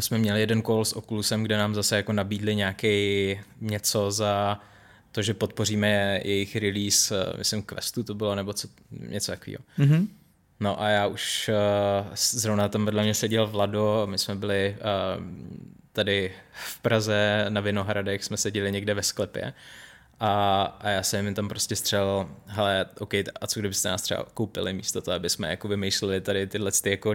jsme 0.00 0.18
měli 0.18 0.40
jeden 0.40 0.62
call 0.62 0.84
s 0.84 0.96
Oculusem, 0.96 1.42
kde 1.42 1.56
nám 1.56 1.74
zase 1.74 1.96
jako 1.96 2.12
nabídli 2.12 2.54
nějaký 2.54 3.38
něco 3.60 4.10
za 4.10 4.60
to, 5.12 5.22
že 5.22 5.34
podpoříme 5.34 6.20
jejich 6.24 6.56
release, 6.56 7.14
eh, 7.16 7.38
myslím 7.38 7.62
Questu 7.62 8.02
to 8.02 8.14
bylo, 8.14 8.34
nebo 8.34 8.52
co, 8.52 8.68
něco 8.90 9.32
takového. 9.32 9.64
Mm-hmm. 9.78 10.08
No 10.60 10.82
a 10.82 10.88
já 10.88 11.06
už 11.06 11.50
uh, 11.50 12.10
zrovna 12.14 12.68
tam 12.68 12.84
vedle 12.84 13.02
mě 13.02 13.14
seděl 13.14 13.46
Vlado, 13.46 14.06
my 14.10 14.18
jsme 14.18 14.34
byli 14.34 14.76
uh, 14.78 15.24
tady 15.92 16.32
v 16.52 16.80
Praze 16.80 17.46
na 17.48 17.60
Vinohradech, 17.60 18.24
jsme 18.24 18.36
seděli 18.36 18.72
někde 18.72 18.94
ve 18.94 19.02
sklepě 19.02 19.52
a, 20.20 20.62
a 20.80 20.88
já 20.88 21.02
jsem 21.02 21.24
jim 21.24 21.34
tam 21.34 21.48
prostě 21.48 21.76
střelil, 21.76 22.28
hele, 22.46 22.86
OK, 22.98 23.14
a 23.14 23.46
co 23.46 23.60
kdybyste 23.60 23.88
nás 23.88 24.02
třeba 24.02 24.26
koupili 24.34 24.72
místo 24.72 25.02
toho, 25.02 25.14
aby 25.14 25.30
jsme 25.30 25.50
jako 25.50 25.68
vymýšleli 25.68 26.20
tady 26.20 26.46
tyhle 26.46 26.72
ty 26.72 26.90
jako 26.90 27.14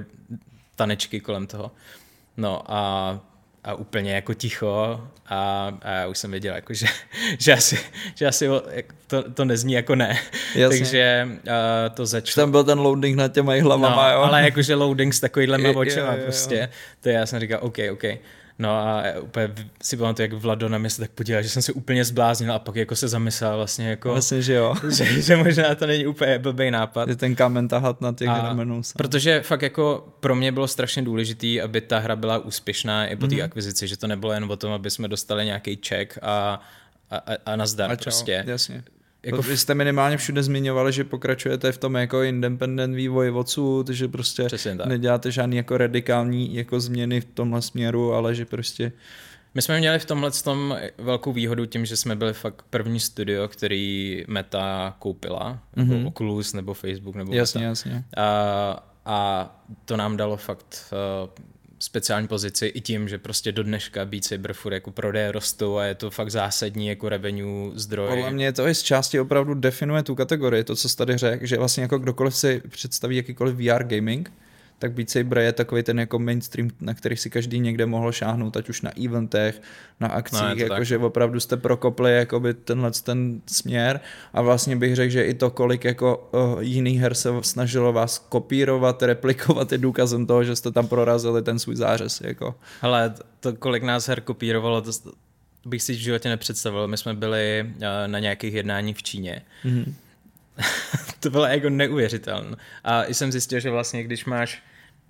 tanečky 0.75 1.19
kolem 1.19 1.47
toho. 1.47 1.71
No 2.37 2.71
a 2.71 3.19
a 3.63 3.73
úplně 3.73 4.13
jako 4.13 4.33
ticho 4.33 5.07
a, 5.25 5.71
a 5.81 5.91
já 5.91 6.07
už 6.07 6.17
jsem 6.17 6.31
věděl, 6.31 6.55
jako, 6.55 6.73
že, 6.73 6.85
že 7.39 7.53
asi, 7.53 7.79
že 8.15 8.27
asi 8.27 8.47
to, 9.07 9.31
to 9.31 9.45
nezní 9.45 9.73
jako 9.73 9.95
ne. 9.95 10.19
Jasně. 10.55 10.77
Takže 10.79 11.27
uh, 11.31 11.95
to 11.95 12.05
začalo. 12.05 12.43
Tam 12.43 12.51
byl 12.51 12.63
ten 12.63 12.79
loading 12.79 13.17
na 13.17 13.27
těma 13.27 13.53
hlavama, 13.61 14.09
no, 14.09 14.13
jo? 14.13 14.21
ale 14.21 14.43
jakože 14.43 14.75
loading 14.75 15.13
s 15.13 15.19
takovýhle 15.19 15.57
očima 15.75 16.15
prostě. 16.23 16.69
To 17.01 17.09
já 17.09 17.25
jsem 17.25 17.39
říkal, 17.39 17.59
OK, 17.61 17.77
OK. 17.91 18.03
No 18.59 18.69
a 18.69 19.03
úplně 19.21 19.53
si 19.83 19.97
pamatuju, 19.97 20.23
jak 20.23 20.33
Vlado 20.33 20.69
na 20.69 20.77
mě 20.77 20.89
se 20.89 21.01
tak 21.01 21.11
podíval, 21.11 21.43
že 21.43 21.49
jsem 21.49 21.61
se 21.61 21.73
úplně 21.73 22.05
zbláznil 22.05 22.53
a 22.53 22.59
pak 22.59 22.75
jako 22.75 22.95
se 22.95 23.07
zamyslel 23.07 23.57
vlastně 23.57 23.89
jako... 23.89 24.09
Vlastně, 24.09 24.41
že 24.41 24.53
jo. 24.53 24.75
Že, 24.89 25.21
že 25.21 25.37
možná 25.37 25.75
to 25.75 25.87
není 25.87 26.07
úplně 26.07 26.39
blbý 26.39 26.71
nápad. 26.71 27.09
Je 27.09 27.15
ten 27.15 27.35
kámen 27.35 27.67
tahat 27.67 28.01
na 28.01 28.13
těch 28.13 28.27
ramenů. 28.27 28.81
Protože 28.97 29.41
fakt 29.41 29.61
jako 29.61 30.13
pro 30.19 30.35
mě 30.35 30.51
bylo 30.51 30.67
strašně 30.67 31.01
důležitý, 31.01 31.61
aby 31.61 31.81
ta 31.81 31.99
hra 31.99 32.15
byla 32.15 32.37
úspěšná 32.37 33.07
i 33.07 33.15
po 33.15 33.27
té 33.27 33.35
mm-hmm. 33.35 33.43
akvizici, 33.43 33.87
že 33.87 33.97
to 33.97 34.07
nebylo 34.07 34.33
jen 34.33 34.51
o 34.51 34.55
tom, 34.57 34.71
aby 34.71 34.91
jsme 34.91 35.07
dostali 35.07 35.45
nějaký 35.45 35.79
check 35.87 36.17
a, 36.21 36.61
a, 37.11 37.21
a 37.45 37.55
nazdar 37.55 37.91
a 37.91 37.95
čau, 37.95 38.03
prostě. 38.03 38.43
Jasně. 38.47 38.83
Jako... 39.23 39.41
Vy 39.41 39.57
jste 39.57 39.75
minimálně 39.75 40.17
všude 40.17 40.43
zmiňovali, 40.43 40.93
že 40.93 41.03
pokračujete 41.03 41.71
v 41.71 41.77
tom 41.77 41.95
jako 41.95 42.21
independent 42.21 42.95
vývoji 42.95 43.31
odsud, 43.31 43.89
že 43.89 44.07
prostě 44.07 44.47
neděláte 44.85 45.31
žádný 45.31 45.57
jako 45.57 45.77
radikální 45.77 46.55
jako 46.55 46.79
změny 46.79 47.21
v 47.21 47.25
tomhle 47.25 47.61
směru, 47.61 48.13
ale 48.13 48.35
že 48.35 48.45
prostě 48.45 48.91
my 49.53 49.61
jsme 49.61 49.77
měli 49.79 49.99
v 49.99 50.05
tomhle 50.05 50.31
tom 50.31 50.77
velkou 50.97 51.33
výhodu 51.33 51.65
tím, 51.65 51.85
že 51.85 51.97
jsme 51.97 52.15
byli 52.15 52.33
fakt 52.33 52.65
první 52.69 52.99
studio, 52.99 53.47
který 53.47 54.23
Meta 54.27 54.95
koupila, 54.99 55.59
mm-hmm. 55.77 55.87
nebo 55.87 56.09
Oculus, 56.09 56.53
nebo 56.53 56.73
Facebook, 56.73 57.15
nebo 57.15 57.33
jasně, 57.33 57.59
Meta. 57.59 57.69
Jasně. 57.69 58.03
A, 58.17 58.89
a 59.05 59.49
to 59.85 59.97
nám 59.97 60.17
dalo 60.17 60.37
fakt 60.37 60.93
uh, 61.23 61.29
speciální 61.79 62.27
pozici 62.27 62.65
i 62.65 62.81
tím, 62.81 63.07
že 63.07 63.17
prostě 63.17 63.51
do 63.51 63.63
dneška 63.63 64.05
Beat 64.05 64.23
Saber 64.23 64.53
furt 64.53 64.73
jako 64.73 64.91
prodeje 64.91 65.31
rostou 65.31 65.77
a 65.77 65.83
je 65.83 65.95
to 65.95 66.09
fakt 66.09 66.31
zásadní 66.31 66.87
jako 66.87 67.09
revenue 67.09 67.71
zdroj. 67.75 68.07
Podle 68.09 68.31
mě 68.31 68.53
to 68.53 68.67
i 68.67 68.75
z 68.75 68.81
části 68.83 69.19
opravdu 69.19 69.53
definuje 69.53 70.03
tu 70.03 70.15
kategorii, 70.15 70.63
to, 70.63 70.75
co 70.75 70.89
jsi 70.89 70.97
tady 70.97 71.17
řekl, 71.17 71.45
že 71.45 71.57
vlastně 71.57 71.83
jako 71.83 71.97
kdokoliv 71.99 72.35
si 72.35 72.61
představí 72.69 73.15
jakýkoliv 73.15 73.55
VR 73.55 73.83
gaming, 73.83 74.31
tak 74.79 74.93
Beat 74.93 75.09
Saber 75.09 75.37
je 75.37 75.53
takový 75.53 75.83
ten 75.83 75.99
jako 75.99 76.19
mainstream, 76.19 76.69
na 76.81 76.93
který 76.93 77.17
si 77.17 77.29
každý 77.29 77.59
někde 77.59 77.85
mohl 77.85 78.11
šáhnout, 78.11 78.57
ať 78.57 78.69
už 78.69 78.81
na 78.81 78.91
eventech, 79.05 79.61
na 79.99 80.07
akcích, 80.07 80.41
no, 80.41 80.55
jakože 80.55 80.97
opravdu 80.97 81.39
jste 81.39 81.57
prokopli 81.57 82.15
jakoby 82.15 82.53
tenhle 82.53 82.91
ten 83.03 83.41
směr 83.47 83.99
a 84.33 84.41
vlastně 84.41 84.75
bych 84.75 84.95
řekl, 84.95 85.11
že 85.11 85.23
i 85.23 85.33
to, 85.33 85.49
kolik 85.49 85.85
jako 85.85 86.29
uh, 86.31 86.61
jiných 86.63 86.99
her 86.99 87.13
se 87.13 87.29
snažilo 87.41 87.93
vás 87.93 88.19
kopírovat, 88.19 89.03
replikovat 89.03 89.71
je 89.71 89.77
důkazem 89.77 90.25
toho, 90.25 90.43
že 90.43 90.55
jste 90.55 90.71
tam 90.71 90.87
prorazili 90.87 91.41
ten 91.41 91.59
svůj 91.59 91.75
zářez. 91.75 92.21
Jako. 92.21 92.55
Ale 92.81 93.13
to, 93.39 93.53
kolik 93.53 93.83
nás 93.83 94.07
her 94.07 94.21
kopírovalo, 94.21 94.81
to 94.81 94.91
bych 95.65 95.81
si 95.81 95.93
v 95.93 95.97
životě 95.97 96.29
nepředstavil. 96.29 96.87
My 96.87 96.97
jsme 96.97 97.13
byli 97.13 97.65
uh, 97.75 97.81
na 98.07 98.19
nějakých 98.19 98.53
jednáních 98.53 98.97
v 98.97 99.03
Číně. 99.03 99.41
Mm-hmm 99.65 99.93
to 101.19 101.29
bylo 101.29 101.45
jako 101.45 101.69
neuvěřitelné. 101.69 102.57
A 102.83 103.05
jsem 103.05 103.31
zjistil, 103.31 103.59
že 103.59 103.69
vlastně, 103.69 104.03
když 104.03 104.25
máš 104.25 104.63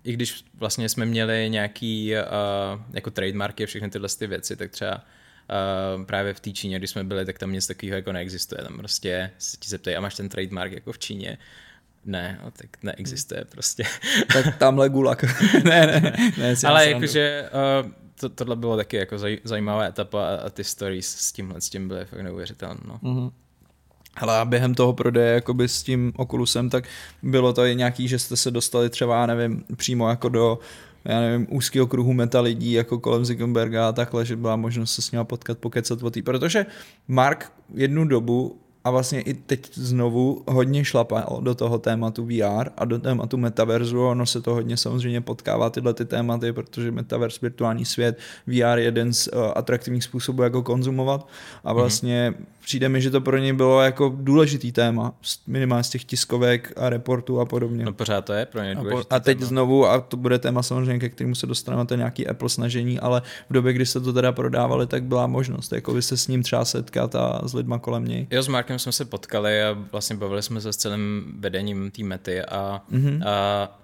i 0.08 0.14
když 0.14 0.44
vlastně 0.54 0.90
jsme 0.90 1.06
měli 1.06 1.50
nějaký 1.50 2.14
uh, 2.14 2.82
jako 2.94 3.12
trademarky 3.12 3.64
a 3.64 3.68
všechny 3.68 3.90
tyhle 3.90 4.10
ty 4.20 4.28
věci, 4.28 4.56
tak 4.56 4.72
třeba 4.72 4.96
uh, 4.96 6.04
právě 6.04 6.34
v 6.34 6.40
té 6.40 6.52
Číně, 6.52 6.80
když 6.80 6.90
jsme 6.90 7.04
byli, 7.04 7.26
tak 7.26 7.40
tam 7.40 7.52
nic 7.52 7.68
takového 7.68 7.96
jako 7.96 8.12
neexistuje. 8.12 8.64
Tam 8.64 8.78
prostě 8.78 9.32
se 9.38 9.58
ti 9.58 9.70
zeptají, 9.70 9.96
a 9.96 10.02
máš 10.02 10.16
ten 10.16 10.30
trademark 10.30 10.72
jako 10.72 10.92
v 10.92 11.00
Číně? 11.00 11.38
Ne, 12.06 12.40
no, 12.44 12.52
tak 12.52 12.84
neexistuje 12.84 13.46
prostě. 13.46 13.84
tak 14.34 14.58
tamhle 14.58 14.90
gulak. 14.90 15.24
ne, 15.64 15.88
ne, 15.88 16.00
ne. 16.02 16.34
ne 16.38 16.56
Ale 16.68 16.90
jakože 16.90 17.50
uh, 17.84 17.92
to, 18.20 18.30
tohle 18.30 18.56
bylo 18.56 18.78
taky 18.78 18.98
jako 18.98 19.18
zaj, 19.18 19.38
zajímavá 19.44 19.84
etapa 19.84 20.28
a, 20.28 20.36
a 20.36 20.50
ty 20.50 20.64
stories 20.64 21.16
s 21.18 21.32
tímhle 21.32 21.62
s 21.62 21.70
tím 21.70 21.88
byly 21.88 22.06
fakt 22.06 22.22
neuvěřitelné. 22.22 22.82
No. 22.86 23.00
Mm-hmm. 23.04 23.32
Ale 24.18 24.46
během 24.46 24.76
toho 24.76 24.94
prodeje 24.94 25.34
jakoby 25.34 25.68
s 25.68 25.84
tím 25.84 26.14
Oculusem, 26.16 26.70
tak 26.70 26.84
bylo 27.24 27.54
to 27.54 27.66
i 27.66 27.76
nějaký, 27.76 28.08
že 28.08 28.20
jste 28.20 28.38
se 28.38 28.52
dostali 28.52 28.90
třeba, 28.90 29.26
nevím, 29.26 29.64
přímo 29.76 30.10
jako 30.10 30.30
do 30.30 30.60
já 31.06 31.20
nevím, 31.20 31.48
úzkého 31.50 31.88
kruhu 31.88 32.14
meta 32.14 32.42
lidí 32.42 32.72
jako 32.72 33.00
kolem 33.00 33.26
Zickenberga 33.26 33.90
a 33.90 33.92
takhle, 33.92 34.26
že 34.26 34.36
byla 34.36 34.56
možnost 34.56 34.94
se 34.94 35.02
s 35.02 35.12
ním 35.12 35.26
potkat, 35.26 35.58
pokecat 35.58 36.04
o 36.04 36.10
tý. 36.10 36.22
Protože 36.22 36.66
Mark 37.08 37.52
jednu 37.74 38.06
dobu 38.06 38.60
a 38.84 38.92
vlastně 38.92 39.22
i 39.22 39.34
teď 39.34 39.74
znovu 39.74 40.44
hodně 40.48 40.86
šlapal 40.86 41.40
do 41.44 41.56
toho 41.56 41.80
tématu 41.80 42.26
VR 42.26 42.70
a 42.78 42.86
do 42.86 43.00
tématu 43.00 43.38
metaverzu. 43.38 44.08
Ono 44.08 44.26
se 44.26 44.42
to 44.42 44.54
hodně 44.54 44.78
samozřejmě 44.78 45.22
potkává 45.22 45.70
tyhle 45.70 45.94
ty 45.94 46.06
tématy, 46.06 46.54
protože 46.54 46.92
metaverse, 46.92 47.40
virtuální 47.42 47.86
svět, 47.86 48.20
VR 48.48 48.78
je 48.78 48.84
jeden 48.84 49.14
z 49.14 49.28
uh, 49.28 49.52
atraktivních 49.56 50.04
způsobů, 50.04 50.44
jako 50.44 50.64
konzumovat 50.64 51.28
a 51.64 51.74
mhm. 51.74 51.82
vlastně 51.82 52.34
mm 52.38 52.57
přijde 52.68 52.90
mi, 52.90 53.02
že 53.02 53.12
to 53.12 53.22
pro 53.22 53.38
něj 53.38 53.54
bylo 53.54 53.82
jako 53.82 54.14
důležitý 54.16 54.72
téma, 54.72 55.14
minimálně 55.48 55.84
z 55.84 55.90
těch 55.90 56.04
tiskovek 56.04 56.74
a 56.78 56.90
reportů 56.90 57.40
a 57.40 57.46
podobně. 57.46 57.86
No 57.86 57.94
pořád 57.94 58.26
to 58.26 58.34
je 58.34 58.46
pro 58.46 58.64
ně 58.64 58.76
důležitý 58.76 59.08
A 59.10 59.20
teď 59.20 59.38
téma. 59.38 59.48
znovu, 59.48 59.86
a 59.86 60.02
to 60.02 60.18
bude 60.18 60.40
téma 60.40 60.64
samozřejmě, 60.64 61.00
ke 61.00 61.10
kterému 61.10 61.36
se 61.36 61.48
dostaneme, 61.48 61.86
to 61.86 61.96
nějaký 61.96 62.28
Apple 62.28 62.50
snažení, 62.50 63.00
ale 63.00 63.22
v 63.50 63.54
době, 63.54 63.74
kdy 63.74 63.86
se 63.86 64.00
to 64.02 64.14
teda 64.14 64.32
prodávali, 64.32 64.88
tak 64.88 65.04
byla 65.04 65.28
možnost, 65.28 65.72
jako 65.72 65.94
by 65.94 66.02
se 66.02 66.18
s 66.18 66.28
ním 66.28 66.44
třeba 66.44 66.66
setkat 66.66 67.16
a 67.16 67.42
s 67.48 67.54
lidma 67.54 67.80
kolem 67.80 68.06
něj. 68.06 68.28
Jo, 68.32 68.44
s 68.44 68.48
Markem 68.48 68.80
jsme 68.80 68.92
se 68.92 69.06
potkali 69.06 69.64
a 69.64 69.78
vlastně 69.92 70.16
bavili 70.16 70.44
jsme 70.44 70.62
se 70.62 70.74
s 70.74 70.78
celým 70.78 71.34
vedením 71.40 71.92
té 71.92 72.04
mety 72.04 72.42
a, 72.42 72.82
mm-hmm. 72.92 73.28
a 73.28 73.80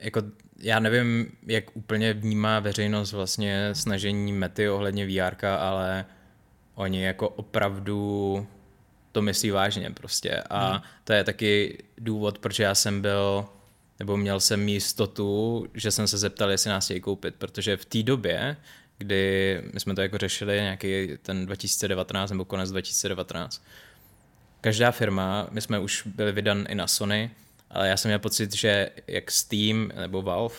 jako 0.00 0.22
já 0.58 0.80
nevím, 0.80 1.26
jak 1.46 1.64
úplně 1.74 2.12
vnímá 2.12 2.60
veřejnost 2.60 3.12
vlastně 3.12 3.70
snažení 3.72 4.32
mety 4.32 4.68
ohledně 4.68 5.06
VR, 5.06 5.46
ale 5.46 6.04
oni 6.74 7.02
jako 7.02 7.28
opravdu 7.28 8.46
to 9.12 9.22
myslí 9.22 9.50
vážně 9.50 9.90
prostě 9.90 10.42
a 10.50 10.70
hmm. 10.70 10.80
to 11.04 11.12
je 11.12 11.24
taky 11.24 11.84
důvod, 11.98 12.38
proč 12.38 12.58
já 12.58 12.74
jsem 12.74 13.02
byl 13.02 13.48
nebo 13.98 14.16
měl 14.16 14.40
jsem 14.40 14.68
jistotu, 14.68 15.66
že 15.74 15.90
jsem 15.90 16.08
se 16.08 16.18
zeptal, 16.18 16.50
jestli 16.50 16.70
nás 16.70 16.84
chtějí 16.84 17.00
koupit, 17.00 17.34
protože 17.34 17.76
v 17.76 17.84
té 17.84 18.02
době, 18.02 18.56
kdy 18.98 19.62
my 19.74 19.80
jsme 19.80 19.94
to 19.94 20.00
jako 20.00 20.18
řešili 20.18 20.54
nějaký 20.54 21.08
ten 21.22 21.46
2019 21.46 22.30
nebo 22.30 22.44
konec 22.44 22.70
2019, 22.70 23.64
každá 24.60 24.90
firma, 24.90 25.46
my 25.50 25.60
jsme 25.60 25.78
už 25.78 26.02
byli 26.06 26.32
vydan 26.32 26.66
i 26.68 26.74
na 26.74 26.86
Sony, 26.86 27.30
ale 27.70 27.88
já 27.88 27.96
jsem 27.96 28.08
měl 28.08 28.18
pocit, 28.18 28.54
že 28.54 28.90
jak 29.06 29.30
Steam 29.30 29.90
nebo 30.00 30.22
Valve, 30.22 30.54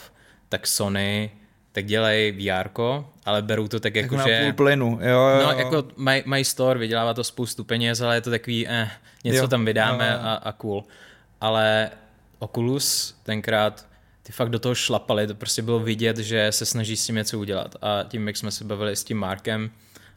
tak 0.49 0.67
Sony 0.67 1.31
tak 1.75 1.85
dělají 1.85 2.31
VR, 2.31 2.69
ale 3.25 3.41
berou 3.41 3.67
to 3.67 3.79
tak 3.79 3.95
jako, 3.95 4.15
tak 4.15 4.27
že... 4.27 4.41
půl 4.43 4.53
plynu, 4.53 4.99
jo, 5.01 5.09
jo. 5.09 5.43
No, 5.43 5.51
jako 5.51 5.83
mají 5.95 6.23
maj 6.25 6.43
store, 6.43 6.79
vydělává 6.79 7.13
to 7.13 7.23
spoustu 7.23 7.63
peněz, 7.63 8.01
ale 8.01 8.15
je 8.15 8.21
to 8.21 8.29
takový, 8.29 8.67
eh, 8.67 8.89
něco 9.23 9.37
jo, 9.37 9.47
tam 9.47 9.65
vydáme 9.65 10.07
jo, 10.07 10.13
jo. 10.13 10.19
A, 10.23 10.33
a 10.33 10.51
cool. 10.51 10.83
Ale 11.41 11.89
Oculus 12.39 13.15
tenkrát 13.23 13.87
ty 14.23 14.31
fakt 14.31 14.49
do 14.49 14.59
toho 14.59 14.75
šlapali, 14.75 15.27
to 15.27 15.35
prostě 15.35 15.61
bylo 15.61 15.79
vidět, 15.79 16.17
že 16.17 16.51
se 16.51 16.65
snaží 16.65 16.97
s 16.97 17.05
tím 17.05 17.15
něco 17.15 17.39
udělat. 17.39 17.75
A 17.81 18.03
tím, 18.07 18.27
jak 18.27 18.37
jsme 18.37 18.51
se 18.51 18.63
bavili 18.63 18.95
s 18.95 19.03
tím 19.03 19.17
Markem, 19.17 19.71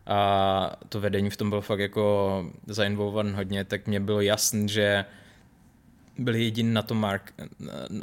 a 0.06 0.76
to 0.88 1.00
vedení 1.00 1.30
v 1.30 1.36
tom 1.36 1.50
bylo 1.50 1.60
fakt 1.60 1.80
jako 1.80 2.44
zainvolvované 2.66 3.32
hodně, 3.32 3.64
tak 3.64 3.86
mě 3.86 4.00
bylo 4.00 4.20
jasné, 4.20 4.68
že 4.68 5.04
byli 6.18 6.44
jediní 6.44 6.74
na 6.74 6.82
tom 6.82 7.00
mark, 7.00 7.34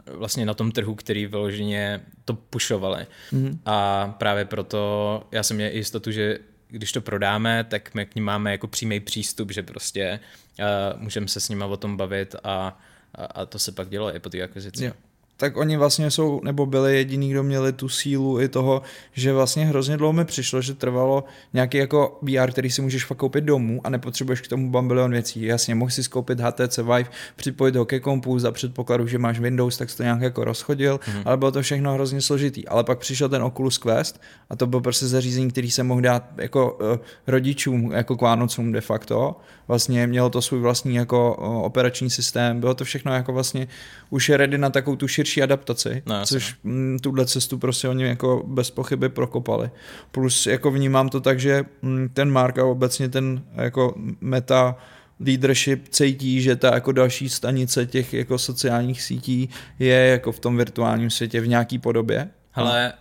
vlastně 0.06 0.46
na 0.46 0.54
tom 0.54 0.72
trhu, 0.72 0.96
který 0.96 1.26
vyloženě 1.26 2.02
to 2.26 2.34
pušovali. 2.34 3.08
Mm-hmm. 3.34 3.58
A 3.66 4.08
právě 4.18 4.46
proto 4.46 5.24
já 5.32 5.44
jsem 5.44 5.58
měl 5.58 5.70
jistotu, 5.72 6.12
že 6.12 6.40
když 6.68 6.92
to 6.92 7.02
prodáme, 7.02 7.64
tak 7.64 7.94
my 7.94 8.06
k 8.06 8.16
ním 8.16 8.24
máme 8.24 8.52
jako 8.52 8.68
přímý 8.68 9.00
přístup, 9.00 9.52
že 9.52 9.64
prostě 9.64 10.20
uh, 10.60 11.02
můžeme 11.02 11.28
se 11.28 11.40
s 11.40 11.50
nimi 11.50 11.64
o 11.64 11.78
tom 11.78 11.98
bavit 11.98 12.36
a, 12.44 12.80
a, 13.16 13.26
a 13.26 13.46
to 13.46 13.60
se 13.60 13.72
pak 13.72 13.90
dělo 13.90 14.16
i 14.16 14.20
po 14.20 14.30
té 14.30 14.42
akvizici. 14.42 14.84
Yeah 14.84 15.05
tak 15.38 15.58
oni 15.58 15.78
vlastně 15.78 16.12
jsou, 16.12 16.42
nebo 16.44 16.66
byli 16.66 16.96
jediní, 16.98 17.32
kdo 17.32 17.44
měli 17.44 17.74
tu 17.74 17.90
sílu 17.90 18.42
i 18.42 18.48
toho, 18.48 18.82
že 19.14 19.34
vlastně 19.34 19.66
hrozně 19.66 19.98
dlouho 19.98 20.14
mi 20.14 20.26
přišlo, 20.26 20.62
že 20.62 20.74
trvalo 20.74 21.24
nějaký 21.54 21.78
jako 21.78 22.20
VR, 22.22 22.52
který 22.52 22.72
si 22.72 22.82
můžeš 22.82 23.06
fakt 23.06 23.18
koupit 23.18 23.44
domů 23.44 23.82
a 23.84 23.90
nepotřebuješ 23.90 24.42
k 24.42 24.48
tomu 24.48 24.70
bambilion 24.70 25.12
věcí. 25.12 25.42
Jasně, 25.42 25.76
mohl 25.76 25.92
si 25.92 26.04
skoupit 26.04 26.40
HTC 26.40 26.78
Vive, 26.78 27.10
připojit 27.36 27.76
ho 27.76 27.86
ke 27.86 28.00
kompu 28.00 28.40
za 28.40 28.52
předpokladu, 28.52 29.08
že 29.08 29.18
máš 29.18 29.40
Windows, 29.40 29.78
tak 29.78 29.90
jsi 29.90 29.98
to 29.98 30.04
nějak 30.04 30.22
jako 30.22 30.44
rozchodil, 30.44 30.98
mm-hmm. 30.98 31.22
ale 31.26 31.38
bylo 31.38 31.52
to 31.52 31.62
všechno 31.62 31.94
hrozně 31.94 32.22
složitý. 32.22 32.68
Ale 32.68 32.84
pak 32.84 33.00
přišel 33.00 33.30
ten 33.30 33.44
Oculus 33.44 33.78
Quest 33.78 34.22
a 34.50 34.56
to 34.56 34.68
byl 34.68 34.82
prostě 34.82 35.08
zařízení, 35.08 35.52
který 35.52 35.72
se 35.72 35.84
mohl 35.84 36.02
dát 36.02 36.24
jako 36.38 36.72
uh, 36.72 36.98
rodičům, 37.28 37.92
jako 37.92 38.18
k 38.18 38.22
Vánocům 38.22 38.72
de 38.72 38.82
facto. 38.82 39.36
Vlastně 39.68 40.08
mělo 40.08 40.30
to 40.30 40.42
svůj 40.42 40.60
vlastní 40.60 40.96
jako 40.96 41.36
uh, 41.36 41.66
operační 41.66 42.10
systém, 42.10 42.60
bylo 42.60 42.74
to 42.74 42.84
všechno 42.84 43.14
jako 43.14 43.34
vlastně 43.34 43.68
už 44.10 44.30
ready 44.30 44.58
na 44.58 44.70
takovou 44.70 44.96
tu 44.96 45.08
širší 45.26 45.44
adaptaci, 45.44 46.04
no, 46.06 46.26
což 46.26 46.56
no. 46.64 47.00
Tuhle 47.00 47.26
cestu 47.26 47.58
prostě 47.58 47.88
oni 47.88 48.04
jako 48.04 48.44
bez 48.48 48.72
pochyby 48.72 49.10
prokopali. 49.10 49.70
Plus 50.12 50.48
jako 50.48 50.72
vnímám 50.72 51.10
to 51.10 51.22
tak, 51.22 51.40
že 51.40 51.66
mm, 51.82 52.10
ten 52.14 52.32
Mark 52.32 52.58
a 52.58 52.66
obecně 52.66 53.10
ten 53.10 53.44
jako 53.54 53.96
meta 54.22 54.76
leadership 55.20 55.90
cítí, 55.90 56.42
že 56.42 56.56
ta 56.56 56.74
jako 56.74 56.92
další 56.92 57.30
stanice 57.30 57.86
těch 57.86 58.14
jako 58.14 58.38
sociálních 58.38 59.02
sítí 59.02 59.50
je 59.80 60.08
jako 60.08 60.32
v 60.32 60.40
tom 60.40 60.58
virtuálním 60.58 61.10
světě 61.10 61.42
v 61.42 61.48
nějaký 61.48 61.80
podobě. 61.80 62.30
Ale 62.54 62.94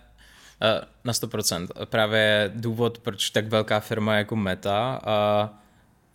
eh, 0.61 0.81
na 1.03 1.13
100%. 1.13 1.67
Právě 1.85 2.51
důvod, 2.55 2.97
proč 2.97 3.29
tak 3.29 3.47
velká 3.47 3.79
firma 3.79 4.15
jako 4.15 4.35
Meta 4.35 5.01
a 5.05 5.49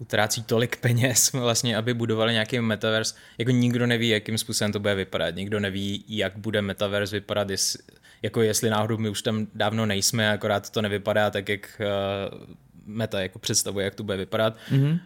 utrácí 0.01 0.43
tolik 0.43 0.77
peněz, 0.77 1.33
vlastně, 1.33 1.77
aby 1.77 1.95
budovali 1.95 2.33
nějaký 2.33 2.61
metaverse. 2.61 3.15
Jako 3.39 3.51
nikdo 3.51 3.87
neví, 3.87 4.09
jakým 4.09 4.39
způsobem 4.39 4.73
to 4.73 4.81
bude 4.81 4.95
vypadat. 4.95 5.35
Nikdo 5.35 5.61
neví, 5.61 6.05
jak 6.09 6.39
bude 6.39 6.63
metaverse 6.63 7.17
vypadat, 7.17 7.51
jestli, 7.51 7.83
jako 8.23 8.43
jestli 8.43 8.71
náhodou 8.71 8.99
my 8.99 9.09
už 9.09 9.23
tam 9.23 9.47
dávno 9.55 9.87
nejsme, 9.87 10.31
akorát 10.31 10.71
to 10.71 10.83
nevypadá 10.83 11.31
tak, 11.31 11.49
jak 11.49 11.81
uh, 11.81 12.47
meta 12.85 13.21
jako 13.21 13.39
představuje, 13.39 13.85
jak 13.85 13.95
to 13.95 14.03
bude 14.03 14.17
vypadat. 14.17 14.57
Mm-hmm. 14.71 15.01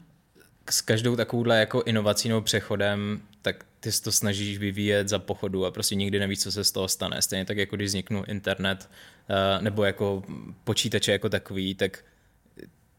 S 0.70 0.80
každou 0.80 1.16
takovouhle 1.16 1.61
jako 1.61 1.82
inovací 1.82 2.28
nebo 2.28 2.40
přechodem, 2.40 3.20
tak 3.42 3.64
ty 3.80 3.92
si 3.92 4.03
to 4.03 4.12
snažíš 4.12 4.59
vyvíjet 4.59 5.09
za 5.09 5.18
pochodu 5.18 5.66
a 5.66 5.70
prostě 5.70 5.95
nikdy 5.95 6.18
nevíš, 6.18 6.40
co 6.40 6.53
se 6.53 6.64
z 6.64 6.72
toho 6.72 6.88
stane. 6.88 7.22
Stejně 7.22 7.45
tak, 7.45 7.57
jako 7.57 7.76
když 7.76 7.88
vzniknul 7.88 8.24
internet 8.28 8.90
uh, 9.30 9.62
nebo 9.62 9.84
jako 9.84 10.22
počítače 10.64 11.12
jako 11.12 11.28
takový, 11.28 11.74
tak 11.74 12.05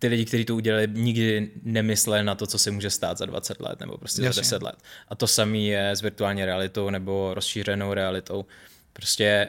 ty 0.05 0.09
lidi, 0.09 0.25
kteří 0.25 0.45
to 0.45 0.55
udělali, 0.55 0.87
nikdy 0.91 1.51
nemysleli 1.63 2.23
na 2.23 2.35
to, 2.35 2.47
co 2.47 2.57
se 2.59 2.71
může 2.71 2.89
stát 2.89 3.17
za 3.17 3.25
20 3.25 3.61
let 3.61 3.79
nebo 3.79 3.97
prostě 3.97 4.21
Jasně. 4.21 4.33
za 4.33 4.41
10 4.41 4.63
let. 4.63 4.75
A 5.07 5.15
to 5.15 5.27
samé 5.27 5.57
je 5.57 5.89
s 5.91 6.01
virtuální 6.01 6.45
realitou 6.45 6.89
nebo 6.89 7.33
rozšířenou 7.33 7.93
realitou. 7.93 8.45
Prostě 8.93 9.47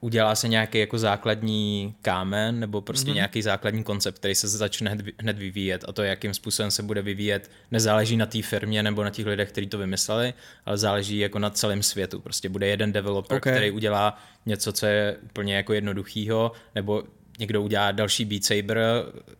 udělá 0.00 0.34
se 0.34 0.48
nějaký 0.48 0.78
jako 0.78 0.98
základní 0.98 1.94
kámen 2.02 2.60
nebo 2.60 2.80
prostě 2.80 3.10
mm-hmm. 3.10 3.14
nějaký 3.14 3.42
základní 3.42 3.84
koncept, 3.84 4.18
který 4.18 4.34
se 4.34 4.48
začne 4.48 4.96
hned 5.20 5.38
vyvíjet 5.38 5.84
a 5.88 5.92
to, 5.92 6.02
jakým 6.02 6.34
způsobem 6.34 6.70
se 6.70 6.82
bude 6.82 7.02
vyvíjet, 7.02 7.50
nezáleží 7.70 8.16
na 8.16 8.26
té 8.26 8.42
firmě 8.42 8.82
nebo 8.82 9.04
na 9.04 9.10
těch 9.10 9.26
lidech, 9.26 9.48
kteří 9.48 9.66
to 9.66 9.78
vymysleli, 9.78 10.34
ale 10.66 10.78
záleží 10.78 11.18
jako 11.18 11.38
na 11.38 11.50
celém 11.50 11.82
světu. 11.82 12.20
Prostě 12.20 12.48
bude 12.48 12.66
jeden 12.66 12.92
developer, 12.92 13.36
okay. 13.36 13.52
který 13.52 13.70
udělá 13.70 14.18
něco, 14.46 14.72
co 14.72 14.86
je 14.86 15.16
úplně 15.22 15.56
jako 15.56 15.72
jednoduchýho, 15.72 16.52
nebo 16.74 17.02
někdo 17.38 17.62
udělá 17.62 17.92
další 17.92 18.24
Beat 18.24 18.44
Saber, 18.44 18.78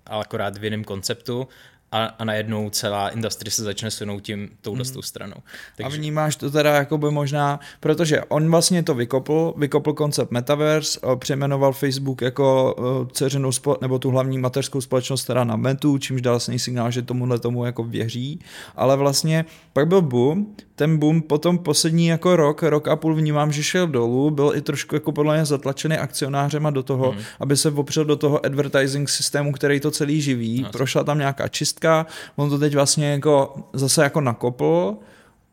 ale 0.07 0.25
akorát 0.25 0.57
v 0.57 0.65
jiném 0.65 0.85
konceptu 0.85 1.49
a, 1.95 2.05
a 2.19 2.25
najednou 2.25 2.71
celá 2.71 3.09
industrie 3.09 3.51
se 3.51 3.63
začne 3.63 3.91
sunout 3.91 4.23
tím 4.23 4.51
touhle 4.61 4.85
mm. 4.95 5.03
stranou. 5.03 5.37
Takže... 5.77 5.97
A 5.97 5.99
vnímáš 5.99 6.37
to 6.37 6.51
teda 6.51 6.75
jako 6.75 6.99
by 6.99 7.11
možná, 7.11 7.61
protože 7.81 8.23
on 8.23 8.51
vlastně 8.51 8.83
to 8.83 8.95
vykopl, 8.95 9.55
vykopl 9.57 9.93
koncept 9.93 10.31
Metaverse, 10.31 11.01
eh, 11.03 11.17
přejmenoval 11.17 11.73
Facebook 11.73 12.23
jako 12.23 12.75
uh, 12.75 13.09
dceřinou 13.09 13.53
spo, 13.53 13.77
nebo 13.81 13.99
tu 13.99 14.11
hlavní 14.11 14.39
mateřskou 14.39 14.81
společnost 14.81 15.25
teda 15.25 15.45
na 15.45 15.57
Metu, 15.57 15.99
čímž 15.99 16.23
dal 16.23 16.35
jasný 16.35 16.59
signál, 16.59 16.91
že 16.91 17.03
tomuhle 17.03 17.39
tomu 17.39 17.65
jako 17.65 17.85
věří, 17.85 18.41
ale 18.77 18.97
vlastně 18.97 19.45
pak 19.73 19.89
byl 19.89 20.03
boom, 20.03 20.47
ten 20.77 20.99
boom 20.99 21.23
potom 21.23 21.59
poslední 21.59 22.07
jako 22.07 22.37
rok, 22.37 22.63
rok 22.63 22.89
a 22.89 22.97
půl 22.97 23.15
vnímám, 23.15 23.53
že 23.53 23.63
šel 23.63 23.87
dolů, 23.87 24.31
byl 24.31 24.53
i 24.55 24.61
trošku 24.61 24.95
jako 24.95 25.13
podle 25.13 25.35
mě 25.35 25.45
zatlačený 25.45 25.97
akcionářema 25.97 26.71
do 26.71 26.83
toho, 26.83 27.13
mm. 27.13 27.19
aby 27.41 27.57
se 27.57 27.71
opřel 27.71 28.05
do 28.05 28.17
toho 28.17 28.47
advertising 28.47 29.09
systému, 29.09 29.53
který 29.53 29.81
to 29.81 29.91
celý 29.91 30.21
živí, 30.21 30.63
no. 30.63 30.71
prošla 30.71 31.05
tam 31.05 31.19
nějaká 31.19 31.49
čistka, 31.49 32.07
on 32.37 32.51
to 32.51 32.59
teď 32.59 32.75
vlastně 32.75 33.11
jako 33.11 33.55
zase 33.73 34.03
jako 34.03 34.21
nakopl, 34.21 34.97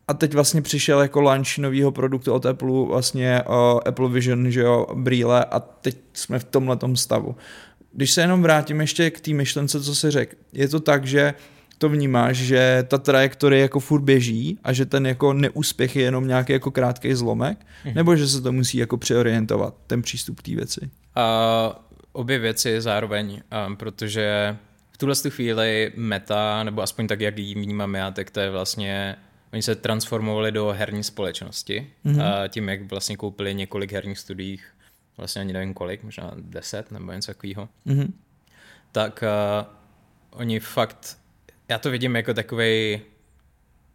a 0.07 0.13
teď 0.13 0.33
vlastně 0.33 0.61
přišel 0.61 1.01
jako 1.01 1.21
launch 1.21 1.57
nového 1.57 1.91
produktu 1.91 2.33
od 2.33 2.45
Apple, 2.45 2.85
vlastně 2.85 3.43
uh, 3.49 3.79
Apple 3.85 4.09
Vision, 4.09 4.51
že 4.51 4.61
jo, 4.61 4.87
brýle 4.93 5.45
a 5.45 5.59
teď 5.59 5.97
jsme 6.13 6.39
v 6.39 6.43
tomhle 6.43 6.77
stavu. 6.93 7.35
Když 7.93 8.11
se 8.11 8.21
jenom 8.21 8.41
vrátím 8.41 8.81
ještě 8.81 9.09
k 9.09 9.19
té 9.19 9.33
myšlence, 9.33 9.81
co 9.81 9.95
se 9.95 10.11
řekl, 10.11 10.35
je 10.53 10.67
to 10.67 10.79
tak, 10.79 11.05
že 11.05 11.33
to 11.81 11.89
vnímáš, 11.89 12.37
že 12.37 12.83
ta 12.87 12.97
trajektorie 12.97 13.61
jako 13.61 13.79
furt 13.79 14.01
běží 14.01 14.59
a 14.63 14.73
že 14.73 14.85
ten 14.85 15.07
jako 15.07 15.33
neúspěch 15.33 15.95
je 15.95 16.03
jenom 16.03 16.27
nějaký 16.27 16.53
jako 16.53 16.71
krátký 16.71 17.13
zlomek, 17.13 17.57
mm-hmm. 17.59 17.95
nebo 17.95 18.15
že 18.15 18.27
se 18.27 18.41
to 18.41 18.51
musí 18.51 18.77
jako 18.77 18.97
přeorientovat, 18.97 19.75
ten 19.87 20.01
přístup 20.01 20.39
k 20.39 20.43
té 20.43 20.55
věci? 20.55 20.81
Uh, 20.81 21.73
obě 22.11 22.39
věci 22.39 22.81
zároveň, 22.81 23.41
um, 23.67 23.75
protože 23.75 24.57
v 24.91 24.97
tuhle 24.97 25.15
chvíli 25.29 25.91
meta, 25.95 26.63
nebo 26.63 26.81
aspoň 26.81 27.07
tak, 27.07 27.21
jak 27.21 27.37
ji 27.37 27.55
vnímám 27.55 27.95
já, 27.95 28.11
tak 28.11 28.31
to 28.31 28.39
je 28.39 28.49
vlastně 28.49 29.15
Oni 29.53 29.61
se 29.61 29.75
transformovali 29.75 30.51
do 30.51 30.75
herní 30.77 31.03
společnosti 31.03 31.87
mm-hmm. 32.05 32.23
a 32.23 32.47
tím, 32.47 32.69
jak 32.69 32.89
vlastně 32.89 33.17
koupili 33.17 33.55
několik 33.55 33.91
herních 33.91 34.19
studiích, 34.19 34.65
vlastně 35.17 35.41
ani 35.41 35.53
nevím 35.53 35.73
kolik, 35.73 36.03
možná 36.03 36.31
deset 36.35 36.91
nebo 36.91 37.11
něco 37.11 37.33
takového, 37.33 37.69
mm-hmm. 37.87 38.11
tak 38.91 39.23
uh, 39.23 40.39
oni 40.39 40.59
fakt 40.59 41.20
já 41.71 41.77
to 41.77 41.91
vidím 41.91 42.15
jako 42.15 42.33
takový 42.33 43.01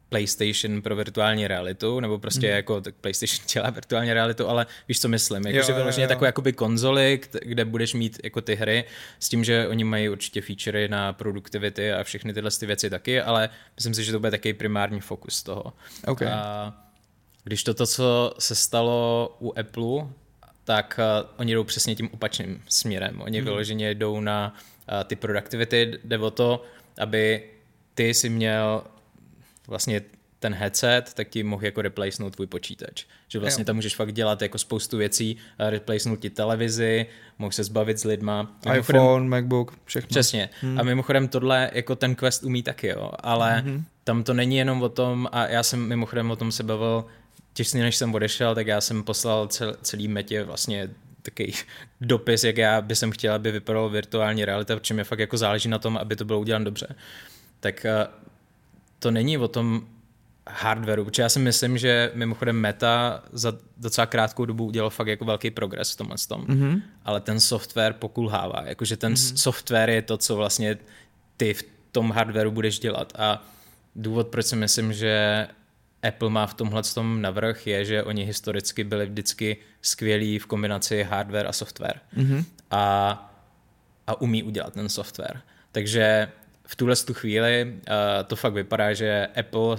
PlayStation 0.09 0.83
pro 0.83 0.97
virtuální 0.97 1.49
realitu, 1.49 2.01
nebo 2.01 2.19
prostě 2.19 2.47
mm. 2.47 2.53
jako 2.53 2.81
tak 2.81 2.95
PlayStation 2.95 3.47
dělá 3.53 3.71
virtuální 3.71 4.13
realitu, 4.13 4.49
ale 4.49 4.67
víš, 4.89 5.01
co 5.01 5.09
myslím, 5.09 5.47
jako, 5.47 5.59
jo, 5.59 5.65
že 5.67 5.73
vyloženě 5.73 6.09
takové 6.09 6.29
jakoby 6.29 6.53
konzoly, 6.53 7.21
kde 7.43 7.65
budeš 7.65 7.95
mít 7.95 8.21
jako 8.25 8.41
ty 8.41 8.55
hry, 8.55 8.85
s 9.19 9.29
tím, 9.29 9.45
že 9.45 9.69
oni 9.69 9.85
mají 9.85 10.09
určitě 10.09 10.41
featurey 10.41 10.89
na 10.89 11.13
produktivity 11.13 11.93
a 11.93 12.05
všechny 12.05 12.33
tyhle 12.33 12.51
ty 12.51 12.67
věci 12.67 12.91
taky, 12.91 13.21
ale 13.21 13.49
myslím 13.77 13.95
si, 13.95 14.05
že 14.05 14.13
to 14.13 14.19
bude 14.19 14.31
takový 14.31 14.55
primární 14.55 15.01
fokus 15.01 15.43
toho. 15.43 15.73
Okay. 16.07 16.29
A 16.29 16.75
když 17.45 17.65
to, 17.65 17.75
co 17.75 18.35
se 18.39 18.55
stalo 18.55 19.37
u 19.41 19.59
Apple, 19.59 20.09
tak 20.65 21.01
uh, 21.23 21.31
oni 21.37 21.55
jdou 21.55 21.65
přesně 21.65 21.95
tím 21.95 22.11
opačným 22.13 22.63
směrem. 22.69 23.21
Oni 23.21 23.41
mm. 23.41 23.45
vyloženě 23.45 23.95
jdou 23.95 24.21
na 24.21 24.55
uh, 24.55 25.05
ty 25.05 25.17
productivity, 25.17 25.99
jde 26.05 26.19
o 26.19 26.31
to, 26.31 26.65
aby 26.99 27.43
ty 27.97 28.15
si 28.15 28.29
měl 28.29 28.85
vlastně 29.67 30.03
ten 30.39 30.55
headset, 30.55 31.15
tak 31.15 31.29
ti 31.29 31.43
mohl 31.43 31.65
jako 31.65 31.83
replacenout 31.83 32.35
tvůj 32.35 32.47
počítač. 32.47 33.05
Že 33.29 33.39
vlastně 33.39 33.63
jo. 33.63 33.65
tam 33.65 33.77
můžeš 33.77 33.97
fakt 33.97 34.13
dělat 34.13 34.43
jako 34.43 34.59
spoustu 34.59 34.97
věcí, 34.97 35.37
replacenout 35.59 36.21
ti 36.21 36.31
televizi, 36.31 37.07
mohl 37.39 37.53
se 37.53 37.65
zbavit 37.65 37.99
s 37.99 38.05
lidma. 38.05 38.57
iPhone, 38.61 38.99
mimochodem, 38.99 39.29
MacBook, 39.29 39.79
všechno. 39.85 40.09
Přesně. 40.09 40.49
Hmm. 40.61 40.81
A 40.81 40.83
mimochodem 40.83 41.29
tohle 41.29 41.71
jako 41.73 41.97
ten 41.97 42.15
Quest 42.15 42.45
umí 42.45 42.63
taky, 42.63 42.87
jo. 42.87 43.11
Ale 43.21 43.61
hmm. 43.61 43.85
tam 44.05 44.23
to 44.23 44.35
není 44.35 44.57
jenom 44.57 44.83
o 44.83 44.89
tom, 44.89 45.29
a 45.33 45.47
já 45.47 45.63
jsem 45.63 45.89
mimochodem 45.89 46.31
o 46.31 46.37
tom 46.37 46.53
se 46.53 46.63
bavil 46.63 47.05
těsně 47.53 47.83
než 47.83 47.97
jsem 47.97 48.15
odešel, 48.15 48.55
tak 48.55 48.67
já 48.67 48.81
jsem 48.81 49.03
poslal 49.03 49.47
cel, 49.47 49.77
celý 49.83 50.09
metě 50.09 50.45
vlastně 50.45 50.91
takový 51.23 51.53
dopis, 52.01 52.45
jak 52.45 52.57
já 52.57 52.81
by 52.81 52.97
jsem 52.97 53.11
chtěl, 53.11 53.35
aby 53.35 53.53
vypadalo 53.53 53.89
virtuální 53.89 54.45
realita, 54.45 54.77
protože 54.77 54.95
mi 54.95 55.05
fakt 55.05 55.19
jako 55.19 55.37
záleží 55.37 55.69
na 55.69 55.79
tom, 55.79 55.97
aby 55.97 56.17
to 56.17 56.25
bylo 56.25 56.41
uděláno 56.41 56.65
dobře 56.65 56.97
tak 57.61 57.85
eh, 57.85 58.07
to 58.99 59.11
není 59.11 59.39
o 59.39 59.49
tom 59.49 59.87
hardwareu, 60.49 61.05
protože 61.05 61.23
já 61.23 61.29
si 61.29 61.39
myslím, 61.39 61.79
že 61.79 62.11
mimochodem 62.15 62.57
Meta 62.57 63.23
za 63.33 63.53
docela 63.77 64.07
krátkou 64.07 64.45
dobu 64.45 64.65
udělal 64.65 64.91
fakt 64.91 65.07
jako 65.07 65.25
velký 65.25 65.51
progres 65.51 65.93
v 65.93 65.97
tomhle 65.97 66.17
tom, 66.29 66.45
mm-hmm. 66.45 66.83
ale 67.05 67.21
ten 67.21 67.41
software 67.41 67.93
pokulhává, 67.93 68.63
jakože 68.67 68.97
ten 68.97 69.13
mm-hmm. 69.13 69.37
software 69.37 69.91
je 69.91 70.03
to, 70.03 70.17
co 70.17 70.37
vlastně 70.37 70.79
ty 71.37 71.55
v 71.55 71.65
tom 71.93 72.11
hardwareu 72.11 72.51
budeš 72.51 72.79
dělat 72.79 73.13
a 73.19 73.45
důvod, 73.97 74.29
proč 74.29 74.47
si 74.47 74.57
myslím, 74.57 74.93
že 74.93 75.47
Apple 76.09 76.31
má 76.31 76.47
v 76.47 76.55
tomhle 76.55 76.83
tom 76.83 77.23
navrh, 77.23 77.67
je, 77.67 77.85
že 77.85 78.03
oni 78.03 78.25
historicky 78.25 78.85
byli 78.85 79.07
vždycky 79.07 79.57
skvělí 79.83 80.39
v 80.39 80.47
kombinaci 80.47 81.03
hardware 81.03 81.47
a 81.47 81.53
software 81.53 82.01
mm-hmm. 82.17 82.45
a, 82.71 83.37
a 84.07 84.21
umí 84.21 84.43
udělat 84.43 84.73
ten 84.73 84.89
software. 84.89 85.41
Takže 85.73 86.29
v 86.67 86.77
tuhle 86.77 86.97
tu 86.97 87.15
chvíli 87.15 87.73
uh, 87.73 87.95
to 88.27 88.37
fakt 88.37 88.53
vypadá, 88.53 88.93
že 88.93 89.27
Apple 89.41 89.77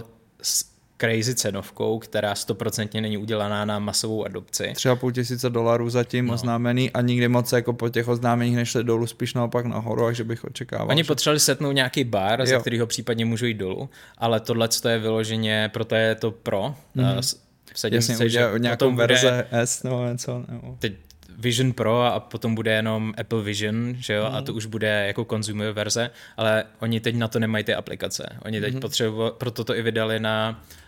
crazy 0.97 1.35
cenovkou, 1.35 1.99
která 1.99 2.35
stoprocentně 2.35 3.01
není 3.01 3.17
udělaná 3.17 3.65
na 3.65 3.79
masovou 3.79 4.25
adopci. 4.25 4.71
Třeba 4.75 4.95
půl 4.95 5.11
tisíce 5.11 5.49
dolarů 5.49 5.89
zatím 5.89 6.25
no. 6.25 6.33
oznámený 6.33 6.91
a 6.91 7.01
nikdy 7.01 7.27
moc 7.27 7.51
jako 7.51 7.73
po 7.73 7.89
těch 7.89 8.07
oznámeních 8.07 8.55
nešli 8.55 8.83
dolů, 8.83 9.07
spíš 9.07 9.33
naopak 9.33 9.65
nahoru, 9.65 10.05
takže 10.05 10.23
bych 10.23 10.43
očekával. 10.43 10.87
Oni 10.89 11.03
že... 11.03 11.07
potřebovali 11.07 11.39
setnout 11.39 11.75
nějaký 11.75 12.03
bar, 12.03 12.39
jo. 12.39 12.45
ze 12.45 12.59
kterého 12.59 12.87
případně 12.87 13.25
můžou 13.25 13.45
jít 13.45 13.57
dolů, 13.57 13.89
ale 14.17 14.39
tohle 14.39 14.69
je 14.89 14.99
vyloženě, 14.99 15.69
proto 15.73 15.95
je 15.95 16.15
to 16.15 16.31
pro. 16.31 16.75
Mm-hmm. 16.95 17.37
Vsadím 17.73 17.95
Jasně, 17.95 18.15
se, 18.15 18.29
že 18.29 18.51
nějakou 18.57 18.95
verze 18.95 19.47
bude, 19.49 19.61
S 19.61 19.83
nebo 19.83 20.05
něco. 20.05 20.45
Nebo... 20.47 20.75
Teď 20.79 20.93
Vision 21.37 21.73
Pro 21.73 22.03
a 22.03 22.19
potom 22.19 22.55
bude 22.55 22.71
jenom 22.71 23.13
Apple 23.17 23.43
Vision, 23.43 23.95
že 23.99 24.13
jo, 24.13 24.29
mm. 24.29 24.35
a 24.35 24.41
to 24.41 24.53
už 24.53 24.65
bude 24.65 25.07
jako 25.07 25.25
consumer 25.25 25.71
verze, 25.71 26.09
ale 26.37 26.63
oni 26.79 26.99
teď 26.99 27.15
na 27.15 27.27
to 27.27 27.39
nemají 27.39 27.63
ty 27.63 27.73
aplikace. 27.73 28.29
Oni 28.45 28.61
teď 28.61 28.73
mm. 28.73 28.79
potřebují, 28.79 29.31
proto 29.37 29.63
to 29.63 29.75
i 29.75 29.81
vydali 29.81 30.19
na 30.19 30.49
uh, 30.49 30.86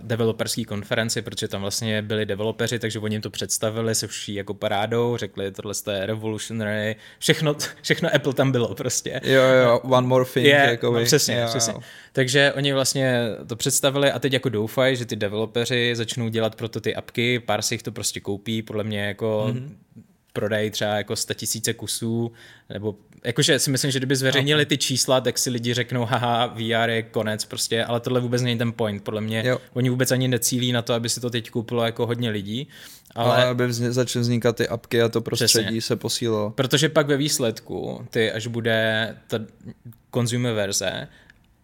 developerské 0.00 0.64
konferenci, 0.64 1.22
protože 1.22 1.48
tam 1.48 1.60
vlastně 1.60 2.02
byli 2.02 2.26
developeři, 2.26 2.78
takže 2.78 2.98
oni 2.98 3.14
jim 3.14 3.22
to 3.22 3.30
představili 3.30 3.94
se 3.94 4.06
vší 4.06 4.34
jako 4.34 4.54
parádou, 4.54 5.16
řekli, 5.16 5.52
tohle 5.52 5.74
je 5.92 6.06
revolutionary, 6.06 6.96
všechno, 7.18 7.56
všechno 7.82 8.14
Apple 8.14 8.34
tam 8.34 8.52
bylo 8.52 8.74
prostě. 8.74 9.20
Jo, 9.24 9.42
jo, 9.42 9.80
one 9.82 10.06
more 10.06 10.24
thing. 10.24 10.46
Je, 10.46 10.66
jako 10.70 10.92
no, 10.92 11.04
přesně, 11.04 11.40
jo, 11.40 11.46
přesně. 11.46 11.72
Jo. 11.72 11.80
Takže 12.12 12.52
oni 12.56 12.72
vlastně 12.72 13.22
to 13.46 13.56
představili 13.56 14.12
a 14.12 14.18
teď 14.18 14.32
jako 14.32 14.48
doufají, 14.48 14.96
že 14.96 15.04
ty 15.04 15.16
developeři 15.16 15.96
začnou 15.96 16.28
dělat 16.28 16.54
proto 16.54 16.80
ty 16.80 16.94
apky, 16.94 17.38
pár 17.38 17.62
si 17.62 17.74
jich 17.74 17.82
to 17.82 17.92
prostě 17.92 18.20
koupí, 18.20 18.62
podle 18.62 18.84
mě 18.84 19.06
jako 19.06 19.46
mm-hmm 19.50 19.68
prodají 20.36 20.70
třeba 20.70 20.90
jako 20.90 21.16
100 21.16 21.34
tisíce 21.34 21.74
kusů, 21.74 22.32
nebo 22.68 22.94
jakože 23.24 23.58
si 23.58 23.70
myslím, 23.70 23.90
že 23.90 23.98
kdyby 23.98 24.16
zveřejnili 24.16 24.66
ty 24.66 24.78
čísla, 24.78 25.20
tak 25.20 25.38
si 25.38 25.50
lidi 25.50 25.74
řeknou, 25.74 26.04
haha, 26.04 26.46
VR 26.46 26.90
je 26.90 27.02
konec 27.02 27.44
prostě, 27.44 27.84
ale 27.84 28.00
tohle 28.00 28.20
vůbec 28.20 28.42
není 28.42 28.58
ten 28.58 28.72
point, 28.72 29.02
podle 29.02 29.20
mě. 29.20 29.42
Jo. 29.46 29.58
Oni 29.72 29.90
vůbec 29.90 30.12
ani 30.12 30.28
necílí 30.28 30.72
na 30.72 30.82
to, 30.82 30.94
aby 30.94 31.08
si 31.08 31.20
to 31.20 31.30
teď 31.30 31.50
koupilo 31.50 31.84
jako 31.84 32.06
hodně 32.06 32.30
lidí. 32.30 32.68
Ale, 33.14 33.34
ale 33.34 33.44
aby 33.44 33.66
vzně, 33.66 33.92
začaly 33.92 34.20
vznikat 34.20 34.56
ty 34.56 34.68
apky 34.68 35.02
a 35.02 35.08
to 35.08 35.20
prostředí 35.20 35.64
přesně. 35.64 35.80
se 35.80 35.96
posílilo. 35.96 36.50
Protože 36.50 36.88
pak 36.88 37.06
ve 37.06 37.16
výsledku, 37.16 38.06
ty 38.10 38.32
až 38.32 38.46
bude 38.46 39.14
ta 39.26 39.38
consumer 40.14 40.54
verze, 40.54 41.08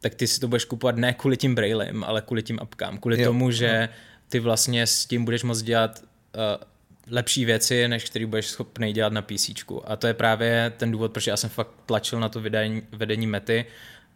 tak 0.01 0.15
ty 0.15 0.27
si 0.27 0.41
to 0.41 0.49
budeš 0.49 0.65
kupovat 0.65 0.97
ne 0.97 1.13
kvůli 1.13 1.37
tím 1.37 1.55
brailem, 1.55 2.05
ale 2.05 2.23
kvůli 2.23 2.43
tím 2.43 2.59
apkám. 2.61 2.99
Kvůli 2.99 3.21
jo. 3.21 3.29
tomu, 3.29 3.51
že 3.51 3.89
ty 4.29 4.41
vlastně 4.41 4.87
s 4.87 5.07
tím 5.07 5.25
budeš 5.25 5.43
moct 5.43 5.63
dělat 5.63 6.01
uh, 6.01 6.72
lepší 7.13 7.45
věci, 7.45 7.89
než 7.89 8.05
který 8.05 8.27
budeš 8.27 8.47
schopný 8.47 8.93
dělat 8.93 9.13
na 9.13 9.23
PC. 9.23 9.51
A 9.85 9.97
to 9.97 10.07
je 10.07 10.15
právě 10.15 10.73
ten 10.77 10.91
důvod, 10.91 11.13
proč 11.13 11.27
já 11.27 11.37
jsem 11.37 11.51
fakt 11.51 11.71
tlačil 11.87 12.21
na 12.21 12.29
to 12.29 12.41
vedení, 12.41 12.83
vedení 12.93 13.27
mety, 13.27 13.65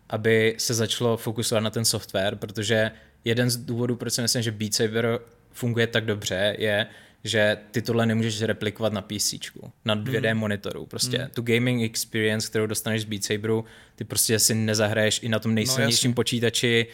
aby 0.08 0.54
se 0.58 0.74
začalo 0.74 1.16
fokusovat 1.16 1.64
na 1.64 1.70
ten 1.70 1.84
software, 1.84 2.36
protože 2.36 2.90
jeden 3.24 3.50
z 3.50 3.56
důvodů, 3.56 3.96
proč 3.96 4.12
si 4.12 4.22
myslím, 4.22 4.42
že 4.42 4.52
Beat 4.52 4.74
Saber 4.74 5.18
funguje 5.52 5.86
tak 5.86 6.04
dobře, 6.04 6.56
je, 6.58 6.86
že 7.24 7.56
ty 7.70 7.82
tohle 7.82 8.06
nemůžeš 8.06 8.42
replikovat 8.42 8.92
na 8.92 9.02
PC, 9.02 9.34
na 9.84 9.96
2D 9.96 10.34
mm. 10.34 10.40
monitoru. 10.40 10.86
Prostě 10.86 11.18
mm. 11.18 11.30
tu 11.34 11.42
gaming 11.42 11.82
experience, 11.82 12.48
kterou 12.48 12.66
dostaneš 12.66 13.02
z 13.02 13.04
Beat 13.04 13.24
Saberu, 13.24 13.64
ty 13.96 14.04
prostě 14.04 14.38
si 14.38 14.54
nezahraješ 14.54 15.20
i 15.22 15.28
na 15.28 15.38
tom 15.38 15.50
no, 15.50 15.54
nejsilnějším 15.54 16.10
no, 16.10 16.14
počítači 16.14 16.86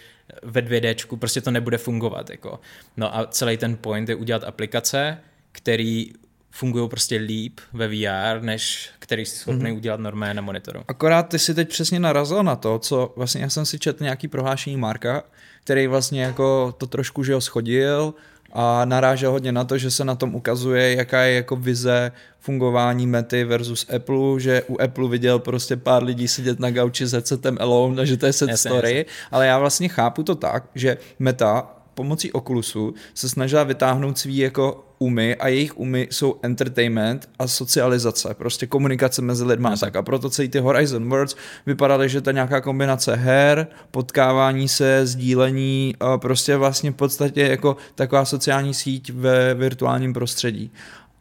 ve 0.42 0.60
2D, 0.60 1.16
prostě 1.16 1.40
to 1.40 1.50
nebude 1.50 1.78
fungovat. 1.78 2.30
Jako. 2.30 2.60
No 2.96 3.16
a 3.16 3.26
celý 3.26 3.56
ten 3.56 3.76
point 3.76 4.08
je 4.08 4.14
udělat 4.14 4.44
aplikace, 4.44 5.18
který 5.52 6.12
fungují 6.50 6.88
prostě 6.88 7.16
líp 7.16 7.60
ve 7.72 7.88
VR, 7.88 8.42
než 8.42 8.90
který 8.98 9.26
jsi 9.26 9.36
schopný 9.36 9.70
mm-hmm. 9.70 9.76
udělat 9.76 10.00
normálně 10.00 10.34
na 10.34 10.42
monitoru. 10.42 10.80
Akorát 10.88 11.22
ty 11.22 11.38
si 11.38 11.54
teď 11.54 11.68
přesně 11.68 12.00
narazil 12.00 12.42
na 12.42 12.56
to, 12.56 12.78
co 12.78 13.12
vlastně 13.16 13.42
já 13.42 13.50
jsem 13.50 13.66
si 13.66 13.78
četl 13.78 14.04
nějaký 14.04 14.28
prohlášení 14.28 14.76
Marka, 14.76 15.22
který 15.64 15.86
vlastně 15.86 16.22
jako 16.22 16.74
to 16.78 16.86
trošku, 16.86 17.24
že 17.24 17.34
ho 17.34 17.40
schodil 17.40 18.14
a 18.52 18.84
narážel 18.84 19.30
hodně 19.30 19.52
na 19.52 19.64
to, 19.64 19.78
že 19.78 19.90
se 19.90 20.04
na 20.04 20.14
tom 20.14 20.34
ukazuje, 20.34 20.96
jaká 20.96 21.22
je 21.22 21.34
jako 21.34 21.56
vize 21.56 22.12
fungování 22.40 23.06
Mety 23.06 23.44
versus 23.44 23.86
Apple, 23.96 24.40
že 24.40 24.62
u 24.62 24.80
Apple 24.82 25.08
viděl 25.08 25.38
prostě 25.38 25.76
pár 25.76 26.04
lidí 26.04 26.28
sedět 26.28 26.60
na 26.60 26.70
gauči 26.70 27.06
s 27.06 27.12
headsetem 27.12 27.58
alone 27.60 28.06
že 28.06 28.16
to 28.16 28.26
je 28.26 28.32
set 28.32 28.56
story, 28.56 29.06
ale 29.30 29.46
já 29.46 29.58
vlastně 29.58 29.88
chápu 29.88 30.22
to 30.22 30.34
tak, 30.34 30.64
že 30.74 30.98
Meta 31.18 31.81
pomocí 31.94 32.32
Oculusu 32.32 32.94
se 33.14 33.28
snažila 33.28 33.64
vytáhnout 33.64 34.18
svý 34.18 34.36
jako 34.36 34.84
umy 34.98 35.36
a 35.36 35.48
jejich 35.48 35.78
umy 35.78 36.08
jsou 36.10 36.36
entertainment 36.42 37.28
a 37.38 37.46
socializace, 37.46 38.34
prostě 38.34 38.66
komunikace 38.66 39.22
mezi 39.22 39.44
lidmi 39.44 39.68
a 39.72 39.76
tak. 39.76 39.96
A 39.96 40.02
proto 40.02 40.30
celý 40.30 40.48
ty 40.48 40.58
Horizon 40.58 41.08
Worlds 41.08 41.36
vypadaly, 41.66 42.08
že 42.08 42.20
to 42.20 42.30
nějaká 42.30 42.60
kombinace 42.60 43.16
her, 43.16 43.66
potkávání 43.90 44.68
se, 44.68 45.06
sdílení, 45.06 45.94
prostě 46.16 46.56
vlastně 46.56 46.90
v 46.90 46.94
podstatě 46.94 47.42
jako 47.42 47.76
taková 47.94 48.24
sociální 48.24 48.74
síť 48.74 49.10
ve 49.10 49.54
virtuálním 49.54 50.12
prostředí 50.12 50.72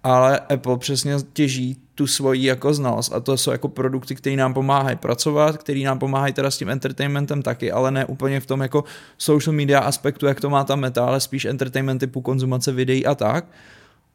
ale 0.03 0.39
Apple 0.39 0.77
přesně 0.77 1.15
těží 1.33 1.77
tu 1.95 2.07
svoji 2.07 2.45
jako 2.45 2.73
znalost 2.73 3.13
a 3.13 3.19
to 3.19 3.37
jsou 3.37 3.51
jako 3.51 3.67
produkty, 3.67 4.15
které 4.15 4.35
nám 4.35 4.53
pomáhají 4.53 4.95
pracovat, 4.95 5.57
které 5.57 5.79
nám 5.79 5.99
pomáhají 5.99 6.33
teda 6.33 6.51
s 6.51 6.57
tím 6.57 6.69
entertainmentem 6.69 7.41
taky, 7.41 7.71
ale 7.71 7.91
ne 7.91 8.05
úplně 8.05 8.39
v 8.39 8.45
tom 8.45 8.61
jako 8.61 8.83
social 9.17 9.55
media 9.55 9.79
aspektu, 9.79 10.25
jak 10.25 10.41
to 10.41 10.49
má 10.49 10.63
ta 10.63 10.75
meta, 10.75 11.05
ale 11.05 11.19
spíš 11.19 11.45
entertainment 11.45 11.99
typu 11.99 12.21
konzumace 12.21 12.71
videí 12.71 13.05
a 13.05 13.15
tak. 13.15 13.45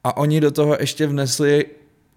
A 0.04 0.16
oni 0.16 0.40
do 0.40 0.50
toho 0.50 0.76
ještě 0.80 1.06
vnesli 1.06 1.66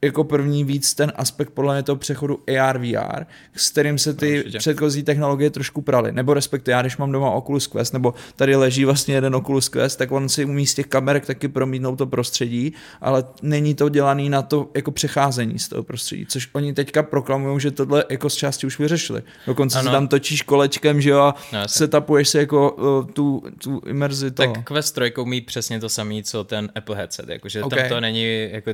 jako 0.02 0.24
první 0.24 0.64
víc 0.64 0.94
ten 0.94 1.12
aspekt 1.16 1.50
podle 1.50 1.76
mě 1.76 1.84
toho 1.84 1.96
přechodu 1.96 2.40
AR 2.60 2.78
VR, 2.78 3.24
s 3.56 3.70
kterým 3.70 3.98
se 3.98 4.14
ty 4.14 4.38
Určitě. 4.38 4.58
předchozí 4.58 5.04
technologie 5.04 5.50
trošku 5.50 5.82
praly. 5.82 6.12
Nebo 6.12 6.34
respektive 6.34 6.76
já, 6.76 6.82
když 6.82 6.98
mám 6.98 7.12
doma 7.12 7.32
Oculus 7.32 7.68
Quest, 7.68 7.94
nebo 7.94 8.14
tady 8.36 8.56
leží 8.56 8.86
vlastně 8.86 9.16
jeden 9.16 9.36
Oculus 9.36 9.70
Quest, 9.70 10.00
tak 10.00 10.12
on 10.12 10.30
si 10.30 10.46
umí 10.46 10.68
z 10.68 10.74
těch 10.74 10.88
kamerek 10.88 11.26
taky 11.26 11.48
promítnout 11.48 11.96
to 11.96 12.08
prostředí, 12.08 12.74
ale 13.02 13.24
není 13.42 13.76
to 13.76 13.90
dělaný 13.90 14.30
na 14.30 14.42
to 14.42 14.70
jako 14.76 14.92
přecházení 14.92 15.60
z 15.60 15.68
toho 15.68 15.84
prostředí, 15.84 16.26
což 16.26 16.50
oni 16.54 16.74
teďka 16.74 17.04
proklamují, 17.04 17.60
že 17.60 17.72
tohle 17.72 18.06
jako 18.10 18.30
z 18.30 18.36
části 18.36 18.68
už 18.68 18.80
vyřešili. 18.80 19.24
Dokonce 19.48 19.80
ano. 19.80 19.86
se 19.86 19.92
tam 19.92 20.08
točíš 20.08 20.42
kolečkem, 20.42 21.02
že 21.02 21.10
jo, 21.10 21.20
a 21.20 21.36
no, 21.54 21.68
se 21.68 21.88
tapuješ 21.88 22.30
se 22.30 22.40
jako 22.40 22.72
uh, 22.72 23.12
tu, 23.12 23.44
tu 23.64 23.82
imerzi 23.86 24.32
toho. 24.32 24.54
Tak 24.54 24.64
Quest 24.64 24.96
3 24.96 25.14
mít 25.24 25.46
přesně 25.46 25.80
to 25.80 25.90
samé, 25.90 26.24
co 26.24 26.44
ten 26.44 26.70
Apple 26.76 26.96
headset, 26.96 27.30
jakože 27.30 27.64
okay. 27.64 27.80
tam 27.80 27.90
to 27.90 28.02
není 28.02 28.50
jako 28.52 28.72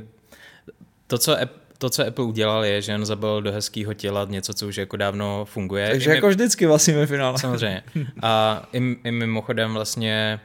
to, 1.07 1.17
co 1.17 1.35
to, 1.77 1.89
co 1.89 2.07
Apple 2.07 2.25
udělal, 2.25 2.65
je, 2.65 2.81
že 2.81 2.95
on 2.95 3.05
zabil 3.05 3.41
do 3.41 3.51
hezkého 3.51 3.93
těla 3.93 4.25
něco, 4.29 4.53
co 4.53 4.67
už 4.67 4.77
jako 4.77 4.97
dávno 4.97 5.45
funguje. 5.45 5.89
Takže 5.89 6.11
I 6.11 6.15
jako 6.15 6.27
my... 6.27 6.33
vždycky 6.33 6.65
vlastně 6.65 6.93
ve 6.93 7.05
finále. 7.05 7.39
Samozřejmě. 7.39 7.83
A 8.21 8.63
i, 8.73 8.97
i 9.03 9.11
mimochodem 9.11 9.73
vlastně 9.73 10.39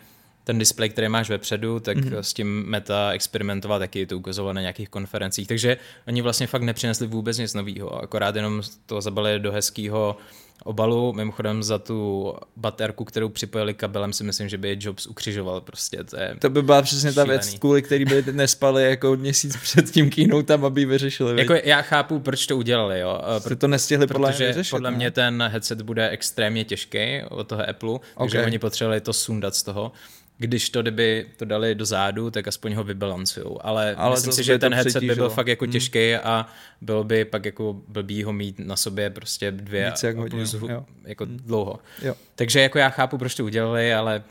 ten 0.51 0.59
displej, 0.59 0.89
který 0.89 1.09
máš 1.09 1.31
vepředu, 1.31 1.81
tak 1.81 1.97
mm-hmm. 1.97 2.19
s 2.19 2.35
tím 2.35 2.65
Meta 2.67 3.13
experimentoval 3.13 3.79
taky, 3.79 4.07
to 4.07 4.19
ukazoval 4.19 4.55
na 4.55 4.61
nějakých 4.61 4.89
konferencích, 4.89 5.49
takže 5.49 5.77
oni 6.07 6.23
vlastně 6.23 6.47
fakt 6.47 6.63
nepřinesli 6.63 7.07
vůbec 7.07 7.39
nic 7.39 7.55
nového, 7.55 8.03
akorát 8.03 8.37
jenom 8.37 8.63
to 8.87 9.01
zabili 9.01 9.39
do 9.39 9.53
hezkého 9.53 10.17
obalu. 10.65 11.13
Mimochodem 11.13 11.63
za 11.63 11.79
tu 11.79 12.33
baterku, 12.57 13.05
kterou 13.05 13.29
připojili 13.29 13.75
kabelem, 13.75 14.13
si 14.13 14.25
myslím, 14.25 14.49
že 14.49 14.59
by 14.59 14.69
je 14.69 14.77
Jobs 14.81 15.07
ukřižoval 15.07 15.61
prostě. 15.61 16.05
To, 16.05 16.17
je 16.17 16.37
to 16.41 16.51
by 16.51 16.63
byla 16.63 16.83
přesně 16.83 17.13
šílený. 17.13 17.29
ta 17.29 17.33
věc, 17.33 17.59
kvůli 17.59 17.83
který 17.83 18.05
by 18.05 18.25
nespali 18.33 18.85
jako 18.85 19.17
měsíc 19.17 19.57
před 19.57 19.91
tím 19.91 20.11
tam, 20.45 20.65
aby 20.65 20.85
vyřešili. 20.85 21.41
Jako 21.41 21.55
já 21.65 21.83
chápu, 21.83 22.19
proč 22.19 22.47
to 22.47 22.57
udělali. 22.57 23.01
Jo. 23.01 23.21
Jste 23.39 23.57
to 23.57 23.69
nestihli 23.69 24.07
podle 24.07 24.33
mě 24.37 24.47
vyřešit, 24.47 24.71
podle 24.71 24.91
mě 24.91 25.11
ten 25.11 25.43
headset 25.53 25.83
bude 25.83 26.09
extrémně 26.09 26.65
těžký 26.65 27.23
od 27.29 27.49
toho 27.49 27.69
Apple, 27.69 27.91
okay. 27.91 28.09
takže 28.19 28.45
oni 28.45 28.59
potřebovali 28.59 29.01
to 29.01 29.13
sundat 29.13 29.55
z 29.55 29.63
toho 29.63 29.93
když 30.41 30.71
to 30.71 30.83
kdyby 30.83 31.27
to 31.37 31.45
dali 31.45 31.75
do 31.75 31.85
zádu, 31.85 32.31
tak 32.31 32.49
aspoň 32.49 32.75
ho 32.75 32.85
vybalancujou. 32.85 33.67
Ale, 33.67 33.95
Ale 33.95 34.11
myslím 34.11 34.33
si, 34.33 34.45
že 34.45 34.59
ten 34.59 34.75
headset 34.75 35.05
by 35.05 35.15
byl 35.15 35.29
fakt 35.29 35.47
jako 35.47 35.65
hmm. 35.65 35.73
těžký 35.73 36.15
a 36.15 36.47
bylo 36.81 37.05
by 37.05 37.25
pak 37.25 37.45
jako 37.45 37.77
blbý 37.89 38.25
ho 38.25 38.33
mít 38.33 38.59
na 38.59 38.77
sobě 38.77 39.11
prostě 39.11 39.51
dvě 39.51 39.91
Víc 39.91 40.03
jak 40.03 40.17
hodně, 40.17 40.31
plus 40.31 40.57
jako 41.05 41.25
hmm. 41.25 41.37
dlouho. 41.37 41.79
Jo. 42.03 42.15
Takže 42.35 42.61
jako 42.61 42.79
já 42.79 42.89
chápu, 42.89 43.19
proč 43.19 43.35
to 43.35 43.45
udělali, 43.45 43.95
ale 43.95 44.23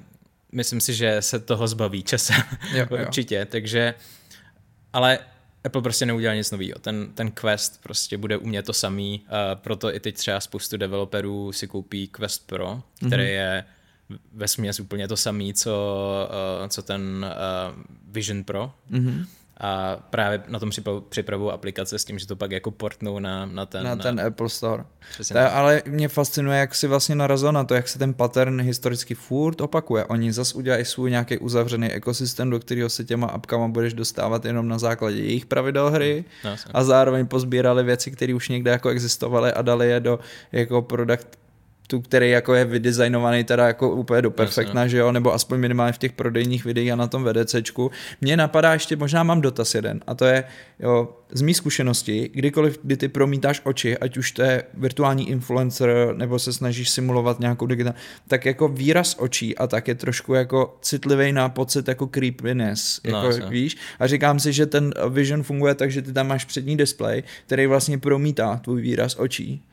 myslím 0.52 0.82
si, 0.82 0.94
že 0.94 1.22
se 1.22 1.40
toho 1.40 1.68
zbaví 1.68 2.04
časem. 2.04 2.42
Jo, 2.74 2.86
Určitě, 2.90 3.36
jo. 3.36 3.46
takže 3.50 3.94
ale 4.94 5.20
Apple 5.64 5.82
prostě 5.82 6.06
neudělal 6.06 6.36
nic 6.36 6.52
nového. 6.52 6.80
Ten, 6.82 7.12
ten 7.14 7.32
Quest 7.32 7.84
prostě 7.84 8.18
bude 8.18 8.38
umět 8.38 8.66
to 8.66 8.74
samý, 8.74 9.22
uh, 9.24 9.62
proto 9.62 9.96
i 9.96 10.00
teď 10.00 10.16
třeba 10.16 10.40
spoustu 10.40 10.78
developerů 10.78 11.52
si 11.52 11.68
koupí 11.68 12.08
Quest 12.08 12.48
Pro, 12.48 12.82
který 12.98 13.24
mm-hmm. 13.24 13.28
je 13.28 13.64
ve 14.34 14.48
směs 14.48 14.80
úplně 14.80 15.08
to 15.08 15.18
samé, 15.18 15.54
co, 15.54 15.74
uh, 16.62 16.68
co 16.68 16.82
ten 16.82 17.26
uh, 17.26 17.84
Vision 18.12 18.44
Pro. 18.44 18.72
Mm-hmm. 18.92 19.26
A 19.62 19.98
právě 20.10 20.44
na 20.48 20.60
tom 20.60 20.70
připravují 21.10 21.52
aplikace 21.52 22.00
s 22.00 22.06
tím, 22.06 22.20
že 22.20 22.28
to 22.28 22.36
pak 22.36 22.52
jako 22.52 22.72
portnou 22.72 23.20
na, 23.20 23.46
na 23.46 23.66
ten... 23.66 23.84
Na 23.84 23.96
ten 23.96 24.20
Apple 24.20 24.50
Store. 24.50 24.84
Ta, 25.34 25.48
ale 25.48 25.82
mě 25.86 26.08
fascinuje, 26.08 26.60
jak 26.60 26.76
si 26.76 26.88
vlastně 26.88 27.16
narazil 27.16 27.52
na 27.52 27.64
to, 27.64 27.74
jak 27.74 27.88
se 27.88 28.00
ten 28.00 28.14
pattern 28.14 28.62
historicky 28.62 29.16
furt 29.16 29.62
opakuje. 29.62 30.06
Oni 30.06 30.34
zase 30.34 30.56
udělají 30.56 30.86
svůj 30.86 31.10
nějaký 31.10 31.38
uzavřený 31.38 31.88
ekosystém, 31.88 32.50
do 32.50 32.60
kterého 32.60 32.90
se 32.90 33.04
těma 33.04 33.28
apkama 33.28 33.68
budeš 33.68 33.94
dostávat 33.94 34.46
jenom 34.46 34.68
na 34.68 34.80
základě 34.80 35.18
jejich 35.18 35.46
pravidel 35.46 35.92
hry 35.92 36.26
no, 36.46 36.56
a 36.74 36.84
zároveň 36.84 37.28
pozbírali 37.28 37.84
věci, 37.84 38.12
které 38.12 38.34
už 38.34 38.50
někde 38.50 38.72
jako 38.72 38.90
existovaly 38.90 39.54
a 39.54 39.62
dali 39.62 39.90
je 39.90 40.00
do 40.00 40.20
jako 40.52 40.82
product 40.82 41.28
tu, 41.90 42.02
který 42.02 42.30
jako 42.30 42.54
je 42.54 42.66
vydesignovaný 42.66 43.44
teda 43.44 43.68
jako 43.68 43.92
úplně 43.92 44.22
do 44.22 44.32
perfektna, 44.32 44.88
že 44.88 44.98
jo, 44.98 45.12
nebo 45.12 45.34
aspoň 45.34 45.60
minimálně 45.60 45.94
v 45.94 45.98
těch 45.98 46.12
prodejních 46.12 46.66
videích 46.66 46.92
a 46.92 46.96
na 46.96 47.08
tom 47.08 47.24
VDCčku. 47.24 47.92
Mně 48.22 48.38
napadá 48.38 48.74
ještě, 48.74 48.96
možná 48.96 49.24
mám 49.24 49.42
dotaz 49.42 49.76
jeden, 49.76 50.02
a 50.08 50.16
to 50.16 50.26
je, 50.26 50.44
jo, 50.80 51.10
z 51.32 51.42
mý 51.42 51.54
zkušenosti, 51.54 52.30
kdykoliv, 52.34 52.80
kdy 52.84 52.98
ty 52.98 53.08
promítáš 53.08 53.62
oči, 53.64 53.98
ať 53.98 54.18
už 54.18 54.32
to 54.32 54.42
je 54.42 54.64
virtuální 54.74 55.30
influencer, 55.30 56.14
nebo 56.18 56.40
se 56.40 56.54
snažíš 56.54 56.90
simulovat 56.90 57.40
nějakou 57.40 57.66
digitální, 57.66 57.98
tak 58.28 58.46
jako 58.46 58.68
výraz 58.68 59.16
očí 59.20 59.58
a 59.58 59.68
tak 59.68 59.88
je 59.88 59.96
trošku 59.96 60.34
jako 60.34 60.78
citlivý 60.82 61.32
na 61.32 61.50
pocit 61.50 61.88
jako 61.88 62.08
creepiness, 62.08 63.02
no, 63.12 63.18
jako, 63.18 63.38
no, 63.40 63.50
víš, 63.50 63.78
a 64.00 64.08
říkám 64.08 64.40
si, 64.40 64.54
že 64.54 64.66
ten 64.66 64.94
Vision 65.10 65.44
funguje 65.44 65.76
tak, 65.76 65.92
že 65.92 66.02
ty 66.02 66.14
tam 66.14 66.28
máš 66.28 66.46
přední 66.46 66.78
display, 66.78 67.24
který 67.46 67.68
vlastně 67.68 67.98
promítá 67.98 68.58
tvůj 68.64 68.82
výraz 68.82 69.16
očí 69.20 69.64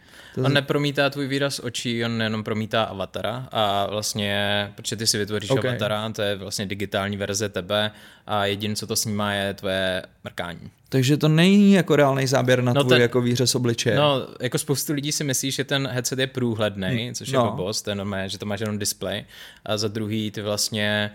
on 0.45 0.53
nepromítá 0.53 1.11
tvůj 1.11 1.26
výraz 1.26 1.59
očí, 1.59 2.05
on 2.05 2.22
jenom 2.22 2.45
promítá 2.45 2.82
avatara 2.82 3.49
a 3.53 3.87
vlastně, 3.91 4.72
protože 4.76 4.97
ty 4.97 5.07
si 5.07 5.18
vytvoříš 5.18 5.51
okay. 5.51 5.70
avatara, 5.70 6.11
to 6.12 6.22
je 6.22 6.37
vlastně 6.37 6.66
digitální 6.66 7.16
verze 7.16 7.49
tebe 7.49 7.91
a 8.26 8.47
jediné, 8.47 8.76
co 8.76 8.87
to 8.87 8.97
snímá, 8.97 9.32
je 9.32 9.55
tvoje 9.55 10.03
mrkání. 10.24 10.70
Takže 10.89 11.16
to 11.16 11.28
není 11.28 11.72
jako 11.72 11.97
reálný 11.97 12.26
záběr 12.26 12.62
na 12.62 12.72
no 12.72 12.80
tvůj 12.80 12.91
ten, 12.91 13.03
jako 13.03 13.20
výřez 13.20 13.55
obličeje. 13.55 13.97
No, 13.97 14.26
jako 14.41 14.59
spoustu 14.59 14.93
lidí 14.93 15.12
si 15.12 15.24
myslí, 15.24 15.51
že 15.51 15.64
ten 15.64 15.89
headset 15.93 16.18
je 16.18 16.26
průhledný, 16.26 17.09
hm, 17.09 17.14
což 17.14 17.32
no. 17.32 17.41
je 17.41 17.45
blbost, 17.45 17.82
to 17.82 17.91
je 17.91 17.97
normálně, 17.97 18.28
že 18.28 18.39
to 18.39 18.47
máš 18.47 18.61
jenom 18.61 18.78
display 18.78 19.24
a 19.64 19.76
za 19.76 19.89
druhý 19.89 20.30
ty 20.30 20.43
vlastně 20.43 21.11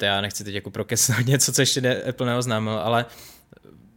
to 0.00 0.04
já 0.04 0.20
nechci 0.20 0.44
teď 0.44 0.54
jako 0.54 0.70
prokesnout 0.70 1.20
něco, 1.26 1.52
co 1.52 1.62
ještě 1.62 1.80
ne, 1.80 2.02
Apple 2.02 2.26
neoznámil, 2.26 2.72
ale 2.72 3.06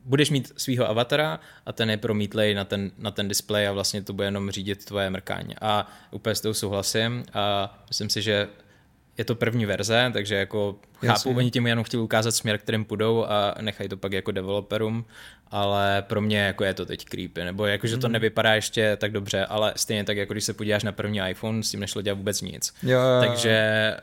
budeš 0.05 0.29
mít 0.29 0.53
svého 0.57 0.89
avatara 0.89 1.39
a 1.65 1.71
ten 1.71 1.89
je 1.89 1.97
promítlej 1.97 2.53
na 2.53 2.65
ten, 2.65 2.91
na 2.97 3.11
ten 3.11 3.27
displej 3.27 3.67
a 3.67 3.71
vlastně 3.71 4.01
to 4.01 4.13
bude 4.13 4.27
jenom 4.27 4.51
řídit 4.51 4.85
tvoje 4.85 5.09
mrkání. 5.09 5.55
A 5.61 5.87
úplně 6.11 6.35
s 6.35 6.41
tou 6.41 6.53
souhlasím 6.53 7.23
a 7.33 7.77
myslím 7.87 8.09
si, 8.09 8.21
že 8.21 8.47
je 9.17 9.25
to 9.25 9.35
první 9.35 9.65
verze, 9.65 10.09
takže 10.13 10.35
jako 10.35 10.79
Jasně. 11.01 11.29
chápu, 11.29 11.37
oni 11.37 11.51
tím 11.51 11.67
jenom 11.67 11.83
chtěli 11.83 12.03
ukázat 12.03 12.31
směr, 12.31 12.57
kterým 12.57 12.85
půjdou 12.85 13.25
a 13.25 13.55
nechají 13.61 13.89
to 13.89 13.97
pak 13.97 14.13
jako 14.13 14.31
developerům, 14.31 15.05
ale 15.47 16.03
pro 16.07 16.21
mě 16.21 16.39
jako 16.39 16.63
je 16.63 16.73
to 16.73 16.85
teď 16.85 17.05
creepy, 17.05 17.43
nebo 17.43 17.65
jako, 17.65 17.87
že 17.87 17.97
to 17.97 18.07
hmm. 18.07 18.13
nevypadá 18.13 18.55
ještě 18.55 18.97
tak 18.97 19.11
dobře, 19.11 19.45
ale 19.45 19.73
stejně 19.75 20.03
tak, 20.03 20.17
jako 20.17 20.33
když 20.33 20.43
se 20.43 20.53
podíváš 20.53 20.83
na 20.83 20.91
první 20.91 21.19
iPhone, 21.29 21.63
s 21.63 21.71
tím 21.71 21.79
nešlo 21.79 22.01
dělat 22.01 22.17
vůbec 22.17 22.41
nic. 22.41 22.73
Jo, 22.83 22.99
jo, 22.99 22.99
jo. 22.99 23.27
Takže 23.27 23.95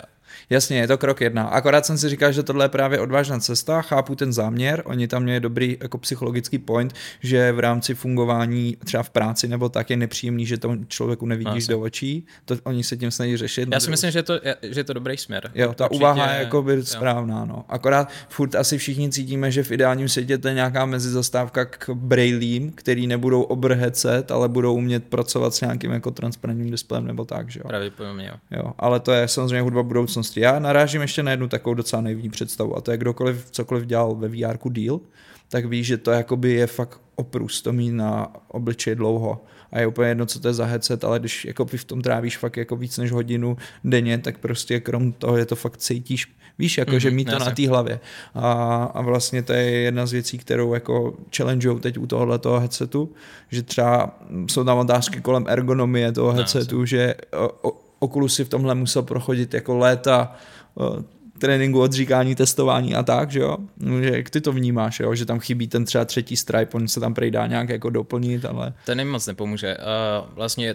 Jasně, 0.51 0.79
je 0.79 0.87
to 0.87 0.99
krok 0.99 1.21
jedna. 1.21 1.45
Akorát 1.45 1.87
jsem 1.87 1.99
si 1.99 2.09
říkal, 2.09 2.33
že 2.33 2.43
tohle 2.43 2.65
je 2.65 2.69
právě 2.69 3.01
odvážná 3.01 3.39
cesta, 3.39 3.83
chápu 3.83 4.15
ten 4.15 4.33
záměr, 4.33 4.83
oni 4.85 5.09
tam 5.09 5.23
měli 5.23 5.41
dobrý 5.41 5.79
jako 5.81 5.99
psychologický 5.99 6.59
point, 6.59 6.95
že 7.21 7.53
v 7.53 7.59
rámci 7.59 7.95
fungování 7.95 8.77
třeba 8.85 9.03
v 9.03 9.11
práci 9.11 9.49
nebo 9.49 9.69
tak 9.69 9.91
je 9.91 9.97
nepříjemný, 9.97 10.47
že 10.47 10.59
tomu 10.59 10.85
člověku 10.85 11.27
nevidíš 11.27 11.67
do 11.67 11.81
očí, 11.81 12.27
to 12.45 12.57
oni 12.65 12.85
se 12.85 12.97
tím 12.97 13.11
snaží 13.11 13.37
řešit. 13.37 13.69
Já 13.73 13.81
si 13.81 13.91
myslím, 13.91 14.11
že, 14.11 14.23
to, 14.23 14.41
že 14.63 14.81
je 14.81 14.85
to 14.85 14.93
dobrý 14.93 15.17
směr. 15.17 15.51
Jo, 15.55 15.75
ta 15.75 15.85
Určitě, 15.85 16.05
úvaha 16.05 16.33
je 16.33 16.41
jako 16.41 16.63
by 16.63 16.85
správná, 16.85 17.45
no. 17.45 17.65
Akorát 17.69 18.09
furt 18.29 18.55
asi 18.55 18.79
všichni 18.79 19.11
cítíme, 19.11 19.51
že 19.51 19.63
v 19.63 19.71
ideálním 19.71 20.09
světě 20.09 20.39
to 20.39 20.49
je 20.49 20.55
nějaká 20.55 20.87
mezizastávka 20.87 21.65
k 21.65 21.91
brailím, 21.91 22.73
který 22.73 23.07
nebudou 23.07 23.43
obr 23.43 23.73
headset, 23.73 24.31
ale 24.31 24.49
budou 24.49 24.75
umět 24.75 25.05
pracovat 25.05 25.55
s 25.55 25.61
nějakým 25.61 25.91
jako 25.91 26.11
transparentním 26.11 26.71
displejem 26.71 27.07
nebo 27.07 27.25
tak, 27.25 27.51
že 27.51 27.61
jo. 27.61 27.69
Pravděpodobně 27.69 28.29
jo. 28.29 28.59
jo. 28.59 28.73
ale 28.79 29.01
to 29.01 29.13
je 29.13 29.29
samozřejmě 29.29 29.61
hudba 29.61 29.83
budoucnosti 29.83 30.20
budoucnosti. 30.21 30.41
Já 30.41 30.59
narážím 30.59 31.01
ještě 31.01 31.23
na 31.23 31.31
jednu 31.31 31.49
takovou 31.49 31.75
docela 31.75 32.03
nejví 32.03 32.29
představu 32.29 32.77
a 32.77 32.81
to 32.81 32.91
je 32.91 32.97
kdokoliv 32.97 33.47
cokoliv 33.51 33.87
dělal 33.87 34.15
ve 34.15 34.29
VR 34.29 34.59
díl, 34.71 35.01
tak 35.49 35.65
ví, 35.65 35.85
že 35.85 35.97
to 35.97 36.11
jakoby 36.11 36.53
je 36.53 36.67
fakt 36.67 37.01
oprus, 37.17 37.63
to 37.63 37.73
mít 37.73 37.93
na 37.93 38.29
obličeji 38.49 38.97
dlouho 38.97 39.45
a 39.73 39.81
je 39.81 39.87
úplně 39.87 40.09
jedno, 40.09 40.27
co 40.27 40.41
to 40.41 40.49
je 40.49 40.55
za 40.55 40.65
headset, 40.65 41.05
ale 41.05 41.19
když 41.19 41.45
jako 41.45 41.65
v 41.65 41.85
tom 41.85 42.03
trávíš 42.03 42.39
fakt 42.39 42.57
jako 42.57 42.77
víc 42.77 42.99
než 42.99 43.13
hodinu 43.13 43.57
denně, 43.85 44.19
tak 44.19 44.39
prostě 44.39 44.81
krom 44.81 45.13
toho 45.13 45.37
je 45.37 45.47
to 45.47 45.57
fakt 45.57 45.77
cítíš, 45.77 46.27
víš, 46.59 46.79
jako 46.79 46.91
mm-hmm, 46.91 46.99
že 46.99 47.11
mít 47.11 47.31
to 47.31 47.39
na 47.39 47.51
té 47.51 47.69
hlavě. 47.69 48.01
A, 48.35 48.53
a 48.95 49.01
vlastně 49.03 49.43
to 49.43 49.53
je 49.53 49.71
jedna 49.71 50.07
z 50.07 50.13
věcí, 50.13 50.39
kterou 50.39 50.75
jako 50.75 51.15
challengeují 51.37 51.81
teď 51.81 51.99
u 51.99 52.07
tohohle 52.07 52.39
toho 52.39 52.61
headsetu, 52.61 53.13
že 53.51 53.63
třeba 53.63 54.19
jsou 54.47 54.65
tam 54.65 54.79
otázky 54.79 55.21
kolem 55.21 55.45
ergonomie 55.49 56.13
toho 56.13 56.33
headsetu, 56.33 56.85
že 56.85 57.15
o, 57.63 57.90
Oculus 58.01 58.35
si 58.35 58.45
v 58.45 58.49
tomhle 58.49 58.75
musel 58.75 59.03
prochodit 59.03 59.55
jako 59.55 59.77
léta 59.77 60.37
uh, 60.75 61.03
tréninku, 61.39 61.81
odříkání, 61.81 62.35
testování 62.35 62.95
a 62.95 63.03
tak, 63.03 63.31
že 63.31 63.41
jo? 63.41 63.57
Jak 64.01 64.31
ty 64.31 64.41
to 64.41 64.53
vnímáš, 64.53 65.01
jo? 65.01 65.15
Že 65.15 65.27
tam 65.27 65.41
chybí 65.41 65.69
ten 65.69 65.85
třeba 65.85 66.05
třetí 66.05 66.37
stripe, 66.37 66.77
on 66.77 66.89
se 66.89 67.01
tam 67.01 67.15
prejdá 67.15 67.47
nějak 67.47 67.69
jako 67.69 67.91
doplnit, 67.91 68.45
ale... 68.45 68.73
Ten 68.87 68.99
jim 68.99 69.11
moc 69.11 69.27
nepomůže. 69.27 69.77
Uh, 69.77 70.35
vlastně 70.35 70.75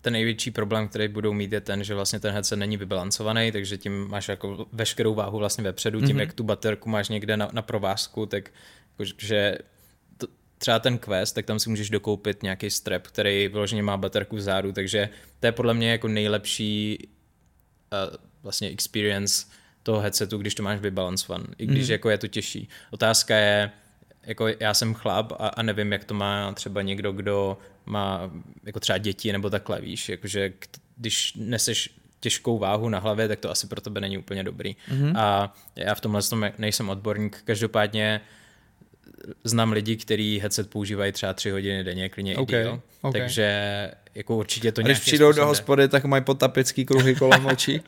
ten 0.00 0.12
největší 0.12 0.50
problém, 0.50 0.88
který 0.88 1.08
budou 1.08 1.32
mít, 1.32 1.52
je 1.52 1.60
ten, 1.60 1.84
že 1.84 1.94
vlastně 1.94 2.20
ten 2.20 2.32
headset 2.32 2.58
není 2.58 2.76
vybalancovaný, 2.76 3.52
takže 3.52 3.78
tím 3.78 4.08
máš 4.08 4.28
jako 4.28 4.66
veškerou 4.72 5.14
váhu 5.14 5.38
vlastně 5.38 5.64
vepředu, 5.64 6.00
tím, 6.00 6.16
mm-hmm. 6.16 6.20
jak 6.20 6.32
tu 6.32 6.42
baterku 6.42 6.88
máš 6.88 7.08
někde 7.08 7.36
na, 7.36 7.48
na 7.52 7.62
provázku, 7.62 8.26
tak 8.26 8.50
že 9.18 9.58
třeba 10.58 10.78
ten 10.78 10.98
Quest, 10.98 11.34
tak 11.34 11.46
tam 11.46 11.58
si 11.58 11.70
můžeš 11.70 11.90
dokoupit 11.90 12.42
nějaký 12.42 12.70
strap, 12.70 13.06
který 13.06 13.48
vyloženě 13.48 13.82
má 13.82 13.96
baterku 13.96 14.36
vzadu, 14.36 14.72
takže 14.72 15.08
to 15.40 15.46
je 15.46 15.52
podle 15.52 15.74
mě 15.74 15.90
jako 15.90 16.08
nejlepší 16.08 17.08
uh, 18.08 18.16
vlastně 18.42 18.68
experience 18.68 19.46
toho 19.82 20.00
headsetu, 20.00 20.38
když 20.38 20.54
to 20.54 20.62
máš 20.62 20.80
vybalancovan, 20.80 21.46
i 21.58 21.66
když 21.66 21.86
mm. 21.86 21.92
jako 21.92 22.10
je 22.10 22.18
to 22.18 22.28
těžší. 22.28 22.68
Otázka 22.90 23.36
je, 23.36 23.70
jako 24.26 24.46
já 24.60 24.74
jsem 24.74 24.94
chlap 24.94 25.32
a, 25.32 25.48
a 25.48 25.62
nevím, 25.62 25.92
jak 25.92 26.04
to 26.04 26.14
má 26.14 26.52
třeba 26.52 26.82
někdo, 26.82 27.12
kdo 27.12 27.58
má 27.86 28.30
jako 28.64 28.80
třeba 28.80 28.98
děti 28.98 29.32
nebo 29.32 29.50
takhle, 29.50 29.80
víš, 29.80 30.08
jakože 30.08 30.52
když 30.96 31.34
neseš 31.34 31.90
těžkou 32.20 32.58
váhu 32.58 32.88
na 32.88 32.98
hlavě, 32.98 33.28
tak 33.28 33.38
to 33.38 33.50
asi 33.50 33.66
pro 33.66 33.80
tebe 33.80 34.00
není 34.00 34.18
úplně 34.18 34.44
dobrý. 34.44 34.76
Mm-hmm. 34.90 35.12
A 35.16 35.54
já 35.76 35.94
v 35.94 36.00
tomhle 36.00 36.22
tom 36.22 36.50
nejsem 36.58 36.90
odborník, 36.90 37.42
každopádně 37.44 38.20
uh, 38.22 38.28
znám 39.44 39.72
lidi, 39.72 39.96
kteří 39.96 40.38
headset 40.38 40.70
používají 40.70 41.12
třeba 41.12 41.32
tři 41.32 41.50
hodiny 41.50 41.84
denně, 41.84 42.08
klidně 42.08 42.36
okay, 42.36 42.60
i 42.60 42.62
díl. 42.62 42.80
Okay. 43.02 43.20
Takže 43.20 43.90
jako 44.14 44.36
určitě 44.36 44.72
to 44.72 44.82
Když 44.82 44.98
přijdou 44.98 45.32
do 45.32 45.46
hospody, 45.46 45.88
tak 45.88 46.04
mají 46.04 46.24
potapický 46.24 46.84
kruhy 46.84 47.14
kolem 47.14 47.46
očí. 47.52 47.80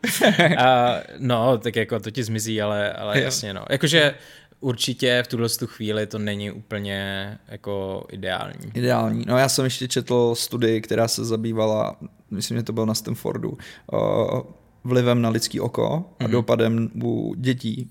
a, 0.59 0.97
no, 1.19 1.59
tak 1.59 1.77
jako 1.77 2.01
to 2.01 2.11
ti 2.11 2.25
zmizí, 2.25 2.63
ale, 2.63 2.93
ale 2.93 3.19
jo. 3.19 3.25
jasně 3.25 3.55
no. 3.55 3.65
Jakože 3.71 4.15
určitě 4.61 5.23
v 5.25 5.29
tuhle 5.29 5.49
tu 5.49 5.67
chvíli 5.67 6.07
to 6.07 6.19
není 6.19 6.51
úplně 6.51 7.39
jako 7.49 8.07
ideální. 8.11 8.71
Ideální. 8.75 9.25
No 9.27 9.39
já 9.39 9.49
jsem 9.49 9.65
ještě 9.65 9.89
četl 9.89 10.35
studii, 10.35 10.81
která 10.81 11.09
se 11.09 11.25
zabývala, 11.25 11.97
myslím, 12.31 12.57
že 12.57 12.63
to 12.63 12.73
bylo 12.73 12.87
na 12.87 12.95
Stanfordu, 12.95 13.59
uh, 13.93 14.41
vlivem 14.85 15.23
na 15.23 15.29
lidský 15.29 15.61
oko 15.61 15.85
a 16.21 16.25
mm-hmm. 16.25 16.31
dopadem 16.31 16.91
u 17.03 17.35
dětí 17.39 17.89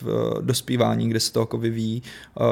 v 0.00 0.34
dospívání, 0.40 1.08
kde 1.08 1.20
se 1.20 1.32
to 1.32 1.42
oko 1.42 1.58
vyvíjí, 1.58 2.02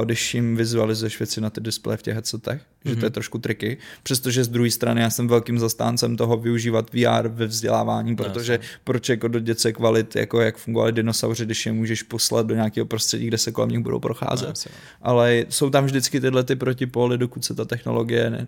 když 0.04 0.34
jim 0.34 0.56
vizualizuješ 0.56 1.18
věci 1.18 1.40
na 1.40 1.50
ty 1.50 1.60
displeje 1.60 1.96
v 1.96 2.02
těch 2.02 2.14
headsetech, 2.14 2.60
mm-hmm. 2.60 2.90
že 2.90 2.96
to 2.96 3.04
je 3.04 3.08
mhm. 3.08 3.12
trošku 3.12 3.38
triky. 3.38 3.78
Přestože 4.02 4.44
z 4.44 4.48
druhé 4.48 4.70
strany 4.70 5.00
já 5.00 5.10
jsem 5.10 5.28
velkým 5.28 5.58
zastáncem 5.58 6.16
toho 6.16 6.36
využívat 6.36 6.90
VR 6.92 7.28
ve 7.28 7.46
vzdělávání, 7.46 8.16
protože 8.16 8.58
no, 8.58 8.64
proč 8.84 9.08
jako 9.08 9.28
do 9.28 9.38
dětce 9.38 9.72
kvalit, 9.72 10.16
jako 10.16 10.40
jak 10.40 10.56
fungovali 10.56 10.92
dinosauři, 10.92 11.44
když 11.44 11.66
je 11.66 11.72
můžeš 11.72 12.02
poslat 12.02 12.46
do 12.46 12.54
nějakého 12.54 12.86
prostředí, 12.86 13.26
kde 13.26 13.38
se 13.38 13.52
kolem 13.52 13.70
nich 13.70 13.80
budou 13.80 14.00
procházet. 14.00 14.48
No, 14.48 14.72
Ale 15.02 15.44
jsou 15.48 15.70
tam 15.70 15.84
vždycky 15.84 16.20
tyhle 16.20 16.44
ty 16.44 16.56
protipóly, 16.56 17.18
dokud 17.18 17.44
se 17.44 17.54
ta 17.54 17.64
technologie 17.64 18.30
ne, 18.30 18.46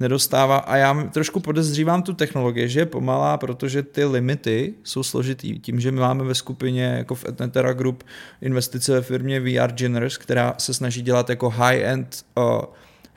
nedostává 0.00 0.56
a 0.56 0.76
já 0.76 1.08
trošku 1.12 1.40
podezřívám 1.40 2.02
tu 2.02 2.14
technologii, 2.14 2.68
že 2.68 2.80
je 2.80 2.86
pomalá, 2.86 3.36
protože 3.38 3.82
ty 3.82 4.04
limity 4.04 4.74
jsou 4.84 5.02
složitý. 5.02 5.58
Tím, 5.58 5.80
že 5.80 5.92
my 5.92 6.00
máme 6.00 6.24
ve 6.24 6.34
skupině 6.34 6.84
jako 6.84 7.14
v 7.14 7.24
Etnetera 7.24 7.72
Group 7.72 8.04
investice 8.40 8.92
ve 8.92 9.02
firmě 9.02 9.40
VR 9.40 9.72
Generous, 9.72 10.16
která 10.16 10.54
se 10.58 10.74
snaží 10.74 11.02
dělat 11.02 11.30
jako 11.30 11.50
high-end 11.50 12.24
uh, 12.34 12.64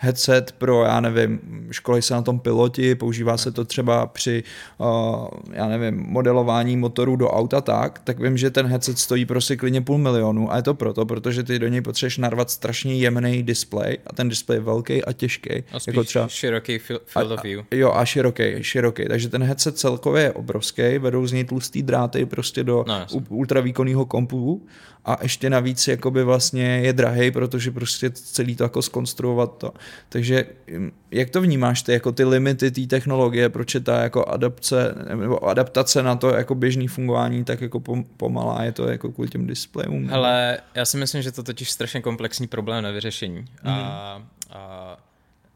headset 0.01 0.51
pro, 0.51 0.83
já 0.83 0.99
nevím, 0.99 1.39
školy 1.71 2.01
se 2.01 2.13
na 2.13 2.21
tom 2.21 2.39
piloti, 2.39 2.95
používá 2.95 3.37
se 3.37 3.51
to 3.51 3.65
třeba 3.65 4.07
při, 4.07 4.43
uh, 4.77 5.27
já 5.53 5.67
nevím, 5.67 6.03
modelování 6.07 6.77
motorů 6.77 7.15
do 7.15 7.29
auta 7.29 7.61
tak, 7.61 7.99
tak 8.03 8.19
vím, 8.19 8.37
že 8.37 8.49
ten 8.49 8.67
headset 8.67 8.99
stojí 8.99 9.25
prostě 9.25 9.55
klidně 9.55 9.81
půl 9.81 9.97
milionu 9.97 10.53
a 10.53 10.55
je 10.55 10.61
to 10.61 10.73
proto, 10.73 11.05
protože 11.05 11.43
ty 11.43 11.59
do 11.59 11.67
něj 11.67 11.81
potřebuješ 11.81 12.17
narvat 12.17 12.49
strašně 12.49 12.95
jemný 12.95 13.43
display 13.43 13.97
a 14.07 14.13
ten 14.13 14.29
display 14.29 14.57
je 14.57 14.61
velký 14.61 15.05
a 15.05 15.13
těžký. 15.13 15.49
A 15.49 15.77
jako 15.87 16.03
třeba, 16.03 16.27
široký 16.27 16.77
field 16.79 17.31
of 17.31 17.43
view. 17.43 17.59
A, 17.71 17.75
jo, 17.75 17.91
a 17.95 18.05
široký, 18.05 18.43
široký. 18.61 19.05
Takže 19.07 19.29
ten 19.29 19.43
headset 19.43 19.77
celkově 19.77 20.23
je 20.23 20.31
obrovský, 20.31 20.97
vedou 20.97 21.27
z 21.27 21.31
něj 21.31 21.43
tlustý 21.43 21.83
dráty 21.83 22.25
prostě 22.25 22.63
do 22.63 22.85
no, 22.87 23.05
ultravýkonného 23.29 24.05
kompu 24.05 24.67
a 25.09 25.17
ještě 25.21 25.49
navíc 25.49 25.87
jakoby 25.87 26.23
vlastně 26.23 26.63
je 26.63 26.93
drahý, 26.93 27.31
protože 27.31 27.71
prostě 27.71 28.09
celý 28.09 28.55
to 28.55 28.63
jako 28.63 28.81
skonstruovat 28.81 29.57
to. 29.57 29.73
Takže 30.09 30.45
hm, 30.71 30.91
jak 31.11 31.29
to 31.29 31.41
vnímáš 31.41 31.81
ty, 31.81 31.91
jako 31.91 32.11
ty 32.11 32.23
limity 32.23 32.71
té 32.71 32.81
technologie, 32.81 33.49
proč 33.49 33.73
je 33.73 33.79
ta 33.79 34.03
jako 34.03 34.25
adaptace, 34.25 34.95
nebo 35.15 35.49
adaptace 35.49 36.03
na 36.03 36.15
to 36.15 36.29
jako 36.29 36.55
běžný 36.55 36.87
fungování 36.87 37.43
tak 37.43 37.61
jako 37.61 37.81
pomalá, 38.17 38.63
je 38.63 38.71
to 38.71 38.87
jako 38.87 39.11
kvůli 39.11 39.29
těm 39.29 39.47
displejům? 39.47 40.09
Ale 40.13 40.57
já 40.75 40.85
si 40.85 40.97
myslím, 40.97 41.21
že 41.21 41.31
to 41.31 41.43
totiž 41.43 41.71
strašně 41.71 42.01
komplexní 42.01 42.47
problém 42.47 42.83
na 42.83 42.91
vyřešení. 42.91 43.39
Mm. 43.39 43.47
A, 43.63 44.23
a 44.49 44.97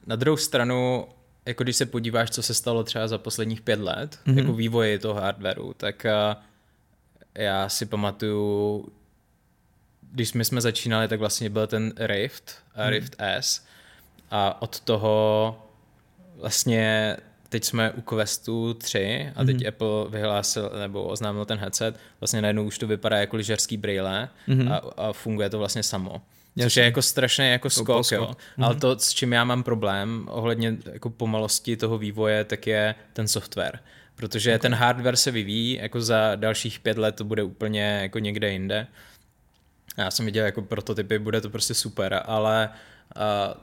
na 0.08 0.16
druhou 0.16 0.38
stranu 0.38 1.06
jako 1.46 1.64
když 1.64 1.76
se 1.76 1.86
podíváš, 1.86 2.30
co 2.30 2.44
se 2.44 2.54
stalo 2.54 2.84
třeba 2.84 3.08
za 3.08 3.18
posledních 3.18 3.62
pět 3.62 3.80
let, 3.80 4.20
mm-hmm. 4.26 4.38
jako 4.38 4.54
vývoji 4.54 5.00
toho 5.00 5.14
hardwareu, 5.14 5.74
tak 5.74 6.06
uh, 6.06 6.42
já 7.36 7.70
si 7.70 7.86
pamatuju, 7.86 8.86
když 10.14 10.34
my 10.34 10.46
jsme 10.46 10.62
začínali, 10.62 11.08
tak 11.08 11.20
vlastně 11.20 11.50
byl 11.50 11.68
ten 11.68 11.94
Rift, 11.98 12.56
mm. 12.78 12.90
Rift 12.90 13.16
S 13.20 13.66
a 14.32 14.62
od 14.62 14.80
toho 14.80 15.58
vlastně 16.36 17.18
teď 17.50 17.64
jsme 17.64 17.92
u 17.92 18.02
Questu 18.02 18.74
3 18.74 19.32
a 19.36 19.44
teď 19.44 19.58
mm-hmm. 19.58 19.68
Apple 19.68 20.20
vyhlásil 20.20 20.72
nebo 20.80 21.04
oznámil 21.04 21.46
ten 21.46 21.58
headset, 21.58 22.00
vlastně 22.20 22.42
najednou 22.42 22.64
už 22.64 22.78
to 22.78 22.88
vypadá 22.88 23.18
jako 23.18 23.36
lyžařský 23.36 23.78
brýle 23.78 24.30
mm-hmm. 24.48 24.74
a, 24.74 24.78
a 24.78 25.14
funguje 25.14 25.50
to 25.50 25.60
vlastně 25.60 25.84
samo. 25.84 26.22
Jasně. 26.56 26.66
Což 26.66 26.78
je 26.78 26.84
jako 26.84 27.02
strašně 27.02 27.52
jako 27.52 27.70
skok, 27.70 28.12
jo. 28.12 28.32
Mm-hmm. 28.32 28.66
Ale 28.66 28.76
to, 28.76 29.00
s 29.00 29.14
čím 29.14 29.34
já 29.34 29.44
mám 29.44 29.64
problém 29.64 30.28
ohledně 30.32 30.78
jako 30.94 31.10
pomalosti 31.10 31.78
toho 31.78 31.98
vývoje, 31.98 32.44
tak 32.44 32.68
je 32.68 32.96
ten 33.14 33.28
software. 33.28 33.80
Protože 34.16 34.52
okay. 34.52 34.60
ten 34.60 34.74
hardware 34.74 35.16
se 35.16 35.32
vyvíjí, 35.32 35.74
jako 35.82 36.02
za 36.02 36.36
dalších 36.36 36.80
pět 36.80 36.98
let 36.98 37.16
to 37.16 37.24
bude 37.24 37.44
úplně 37.44 38.00
jako 38.02 38.20
někde 38.20 38.52
jinde. 38.52 38.88
Já 39.98 40.12
jsem 40.12 40.26
viděl 40.26 40.46
jako 40.46 40.62
prototypy, 40.62 41.20
bude 41.20 41.42
to 41.42 41.50
prostě 41.50 41.74
super, 41.74 42.22
ale 42.26 42.70
uh, 43.16 43.62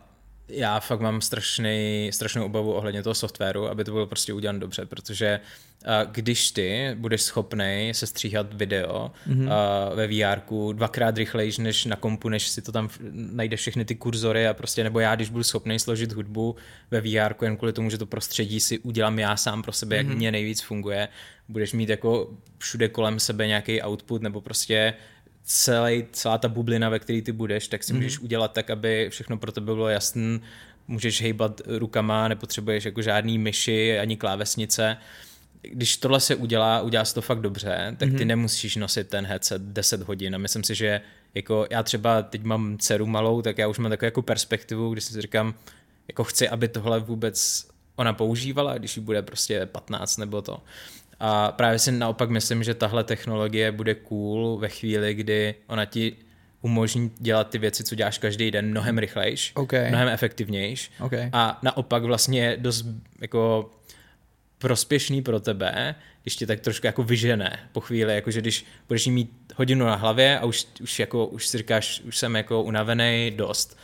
já 0.50 0.80
fakt 0.80 1.00
mám 1.00 1.20
strašný, 1.20 2.10
strašnou 2.12 2.44
obavu 2.44 2.72
ohledně 2.72 3.02
toho 3.02 3.14
softwaru, 3.14 3.68
aby 3.68 3.84
to 3.84 3.92
bylo 3.92 4.06
prostě 4.06 4.32
udělané 4.32 4.58
dobře, 4.58 4.86
protože 4.86 5.40
uh, 5.86 6.12
když 6.12 6.50
ty 6.50 6.90
budeš 6.94 7.22
schopný 7.22 7.90
se 7.92 8.06
stříhat 8.06 8.54
video 8.54 9.12
mm-hmm. 9.28 9.42
uh, 9.42 9.96
ve 9.96 10.06
VR 10.06 10.40
dvakrát 10.72 11.16
rychlejší 11.16 11.62
než 11.62 11.84
na 11.84 11.96
kompu, 11.96 12.28
než 12.28 12.48
si 12.48 12.62
to 12.62 12.72
tam 12.72 12.88
najdeš 13.12 13.60
všechny 13.60 13.84
ty 13.84 13.94
kurzory 13.94 14.48
a 14.48 14.54
prostě, 14.54 14.84
nebo 14.84 15.00
já, 15.00 15.16
když 15.16 15.30
budu 15.30 15.44
schopný 15.44 15.78
složit 15.78 16.12
hudbu 16.12 16.56
ve 16.90 17.00
VR 17.00 17.34
jen 17.42 17.56
kvůli 17.56 17.72
tomu, 17.72 17.90
že 17.90 17.98
to 17.98 18.06
prostředí 18.06 18.60
si 18.60 18.78
udělám 18.78 19.18
já 19.18 19.36
sám 19.36 19.62
pro 19.62 19.72
sebe, 19.72 19.96
mm-hmm. 19.96 19.98
jak 19.98 20.06
mhm. 20.06 20.16
mě 20.16 20.32
nejvíc 20.32 20.62
funguje, 20.62 21.08
budeš 21.48 21.72
mít 21.72 21.88
jako 21.88 22.30
všude 22.58 22.88
kolem 22.88 23.20
sebe 23.20 23.46
nějaký 23.46 23.82
output 23.82 24.22
nebo 24.22 24.40
prostě 24.40 24.94
celý, 25.52 26.04
celá 26.12 26.38
ta 26.38 26.48
bublina, 26.48 26.88
ve 26.88 26.98
které 26.98 27.22
ty 27.22 27.32
budeš, 27.32 27.68
tak 27.68 27.84
si 27.84 27.92
mm-hmm. 27.92 27.96
můžeš 27.96 28.18
udělat 28.18 28.52
tak, 28.52 28.70
aby 28.70 29.08
všechno 29.10 29.38
pro 29.38 29.52
tebe 29.52 29.74
bylo 29.74 29.88
jasné, 29.88 30.40
můžeš 30.88 31.22
hejbat 31.22 31.60
rukama, 31.66 32.28
nepotřebuješ 32.28 32.84
jako 32.84 33.02
žádný 33.02 33.38
myši 33.38 33.98
ani 33.98 34.16
klávesnice. 34.16 34.96
Když 35.62 35.96
tohle 35.96 36.20
se 36.20 36.34
udělá, 36.34 36.80
udělá 36.80 37.04
se 37.04 37.14
to 37.14 37.22
fakt 37.22 37.40
dobře, 37.40 37.96
tak 37.98 38.08
ty 38.08 38.16
mm-hmm. 38.16 38.26
nemusíš 38.26 38.76
nosit 38.76 39.08
ten 39.08 39.26
headset 39.26 39.62
10 39.62 40.02
hodin 40.02 40.34
a 40.34 40.38
myslím 40.38 40.64
si, 40.64 40.74
že 40.74 41.00
jako 41.34 41.66
já 41.70 41.82
třeba 41.82 42.22
teď 42.22 42.42
mám 42.42 42.78
dceru 42.78 43.06
malou, 43.06 43.42
tak 43.42 43.58
já 43.58 43.68
už 43.68 43.78
mám 43.78 43.90
takovou 43.90 44.06
jako 44.06 44.22
perspektivu, 44.22 44.92
když 44.92 45.04
si 45.04 45.20
říkám, 45.20 45.54
jako 46.08 46.24
chci, 46.24 46.48
aby 46.48 46.68
tohle 46.68 47.00
vůbec 47.00 47.66
ona 47.96 48.12
používala, 48.12 48.78
když 48.78 48.96
jí 48.96 49.02
bude 49.02 49.22
prostě 49.22 49.66
15 49.66 50.16
nebo 50.16 50.42
to. 50.42 50.62
A 51.20 51.52
právě 51.52 51.78
si 51.78 51.92
naopak 51.92 52.30
myslím, 52.30 52.62
že 52.62 52.74
tahle 52.74 53.04
technologie 53.04 53.72
bude 53.72 53.94
cool 53.94 54.58
ve 54.58 54.68
chvíli, 54.68 55.14
kdy 55.14 55.54
ona 55.66 55.84
ti 55.84 56.16
umožní 56.62 57.10
dělat 57.18 57.50
ty 57.50 57.58
věci, 57.58 57.84
co 57.84 57.94
děláš 57.94 58.18
každý 58.18 58.50
den, 58.50 58.70
mnohem 58.70 58.98
rychlejš, 58.98 59.52
okay. 59.54 59.88
mnohem 59.88 60.08
efektivnějš. 60.08 60.90
Okay. 61.00 61.30
A 61.32 61.58
naopak 61.62 62.04
vlastně 62.04 62.56
dost 62.56 62.86
jako 63.20 63.70
prospěšný 64.58 65.22
pro 65.22 65.40
tebe, 65.40 65.94
když 66.22 66.36
tě 66.36 66.46
tak 66.46 66.60
trošku 66.60 66.86
jako 66.86 67.02
vyžené 67.02 67.58
po 67.72 67.80
chvíli, 67.80 68.14
jakože 68.14 68.40
když 68.40 68.66
budeš 68.88 69.06
mít 69.06 69.52
hodinu 69.56 69.86
na 69.86 69.94
hlavě 69.94 70.38
a 70.38 70.44
už, 70.44 70.66
už, 70.80 70.98
jako, 70.98 71.26
už 71.26 71.46
si 71.46 71.58
říkáš, 71.58 72.00
už 72.00 72.18
jsem 72.18 72.36
jako 72.36 72.62
unavený 72.62 73.32
dost, 73.36 73.78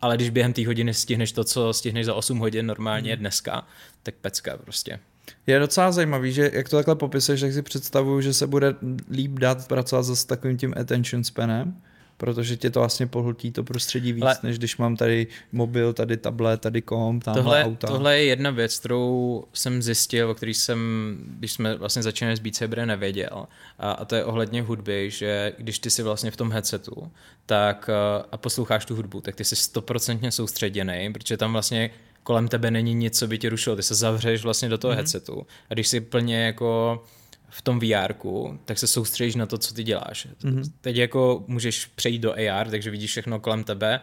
ale 0.00 0.16
když 0.16 0.30
během 0.30 0.52
té 0.52 0.66
hodiny 0.66 0.94
stihneš 0.94 1.32
to, 1.32 1.44
co 1.44 1.72
stihneš 1.72 2.06
za 2.06 2.14
8 2.14 2.38
hodin 2.38 2.66
normálně 2.66 3.12
mm. 3.12 3.18
dneska, 3.18 3.66
tak 4.02 4.14
pecka 4.14 4.56
prostě. 4.56 5.00
Je 5.46 5.58
docela 5.58 5.92
zajímavý, 5.92 6.32
že 6.32 6.50
jak 6.54 6.68
to 6.68 6.76
takhle 6.76 6.94
popisuješ, 6.94 7.40
tak 7.40 7.52
si 7.52 7.62
představuju, 7.62 8.20
že 8.20 8.34
se 8.34 8.46
bude 8.46 8.74
líp 9.10 9.38
dát 9.38 9.68
pracovat 9.68 10.02
s 10.02 10.24
takovým 10.24 10.56
tím 10.56 10.74
attention 10.80 11.24
spanem, 11.24 11.76
protože 12.16 12.56
tě 12.56 12.70
to 12.70 12.80
vlastně 12.80 13.06
pohltí 13.06 13.52
to 13.52 13.64
prostředí 13.64 14.12
víc, 14.12 14.24
Ale... 14.24 14.36
než 14.42 14.58
když 14.58 14.76
mám 14.76 14.96
tady 14.96 15.26
mobil, 15.52 15.92
tady 15.92 16.16
tablet, 16.16 16.60
tady 16.60 16.82
kom, 16.82 17.20
tam 17.20 17.34
tohle, 17.34 17.64
auta. 17.64 17.86
Tohle 17.86 18.18
je 18.18 18.24
jedna 18.24 18.50
věc, 18.50 18.78
kterou 18.78 19.44
jsem 19.52 19.82
zjistil, 19.82 20.30
o 20.30 20.34
který 20.34 20.54
jsem, 20.54 20.78
když 21.38 21.52
jsme 21.52 21.76
vlastně 21.76 22.02
začínali 22.02 22.36
s 22.36 22.40
Beat 22.40 22.54
Saber, 22.54 22.86
nevěděl. 22.86 23.46
A, 23.78 23.92
a 23.92 24.04
to 24.04 24.14
je 24.14 24.24
ohledně 24.24 24.62
hudby, 24.62 25.10
že 25.10 25.52
když 25.58 25.78
ty 25.78 25.90
si 25.90 26.02
vlastně 26.02 26.30
v 26.30 26.36
tom 26.36 26.52
headsetu 26.52 27.12
tak, 27.46 27.90
a 28.32 28.36
posloucháš 28.36 28.84
tu 28.84 28.96
hudbu, 28.96 29.20
tak 29.20 29.36
ty 29.36 29.44
jsi 29.44 29.56
stoprocentně 29.56 30.32
soustředěný, 30.32 31.12
protože 31.12 31.36
tam 31.36 31.52
vlastně 31.52 31.90
kolem 32.22 32.48
tebe 32.48 32.70
není 32.70 32.94
nic, 32.94 33.18
co 33.18 33.26
by 33.26 33.38
tě 33.38 33.48
rušilo. 33.48 33.76
Ty 33.76 33.82
se 33.82 33.94
zavřeš 33.94 34.42
vlastně 34.42 34.68
do 34.68 34.78
toho 34.78 34.92
mm-hmm. 34.92 34.96
headsetu 34.96 35.46
a 35.70 35.74
když 35.74 35.88
si 35.88 36.00
plně 36.00 36.44
jako 36.44 37.02
v 37.48 37.62
tom 37.62 37.80
VR, 37.80 38.14
tak 38.64 38.78
se 38.78 38.86
soustředíš 38.86 39.34
na 39.34 39.46
to, 39.46 39.58
co 39.58 39.74
ty 39.74 39.84
děláš. 39.84 40.26
Mm-hmm. 40.42 40.72
Teď 40.80 40.96
jako 40.96 41.44
můžeš 41.46 41.86
přejít 41.86 42.18
do 42.18 42.32
AR, 42.32 42.70
takže 42.70 42.90
vidíš 42.90 43.10
všechno 43.10 43.40
kolem 43.40 43.64
tebe, 43.64 44.00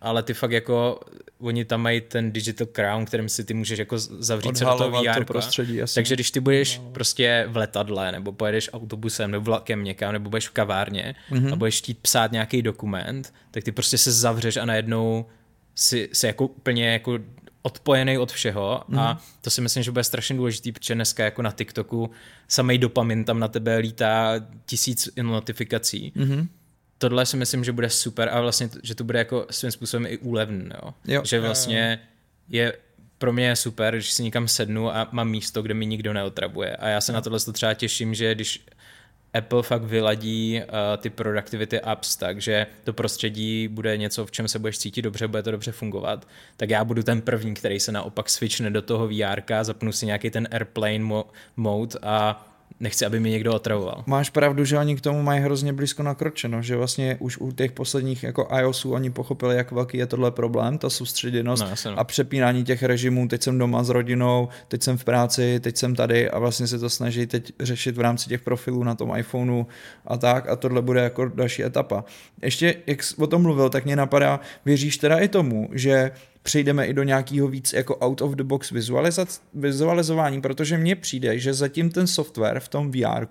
ale 0.00 0.22
ty 0.22 0.34
fakt 0.34 0.52
jako, 0.52 1.00
oni 1.38 1.64
tam 1.64 1.82
mají 1.82 2.00
ten 2.00 2.32
digital 2.32 2.66
crown, 2.66 3.04
kterým 3.04 3.28
si 3.28 3.44
ty 3.44 3.54
můžeš 3.54 3.78
jako 3.78 3.98
zavřít 3.98 4.56
se 4.56 4.64
do 4.64 4.74
toho 4.74 5.02
VR. 5.02 5.18
To 5.18 5.24
prostředí, 5.24 5.76
jasný. 5.76 5.94
Takže 5.94 6.14
když 6.14 6.30
ty 6.30 6.40
budeš 6.40 6.70
Odhalovat. 6.70 6.94
prostě 6.94 7.46
v 7.48 7.56
letadle, 7.56 8.12
nebo 8.12 8.32
pojedeš 8.32 8.70
autobusem, 8.72 9.30
nebo 9.30 9.44
vlakem 9.44 9.84
někam, 9.84 10.12
nebo 10.12 10.30
budeš 10.30 10.48
v 10.48 10.52
kavárně 10.52 11.14
mm-hmm. 11.30 11.52
a 11.52 11.56
budeš 11.56 11.78
chtít 11.78 11.98
psát 11.98 12.32
nějaký 12.32 12.62
dokument, 12.62 13.34
tak 13.50 13.64
ty 13.64 13.72
prostě 13.72 13.98
se 13.98 14.12
zavřeš 14.12 14.56
a 14.56 14.64
najednou 14.64 15.26
si, 15.74 16.08
si 16.12 16.26
jako 16.26 16.46
úplně 16.46 16.92
jako 16.92 17.18
odpojený 17.62 18.18
od 18.18 18.32
všeho 18.32 18.82
mm. 18.88 18.98
a 18.98 19.12
mhm. 19.12 19.22
to 19.40 19.50
si 19.50 19.60
myslím, 19.60 19.82
že 19.82 19.90
bude 19.90 20.04
strašně 20.04 20.36
důležitý, 20.36 20.72
protože 20.72 20.94
dneska 20.94 21.24
jako 21.24 21.42
na 21.42 21.52
TikToku 21.52 22.10
samý 22.48 22.78
dopamin 22.78 23.24
tam 23.24 23.40
na 23.40 23.48
tebe 23.48 23.76
lítá 23.76 24.34
tisíc 24.66 25.08
notifikací. 25.22 26.12
Mm. 26.14 26.48
Tohle 26.98 27.26
si 27.26 27.36
myslím, 27.36 27.64
že 27.64 27.72
bude 27.72 27.90
super 27.90 28.28
a 28.32 28.40
vlastně, 28.40 28.70
že 28.82 28.94
to 28.94 29.04
bude 29.04 29.18
jako 29.18 29.46
svým 29.50 29.72
způsobem 29.72 30.06
i 30.06 30.18
úlevný, 30.18 30.68
jo? 30.82 30.94
Jo, 31.06 31.22
že 31.24 31.40
vlastně 31.40 32.00
je 32.48 32.72
pro 33.20 33.32
mě 33.32 33.46
je 33.46 33.56
super, 33.56 33.94
když 33.94 34.10
si 34.10 34.22
někam 34.22 34.48
sednu 34.48 34.96
a 34.96 35.08
mám 35.12 35.28
místo, 35.28 35.62
kde 35.62 35.74
mi 35.74 35.86
nikdo 35.86 36.12
neotrabuje. 36.12 36.76
A 36.76 36.88
já 36.88 37.00
se 37.00 37.12
na 37.12 37.20
tohle 37.20 37.40
třeba 37.52 37.74
těším, 37.74 38.14
že 38.14 38.34
když 38.34 38.66
Apple 39.34 39.62
fakt 39.62 39.82
vyladí 39.82 40.62
uh, 40.62 40.66
ty 41.02 41.10
productivity 41.10 41.80
apps, 41.80 42.16
takže 42.16 42.66
to 42.84 42.92
prostředí 42.92 43.68
bude 43.68 43.96
něco, 43.96 44.26
v 44.26 44.30
čem 44.30 44.48
se 44.48 44.58
budeš 44.58 44.78
cítit 44.78 45.02
dobře, 45.02 45.28
bude 45.28 45.42
to 45.42 45.50
dobře 45.50 45.72
fungovat, 45.72 46.28
tak 46.56 46.70
já 46.70 46.84
budu 46.84 47.02
ten 47.02 47.22
první, 47.22 47.54
který 47.54 47.80
se 47.80 47.92
naopak 47.92 48.30
switchne 48.30 48.70
do 48.70 48.82
toho 48.82 49.08
VR, 49.08 49.42
zapnu 49.62 49.92
si 49.92 50.06
nějaký 50.06 50.30
ten 50.30 50.48
airplane 50.50 50.98
mo- 50.98 51.24
mode 51.56 51.98
a 52.02 52.49
nechci, 52.80 53.06
aby 53.06 53.20
mi 53.20 53.30
někdo 53.30 53.54
otravoval. 53.54 54.04
Máš 54.06 54.30
pravdu, 54.30 54.64
že 54.64 54.78
oni 54.78 54.96
k 54.96 55.00
tomu 55.00 55.22
mají 55.22 55.40
hrozně 55.40 55.72
blízko 55.72 56.02
nakročeno, 56.02 56.62
že 56.62 56.76
vlastně 56.76 57.16
už 57.20 57.38
u 57.38 57.52
těch 57.52 57.72
posledních 57.72 58.22
jako 58.22 58.48
iOSů 58.60 58.92
oni 58.92 59.10
pochopili, 59.10 59.56
jak 59.56 59.72
velký 59.72 59.98
je 59.98 60.06
tohle 60.06 60.30
problém, 60.30 60.78
ta 60.78 60.90
soustředěnost 60.90 61.64
no, 61.84 61.98
a 61.98 62.04
přepínání 62.04 62.64
těch 62.64 62.82
režimů, 62.82 63.28
teď 63.28 63.42
jsem 63.42 63.58
doma 63.58 63.84
s 63.84 63.88
rodinou, 63.88 64.48
teď 64.68 64.82
jsem 64.82 64.98
v 64.98 65.04
práci, 65.04 65.60
teď 65.60 65.76
jsem 65.76 65.94
tady 65.94 66.30
a 66.30 66.38
vlastně 66.38 66.66
se 66.66 66.78
to 66.78 66.90
snaží 66.90 67.26
teď 67.26 67.52
řešit 67.60 67.96
v 67.96 68.00
rámci 68.00 68.28
těch 68.28 68.40
profilů 68.40 68.84
na 68.84 68.94
tom 68.94 69.16
iPhoneu 69.16 69.64
a 70.06 70.16
tak 70.16 70.48
a 70.48 70.56
tohle 70.56 70.82
bude 70.82 71.00
jako 71.00 71.28
další 71.28 71.64
etapa. 71.64 72.04
Ještě, 72.42 72.74
jak 72.86 73.02
jsi 73.02 73.16
o 73.16 73.26
tom 73.26 73.42
mluvil, 73.42 73.70
tak 73.70 73.84
mě 73.84 73.96
napadá, 73.96 74.40
věříš 74.64 74.96
teda 74.96 75.18
i 75.18 75.28
tomu, 75.28 75.68
že 75.72 76.10
přejdeme 76.42 76.86
i 76.86 76.92
do 76.92 77.02
nějakého 77.02 77.48
víc 77.48 77.72
jako 77.72 77.96
out 77.96 78.22
of 78.22 78.32
the 78.32 78.44
box 78.44 78.72
vizualizování, 79.54 80.40
protože 80.40 80.78
mně 80.78 80.96
přijde, 80.96 81.38
že 81.38 81.54
zatím 81.54 81.90
ten 81.90 82.06
software 82.06 82.60
v 82.60 82.68
tom 82.68 82.90
VR 82.90 83.26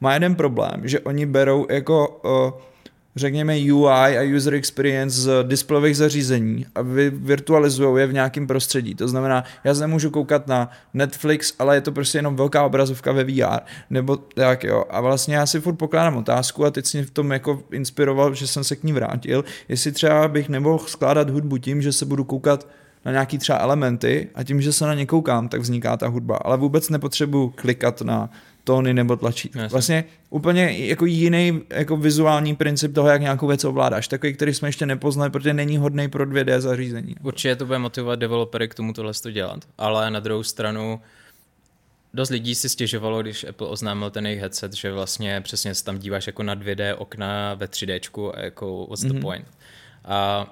má 0.00 0.14
jeden 0.14 0.34
problém, 0.34 0.88
že 0.88 1.00
oni 1.00 1.26
berou 1.26 1.66
jako 1.70 2.20
uh, 2.54 2.71
řekněme 3.16 3.56
UI 3.72 4.18
a 4.18 4.36
user 4.36 4.54
experience 4.54 5.20
z 5.20 5.44
displejových 5.48 5.96
zařízení 5.96 6.66
a 6.74 6.78
virtualizují 7.10 8.00
je 8.00 8.06
v 8.06 8.12
nějakém 8.12 8.46
prostředí. 8.46 8.94
To 8.94 9.08
znamená, 9.08 9.44
já 9.64 9.74
se 9.74 9.80
nemůžu 9.80 10.10
koukat 10.10 10.46
na 10.46 10.70
Netflix, 10.94 11.54
ale 11.58 11.76
je 11.76 11.80
to 11.80 11.92
prostě 11.92 12.18
jenom 12.18 12.36
velká 12.36 12.64
obrazovka 12.64 13.12
ve 13.12 13.24
VR. 13.24 13.60
Nebo 13.90 14.16
tak 14.16 14.64
jo. 14.64 14.84
A 14.90 15.00
vlastně 15.00 15.36
já 15.36 15.46
si 15.46 15.60
furt 15.60 15.76
pokládám 15.76 16.16
otázku 16.16 16.64
a 16.64 16.70
teď 16.70 16.86
si 16.86 17.02
v 17.02 17.10
tom 17.10 17.32
jako 17.32 17.62
inspiroval, 17.70 18.34
že 18.34 18.46
jsem 18.46 18.64
se 18.64 18.76
k 18.76 18.84
ní 18.84 18.92
vrátil, 18.92 19.44
jestli 19.68 19.92
třeba 19.92 20.28
bych 20.28 20.48
nemohl 20.48 20.84
skládat 20.86 21.30
hudbu 21.30 21.58
tím, 21.58 21.82
že 21.82 21.92
se 21.92 22.06
budu 22.06 22.24
koukat 22.24 22.68
na 23.04 23.12
nějaký 23.12 23.38
třeba 23.38 23.58
elementy 23.58 24.28
a 24.34 24.44
tím, 24.44 24.60
že 24.60 24.72
se 24.72 24.86
na 24.86 24.94
ně 24.94 25.06
koukám, 25.06 25.48
tak 25.48 25.60
vzniká 25.60 25.96
ta 25.96 26.08
hudba. 26.08 26.36
Ale 26.36 26.56
vůbec 26.56 26.90
nepotřebuji 26.90 27.48
klikat 27.48 28.02
na 28.02 28.30
tóny 28.64 28.94
nebo 28.94 29.16
tlačit. 29.16 29.56
Vlastně 29.70 30.04
úplně 30.30 30.78
jako 30.78 31.06
jiný 31.06 31.62
jako 31.70 31.96
vizuální 31.96 32.56
princip 32.56 32.94
toho, 32.94 33.08
jak 33.08 33.20
nějakou 33.20 33.46
věc 33.46 33.64
ovládáš. 33.64 34.08
Takový, 34.08 34.34
který 34.34 34.54
jsme 34.54 34.68
ještě 34.68 34.86
nepoznali, 34.86 35.30
protože 35.30 35.54
není 35.54 35.76
hodný 35.76 36.08
pro 36.08 36.26
2D 36.26 36.60
zařízení. 36.60 37.14
Určitě 37.22 37.56
to 37.56 37.66
bude 37.66 37.78
motivovat 37.78 38.18
developery 38.18 38.68
k 38.68 38.74
tomu 38.74 38.92
tohle 38.92 39.12
dělat, 39.32 39.64
ale 39.78 40.10
na 40.10 40.20
druhou 40.20 40.42
stranu 40.42 41.00
dost 42.14 42.30
lidí 42.30 42.54
si 42.54 42.68
stěžovalo, 42.68 43.22
když 43.22 43.44
Apple 43.44 43.66
oznámil 43.66 44.10
ten 44.10 44.26
jejich 44.26 44.40
headset, 44.40 44.72
že 44.72 44.92
vlastně 44.92 45.40
přesně 45.40 45.74
se 45.74 45.84
tam 45.84 45.98
díváš 45.98 46.26
jako 46.26 46.42
na 46.42 46.56
2D 46.56 46.94
okna 46.98 47.54
ve 47.54 47.66
3D 47.66 48.30
a 48.34 48.40
jako 48.40 48.86
what's 48.86 49.04
mm-hmm. 49.04 49.08
the 49.08 49.14
mhm. 49.14 49.22
point. 49.22 49.46
A 50.04 50.46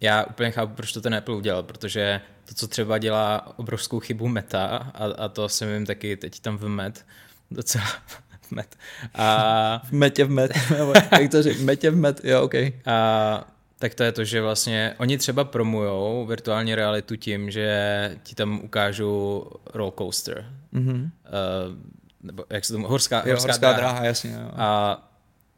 já 0.00 0.24
úplně 0.24 0.50
chápu, 0.50 0.74
proč 0.74 0.92
to 0.92 1.00
ten 1.00 1.14
Apple 1.14 1.34
udělal, 1.34 1.62
protože 1.62 2.20
to, 2.44 2.54
co 2.54 2.68
třeba 2.68 2.98
dělá 2.98 3.58
obrovskou 3.58 4.00
chybu 4.00 4.28
Meta, 4.28 4.66
a, 4.66 5.04
a 5.04 5.28
to 5.28 5.48
si 5.48 5.66
vím 5.66 5.86
taky 5.86 6.16
teď 6.16 6.40
tam 6.40 6.58
v 6.58 6.68
Met, 6.68 7.04
docela 7.50 7.84
v 8.40 8.50
Met. 8.50 8.76
A, 9.14 9.82
v 9.84 9.92
metě 9.92 10.24
v 10.24 10.30
met, 10.30 10.52
jak 11.20 11.30
to 11.30 11.42
říct, 11.42 11.62
metě 11.62 11.90
v 11.90 11.96
met, 11.96 12.24
jo, 12.24 12.42
ok. 12.42 12.54
A, 12.54 13.44
tak 13.78 13.94
to 13.94 14.02
je 14.02 14.12
to, 14.12 14.24
že 14.24 14.42
vlastně 14.42 14.94
oni 14.98 15.18
třeba 15.18 15.44
promujou 15.44 16.26
virtuální 16.26 16.74
realitu 16.74 17.16
tím, 17.16 17.50
že 17.50 18.18
ti 18.22 18.34
tam 18.34 18.60
ukážou 18.64 19.46
roller 19.74 19.92
coaster. 19.98 20.46
Mm-hmm. 20.74 21.02
Uh, 21.02 21.10
nebo 22.22 22.44
jak 22.50 22.64
se 22.64 22.72
tomu, 22.72 22.88
horská, 22.88 23.16
jo, 23.16 23.32
horská, 23.32 23.46
horská 23.46 23.72
dráha. 23.72 23.76
dráha 23.76 24.04
jasně. 24.04 24.30
Jo. 24.30 24.50
A 24.56 24.98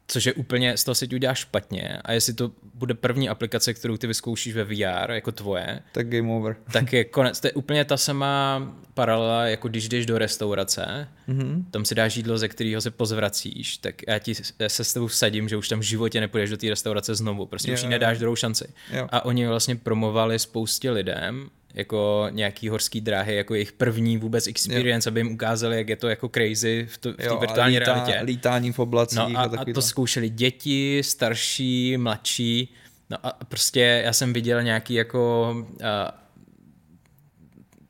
což 0.07 0.25
je 0.25 0.33
úplně, 0.33 0.77
z 0.77 0.83
toho 0.83 0.95
se 0.95 1.07
ti 1.07 1.15
udělá 1.15 1.33
špatně 1.33 1.97
a 2.03 2.11
jestli 2.11 2.33
to 2.33 2.51
bude 2.73 2.93
první 2.93 3.29
aplikace, 3.29 3.73
kterou 3.73 3.97
ty 3.97 4.07
vyzkoušíš 4.07 4.53
ve 4.53 4.63
VR, 4.63 5.11
jako 5.11 5.31
tvoje, 5.31 5.79
tak 5.91 6.09
game 6.09 6.33
over. 6.33 6.55
tak 6.73 6.93
je 6.93 7.03
konec. 7.03 7.39
To 7.39 7.47
je 7.47 7.51
úplně 7.51 7.85
ta 7.85 7.97
samá 7.97 8.67
paralela, 8.93 9.45
jako 9.45 9.67
když 9.67 9.89
jdeš 9.89 10.05
do 10.05 10.17
restaurace, 10.17 11.07
mm-hmm. 11.29 11.63
tam 11.71 11.85
si 11.85 11.95
dáš 11.95 12.15
jídlo, 12.15 12.37
ze 12.37 12.47
kterého 12.47 12.81
se 12.81 12.91
pozvracíš, 12.91 13.77
tak 13.77 13.95
já 14.07 14.19
ti 14.19 14.33
já 14.59 14.69
se 14.69 14.83
s 14.83 14.93
tebou 14.93 15.07
vsadím, 15.07 15.49
že 15.49 15.57
už 15.57 15.69
tam 15.69 15.79
v 15.79 15.83
životě 15.83 16.19
nepůjdeš 16.19 16.49
do 16.49 16.57
té 16.57 16.69
restaurace 16.69 17.15
znovu, 17.15 17.45
prostě 17.45 17.71
jo, 17.71 17.73
už 17.73 17.83
jí 17.83 17.89
nedáš 17.89 18.19
druhou 18.19 18.35
šanci. 18.35 18.67
Jo. 18.91 19.07
A 19.11 19.25
oni 19.25 19.47
vlastně 19.47 19.75
promovali 19.75 20.39
spoustě 20.39 20.91
lidem, 20.91 21.49
jako 21.77 22.27
nějaký 22.29 22.69
horský 22.69 23.01
dráhy, 23.01 23.35
jako 23.35 23.53
jejich 23.53 23.71
první 23.71 24.17
vůbec 24.17 24.47
experience, 24.47 25.09
jo. 25.09 25.11
aby 25.11 25.19
jim 25.19 25.31
ukázali, 25.31 25.77
jak 25.77 25.89
je 25.89 25.95
to 25.95 26.07
jako 26.07 26.29
crazy 26.29 26.87
v, 26.89 26.97
to, 26.97 27.13
v 27.13 27.15
té 27.15 27.37
virtuální 27.39 27.79
lítá, 27.79 27.93
realitě. 27.93 28.19
Lítání 28.23 28.71
v 28.71 28.79
oblacích. 28.79 29.17
No 29.17 29.39
a, 29.39 29.41
a, 29.41 29.61
a 29.61 29.65
to 29.73 29.81
zkoušeli 29.81 30.29
děti, 30.29 31.01
starší, 31.03 31.97
mladší. 31.97 32.73
No 33.09 33.17
a 33.23 33.37
prostě 33.47 34.01
já 34.05 34.13
jsem 34.13 34.33
viděl 34.33 34.63
nějaký 34.63 34.93
jako 34.93 35.55
uh, 35.59 35.77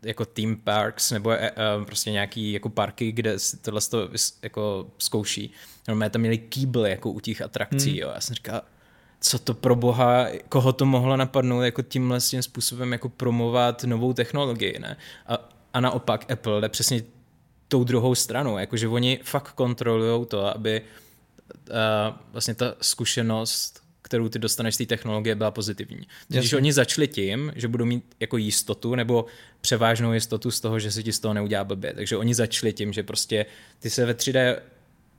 jako 0.04 0.26
theme 0.26 0.56
parks 0.64 1.12
nebo 1.12 1.30
uh, 1.30 1.86
prostě 1.86 2.12
nějaký 2.12 2.52
jako 2.52 2.70
parky, 2.70 3.12
kde 3.12 3.36
tohle 3.62 3.82
to 3.82 4.10
jako 4.44 4.92
zkouší. 4.98 5.52
No, 5.88 6.10
tam 6.10 6.22
měli 6.22 6.38
kýbly 6.38 6.90
jako 6.90 7.12
u 7.12 7.20
těch 7.20 7.42
atrakcí, 7.42 7.90
hmm. 7.90 8.00
jo. 8.00 8.12
Já 8.16 8.22
jsem 8.22 8.36
říkal, 8.36 8.62
co 9.20 9.40
to 9.40 9.54
pro 9.54 9.76
boha, 9.76 10.28
koho 10.50 10.74
to 10.74 10.86
mohlo 10.86 11.18
napadnout 11.18 11.62
jako 11.62 11.82
tímhle 11.82 12.20
tím 12.20 12.44
způsobem 12.44 12.92
jako 12.92 13.10
promovat 13.10 13.84
novou 13.84 14.14
technologii, 14.14 14.80
ne? 14.80 14.98
A, 15.28 15.50
a 15.74 15.80
naopak 15.80 16.32
Apple 16.32 16.62
jde 16.62 16.70
přesně 16.70 17.02
tou 17.68 17.84
druhou 17.84 18.16
stranou, 18.16 18.58
jakože 18.58 18.88
oni 18.88 19.20
fakt 19.24 19.52
kontrolují 19.52 20.26
to, 20.26 20.56
aby 20.56 20.82
uh, 21.70 21.76
vlastně 22.32 22.56
ta 22.56 22.76
zkušenost, 22.82 23.82
kterou 24.02 24.30
ty 24.30 24.40
dostaneš 24.40 24.76
z 24.76 24.78
té 24.78 24.86
technologie, 24.86 25.36
byla 25.36 25.52
pozitivní. 25.52 26.08
Když 26.28 26.54
oni 26.54 26.74
začali 26.74 27.08
tím, 27.08 27.54
že 27.56 27.68
budou 27.68 27.86
mít 27.86 28.16
jako 28.20 28.38
jistotu 28.38 28.96
nebo 28.96 29.26
převážnou 29.62 30.14
jistotu 30.14 30.52
z 30.52 30.60
toho, 30.60 30.80
že 30.80 30.92
se 30.92 31.04
ti 31.04 31.14
z 31.14 31.20
toho 31.20 31.34
neudělá 31.34 31.64
blbě. 31.64 31.94
Takže 31.94 32.18
oni 32.18 32.34
začali 32.34 32.74
tím, 32.74 32.94
že 32.94 33.04
prostě 33.04 33.46
ty 33.80 33.90
se 33.90 34.06
ve 34.06 34.14
3D 34.14 34.58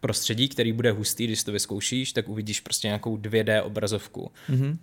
prostředí, 0.00 0.48
který 0.48 0.72
bude 0.72 0.92
hustý, 0.92 1.26
když 1.26 1.44
to 1.44 1.52
vyzkoušíš, 1.52 2.12
tak 2.12 2.28
uvidíš 2.28 2.60
prostě 2.60 2.88
nějakou 2.88 3.16
2D 3.16 3.62
obrazovku. 3.64 4.30
Mm-hmm. 4.50 4.76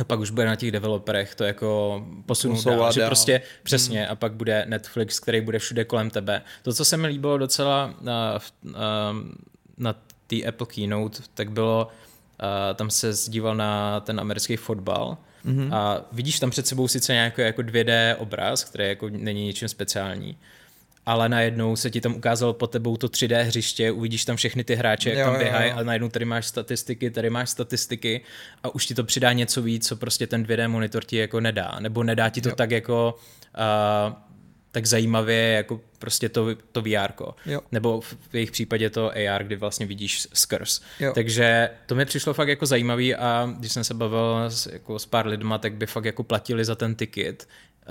A 0.00 0.04
pak 0.04 0.20
už 0.20 0.30
bude 0.30 0.46
na 0.46 0.56
těch 0.56 0.70
developerech 0.70 1.34
to 1.34 1.44
jako 1.44 2.02
posunout 2.26 2.64
dál, 2.64 2.78
dál, 2.78 2.92
že 2.92 3.06
prostě 3.06 3.42
přesně 3.62 4.00
mm. 4.00 4.06
a 4.12 4.14
pak 4.14 4.32
bude 4.32 4.64
Netflix, 4.68 5.20
který 5.20 5.40
bude 5.40 5.58
všude 5.58 5.84
kolem 5.84 6.10
tebe. 6.10 6.42
To, 6.62 6.72
co 6.72 6.84
se 6.84 6.96
mi 6.96 7.06
líbilo 7.06 7.38
docela 7.38 7.94
na, 8.00 8.38
na, 8.62 9.14
na 9.76 9.94
té 10.26 10.42
Apple 10.42 10.66
Keynote, 10.66 11.22
tak 11.34 11.50
bylo, 11.50 11.88
uh, 12.42 12.76
tam 12.76 12.90
se 12.90 13.12
zdíval 13.12 13.54
na 13.54 14.00
ten 14.00 14.20
americký 14.20 14.56
fotbal 14.56 15.16
mm-hmm. 15.46 15.74
a 15.74 16.04
vidíš 16.12 16.40
tam 16.40 16.50
před 16.50 16.66
sebou 16.66 16.88
sice 16.88 17.12
nějaký 17.12 17.42
jako 17.42 17.62
2D 17.62 18.16
obraz, 18.18 18.64
který 18.64 18.88
jako 18.88 19.08
není 19.08 19.46
ničím 19.46 19.68
speciální, 19.68 20.36
ale 21.06 21.28
najednou 21.28 21.76
se 21.76 21.90
ti 21.90 22.00
tam 22.00 22.14
ukázalo 22.14 22.52
pod 22.52 22.66
tebou 22.66 22.96
to 22.96 23.06
3D 23.06 23.42
hřiště, 23.42 23.90
uvidíš 23.90 24.24
tam 24.24 24.36
všechny 24.36 24.64
ty 24.64 24.74
hráče, 24.74 25.10
jak 25.10 25.18
jo, 25.18 25.24
tam 25.24 25.38
běhají 25.38 25.70
a 25.72 25.82
najednou 25.82 26.08
tady 26.08 26.24
máš 26.24 26.46
statistiky, 26.46 27.10
tady 27.10 27.30
máš 27.30 27.50
statistiky 27.50 28.20
a 28.62 28.74
už 28.74 28.86
ti 28.86 28.94
to 28.94 29.04
přidá 29.04 29.32
něco 29.32 29.62
víc, 29.62 29.88
co 29.88 29.96
prostě 29.96 30.26
ten 30.26 30.44
2D 30.44 30.68
monitor 30.68 31.04
ti 31.04 31.16
jako 31.16 31.40
nedá, 31.40 31.76
nebo 31.80 32.02
nedá 32.02 32.28
ti 32.28 32.40
to 32.40 32.48
jo. 32.48 32.54
tak 32.54 32.70
jako 32.70 33.18
uh, 33.58 34.14
tak 34.72 34.86
zajímavě 34.86 35.52
jako 35.52 35.80
prostě 35.98 36.28
to, 36.28 36.46
to 36.72 36.82
VR. 36.82 37.12
Nebo 37.72 38.00
v 38.00 38.34
jejich 38.34 38.50
případě 38.50 38.90
to 38.90 39.10
AR, 39.10 39.44
kdy 39.44 39.56
vlastně 39.56 39.86
vidíš 39.86 40.28
skrz. 40.32 40.80
Jo. 41.00 41.12
Takže 41.14 41.70
to 41.86 41.94
mi 41.94 42.04
přišlo 42.04 42.34
fakt 42.34 42.48
jako 42.48 42.66
zajímavý 42.66 43.14
a 43.14 43.54
když 43.58 43.72
jsem 43.72 43.84
se 43.84 43.94
bavil 43.94 44.44
s, 44.48 44.66
jako 44.66 44.98
s 44.98 45.06
pár 45.06 45.26
lidma, 45.26 45.58
tak 45.58 45.74
by 45.74 45.86
fakt 45.86 46.04
jako 46.04 46.22
platili 46.22 46.64
za 46.64 46.74
ten 46.74 46.94
ticket, 46.94 47.48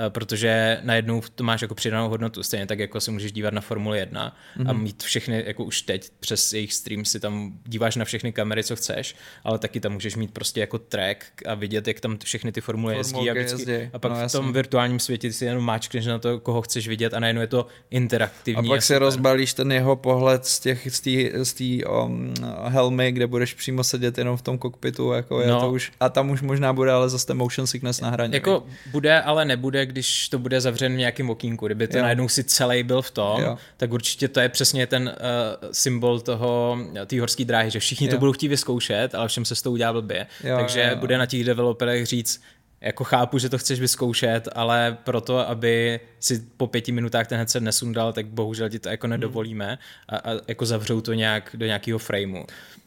protože 0.10 0.80
najednou 0.84 1.22
to 1.36 1.44
máš 1.44 1.62
jako 1.62 1.76
přidanou 1.76 2.10
hodnotu, 2.10 2.44
stejně 2.44 2.66
tak 2.66 2.80
jako 2.80 3.02
se 3.02 3.12
můžeš 3.12 3.32
dívat 3.32 3.54
na 3.54 3.62
Formuli 3.62 4.00
1 4.00 4.36
mm-hmm. 4.58 4.70
a 4.70 4.74
mhm. 4.74 4.84
mít 4.84 5.04
všechny, 5.04 5.44
jako 5.48 5.64
už 5.64 5.82
teď 5.82 6.10
přes 6.20 6.54
jejich 6.54 6.74
stream 6.74 7.06
si 7.06 7.20
tam 7.20 7.54
díváš 7.66 7.96
na 7.96 8.06
všechny 8.06 8.32
kamery, 8.32 8.64
co 8.64 8.76
chceš, 8.76 9.16
ale 9.44 9.60
taky 9.60 9.80
tam 9.80 9.94
můžeš 9.94 10.16
mít 10.16 10.32
prostě 10.32 10.60
jako 10.60 10.78
track 10.78 11.26
a 11.46 11.56
vidět, 11.56 11.88
jak 11.88 12.00
tam 12.00 12.18
všechny 12.24 12.52
ty 12.52 12.62
formule 12.62 12.96
jezdí 12.96 13.30
a, 13.30 13.34
vždycky, 13.34 13.72
jezdí. 13.72 13.90
a 13.94 14.00
pak 14.00 14.12
no, 14.12 14.28
v 14.28 14.32
tom 14.32 14.54
virtuálním 14.54 15.00
světě 15.00 15.34
si 15.34 15.46
jenom 15.46 15.64
máčkneš 15.64 16.06
na 16.06 16.20
to, 16.20 16.40
koho 16.40 16.62
chceš 16.62 16.88
vidět 16.88 17.14
a 17.14 17.20
najednou 17.20 17.42
je 17.42 17.48
to 17.48 17.68
interaktivní. 17.92 18.70
A 18.70 18.74
pak 18.74 18.84
si 18.84 18.98
rozbalíš 18.98 19.54
ten 19.54 19.72
jeho 19.72 19.96
pohled 19.96 20.46
z 20.46 20.60
těch 20.60 20.88
z 20.92 21.00
té 21.00 21.46
z 21.46 21.54
tý, 21.54 21.86
um, 21.86 22.34
helmy, 22.68 23.12
kde 23.12 23.28
budeš 23.28 23.54
přímo 23.54 23.84
sedět 23.84 24.18
jenom 24.18 24.38
v 24.38 24.42
tom 24.42 24.58
kokpitu, 24.58 25.12
jako 25.12 25.42
je 25.42 25.48
no. 25.48 25.60
to 25.60 25.72
už, 25.72 25.92
a 26.00 26.10
tam 26.10 26.30
už 26.30 26.42
možná 26.42 26.74
bude 26.74 26.92
ale 26.92 27.10
zase 27.10 27.28
ten 27.28 27.38
motion 27.38 27.68
sickness 27.68 28.02
na 28.02 28.10
hraně. 28.10 28.36
Jako 28.36 28.64
bude, 28.92 29.22
ale 29.22 29.46
nebude 29.46 29.81
když 29.86 30.30
to 30.30 30.40
bude 30.40 30.62
zavřen 30.62 30.94
v 30.94 30.98
nějakém 30.98 31.30
okýnku. 31.30 31.66
Kdyby 31.66 31.88
to 31.88 31.98
jo. 31.98 32.04
najednou 32.04 32.30
si 32.30 32.44
celý 32.44 32.84
byl 32.84 33.02
v 33.02 33.12
tom, 33.12 33.42
jo. 33.42 33.58
tak 33.78 33.92
určitě 33.92 34.28
to 34.28 34.40
je 34.40 34.50
přesně 34.50 34.88
ten 34.88 35.16
uh, 35.64 35.70
symbol 35.72 36.20
toho, 36.20 36.78
té 37.06 37.20
horské 37.20 37.46
dráhy, 37.46 37.72
že 37.72 37.80
všichni 37.80 38.08
jo. 38.08 38.12
to 38.12 38.18
budou 38.18 38.34
chtít 38.34 38.48
vyzkoušet, 38.48 39.16
ale 39.16 39.28
všem 39.28 39.46
se 39.46 39.56
s 39.56 39.62
tou 39.62 39.72
udělá 39.72 39.94
blbě. 39.94 40.28
Jo, 40.44 40.58
Takže 40.58 40.82
jo, 40.82 40.90
jo. 40.90 40.96
bude 40.96 41.18
na 41.18 41.26
těch 41.26 41.44
developerech 41.44 42.06
říct, 42.06 42.42
jako 42.82 43.04
chápu, 43.04 43.38
že 43.38 43.50
to 43.50 43.58
chceš 43.58 43.80
vyzkoušet, 43.80 44.48
ale 44.56 44.98
proto, 45.04 45.50
aby 45.50 46.00
si 46.22 46.44
po 46.58 46.68
pěti 46.68 46.92
minutách 46.92 47.28
ten 47.28 47.38
headset 47.38 47.64
nesundal, 47.64 48.14
tak 48.14 48.26
bohužel 48.26 48.70
ti 48.70 48.80
to 48.80 48.90
jako 48.90 49.08
nedovolíme 49.08 49.78
a, 50.10 50.18
a 50.18 50.32
jako 50.48 50.66
zavřou 50.66 51.02
to 51.02 51.14
nějak 51.14 51.50
do 51.54 51.66
nějakého 51.66 52.00
frameu. 52.00 52.44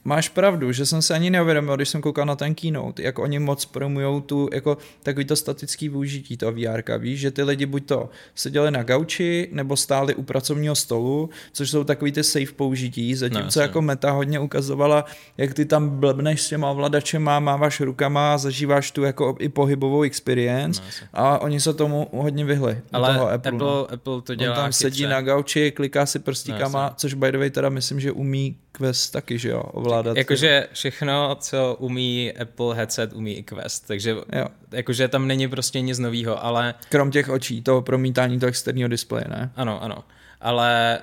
Máš 0.07 0.29
pravdu, 0.29 0.73
že 0.73 0.87
jsem 0.87 1.03
se 1.03 1.15
ani 1.15 1.31
neuvědomil, 1.31 1.77
když 1.77 1.89
jsem 1.89 2.01
koukal 2.01 2.27
na 2.27 2.37
ten 2.37 2.55
keynote, 2.55 3.03
jak 3.03 3.19
oni 3.19 3.39
moc 3.39 3.65
promujou 3.65 4.21
tu, 4.21 4.49
jako 4.53 4.79
takový 5.03 5.25
to 5.25 5.37
statický 5.37 5.89
využití 5.89 6.37
toho 6.37 6.53
VR, 6.53 6.99
víš, 6.99 7.21
že 7.21 7.31
ty 7.31 7.43
lidi 7.43 7.67
buď 7.67 7.87
to 7.87 8.11
seděli 8.35 8.71
na 8.71 8.83
gauči, 8.83 9.49
nebo 9.53 9.77
stáli 9.77 10.15
u 10.15 10.23
pracovního 10.23 10.75
stolu, 10.75 11.31
což 11.53 11.71
jsou 11.71 11.85
takový 11.85 12.13
ty 12.13 12.25
safe 12.25 12.53
použití, 12.57 13.15
zatímco 13.15 13.61
no, 13.61 13.63
jako 13.63 13.83
meta 13.83 14.11
hodně 14.11 14.41
ukazovala, 14.41 15.05
jak 15.39 15.55
ty 15.55 15.65
tam 15.65 15.89
blbneš 15.89 16.43
s 16.43 16.49
těma 16.49 16.71
ovladačema, 16.71 17.41
máváš 17.41 17.81
rukama, 17.81 18.39
zažíváš 18.39 18.91
tu 18.91 19.03
jako 19.03 19.37
i 19.39 19.49
pohybovou 19.49 20.03
experience 20.03 20.83
no, 20.83 21.09
a 21.13 21.39
oni 21.39 21.61
se 21.61 21.75
tomu 21.75 22.09
hodně 22.13 22.45
vyhli. 22.45 22.81
Ale 22.93 23.24
Apple, 23.29 23.53
Apple, 23.53 23.67
no. 23.67 23.93
Apple 23.93 24.23
to 24.23 24.35
dělá 24.35 24.53
On 24.53 24.57
tam 24.57 24.67
chytře. 24.67 24.83
sedí 24.83 25.07
na 25.07 25.21
gauči, 25.21 25.71
kliká 25.71 26.07
si 26.07 26.19
prstíkama, 26.19 26.89
no, 26.89 26.95
což 26.97 27.15
by 27.15 27.33
the 27.33 27.39
way 27.39 27.51
teda 27.51 27.69
myslím, 27.69 28.01
že 28.01 28.13
umí 28.13 28.57
Quest 28.73 29.13
taky, 29.13 29.39
že 29.39 29.49
jo, 29.49 29.61
ovládat. 29.63 30.17
Jakože 30.17 30.69
všechno, 30.73 31.37
co 31.41 31.77
umí 31.79 32.33
Apple 32.33 32.75
headset, 32.75 33.13
umí 33.13 33.33
i 33.33 33.43
Quest, 33.43 33.87
takže 33.87 34.11
jo. 34.11 34.47
jakože 34.73 35.09
tam 35.09 35.27
není 35.27 35.49
prostě 35.49 35.81
nic 35.81 35.99
nového, 35.99 36.45
ale... 36.45 36.75
Krom 36.89 37.11
těch 37.11 37.29
očí, 37.29 37.63
toho 37.63 37.83
promítání 37.83 38.41
toho 38.41 38.49
externího 38.49 38.89
displeje, 38.89 39.25
ne? 39.29 39.53
Ano, 39.57 39.83
ano, 39.83 40.05
ale 40.41 41.01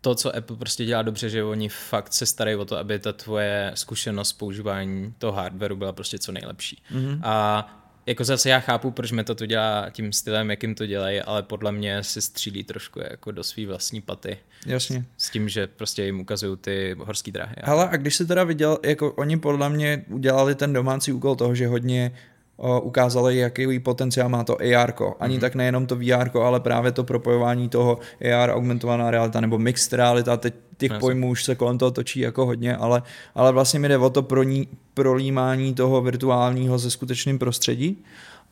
to, 0.00 0.14
co 0.14 0.36
Apple 0.36 0.56
prostě 0.56 0.84
dělá 0.84 1.02
dobře, 1.02 1.28
že 1.28 1.44
oni 1.44 1.68
fakt 1.68 2.12
se 2.12 2.26
starají 2.26 2.56
o 2.56 2.64
to, 2.64 2.78
aby 2.78 2.98
ta 2.98 3.12
tvoje 3.12 3.72
zkušenost 3.74 4.32
používání 4.32 5.14
toho 5.18 5.32
hardwareu 5.32 5.76
byla 5.76 5.92
prostě 5.92 6.18
co 6.18 6.32
nejlepší. 6.32 6.82
Mm-hmm. 6.94 7.20
A 7.22 7.66
jako 8.06 8.24
zase 8.24 8.50
já 8.50 8.60
chápu, 8.60 8.90
proč 8.90 9.12
Meta 9.12 9.34
to 9.34 9.46
dělá 9.46 9.90
tím 9.90 10.12
stylem, 10.12 10.50
jakým 10.50 10.74
to 10.74 10.86
dělají, 10.86 11.20
ale 11.20 11.42
podle 11.42 11.72
mě 11.72 12.02
si 12.02 12.22
střílí 12.22 12.64
trošku 12.64 13.00
jako 13.10 13.30
do 13.30 13.44
svý 13.44 13.66
vlastní 13.66 14.00
paty. 14.00 14.38
Jasně. 14.66 15.04
S 15.16 15.30
tím, 15.30 15.48
že 15.48 15.66
prostě 15.66 16.04
jim 16.04 16.20
ukazují 16.20 16.56
ty 16.56 16.96
horské 16.98 17.30
dráhy. 17.30 17.56
Ale 17.62 17.88
a 17.88 17.96
když 17.96 18.16
se 18.16 18.26
teda 18.26 18.44
viděl, 18.44 18.78
jako 18.84 19.12
oni 19.12 19.36
podle 19.36 19.68
mě 19.68 20.04
udělali 20.08 20.54
ten 20.54 20.72
domácí 20.72 21.12
úkol 21.12 21.36
toho, 21.36 21.54
že 21.54 21.66
hodně 21.66 22.12
o, 22.56 22.80
ukázali, 22.80 23.36
jaký 23.36 23.78
potenciál 23.78 24.28
má 24.28 24.44
to 24.44 24.56
AR. 24.60 24.92
Ani 25.20 25.36
mm-hmm. 25.36 25.40
tak 25.40 25.54
nejenom 25.54 25.86
to 25.86 25.96
VR, 25.96 26.38
ale 26.38 26.60
právě 26.60 26.92
to 26.92 27.04
propojování 27.04 27.68
toho 27.68 27.98
AR, 28.34 28.50
augmentovaná 28.50 29.10
realita 29.10 29.40
nebo 29.40 29.58
mixed 29.58 29.92
realita, 29.92 30.36
teď 30.36 30.54
těch 30.78 30.90
Jasně. 30.90 31.00
pojmů 31.00 31.28
už 31.30 31.44
se 31.44 31.54
kolem 31.54 31.78
toho 31.78 31.90
točí 31.90 32.20
jako 32.20 32.46
hodně, 32.46 32.76
ale, 32.76 33.02
ale 33.34 33.52
vlastně 33.52 33.80
mi 33.80 33.88
jde 33.88 33.98
o 33.98 34.10
to 34.10 34.22
pro 34.22 34.42
ní, 34.42 34.68
prolímání 34.94 35.74
toho 35.74 36.02
virtuálního 36.02 36.78
ze 36.78 36.90
skutečným 36.90 37.38
prostředí. 37.38 38.04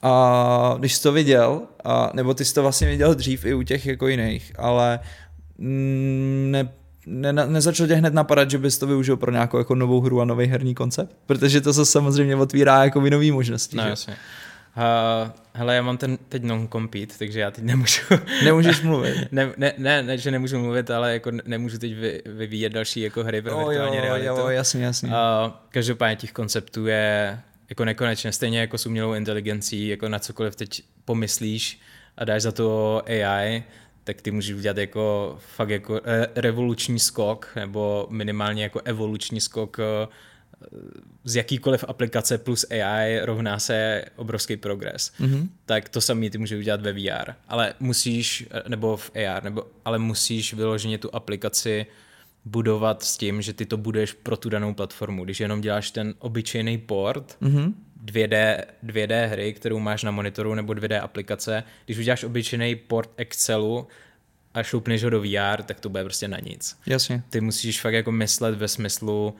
A 0.03 0.77
když 0.79 0.95
jsi 0.95 1.03
to 1.03 1.13
viděl, 1.13 1.63
a, 1.85 2.11
nebo 2.15 2.35
ty 2.35 2.45
jsi 2.45 2.55
to 2.55 2.63
vlastně 2.63 2.87
viděl 2.87 3.15
dřív 3.15 3.45
i 3.45 3.55
u 3.55 3.63
těch 3.63 3.87
jako 3.87 4.09
jiných, 4.09 4.53
ale 4.59 5.01
mm, 5.59 6.49
ne, 6.51 6.69
ne, 7.07 7.33
nezačalo 7.33 7.89
tě 7.89 7.95
hned 7.95 8.15
napadat, 8.15 8.51
že 8.51 8.59
bys 8.59 8.79
to 8.79 8.87
využil 8.87 9.17
pro 9.17 9.33
nějakou 9.33 9.59
jako 9.59 9.75
novou 9.75 10.01
hru 10.01 10.21
a 10.21 10.25
nový 10.25 10.47
herní 10.47 10.75
koncept? 10.75 11.17
Protože 11.27 11.61
to 11.61 11.73
se 11.73 11.87
samozřejmě 11.87 12.37
otvírá 12.37 12.85
jako 12.85 13.01
nový 13.01 13.31
možnosti. 13.31 13.77
No, 13.77 13.83
že? 13.83 13.89
jasně. 13.89 14.17
Uh, 14.77 15.31
hele, 15.53 15.75
já 15.75 15.83
mám 15.83 15.97
ten 15.97 16.19
teď 16.29 16.43
non-compete, 16.43 17.15
takže 17.19 17.41
já 17.41 17.51
teď 17.51 17.65
nemůžu... 17.65 18.01
Nemůžeš 18.45 18.81
mluvit. 18.83 19.33
ne, 19.33 19.53
ne, 19.57 19.73
ne, 19.79 20.03
ne, 20.03 20.19
že 20.19 20.31
nemůžu 20.31 20.59
mluvit, 20.59 20.91
ale 20.91 21.13
jako 21.13 21.31
nemůžu 21.45 21.79
teď 21.79 21.95
vy, 21.95 22.23
vyvíjet 22.27 22.73
další 22.73 23.01
jako 23.01 23.25
hry 23.25 23.43
pro 23.43 23.57
oh, 23.57 23.69
virtuální 23.69 23.97
jo, 23.97 24.03
realitu. 24.03 24.27
Jo, 24.27 24.49
jasně, 24.49 24.85
jasně. 24.85 25.09
Uh, 25.09 25.15
každopádně 25.71 26.17
těch 26.17 26.33
konceptů 26.33 26.87
je 26.87 27.41
jako 27.69 27.85
nekonečně, 27.85 28.33
stejně 28.33 28.61
jako 28.61 28.79
s 28.79 28.87
umělou 28.87 29.15
inteligencí, 29.15 29.89
jako 29.89 30.09
na 30.09 30.19
cokoliv 30.19 30.57
teď 30.57 30.83
pomyslíš 31.05 31.81
a 32.17 32.25
dáš 32.25 32.43
za 32.43 32.53
to 32.53 33.03
AI, 33.07 33.65
tak 34.05 34.23
ty 34.23 34.31
můžeš 34.31 34.55
udělat 34.57 34.77
jako 34.77 35.37
fakt 35.57 35.71
jako 35.71 36.01
revoluční 36.37 36.99
skok, 36.99 37.53
nebo 37.57 38.07
minimálně 38.11 38.63
jako 38.63 38.81
evoluční 38.85 39.41
skok 39.41 39.77
eh, 39.79 40.09
z 41.25 41.37
jakýkoliv 41.37 41.85
aplikace 41.89 42.39
plus 42.39 42.67
AI 42.71 43.21
rovná 43.23 43.59
se 43.59 44.05
obrovský 44.17 44.57
progres. 44.57 45.13
Mm-hmm. 45.21 45.49
Tak 45.67 45.89
to 45.89 46.01
samý 46.01 46.31
ty 46.31 46.39
můžeš 46.39 46.59
udělat 46.59 46.81
ve 46.81 46.93
VR. 46.93 47.33
Ale 47.49 47.75
musíš, 47.81 48.49
nebo 48.69 48.97
v 48.97 49.11
AR, 49.17 49.45
nebo, 49.45 49.67
ale 49.85 49.99
musíš 49.99 50.55
vyloženě 50.55 50.99
tu 50.99 51.15
aplikaci 51.15 51.87
budovat 52.45 53.03
s 53.03 53.17
tím, 53.17 53.43
že 53.43 53.53
ty 53.53 53.67
to 53.67 53.77
budeš 53.77 54.13
pro 54.13 54.37
tu 54.37 54.49
danou 54.49 54.75
platformu. 54.75 55.25
Když 55.25 55.41
jenom 55.41 55.61
děláš 55.61 55.91
ten 55.91 56.15
obyčejný 56.19 56.79
port, 56.79 57.37
mm-hmm. 57.43 57.73
2D, 58.05 58.63
2D 58.87 59.29
hry, 59.29 59.53
kterou 59.53 59.79
máš 59.79 60.03
na 60.03 60.11
monitoru, 60.11 60.55
nebo 60.55 60.73
2D 60.73 61.03
aplikace, 61.03 61.65
když 61.85 61.99
uděláš 61.99 62.25
obyčejný 62.25 62.75
port 62.77 63.11
Excelu 63.17 63.89
a 64.55 64.63
šoupneš 64.63 65.05
ho 65.05 65.11
do 65.11 65.21
VR, 65.21 65.63
tak 65.63 65.81
to 65.81 65.89
bude 65.89 66.05
prostě 66.05 66.29
na 66.29 66.39
nic. 66.39 66.79
Jasně. 66.87 67.23
Ty 67.31 67.41
musíš 67.41 67.81
fakt 67.81 67.95
jako 67.95 68.13
myslet 68.13 68.55
ve 68.55 68.69
smyslu, 68.69 69.37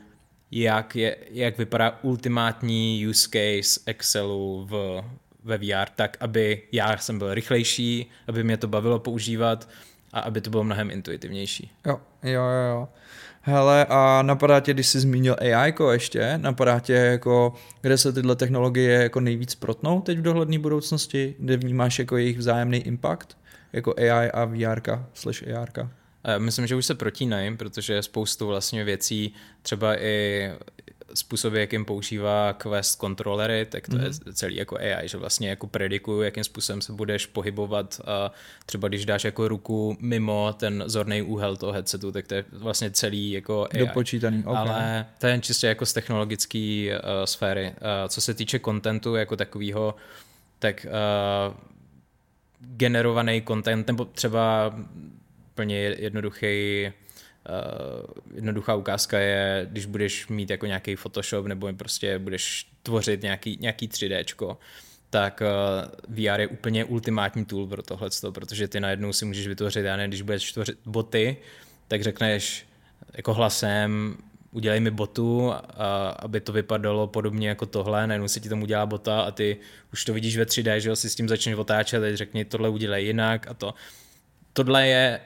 jak, 0.61 0.97
je, 0.97 1.17
jak 1.31 1.59
vypadá 1.59 1.99
ultimátní 2.03 3.07
use 3.09 3.29
case 3.29 3.81
Excelu 3.87 4.67
v, 4.71 5.05
ve 5.45 5.59
VR, 5.59 5.89
tak 5.97 6.17
aby 6.21 6.63
já 6.73 6.97
jsem 6.99 7.19
byl 7.19 7.35
rychlejší, 7.35 8.11
aby 8.27 8.45
mě 8.45 8.57
to 8.57 8.69
bavilo 8.69 8.99
používat 8.99 9.69
a 10.13 10.21
aby 10.21 10.41
to 10.41 10.51
bylo 10.51 10.65
mnohem 10.65 10.91
intuitivnější. 10.91 11.71
Jo, 11.87 12.01
jo, 12.23 12.43
jo. 12.71 12.89
Hele, 13.41 13.87
a 13.89 14.23
napadá 14.23 14.61
tě, 14.61 14.75
když 14.75 14.87
jsi 14.87 15.01
zmínil 15.01 15.37
AI 15.41 15.75
ještě, 15.93 16.39
napadá 16.39 16.81
tě 16.81 16.93
jako, 16.93 17.55
kde 17.81 17.99
se 17.99 18.13
tyhle 18.13 18.37
technologie 18.37 19.03
jako 19.03 19.21
nejvíc 19.21 19.55
protnou 19.55 20.01
teď 20.01 20.19
v 20.19 20.23
dohledné 20.23 20.59
budoucnosti, 20.59 21.35
kde 21.39 21.57
vnímáš 21.57 21.99
jako 21.99 22.17
jejich 22.17 22.39
vzájemný 22.39 22.79
impact, 22.79 23.39
jako 23.73 23.95
AI 23.99 24.31
a 24.31 24.45
VR 24.45 24.81
slash 25.15 25.43
AR? 25.43 25.89
Myslím, 26.39 26.67
že 26.67 26.77
už 26.77 26.87
se 26.87 26.95
protínají, 26.95 27.57
protože 27.57 28.03
spoustu 28.03 28.47
vlastně 28.47 28.85
věcí, 28.85 29.35
třeba 29.63 30.03
i 30.03 30.51
způsoby, 31.15 31.61
jakým 31.61 31.85
používá 31.85 32.53
Quest 32.53 32.99
kontrolery, 32.99 33.67
tak 33.67 33.89
to 33.89 33.97
mm-hmm. 33.97 34.03
je 34.03 34.09
mhm. 34.09 34.33
celý 34.33 34.57
jako 34.57 34.77
AI, 34.79 35.09
že 35.09 35.19
vlastně 35.19 35.49
jako 35.49 35.67
predikuju, 35.67 36.23
jakým 36.23 36.45
způsobem 36.45 36.81
se 36.81 36.93
budeš 36.93 37.27
pohybovat 37.27 38.01
a 38.05 38.33
třeba 38.67 38.89
když 38.89 39.07
dáš 39.07 39.25
jako 39.25 39.49
ruku 39.49 39.97
mimo 40.01 40.53
ten 40.53 40.85
zorný 40.87 41.23
úhel 41.23 41.57
toho 41.57 41.73
headsetu, 41.73 42.13
tak 42.13 42.27
to 42.27 42.35
je 42.35 42.45
vlastně 42.53 42.91
celý 42.91 43.31
jako 43.31 43.69
AI. 43.75 43.79
Dopočítaný, 43.79 44.45
okay. 44.45 44.57
Ale 44.57 45.07
to 45.19 45.27
je 45.27 45.41
čistě 45.41 45.67
jako 45.67 45.87
z 45.87 45.93
technologické 45.93 46.91
uh, 46.93 47.25
sféry. 47.25 47.67
Uh, 47.67 48.09
co 48.09 48.21
se 48.21 48.35
týče 48.35 48.59
kontentu 48.59 49.15
jako 49.15 49.37
takového, 49.37 49.95
tak 50.59 50.87
uh, 50.87 51.55
generovaný 52.61 53.43
content, 53.49 53.87
nebo 53.87 54.05
třeba 54.05 54.75
plně 55.55 55.77
jednoduchý 55.77 56.87
Uh, 57.49 58.35
jednoduchá 58.35 58.75
ukázka 58.75 59.19
je, 59.19 59.67
když 59.71 59.87
budeš 59.87 60.29
mít 60.29 60.51
jako 60.51 60.67
nějaký 60.67 60.97
Photoshop 60.97 61.47
nebo 61.47 61.73
prostě 61.73 62.19
budeš 62.19 62.67
tvořit 62.83 63.23
nějaký, 63.23 63.59
nějaký 63.61 63.89
3D, 63.89 64.57
tak 65.11 65.43
uh, 65.43 66.17
VR 66.17 66.41
je 66.41 66.47
úplně 66.47 66.85
ultimátní 66.85 67.45
tool 67.45 67.67
pro 67.67 67.83
tohle, 67.83 68.09
protože 68.31 68.69
ty 68.69 68.81
najednou 68.81 69.13
si 69.13 69.25
můžeš 69.25 69.47
vytvořit, 69.49 69.85
já 69.85 69.97
nevím, 69.97 70.11
když 70.11 70.23
budeš 70.23 70.53
tvořit 70.53 70.79
boty, 70.87 71.37
tak 71.89 72.03
řekneš 72.03 72.67
jako 73.17 73.35
hlasem, 73.35 74.17
udělej 74.51 74.81
mi 74.81 74.91
botu, 74.91 75.53
a, 75.53 76.09
aby 76.09 76.41
to 76.41 76.53
vypadalo 76.53 77.07
podobně 77.07 77.49
jako 77.49 77.67
tohle, 77.67 78.07
najednou 78.07 78.29
se 78.29 78.41
ti 78.41 78.49
tomu 78.49 78.67
dělá 78.67 78.87
bota 78.87 79.21
a 79.21 79.31
ty 79.31 79.57
už 79.93 80.05
to 80.05 80.13
vidíš 80.15 80.37
ve 80.37 80.45
3D, 80.45 80.77
že 80.77 80.97
si 80.97 81.11
s 81.11 81.15
tím 81.15 81.29
začneš 81.29 81.55
otáčet, 81.55 82.01
teď 82.01 82.17
řekni 82.17 82.45
tohle 82.45 82.69
udělej 82.69 83.07
jinak 83.07 83.47
a 83.49 83.55
to. 83.55 83.75
Tohle 84.53 84.89
je 84.89 85.21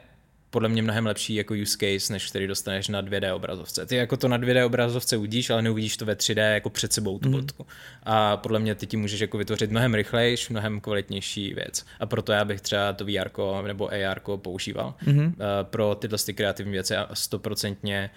podle 0.51 0.69
mě 0.69 0.83
mnohem 0.83 1.07
lepší 1.07 1.35
jako 1.35 1.55
use 1.63 1.77
case, 1.81 2.13
než 2.13 2.31
který 2.31 2.47
dostaneš 2.47 2.89
na 2.89 3.03
2D 3.03 3.35
obrazovce. 3.35 3.87
Ty 3.87 3.97
jako 3.97 4.17
to 4.17 4.29
na 4.29 4.39
2D 4.39 4.67
obrazovce 4.67 5.17
uvidíš, 5.17 5.51
ale 5.51 5.63
neuvidíš 5.63 5.97
to 5.97 6.05
ve 6.05 6.15
3D 6.15 6.55
jako 6.55 6.71
před 6.71 6.93
sebou 6.93 7.19
tu 7.19 7.29
mm. 7.29 7.35
fotku. 7.35 7.67
A 8.03 8.37
podle 8.37 8.59
mě 8.59 8.75
ty 8.75 8.87
ti 8.87 8.97
můžeš 8.97 9.21
jako 9.21 9.39
vytvořit 9.39 9.71
mnohem 9.71 9.95
rychlejší, 9.95 10.53
mnohem 10.53 10.81
kvalitnější 10.81 11.55
věc. 11.55 11.87
A 12.01 12.07
proto 12.07 12.33
já 12.33 12.45
bych 12.45 12.61
třeba 12.61 12.93
to 12.93 13.05
VR 13.05 13.31
nebo 13.67 13.89
AR 13.89 14.21
používal 14.37 14.95
mm-hmm. 15.05 15.33
pro 15.63 15.95
tyhle 15.95 16.19
ty 16.19 16.35
kreativní 16.35 16.73
věci 16.73 16.97
a 16.97 17.15
stoprocentně 17.15 18.11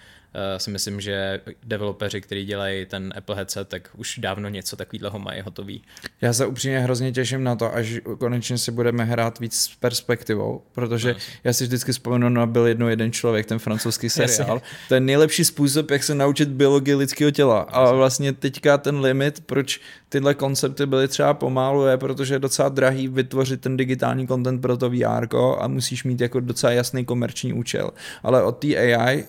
si 0.58 0.72
myslím, 0.72 1.02
že 1.02 1.42
developeři, 1.64 2.22
kteří 2.22 2.46
dělají 2.46 2.86
ten 2.86 3.14
Apple 3.18 3.36
headset, 3.36 3.68
tak 3.68 3.90
už 3.98 4.18
dávno 4.18 4.50
něco 4.50 4.76
takového 4.76 5.20
mají 5.20 5.42
hotový. 5.42 5.84
Já 6.22 6.34
se 6.34 6.46
upřímně 6.46 6.80
hrozně 6.80 7.12
těším 7.12 7.44
na 7.44 7.56
to, 7.56 7.76
až 7.76 8.00
konečně 8.18 8.58
si 8.58 8.72
budeme 8.72 9.04
hrát 9.04 9.40
víc 9.40 9.56
s 9.56 9.76
perspektivou, 9.76 10.62
protože 10.72 11.14
no, 11.14 11.20
já 11.44 11.54
si 11.54 11.64
vždycky 11.64 11.92
vzpomenu 11.92 12.30
na 12.30 12.46
byl 12.46 12.68
jedno 12.68 12.90
jeden 12.90 13.12
člověk, 13.12 13.46
ten 13.46 13.60
francouzský 13.60 14.10
seriál. 14.10 14.62
to 14.88 14.94
je 14.94 15.00
nejlepší 15.00 15.46
způsob, 15.46 15.92
jak 15.92 16.04
se 16.04 16.16
naučit 16.16 16.50
biologii 16.50 16.96
lidského 16.96 17.32
těla. 17.32 17.60
A 17.60 17.92
vlastně 17.92 18.34
teďka 18.34 18.78
ten 18.78 19.00
limit, 19.00 19.44
proč 19.46 19.82
tyhle 20.10 20.34
koncepty 20.34 20.86
byly 20.86 21.08
třeba 21.08 21.34
pomalu, 21.34 21.86
je, 21.86 21.98
protože 21.98 22.36
je 22.36 22.40
docela 22.40 22.70
drahý 22.70 23.08
vytvořit 23.08 23.62
ten 23.62 23.78
digitální 23.78 24.28
content 24.28 24.62
pro 24.62 24.78
to 24.78 24.90
VR 24.90 25.28
a 25.60 25.68
musíš 25.68 26.04
mít 26.04 26.22
jako 26.22 26.40
docela 26.40 26.72
jasný 26.72 27.06
komerční 27.06 27.54
účel. 27.54 27.92
Ale 28.24 28.44
od 28.44 28.58
té 28.58 28.68
AI, 28.68 29.26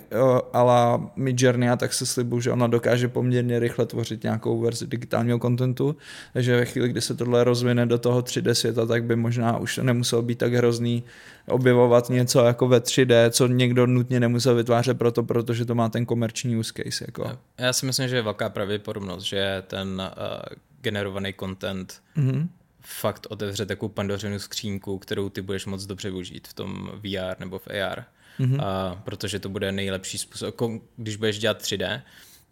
ale 0.93 1.09
Midjourney, 1.16 1.76
tak 1.76 1.95
se 1.95 2.07
slibuju, 2.07 2.40
že 2.40 2.53
ona 2.53 2.66
dokáže 2.66 3.09
poměrně 3.09 3.59
rychle 3.59 3.86
tvořit 3.86 4.22
nějakou 4.22 4.61
verzi 4.61 4.86
digitálního 4.86 5.38
kontentu, 5.38 5.97
takže 6.32 6.57
ve 6.57 6.64
chvíli, 6.64 6.88
kdy 6.88 7.01
se 7.01 7.14
tohle 7.14 7.45
rozvine 7.45 7.86
do 7.86 7.99
toho 7.99 8.20
3D 8.20 8.53
světa, 8.53 8.86
tak 8.86 9.05
by 9.05 9.16
možná 9.16 9.59
už 9.59 9.80
nemuselo 9.82 10.22
být 10.22 10.38
tak 10.38 10.53
hrozný 10.53 11.05
objevovat 11.49 12.11
něco 12.11 12.45
jako 12.45 12.68
ve 12.68 12.78
3D, 12.78 13.30
co 13.30 13.47
někdo 13.47 13.86
nutně 13.86 14.20
nemusel 14.20 14.55
vytvářet 14.55 14.99
proto, 14.99 15.22
protože 15.22 15.64
to 15.64 15.74
má 15.74 15.88
ten 15.88 16.07
komerční 16.07 16.57
use 16.57 16.72
case. 16.76 17.05
Jako. 17.09 17.38
Já 17.59 17.72
si 17.72 17.86
myslím, 17.86 18.09
že 18.09 18.16
je 18.16 18.22
velká 18.22 18.49
pravděpodobnost, 18.49 19.22
že 19.22 19.62
ten 19.66 20.03
uh, 20.16 20.57
generovaný 20.80 21.34
content 21.40 22.01
mm-hmm 22.16 22.49
fakt 22.82 23.26
otevře 23.30 23.66
takovou 23.66 23.88
pandořinu 23.88 24.38
skřínku, 24.38 24.99
kterou 24.99 25.28
ty 25.28 25.43
budeš 25.43 25.66
moc 25.66 25.86
dobře 25.86 26.11
využít 26.11 26.49
v 26.49 26.55
tom 26.55 26.90
VR 26.95 27.40
nebo 27.40 27.59
v 27.59 27.68
AR 27.68 28.05
mm-hmm. 28.41 28.64
a, 28.64 29.03
protože 29.05 29.39
to 29.39 29.49
bude 29.49 29.72
nejlepší 29.72 30.18
způsob. 30.18 30.47
Jako, 30.47 30.80
když 30.97 31.16
budeš 31.16 31.39
dělat 31.39 31.62
3D, 31.62 32.03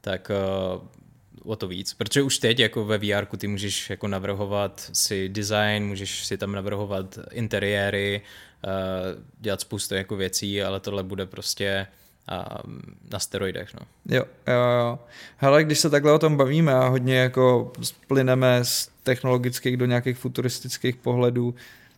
tak 0.01 0.31
uh, 0.75 1.53
o 1.53 1.57
to 1.57 1.69
víc. 1.69 1.95
Protože 1.95 2.23
už 2.23 2.39
teď 2.39 2.59
jako 2.59 2.85
ve 2.85 2.99
VR 2.99 3.27
ty 3.37 3.47
můžeš 3.47 3.91
jako 3.91 4.09
navrhovat 4.09 4.91
si 4.93 5.29
design, 5.29 5.87
můžeš 5.87 6.25
si 6.27 6.39
tam 6.39 6.53
navrhovat 6.53 7.19
interiéry, 7.31 8.23
uh, 8.65 8.71
dělat 9.41 9.61
spoustu 9.61 9.95
jako 9.95 10.17
věcí, 10.17 10.63
ale 10.63 10.81
tohle 10.81 11.03
bude 11.03 11.27
prostě 11.27 11.87
uh, 12.33 12.73
na 13.11 13.19
steroidech. 13.19 13.75
No. 13.75 13.81
Jo, 14.17 14.25
jo, 14.47 14.55
jo. 14.55 14.99
Hele, 15.37 15.65
když 15.65 15.79
se 15.79 15.91
takhle 15.91 16.13
o 16.13 16.19
tom 16.19 16.37
bavíme 16.37 16.75
a 16.75 16.89
hodně 16.89 17.17
jako 17.17 17.73
splyneme 17.83 18.65
z 18.65 18.91
technologických 19.03 19.77
do 19.77 19.87
nějakých 19.87 20.19
futuristických 20.19 20.97
pohledů, 20.97 21.55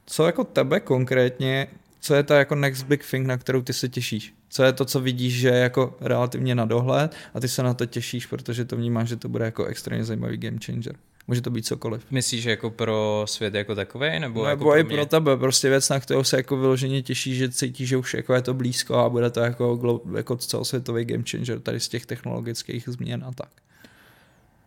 co 0.06 0.26
jako 0.26 0.44
tebe 0.44 0.80
konkrétně 0.80 1.68
co 2.04 2.14
je 2.14 2.22
ta 2.22 2.38
jako 2.38 2.54
next 2.54 2.86
big 2.86 3.10
thing, 3.10 3.26
na 3.26 3.38
kterou 3.38 3.62
ty 3.62 3.72
se 3.72 3.88
těšíš? 3.88 4.34
Co 4.48 4.62
je 4.62 4.72
to, 4.72 4.84
co 4.84 5.00
vidíš, 5.00 5.34
že 5.34 5.48
je 5.48 5.58
jako 5.58 5.96
relativně 6.00 6.54
na 6.54 6.64
dohled 6.64 7.14
a 7.34 7.40
ty 7.40 7.48
se 7.48 7.62
na 7.62 7.74
to 7.74 7.86
těšíš, 7.86 8.26
protože 8.26 8.64
to 8.64 8.76
vnímáš, 8.76 9.08
že 9.08 9.16
to 9.16 9.28
bude 9.28 9.44
jako 9.44 9.64
extrémně 9.64 10.04
zajímavý 10.04 10.36
game 10.36 10.58
changer. 10.66 10.96
Může 11.26 11.40
to 11.40 11.50
být 11.50 11.66
cokoliv. 11.66 12.06
Myslíš 12.10 12.44
jako 12.44 12.70
pro 12.70 13.24
svět 13.28 13.54
jako 13.54 13.74
takový? 13.74 14.10
Nebo, 14.20 14.20
nebo 14.20 14.44
jako 14.44 14.64
pro 14.64 14.78
i 14.78 14.84
pro 14.84 15.06
tebe, 15.06 15.36
prostě 15.36 15.68
věc, 15.68 15.88
na 15.88 16.00
kterou 16.00 16.24
se 16.24 16.36
jako 16.36 16.56
vyloženě 16.56 17.02
těší, 17.02 17.34
že 17.34 17.48
cítí, 17.48 17.86
že 17.86 17.96
už 17.96 18.14
jako 18.14 18.34
je 18.34 18.42
to 18.42 18.54
blízko 18.54 18.94
a 18.94 19.08
bude 19.08 19.30
to 19.30 19.40
jako, 19.40 20.00
jako 20.16 20.36
celosvětový 20.36 21.04
game 21.04 21.24
changer 21.30 21.60
tady 21.60 21.80
z 21.80 21.88
těch 21.88 22.06
technologických 22.06 22.88
změn 22.88 23.24
a 23.24 23.32
tak. 23.32 23.50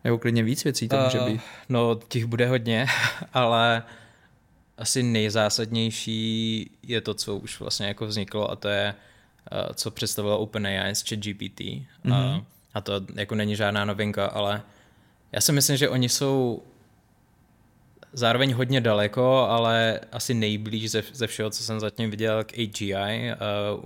Nebo 0.04 0.18
klidně 0.18 0.44
víc 0.44 0.64
věcí 0.64 0.88
to 0.88 0.98
může 0.98 1.20
být. 1.20 1.34
Uh, 1.34 1.40
no, 1.70 2.00
těch 2.08 2.26
bude 2.26 2.48
hodně, 2.48 2.86
ale 3.34 3.84
asi 4.78 5.04
nejzásadnější 5.04 6.72
je 6.84 7.02
to, 7.02 7.14
co 7.14 7.36
už 7.36 7.60
vlastně 7.60 7.88
jako 7.88 8.06
vzniklo 8.06 8.52
a 8.52 8.56
to 8.56 8.68
je, 8.68 8.96
uh, 9.52 9.74
co 9.74 9.92
představila 9.92 10.38
OpenAI 10.38 10.96
s 10.96 11.04
ChatGPT. 11.10 11.60
Mm-hmm. 11.60 12.38
Uh, 12.38 12.44
a 12.74 12.82
to 12.82 13.02
jako 13.16 13.36
není 13.36 13.56
žádná 13.56 13.86
novinka, 13.86 14.26
ale 14.26 14.62
já 15.32 15.42
si 15.42 15.52
myslím, 15.52 15.78
že 15.78 15.90
oni 15.90 16.10
jsou 16.10 16.64
zároveň 18.14 18.54
hodně 18.54 18.82
daleko, 18.82 19.48
ale 19.50 20.00
asi 20.12 20.34
nejblíž 20.34 20.92
ze, 20.92 21.04
ze 21.14 21.28
všeho, 21.28 21.50
co 21.50 21.64
jsem 21.64 21.80
zatím 21.80 22.12
viděl 22.12 22.44
k 22.44 22.54
AGI. 22.54 23.32
Uh, 23.74 23.86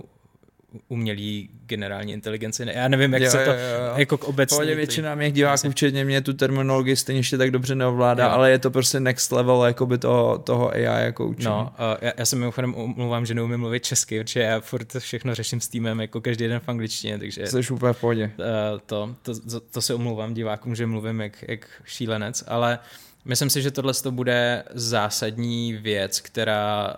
umělý 0.88 1.50
generální 1.66 2.12
inteligenci. 2.12 2.66
Já 2.74 2.88
nevím, 2.88 3.12
jak 3.12 3.22
Jo, 3.22 3.30
se 3.30 3.44
to 3.44 3.50
jo, 3.50 3.56
jo. 3.58 3.92
jako 3.96 4.18
k 4.18 4.24
obecně. 4.24 4.54
Pohodě 4.54 4.74
většina 4.74 5.14
mých 5.14 5.32
diváků, 5.32 5.70
včetně 5.70 6.04
mě, 6.04 6.20
tu 6.20 6.32
terminologii 6.32 6.96
stejně 6.96 7.18
ještě 7.18 7.38
tak 7.38 7.50
dobře 7.50 7.74
neovládá, 7.74 8.24
Jo. 8.24 8.30
ale 8.30 8.50
je 8.50 8.58
to 8.58 8.70
prostě 8.70 9.00
next 9.00 9.32
level 9.32 9.64
jakoby 9.64 9.98
toho, 9.98 10.38
toho 10.38 10.70
AI 10.70 10.82
jako 11.04 11.26
učení. 11.26 11.44
No, 11.44 11.72
já, 12.00 12.12
já 12.16 12.24
se 12.26 12.36
mimochodem 12.36 12.74
omlouvám, 12.74 13.26
že 13.26 13.34
neumím 13.34 13.60
mluvit 13.60 13.84
česky, 13.84 14.24
protože 14.24 14.40
já 14.40 14.60
furt 14.60 14.96
všechno 14.98 15.34
řeším 15.34 15.60
s 15.60 15.68
týmem 15.68 16.00
jako 16.00 16.20
každý 16.20 16.48
den 16.48 16.60
v 16.60 16.68
angličtině, 16.68 17.18
takže 17.18 17.46
Jsi 17.46 17.72
úplně 17.72 17.92
v 17.92 18.00
pohodě. 18.00 18.30
uh, 18.38 18.44
to, 18.86 19.14
to, 19.22 19.40
to, 19.40 19.60
to 19.60 19.82
se 19.82 19.94
omlouvám 19.94 20.34
divákům, 20.34 20.74
že 20.76 20.86
mluvím 20.86 21.20
jak, 21.20 21.44
jak 21.48 21.68
šílenec, 21.84 22.44
ale 22.46 22.78
myslím 23.24 23.50
si, 23.50 23.62
že 23.62 23.70
tohle 23.70 23.94
to 23.94 24.10
bude 24.10 24.64
zásadní 24.74 25.72
věc, 25.72 26.20
která 26.20 26.94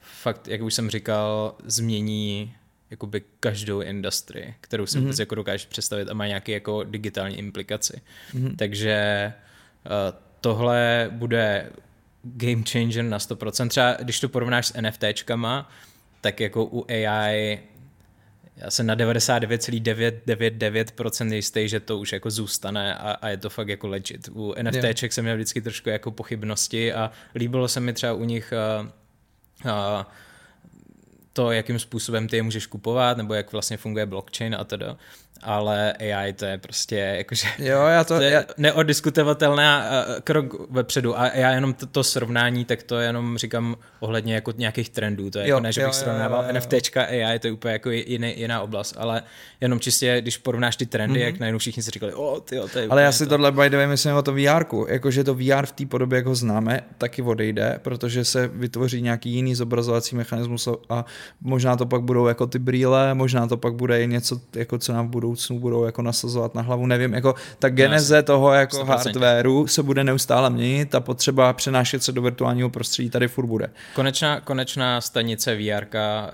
fakt, 0.00 0.48
jak 0.48 0.62
už 0.62 0.74
jsem 0.74 0.90
říkal, 0.90 1.54
změní 1.64 2.54
jakoby 2.90 3.22
každou 3.40 3.80
industrii, 3.80 4.54
kterou 4.60 4.86
si 4.86 4.98
Mhm. 4.98 5.04
vůbec 5.04 5.18
jako 5.18 5.34
dokážeš 5.34 5.66
představit 5.66 6.08
a 6.08 6.14
má 6.14 6.26
nějaký 6.26 6.52
jako 6.52 6.84
digitální 6.84 7.38
implikaci. 7.38 8.00
Mhm. 8.34 8.56
Takže 8.56 9.32
uh, 9.86 9.92
tohle 10.40 11.08
bude 11.12 11.70
game 12.24 12.62
changer 12.72 13.04
na 13.04 13.18
100%. 13.18 13.68
Třeba 13.68 13.96
když 14.02 14.20
to 14.20 14.28
porovnáš 14.28 14.66
s 14.66 14.80
NFTčkama, 14.80 15.70
tak 16.20 16.40
jako 16.40 16.64
u 16.64 16.86
AI 16.90 17.60
já 18.56 18.70
jsem 18.70 18.86
na 18.86 18.96
99,999% 18.96 21.32
jistý, 21.34 21.68
že 21.68 21.80
to 21.80 21.98
už 21.98 22.12
jako 22.12 22.30
zůstane 22.30 22.94
a, 22.94 23.10
a 23.10 23.28
je 23.28 23.36
to 23.36 23.50
fakt 23.50 23.68
jako 23.68 23.88
legit. 23.88 24.28
U 24.32 24.54
NFTček 24.62 25.12
jsem 25.12 25.24
měl 25.24 25.36
vždycky 25.36 25.60
trošku 25.62 25.88
jako 25.88 26.10
pochybnosti 26.10 26.92
a 26.92 27.10
líbilo 27.34 27.68
se 27.68 27.80
mi 27.80 27.92
třeba 27.92 28.12
u 28.12 28.24
nich 28.24 28.52
uh, 28.82 28.86
uh, 29.64 29.70
to, 31.36 31.52
jakým 31.52 31.78
způsobem 31.78 32.28
ty 32.28 32.36
je 32.36 32.42
můžeš 32.42 32.66
kupovat, 32.66 33.16
nebo 33.16 33.34
jak 33.34 33.52
vlastně 33.52 33.76
funguje 33.76 34.06
blockchain 34.06 34.56
a 34.58 34.64
teda. 34.64 34.96
Ale 35.42 35.92
AI 35.92 36.32
to 36.32 36.44
je 36.44 36.58
prostě 36.58 36.96
jakože 36.96 37.48
Jo, 37.58 37.86
já 37.86 38.04
to, 38.04 38.16
to 38.16 38.22
je 38.22 38.30
já, 38.30 38.44
neodiskutovatelný 38.56 39.62
krok 40.24 40.70
vepředu 40.70 41.18
a 41.18 41.28
já 41.34 41.50
jenom 41.50 41.74
to, 41.74 41.86
to 41.86 42.04
srovnání, 42.04 42.64
tak 42.64 42.82
to 42.82 42.98
jenom 42.98 43.38
říkám 43.38 43.76
ohledně 44.00 44.34
jako 44.34 44.52
nějakých 44.56 44.88
trendů, 44.90 45.30
to 45.30 45.38
je 45.38 45.48
Jo, 45.48 45.56
jako 45.56 45.62
ne, 45.62 45.72
že 45.72 45.80
jo, 45.80 45.88
bych 45.88 45.96
jo, 45.96 46.00
srovnával 46.00 46.42
jo, 46.42 46.48
jo. 46.48 46.56
NFTčka 46.56 47.02
AI, 47.02 47.38
to 47.38 47.46
je 47.46 47.52
úplně 47.52 47.72
jako 47.72 47.90
jiný, 47.90 48.34
jiná 48.36 48.62
oblast, 48.62 48.94
ale 48.98 49.22
jenom 49.60 49.80
čistě, 49.80 50.20
když 50.20 50.36
porovnáš 50.36 50.76
ty 50.76 50.86
trendy, 50.86 51.20
mm-hmm. 51.20 51.24
jak 51.24 51.38
najednou 51.38 51.58
všichni 51.58 51.82
si 51.82 51.90
říkali, 51.90 52.14
o, 52.14 52.40
ty 52.40 52.56
to 52.72 52.78
je 52.78 52.88
ale 52.88 53.02
já 53.02 53.12
si 53.12 53.24
to. 53.24 53.30
tohle 53.30 53.52
by 53.52 53.70
the 53.70 53.76
way 53.76 53.86
myslím 53.86 54.14
o 54.14 54.22
to 54.22 54.32
VR, 54.32 54.64
jakože 54.88 55.24
to 55.24 55.34
VR 55.34 55.66
v 55.66 55.72
té 55.72 55.86
podobě, 55.86 56.16
jak 56.16 56.26
ho 56.26 56.34
známe, 56.34 56.80
taky 56.98 57.22
odejde, 57.22 57.80
protože 57.82 58.24
se 58.24 58.48
vytvoří 58.48 59.02
nějaký 59.02 59.30
jiný 59.30 59.54
zobrazovací 59.54 60.16
mechanismus 60.16 60.68
a 60.88 61.04
možná 61.40 61.76
to 61.76 61.86
pak 61.86 62.02
budou 62.02 62.26
jako 62.26 62.46
ty 62.46 62.58
brýle, 62.58 63.14
možná 63.14 63.46
to 63.46 63.56
pak 63.56 63.74
bude 63.74 64.02
i 64.02 64.06
něco, 64.06 64.40
jako 64.54 64.78
co 64.78 64.92
nám 64.92 65.06
v 65.08 65.10
budoucnu 65.10 65.58
budou 65.60 65.84
jako 65.84 66.02
nasazovat 66.02 66.54
na 66.54 66.62
hlavu, 66.62 66.86
nevím, 66.86 67.14
jako 67.14 67.34
ta 67.58 67.68
geneze 67.68 68.22
toho 68.22 68.52
jako 68.52 68.76
100%. 68.76 68.86
hardwareu 68.86 69.66
se 69.66 69.82
bude 69.82 70.04
neustále 70.04 70.50
měnit 70.50 70.94
a 70.94 71.00
potřeba 71.00 71.52
přenášet 71.52 72.02
se 72.02 72.12
do 72.12 72.22
virtuálního 72.22 72.70
prostředí 72.70 73.10
tady 73.10 73.28
furt 73.28 73.46
bude. 73.46 73.70
Konečná, 73.94 74.40
konečná 74.40 75.00
stanice 75.00 75.56
VR 75.56 75.86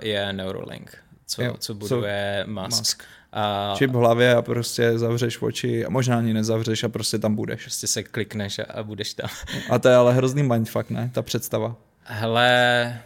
je 0.03 0.33
Neuralink, 0.33 0.97
co, 1.27 1.43
Jo, 1.43 1.53
co 1.59 1.59
co- 1.59 1.75
buduje 1.75 2.45
Musk. 2.49 2.79
Musk. 2.79 3.03
A 3.35 3.75
Čip 3.79 3.91
v 3.91 3.95
hlavě 3.95 4.35
a 4.35 4.43
prostě 4.43 4.99
zavřeš 4.99 5.43
oči 5.43 5.85
a 5.85 5.91
možná 5.91 6.19
ani 6.19 6.35
nezavřeš 6.35 6.85
a 6.85 6.89
prostě 6.89 7.19
tam 7.19 7.35
budeš. 7.35 7.63
prostě 7.63 7.87
se 7.87 8.03
klikneš 8.03 8.59
a, 8.59 8.63
a 8.75 8.83
budeš 8.83 9.15
tam. 9.15 9.31
A 9.71 9.79
to 9.79 9.89
je 9.89 9.95
ale 9.95 10.15
hrozný 10.15 10.43
mindfuck, 10.43 10.91
ne? 10.91 11.11
Ta 11.15 11.23
představa. 11.23 11.77
Hele, 12.03 12.99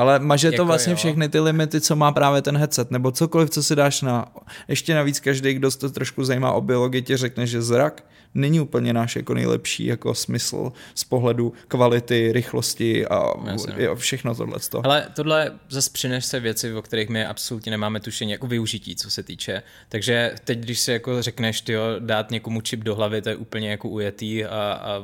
Ale 0.00 0.18
maže 0.18 0.48
to 0.48 0.54
Jako 0.54 0.64
vlastně 0.64 0.92
jo. 0.92 0.96
všechny 0.96 1.28
ty 1.28 1.40
limity, 1.40 1.80
co 1.80 1.96
má 1.96 2.12
právě 2.12 2.42
ten 2.42 2.56
headset, 2.56 2.90
nebo 2.90 3.10
cokoliv, 3.10 3.50
co 3.50 3.62
si 3.62 3.76
dáš 3.76 4.02
na... 4.02 4.32
Ještě 4.68 4.94
navíc 4.94 5.20
každý, 5.20 5.54
kdo 5.54 5.70
se 5.70 5.78
to 5.78 5.90
trošku 5.90 6.24
zajímá 6.24 6.52
o 6.52 6.60
biologii, 6.60 7.02
ti 7.02 7.16
řekne, 7.16 7.46
že 7.46 7.62
zrak 7.62 8.04
není 8.34 8.60
úplně 8.60 8.92
náš 8.92 9.16
jako 9.16 9.34
nejlepší 9.34 9.86
jako 9.86 10.14
smysl 10.14 10.72
z 10.94 11.04
pohledu 11.04 11.52
kvality, 11.68 12.32
rychlosti 12.32 13.06
a 13.06 13.32
jo, 13.76 13.96
všechno 13.96 14.34
tohle. 14.34 14.58
Ale 14.84 15.06
tohle 15.14 15.52
zase 15.68 15.90
přinese 15.92 16.40
věci, 16.40 16.74
o 16.74 16.82
kterých 16.82 17.08
my 17.08 17.26
absolutně 17.26 17.70
nemáme 17.70 18.00
tušení, 18.00 18.32
jako 18.32 18.46
využití, 18.46 18.96
co 18.96 19.10
se 19.10 19.22
týče. 19.22 19.62
Takže 19.88 20.34
teď, 20.44 20.58
když 20.58 20.80
si 20.80 20.92
jako 20.92 21.22
řekneš, 21.22 21.60
tyjo, 21.60 21.82
dát 21.98 22.30
někomu 22.30 22.60
čip 22.60 22.80
do 22.84 22.94
hlavy, 22.94 23.22
to 23.22 23.28
je 23.28 23.36
úplně 23.36 23.70
jako 23.70 23.88
ujetý 23.88 24.44
a, 24.44 24.48
a 24.72 25.02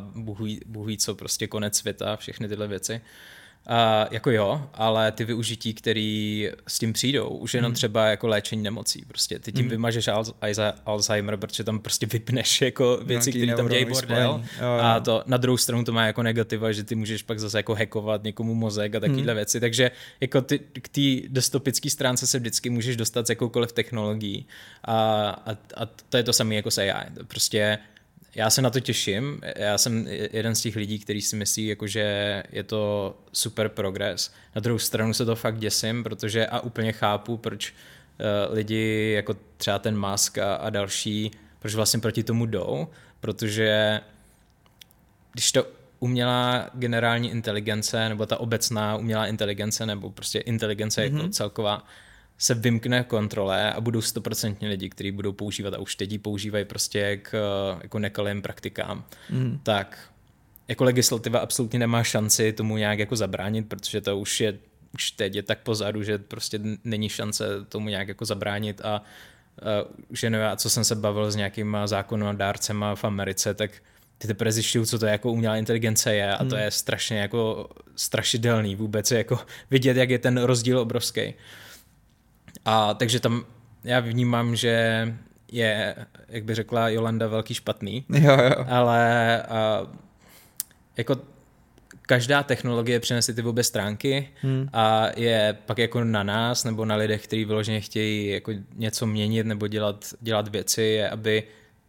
ví 0.85 0.99
co, 0.99 1.15
prostě 1.15 1.47
konec 1.47 1.77
světa, 1.77 2.17
všechny 2.17 2.49
tyhle 2.49 2.69
věci. 2.69 3.01
A 3.69 4.07
jako 4.11 4.31
jo, 4.31 4.69
ale 4.75 5.13
ty 5.13 5.25
využití, 5.25 5.75
který 5.75 6.49
s 6.69 6.79
tím 6.79 6.93
přijdou, 6.93 7.29
už 7.29 7.55
jenom 7.55 7.73
třeba 7.73 8.07
jako 8.07 8.27
léčení 8.27 8.63
nemocí. 8.63 9.05
Prostě 9.09 9.39
ty 9.39 9.53
tím 9.53 9.65
Mhm. 9.65 9.71
vymažeš 9.71 10.09
Al- 10.09 10.35
Alza- 10.43 10.75
Alzheimer, 10.87 11.37
protože 11.37 11.65
tam 11.65 11.79
prostě 11.79 12.07
vypneš 12.07 12.63
jako 12.63 13.01
věci, 13.05 13.31
které 13.31 13.47
tam 13.47 13.69
neuronový 13.69 13.85
bordel. 13.93 14.45
A 14.81 15.01
to 15.01 15.23
na 15.27 15.37
druhou 15.37 15.57
stranu 15.57 15.85
to 15.85 15.93
má 15.93 16.07
jako 16.07 16.23
negativa, 16.23 16.73
že 16.73 16.85
ty 16.85 16.95
můžeš 16.95 17.23
pak 17.23 17.41
zase 17.41 17.59
jako 17.59 17.75
hackovat 17.75 18.25
někomu 18.25 18.55
mozek 18.55 18.95
a 18.95 19.01
takovéhle 19.01 19.33
Hmm. 19.33 19.37
věci. 19.37 19.61
Takže 19.61 19.91
jako 20.21 20.41
ty, 20.41 20.59
k 20.59 20.89
té 20.89 21.29
dystopické 21.29 21.91
stránce 21.91 22.27
se 22.27 22.39
vždycky 22.39 22.71
můžeš 22.71 22.97
dostat 22.97 23.27
s 23.27 23.31
jakoukoliv 23.31 23.73
technologií. 23.73 24.47
A, 24.85 24.95
a, 25.47 25.51
a 25.77 25.87
to 26.09 26.17
je 26.17 26.23
to 26.23 26.33
samé 26.33 26.55
jako 26.55 26.71
s 26.71 26.79
AI. 26.79 27.07
Prostě 27.29 27.79
já 28.37 28.51
se 28.51 28.63
na 28.63 28.71
to 28.71 28.81
těším. 28.81 29.41
Já 29.57 29.79
jsem 29.79 30.07
jeden 30.09 30.55
z 30.55 30.61
těch 30.61 30.77
lidí, 30.77 30.99
kteří 30.99 31.23
si 31.23 31.37
myslí, 31.37 31.67
jako, 31.67 31.87
že 31.87 32.43
je 32.53 32.63
to 32.63 33.15
super 33.33 33.69
progres. 33.69 34.33
Na 34.55 34.61
druhou 34.61 34.79
stranu 34.79 35.15
se 35.15 35.25
to 35.25 35.37
fakt 35.37 35.59
děsím, 35.59 36.03
protože 36.03 36.47
a 36.47 36.61
úplně 36.61 36.93
chápu, 36.93 37.37
proč 37.37 37.73
uh, 37.73 38.55
lidi 38.55 39.13
jako 39.17 39.37
třeba 39.57 39.79
ten 39.79 40.11
Musk 40.11 40.39
a, 40.39 40.55
a 40.55 40.71
další, 40.71 41.31
proč 41.59 41.75
vlastně 41.75 42.01
proti 42.01 42.23
tomu 42.23 42.47
jdou, 42.47 42.89
protože 43.21 44.01
když 45.33 45.53
to 45.53 45.67
umělá 45.99 46.71
generální 46.75 47.31
inteligence, 47.31 48.09
nebo 48.09 48.27
ta 48.27 48.41
obecná 48.41 48.97
umělá 48.97 49.27
inteligence, 49.27 49.87
nebo 49.87 50.11
prostě 50.11 50.39
inteligence 50.39 51.03
mm-hmm. 51.03 51.17
jako 51.17 51.29
celková, 51.29 51.87
se 52.39 52.55
vymkne 52.55 53.05
kontrole 53.05 53.73
a 53.73 53.81
budou 53.81 54.01
stoprocentně 54.01 54.69
lidi, 54.69 54.89
kteří 54.89 55.11
budou 55.11 55.33
používat 55.33 55.75
a 55.75 55.79
už 55.79 55.95
teď 55.95 56.13
ji 56.13 56.19
používají 56.19 56.65
prostě 56.65 57.17
k 57.17 57.33
jako 57.83 57.99
nekalým 57.99 58.43
praktikám, 58.43 59.05
mm. 59.31 59.61
tak 59.63 60.11
jako 60.69 60.85
legislativa 60.85 61.39
absolutně 61.39 61.79
nemá 61.79 62.03
šanci 62.03 62.53
tomu 62.53 62.77
nějak 62.77 62.99
jako 62.99 63.17
zabránit, 63.17 63.69
protože 63.69 64.01
to 64.01 64.19
už 64.19 64.41
je 64.41 64.59
už 64.95 65.11
teď 65.11 65.35
je 65.35 65.43
tak 65.43 65.59
pozadu, 65.59 66.03
že 66.03 66.19
prostě 66.19 66.61
není 66.85 67.09
šance 67.09 67.45
tomu 67.69 67.89
nějak 67.89 68.09
jako 68.09 68.25
zabránit 68.25 68.81
a 68.85 69.03
uh, 69.03 69.95
že 70.11 70.31
nevím, 70.31 70.57
co 70.57 70.71
jsem 70.71 70.85
se 70.85 70.95
bavil 70.95 71.31
s 71.31 71.37
nějakýma 71.37 71.87
zákonodárcema 71.87 72.95
v 72.95 73.05
Americe, 73.05 73.55
tak 73.55 73.71
ty 74.19 74.27
teprve 74.29 74.53
zjišťují, 74.53 74.87
co 74.87 74.99
to 74.99 75.07
jako 75.07 75.33
umělá 75.33 75.57
inteligence 75.57 76.15
je 76.15 76.37
a 76.37 76.45
to 76.45 76.57
je 76.57 76.71
strašně 76.71 77.19
jako 77.19 77.69
strašidelný 77.97 78.77
vůbec 78.77 79.11
jako 79.11 79.39
vidět, 79.71 79.97
jak 79.97 80.11
je 80.11 80.19
ten 80.19 80.43
rozdíl 80.43 80.79
obrovský. 80.79 81.35
A 82.65 82.95
takže 82.95 83.21
tam 83.21 83.45
já 83.85 84.01
vnímám, 84.01 84.57
že 84.57 85.07
je, 85.53 85.97
jak 86.29 86.45
by 86.45 86.55
řekla 86.55 86.89
Jolanda, 86.89 87.27
velký 87.27 87.55
špatný, 87.55 88.05
Jo, 88.09 88.33
jo. 88.33 88.65
ale 88.69 89.43
a, 89.43 89.87
jako 90.97 91.17
každá 92.03 92.43
technologie 92.43 93.01
přinese 93.01 93.35
ty 93.35 93.43
obě 93.43 93.65
stránky 93.65 94.29
hmm. 94.43 94.69
a 94.73 95.07
je 95.17 95.57
pak 95.67 95.79
jako 95.79 96.05
na 96.05 96.23
nás 96.23 96.65
nebo 96.65 96.85
na 96.85 96.97
lidech, 96.97 97.25
kteří 97.25 97.45
vyloženě 97.45 97.81
chtějí 97.81 98.29
jako 98.29 98.53
něco 98.75 99.07
měnit 99.07 99.47
nebo 99.47 99.67
dělat, 99.67 100.05
dělat 100.21 100.49
věci, 100.49 100.83
je, 100.83 101.11
aby 101.11 101.43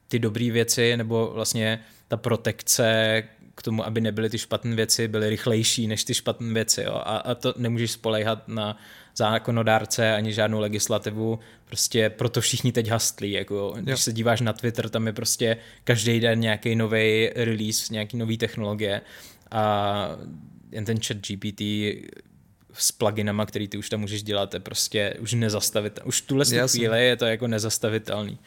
ty 0.07 0.19
dobré 0.19 0.51
věci 0.51 0.97
nebo 0.97 1.31
vlastně 1.33 1.79
ta 2.07 2.17
protekce 2.17 3.23
k 3.55 3.61
tomu, 3.61 3.85
aby 3.85 4.01
nebyly 4.01 4.29
ty 4.29 4.37
špatné 4.37 4.75
věci, 4.75 5.07
byly 5.07 5.29
rychlejší 5.29 5.87
než 5.87 6.03
ty 6.03 6.13
špatné 6.13 6.53
věci. 6.53 6.81
Jo? 6.81 6.93
A, 6.93 7.17
a 7.17 7.35
to 7.35 7.53
nemůžeš 7.57 7.91
spolehat 7.91 8.47
na 8.47 8.77
zákonodárce 9.17 10.13
ani 10.15 10.33
žádnou 10.33 10.59
legislativu, 10.59 11.39
prostě 11.65 12.09
proto 12.09 12.41
všichni 12.41 12.71
teď 12.71 12.87
hastlí. 12.87 13.31
Jako, 13.31 13.73
když 13.79 13.91
Jo. 13.91 13.97
se 13.97 14.13
díváš 14.13 14.41
na 14.41 14.53
Twitter, 14.53 14.89
tam 14.89 15.07
je 15.07 15.13
prostě 15.13 15.57
každý 15.83 16.19
den 16.19 16.39
nějaký 16.39 16.75
nový 16.75 17.29
release, 17.35 17.93
nějaký 17.93 18.17
nový 18.17 18.37
technologie 18.37 19.01
a 19.51 20.09
jen 20.71 20.85
ten 20.85 20.97
chat 21.01 21.17
GPT 21.17 21.61
s 22.73 22.91
pluginama, 22.91 23.45
který 23.45 23.67
ty 23.67 23.77
už 23.77 23.89
tam 23.89 23.99
můžeš 23.99 24.23
dělat, 24.23 24.53
je 24.53 24.59
prostě 24.59 25.13
už 25.19 25.33
nezastavitelný. 25.33 26.07
Už 26.07 26.21
tuhle 26.21 26.45
Jasně. 26.51 26.79
chvíli 26.79 27.05
je 27.05 27.15
to 27.15 27.25
jako 27.25 27.47
nezastavitelný. 27.47 28.37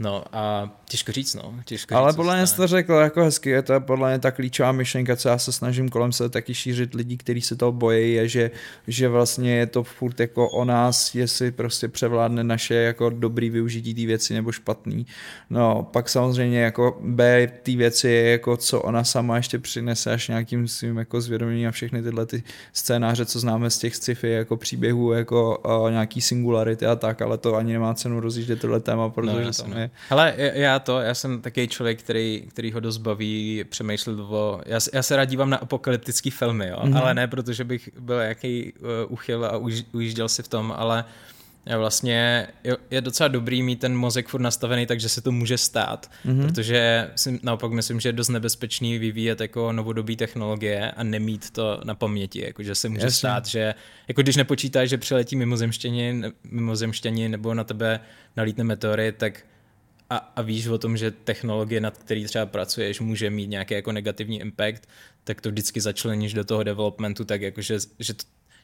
No 0.00 0.24
a 0.32 0.70
těžko 0.88 1.12
říct, 1.12 1.34
no. 1.34 1.54
Těžko 1.64 1.94
Ale 1.94 2.10
říct, 2.10 2.16
podle 2.16 2.36
mě 2.36 2.46
to 2.56 2.66
řekl 2.66 2.92
jako 2.92 3.24
hezky, 3.24 3.50
je 3.50 3.62
to 3.62 3.80
podle 3.80 4.10
mě 4.10 4.18
ta 4.18 4.30
klíčová 4.30 4.72
myšlenka, 4.72 5.16
co 5.16 5.28
já 5.28 5.38
se 5.38 5.52
snažím 5.52 5.88
kolem 5.88 6.12
se 6.12 6.28
taky 6.28 6.54
šířit 6.54 6.94
lidi, 6.94 7.16
kteří 7.16 7.40
se 7.40 7.56
toho 7.56 7.72
bojí, 7.72 8.14
je, 8.14 8.28
že, 8.28 8.50
že 8.86 9.08
vlastně 9.08 9.56
je 9.56 9.66
to 9.66 9.82
furt 9.84 10.20
jako 10.20 10.50
o 10.50 10.64
nás, 10.64 11.14
jestli 11.14 11.50
prostě 11.50 11.88
převládne 11.88 12.44
naše 12.44 12.74
jako 12.74 13.10
dobrý 13.10 13.50
využití 13.50 13.94
té 13.94 14.06
věci 14.06 14.34
nebo 14.34 14.52
špatný. 14.52 15.06
No, 15.50 15.88
pak 15.92 16.08
samozřejmě 16.08 16.60
jako 16.60 16.98
B 17.00 17.46
té 17.62 17.76
věci 17.76 18.08
je 18.08 18.30
jako 18.30 18.56
co 18.56 18.80
ona 18.80 19.04
sama 19.04 19.36
ještě 19.36 19.58
přinese 19.58 20.12
až 20.12 20.28
nějakým 20.28 20.68
svým 20.68 20.96
jako 20.96 21.20
zvědoměním 21.20 21.68
a 21.68 21.70
všechny 21.70 22.02
tyhle 22.02 22.26
ty 22.26 22.42
scénáře, 22.72 23.26
co 23.26 23.40
známe 23.40 23.70
z 23.70 23.78
těch 23.78 23.96
sci-fi 23.96 24.30
jako 24.30 24.56
příběhů, 24.56 25.12
jako 25.12 25.58
uh, 25.58 25.90
nějaký 25.90 26.20
singularity 26.20 26.86
a 26.86 26.96
tak, 26.96 27.22
ale 27.22 27.38
to 27.38 27.56
ani 27.56 27.72
nemá 27.72 27.94
cenu 27.94 28.20
rozjíždět 28.20 28.60
tohle 28.60 28.80
téma, 28.80 29.08
protože 29.08 29.44
no, 29.44 29.52
tam 29.52 29.72
je. 29.72 29.89
Hele, 30.08 30.34
já 30.36 30.78
to, 30.78 31.00
já 31.00 31.14
jsem 31.14 31.40
takový 31.42 31.68
člověk, 31.68 32.02
který, 32.02 32.44
který 32.48 32.72
ho 32.72 32.80
dost 32.80 32.98
baví 32.98 33.64
přemýšlet 33.68 34.18
o... 34.20 34.60
Já, 34.66 34.78
já 34.92 35.02
se 35.02 35.16
rád 35.16 35.24
dívám 35.24 35.50
na 35.50 35.56
apokalyptické 35.56 36.30
filmy, 36.30 36.68
jo? 36.68 36.78
Mm-hmm. 36.82 36.98
ale 36.98 37.14
ne 37.14 37.28
protože 37.28 37.64
bych 37.64 37.88
byl 38.00 38.18
jaký 38.18 38.72
uh, 38.72 38.88
uchyl 39.08 39.44
a 39.44 39.56
už, 39.56 39.82
ujížděl 39.92 40.28
si 40.28 40.42
v 40.42 40.48
tom, 40.48 40.74
ale 40.76 41.04
je 41.66 41.76
vlastně 41.76 42.48
je, 42.64 42.76
je 42.90 43.00
docela 43.00 43.28
dobrý 43.28 43.62
mít 43.62 43.80
ten 43.80 43.96
mozek 43.96 44.28
furt 44.28 44.40
nastavený, 44.40 44.86
takže 44.86 45.08
se 45.08 45.20
to 45.20 45.32
může 45.32 45.58
stát, 45.58 46.10
mm-hmm. 46.26 46.46
protože 46.46 47.10
si 47.16 47.40
naopak 47.42 47.72
myslím, 47.72 48.00
že 48.00 48.08
je 48.08 48.12
dost 48.12 48.28
nebezpečný 48.28 48.98
vyvíjet 48.98 49.40
jako 49.40 49.72
novodobí 49.72 50.16
technologie 50.16 50.90
a 50.90 51.02
nemít 51.02 51.50
to 51.50 51.80
na 51.84 51.94
paměti, 51.94 52.44
jako 52.44 52.62
že 52.62 52.74
se 52.74 52.88
může 52.88 53.06
Jasně. 53.06 53.18
stát, 53.18 53.46
že 53.46 53.74
jako 54.08 54.22
když 54.22 54.36
nepočítáš, 54.36 54.88
že 54.88 54.98
přiletí 54.98 55.36
mimozemštění, 55.36 56.22
mimozemštění 56.50 57.28
nebo 57.28 57.54
na 57.54 57.64
tebe 57.64 58.00
nalítne 58.36 58.64
meteorit, 58.64 59.16
tak 59.16 59.40
a, 60.10 60.32
a 60.36 60.42
víš 60.42 60.66
o 60.66 60.78
tom, 60.78 60.96
že 60.96 61.10
technologie, 61.10 61.80
nad 61.80 61.98
který 61.98 62.24
třeba 62.24 62.46
pracuješ, 62.46 63.00
může 63.00 63.30
mít 63.30 63.46
nějaký 63.46 63.74
jako 63.74 63.92
negativní 63.92 64.40
impact, 64.40 64.82
tak 65.24 65.40
to 65.40 65.48
vždycky 65.48 65.80
začleníš 65.80 66.32
do 66.34 66.44
toho 66.44 66.62
developmentu, 66.62 67.24
tak 67.24 67.42
jako, 67.42 67.60
že, 67.60 67.78
že, 67.98 68.14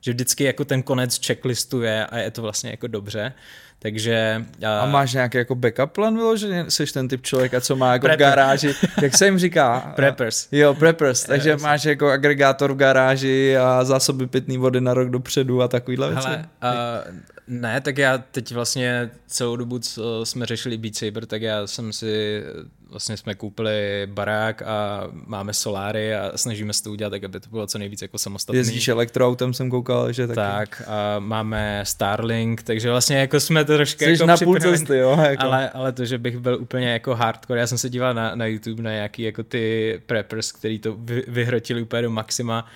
že 0.01 0.13
vždycky 0.13 0.45
jako 0.45 0.65
ten 0.65 0.83
konec 0.83 1.27
checklistu 1.27 1.83
je 1.83 2.07
a 2.07 2.19
je 2.19 2.31
to 2.31 2.43
vlastně 2.43 2.71
jako 2.71 2.87
dobře. 2.87 3.33
Takže... 3.79 4.45
A, 4.67 4.81
a 4.81 4.87
máš 4.87 5.13
nějaký 5.13 5.39
jako 5.39 5.55
backup 5.55 5.93
plan 5.93 6.15
vyloženě? 6.15 6.65
Jsi 6.69 6.87
ten 6.87 7.09
typ 7.09 7.23
člověka, 7.23 7.61
co 7.61 7.77
má 7.77 7.93
jako 7.93 8.09
v 8.09 8.17
garáži, 8.17 8.75
jak 9.03 9.17
se 9.17 9.25
jim 9.25 9.39
říká? 9.39 9.93
Preppers. 9.97 10.49
Jo, 10.53 10.75
preppers, 10.75 11.25
takže 11.25 11.51
yes. 11.51 11.63
máš 11.63 11.85
jako 11.85 12.09
agregátor 12.09 12.73
v 12.73 12.77
garáži 12.77 13.57
a 13.57 13.85
zásoby 13.85 14.27
pitné 14.27 14.59
vody 14.59 14.81
na 14.81 14.95
rok 14.95 15.11
dopředu 15.11 15.63
a 15.63 15.69
takovýhle 15.69 16.11
věci. 16.11 16.29
Hele, 16.29 16.49
uh, 16.63 17.36
ne, 17.49 17.81
tak 17.81 17.99
já 17.99 18.19
teď 18.19 18.53
vlastně 18.53 19.11
celou 19.27 19.57
dobu, 19.57 19.79
co 19.79 20.27
jsme 20.27 20.47
řešili 20.47 20.79
Beat 20.79 20.95
Saber, 20.95 21.27
tak 21.27 21.43
já 21.43 21.67
jsem 21.67 21.93
si, 21.93 22.43
vlastně 22.91 23.17
jsme 23.17 23.35
koupili 23.35 24.07
barák 24.07 24.63
a 24.63 25.07
máme 25.13 25.53
soláry 25.53 26.15
a 26.15 26.33
snažíme 26.37 26.73
se 26.73 26.83
to 26.83 26.91
udělat 26.91 27.11
tak, 27.11 27.25
aby 27.25 27.41
to 27.41 27.51
bylo 27.51 27.67
co 27.67 27.79
nejvíc 27.79 28.03
jako 28.03 28.19
samostatný. 28.19 28.59
Jezdíš 28.59 28.89
elektroautem, 28.89 29.55
jsem 29.55 29.71
koukal, 29.71 30.13
že 30.13 30.27
taky. 30.27 30.37
Tak 30.37 30.83
a 30.87 31.19
máme 31.19 31.81
Starlink, 31.87 32.63
takže 32.63 32.91
vlastně 32.91 33.17
jako 33.17 33.41
jsme 33.41 33.65
to 33.65 33.77
trošku 33.77 34.05
Jsi 34.05 34.11
jako 34.11 34.27
na 34.27 34.37
půl 34.37 34.61
cesty, 34.61 34.97
jo. 34.97 35.19
Jako. 35.23 35.43
Ale, 35.43 35.71
ale 35.71 35.93
to, 35.93 36.05
že 36.05 36.19
bych 36.19 36.39
byl 36.39 36.59
úplně 36.61 36.89
jako 36.89 37.15
hardcore, 37.15 37.61
já 37.61 37.67
jsem 37.67 37.79
se 37.79 37.91
díval 37.91 38.15
na, 38.15 38.35
na 38.35 38.47
YouTube 38.47 38.83
na 38.83 38.91
nějaký 38.91 39.23
jako 39.23 39.43
ty 39.43 40.01
preppers, 40.07 40.53
který 40.53 40.79
to 40.79 40.97
vy, 40.99 41.25
vyhrotili 41.29 41.83
úplně 41.83 42.03
do 42.03 42.11
maxima, 42.11 42.67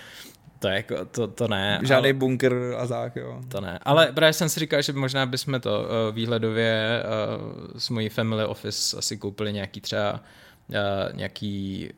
to, 0.61 0.69
je 0.69 0.75
jako, 0.75 1.05
to, 1.05 1.27
to 1.27 1.49
ne. 1.49 1.81
Žádný 1.83 2.11
ale, 2.11 2.13
bunker 2.13 2.55
a 2.79 2.87
tak, 2.87 3.17
jo. 3.17 3.41
To 3.49 3.61
ne. 3.61 3.79
Ale 3.83 4.13
právě 4.13 4.33
jsem 4.33 4.49
si 4.49 4.61
říkal, 4.61 4.83
že 4.83 4.93
možná 4.93 5.27
bychom 5.27 5.61
to 5.61 5.81
uh, 5.81 6.15
výhledově 6.15 7.03
uh, 7.05 7.79
s 7.79 7.91
mojí 7.91 8.09
family 8.09 8.45
office 8.45 8.97
asi 8.99 9.17
koupili 9.17 9.53
nějaký 9.53 9.81
třeba 9.81 10.13
uh, 10.13 11.17
nějaký 11.17 11.89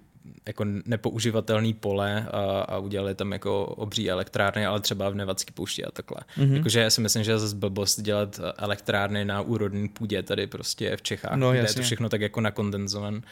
jako 0.46 0.64
nepoužívatelný 0.86 1.74
pole 1.74 2.26
a, 2.30 2.60
a 2.60 2.78
udělali 2.78 3.14
tam 3.14 3.32
jako 3.32 3.64
obří 3.64 4.10
elektrárny, 4.10 4.66
ale 4.66 4.80
třeba 4.80 5.10
v 5.10 5.14
Nevadský 5.14 5.52
poušti 5.52 5.84
a 5.84 5.90
takhle. 5.90 6.18
Mm-hmm. 6.38 6.56
Jakože 6.56 6.80
já 6.80 6.90
si 6.90 7.00
myslím, 7.00 7.24
že 7.24 7.30
je 7.32 7.38
zase 7.38 7.56
blbost 7.56 8.00
dělat 8.00 8.40
elektrárny 8.56 9.24
na 9.24 9.40
úrodný 9.40 9.88
půdě 9.88 10.22
tady 10.22 10.46
prostě 10.46 10.96
v 10.96 11.02
Čechách, 11.02 11.36
no, 11.36 11.50
kde 11.50 11.58
jasně. 11.58 11.70
je 11.70 11.74
to 11.74 11.86
všechno 11.86 12.08
tak 12.08 12.20
jako 12.20 12.40
nakondenzovan, 12.40 13.22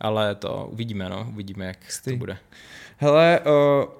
ale 0.00 0.34
to 0.34 0.68
uvidíme, 0.72 1.08
no, 1.08 1.28
uvidíme, 1.32 1.66
jak 1.66 1.92
Stý. 1.92 2.10
to 2.10 2.16
bude. 2.16 2.36
Hele, 3.02 3.40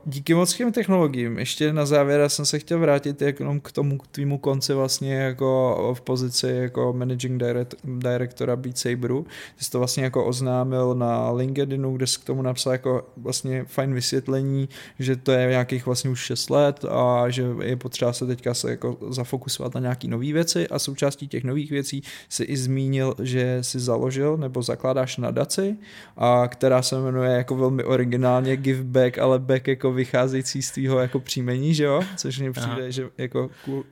díky 0.05 0.35
moc 0.35 0.55
těm 0.55 0.72
technologiím, 0.72 1.39
ještě 1.39 1.72
na 1.72 1.86
závěr 1.86 2.28
jsem 2.28 2.47
se 2.47 2.59
chtěl 2.59 2.78
vrátit 2.78 3.22
jenom 3.22 3.60
k 3.60 3.72
tomu 3.72 3.98
k 3.98 4.06
tvýmu 4.06 4.39
konci 4.39 4.74
vlastně 4.74 5.14
jako 5.14 5.94
v 5.94 6.01
pozici 6.01 6.47
jako 6.47 6.93
managing 6.93 7.40
direct, 7.40 7.74
directora 7.85 8.56
Beat 8.56 8.78
Saberu. 8.78 9.27
Ty 9.59 9.64
jsi 9.64 9.70
to 9.70 9.78
vlastně 9.78 10.05
jako 10.05 10.24
oznámil 10.24 10.94
na 10.94 11.31
LinkedInu, 11.31 11.97
kde 11.97 12.06
jsi 12.06 12.20
k 12.20 12.24
tomu 12.24 12.43
napsal 12.43 12.72
jako 12.72 13.06
vlastně 13.16 13.64
fajn 13.64 13.94
vysvětlení, 13.94 14.68
že 14.98 15.16
to 15.16 15.32
je 15.32 15.51
nějakých 15.51 15.86
vlastně 15.86 16.10
už 16.10 16.20
6 16.20 16.51
let 16.51 16.85
a 16.90 17.24
že 17.28 17.44
je 17.62 17.77
potřeba 17.77 18.12
se 18.12 18.27
teďka 18.27 18.55
se 18.55 18.70
jako 18.70 18.97
zafokusovat 19.10 19.74
na 19.74 19.81
nějaký 19.81 20.09
nové 20.09 20.32
věci 20.32 20.68
a 20.68 20.78
součástí 20.78 21.28
těch 21.28 21.44
nových 21.44 21.70
věcí 21.70 22.02
si 22.28 22.44
i 22.44 22.56
zmínil, 22.56 23.14
že 23.22 23.59
si 23.60 23.81
založil 23.81 24.36
nebo 24.36 24.62
zakládáš 24.62 25.16
nadaci, 25.16 25.77
a 26.16 26.48
která 26.48 26.82
se 26.82 27.01
jmenuje 27.01 27.31
jako 27.31 27.56
velmi 27.56 27.85
originálně 27.85 28.56
Give 28.56 28.89
back, 28.90 29.18
ale 29.18 29.38
back 29.38 29.66
jako 29.68 29.92
vycházející 29.92 30.62
z 30.62 30.70
tvýho 30.70 30.98
jako 30.98 31.20
příjmení, 31.20 31.74
že 31.74 31.84
jo? 31.84 32.02
Což 32.16 32.38
mi 32.38 32.52
přijde, 32.52 32.82
Aha. 32.82 32.90
že 32.90 33.08
jako 33.18 33.50
cool, 33.64 33.84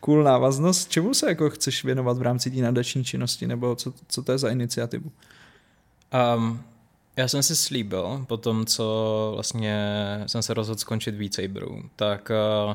cool 0.00 0.22
návaznost. 0.22 0.90
Čemu 0.90 1.14
se 1.14 1.28
jako 1.28 1.50
chceš 1.50 1.84
věnovat 1.84 2.18
v 2.18 2.22
rámci 2.22 2.50
té 2.50 2.56
nadační 2.56 3.04
činnosti, 3.04 3.46
nebo 3.46 3.76
co, 3.76 3.92
co 4.08 4.22
to 4.22 4.32
je 4.32 4.38
za 4.38 4.50
iniciativu? 4.50 5.12
Um, 6.36 6.62
já 7.16 7.28
jsem 7.28 7.42
si 7.42 7.56
slíbil, 7.56 8.24
po 8.28 8.36
tom, 8.36 8.66
co 8.66 9.30
vlastně 9.34 9.76
jsem 10.26 10.42
se 10.42 10.54
rozhodl 10.54 10.80
skončit 10.80 11.14
V-Saberu, 11.14 11.82
tak 11.96 12.30
uh, 12.66 12.74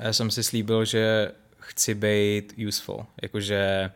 já 0.00 0.12
jsem 0.12 0.30
si 0.30 0.42
slíbil, 0.42 0.84
že 0.84 1.32
chci 1.58 1.94
být 1.94 2.54
useful, 2.68 3.06
jakože 3.22 3.90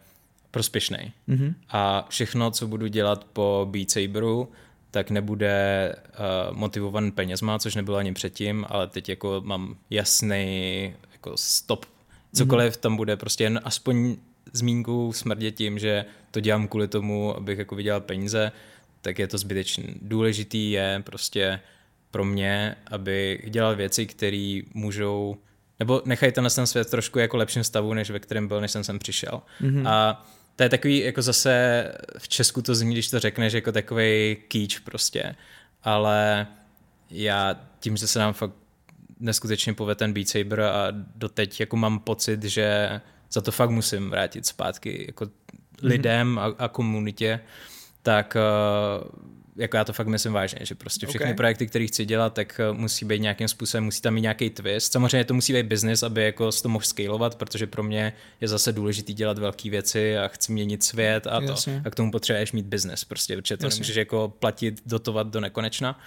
prospěšný. 0.51 1.13
Mm-hmm. 1.29 1.55
A 1.69 2.07
všechno, 2.09 2.51
co 2.51 2.67
budu 2.67 2.87
dělat 2.87 3.25
po 3.25 3.69
Beat 3.71 3.91
Saberu, 3.91 4.49
tak 4.91 5.11
nebude 5.11 5.95
uh, 5.97 6.57
motivovaný 6.57 7.11
penězma, 7.11 7.59
což 7.59 7.75
nebylo 7.75 7.97
ani 7.97 8.15
předtím, 8.15 8.67
ale 8.69 8.87
teď 8.87 9.09
jako 9.09 9.43
mám 9.45 9.77
jasný 9.91 10.95
jako 11.13 11.33
stop. 11.37 11.87
Cokoliv 12.35 12.75
mm-hmm. 12.75 12.81
tam 12.81 12.97
bude, 12.97 13.17
prostě 13.17 13.45
jen 13.45 13.61
aspoň 13.65 14.17
zmínku 14.53 15.13
smrdě 15.13 15.51
tím, 15.51 15.79
že 15.79 16.05
to 16.31 16.41
dělám 16.41 16.69
kvůli 16.69 16.89
tomu, 16.89 17.37
abych 17.37 17.59
jako 17.59 17.75
vydělal 17.75 18.01
peníze, 18.01 18.53
tak 19.03 19.19
je 19.19 19.27
to 19.27 19.39
zbytečné. 19.39 19.85
Důležitý 20.03 20.71
je 20.71 21.03
prostě 21.05 21.61
pro 22.11 22.25
mě, 22.25 22.77
aby 22.91 23.43
dělal 23.49 23.77
věci, 23.77 24.07
které 24.07 24.61
můžou, 24.75 25.37
nebo 25.79 26.03
nechají 26.05 26.33
ten 26.33 26.51
svět 26.51 26.91
trošku 26.91 27.19
jako 27.19 27.37
lepším 27.37 27.65
stavu, 27.65 27.95
než 27.95 28.11
ve 28.11 28.19
kterém 28.19 28.49
byl, 28.49 28.61
než 28.61 28.71
jsem 28.71 28.85
sem 28.85 28.99
přišel. 28.99 29.43
Mm-hmm. 29.61 29.89
A 29.89 30.27
to 30.59 30.63
je 30.63 30.69
takový, 30.69 30.99
jako 30.99 31.23
zase 31.23 31.85
v 32.19 32.29
Česku 32.29 32.63
to 32.63 32.75
zní, 32.75 32.93
když 32.93 33.11
to 33.11 33.21
řekneš, 33.21 33.53
jako 33.53 33.73
takový 33.73 34.37
kýč 34.49 34.79
prostě, 34.79 35.35
ale 35.83 36.47
já 37.11 37.61
tím, 37.81 37.97
že 37.97 38.07
se 38.07 38.19
nám 38.19 38.33
fakt 38.33 38.53
neskutečně 39.21 39.75
povede 39.75 39.95
ten 39.95 40.13
Beat 40.13 40.29
Saber 40.29 40.61
a 40.61 40.87
doteď 40.91 41.61
jako 41.61 41.77
mám 41.77 41.99
pocit, 41.99 42.43
že 42.43 43.01
za 43.33 43.41
to 43.41 43.53
fakt 43.53 43.71
musím 43.71 44.11
vrátit 44.11 44.47
zpátky 44.47 45.05
jako 45.07 45.25
mm-hmm. 45.25 45.31
lidem 45.83 46.39
a, 46.39 46.45
a 46.59 46.69
komunitě, 46.69 47.41
tak 48.03 48.37
uh, 48.37 49.29
jako 49.59 49.77
já 49.77 49.85
to 49.85 49.93
fakt 49.93 50.07
myslím 50.07 50.33
vážně, 50.33 50.59
že 50.63 50.75
prostě 50.75 51.07
všechny 51.07 51.27
okay. 51.27 51.35
projekty, 51.35 51.67
které 51.67 51.87
chci 51.87 52.05
dělat, 52.05 52.35
tak 52.35 52.61
eh, 52.61 52.73
musí 52.73 53.05
být 53.05 53.21
nějakým 53.21 53.49
způsobem, 53.49 53.85
musí 53.85 54.03
tam 54.03 54.15
mít 54.15 54.21
nějaký 54.21 54.51
twist. 54.51 54.93
Samozřejmě 54.93 55.25
to 55.25 55.35
musí 55.35 55.53
být 55.53 55.67
business, 55.67 56.03
aby 56.03 56.23
jako 56.23 56.53
to 56.53 56.69
mohl 56.69 56.85
scalovat, 56.85 57.35
protože 57.35 57.67
pro 57.67 57.83
mě 57.83 58.13
je 58.41 58.49
zase 58.49 58.73
důležité 58.73 59.13
dělat 59.13 59.39
velké 59.39 59.71
věci 59.71 60.19
a 60.19 60.29
chci 60.29 60.53
měnit 60.53 60.85
svět 60.85 61.27
a 61.27 61.41
to. 61.41 61.47
Jasně. 61.47 61.83
A 61.85 61.91
k 61.91 61.95
tomu 61.95 62.11
potřebuješ 62.11 62.53
mít 62.53 62.67
business, 62.67 63.05
prostě, 63.05 63.37
protože 63.37 63.57
to 63.57 63.67
Jasně. 63.67 63.77
nemůžeš 63.77 63.97
jako 63.97 64.33
platit, 64.39 64.83
dotovat 64.87 65.27
do 65.27 65.41
nekonečna 65.41 66.01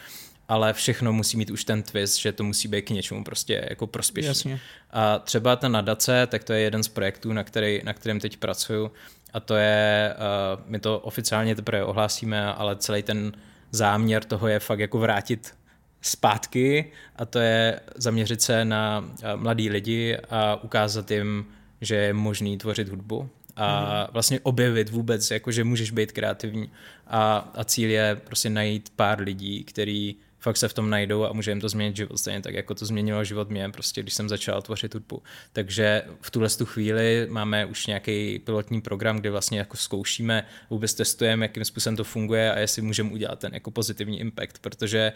ale 0.52 0.74
všechno 0.74 1.14
musí 1.14 1.38
mít 1.38 1.50
už 1.50 1.64
ten 1.64 1.84
twist, 1.84 2.18
že 2.18 2.32
to 2.32 2.44
musí 2.44 2.68
být 2.68 2.82
k 2.82 2.90
něčemu 2.90 3.24
prostě 3.24 3.66
jako 3.70 3.88
prospěšný. 3.88 4.30
Jasně. 4.30 4.60
A 4.92 5.20
třeba 5.20 5.56
ta 5.56 5.68
nadace, 5.68 6.28
tak 6.28 6.44
to 6.44 6.54
je 6.54 6.60
jeden 6.60 6.84
z 6.84 6.88
projektů, 6.88 7.34
na, 7.34 7.44
který, 7.44 7.82
na 7.84 7.94
kterém 7.94 8.20
teď 8.20 8.38
pracuju 8.38 8.92
a 9.34 9.40
to 9.40 9.56
je, 9.56 10.14
uh, 10.16 10.64
my 10.66 10.80
to 10.80 11.00
oficiálně 11.00 11.56
teprve 11.56 11.84
ohlásíme, 11.84 12.54
ale 12.54 12.76
celý 12.76 13.04
ten 13.04 13.32
záměr 13.72 14.24
toho 14.24 14.48
je 14.48 14.60
fakt 14.60 14.80
jako 14.80 14.98
vrátit 14.98 15.54
zpátky. 16.02 16.92
A 17.16 17.26
to 17.26 17.40
je 17.40 17.80
zaměřit 17.96 18.42
se 18.42 18.66
na 18.66 19.00
uh, 19.00 19.42
mladý 19.42 19.70
lidi 19.70 20.18
a 20.30 20.64
ukázat 20.64 21.12
jim, 21.12 21.46
že 21.82 21.96
je 21.96 22.14
možný 22.14 22.58
tvořit 22.58 22.90
hudbu. 22.90 23.30
A 23.56 23.82
mhm. 23.82 24.14
vlastně 24.14 24.40
objevit 24.40 24.90
vůbec, 24.90 25.32
jako 25.32 25.52
že 25.52 25.64
můžeš 25.64 25.92
být 25.92 26.12
kreativní. 26.12 26.72
A, 27.08 27.52
a 27.56 27.64
cíl 27.64 27.90
je 27.90 28.22
prostě 28.24 28.50
najít 28.50 28.94
pár 28.96 29.20
lidí, 29.20 29.64
který 29.64 30.16
fakt 30.42 30.58
se 30.58 30.68
v 30.68 30.74
tom 30.74 30.90
najdou 30.90 31.26
a 31.26 31.34
může 31.34 31.52
jim 31.52 31.62
to 31.62 31.70
změnit 31.70 31.96
život 31.96 32.18
stejně 32.18 32.42
tak, 32.42 32.54
jako 32.54 32.76
to 32.76 32.86
změnilo 32.86 33.24
život 33.24 33.50
mě, 33.50 33.70
prostě 33.70 34.02
když 34.02 34.14
jsem 34.14 34.30
začal 34.30 34.62
tvořit 34.62 34.94
hudbu. 34.94 35.24
Takže 35.54 36.04
v 36.22 36.32
tuhle 36.32 36.50
tu 36.50 36.66
chvíli 36.66 37.28
máme 37.30 37.66
už 37.66 37.88
nějaký 37.88 38.40
pilotní 38.40 38.82
program, 38.82 39.20
kde 39.20 39.32
vlastně 39.32 39.60
jako 39.60 39.78
zkoušíme, 39.78 40.46
vůbec 40.70 40.94
testujeme, 40.94 41.46
jakým 41.46 41.66
způsobem 41.66 41.96
to 41.96 42.04
funguje 42.04 42.54
a 42.54 42.60
jestli 42.60 42.82
můžeme 42.82 43.12
udělat 43.12 43.40
ten 43.40 43.54
jako 43.54 43.72
pozitivní 43.72 44.20
impact, 44.20 44.58
protože 44.62 45.14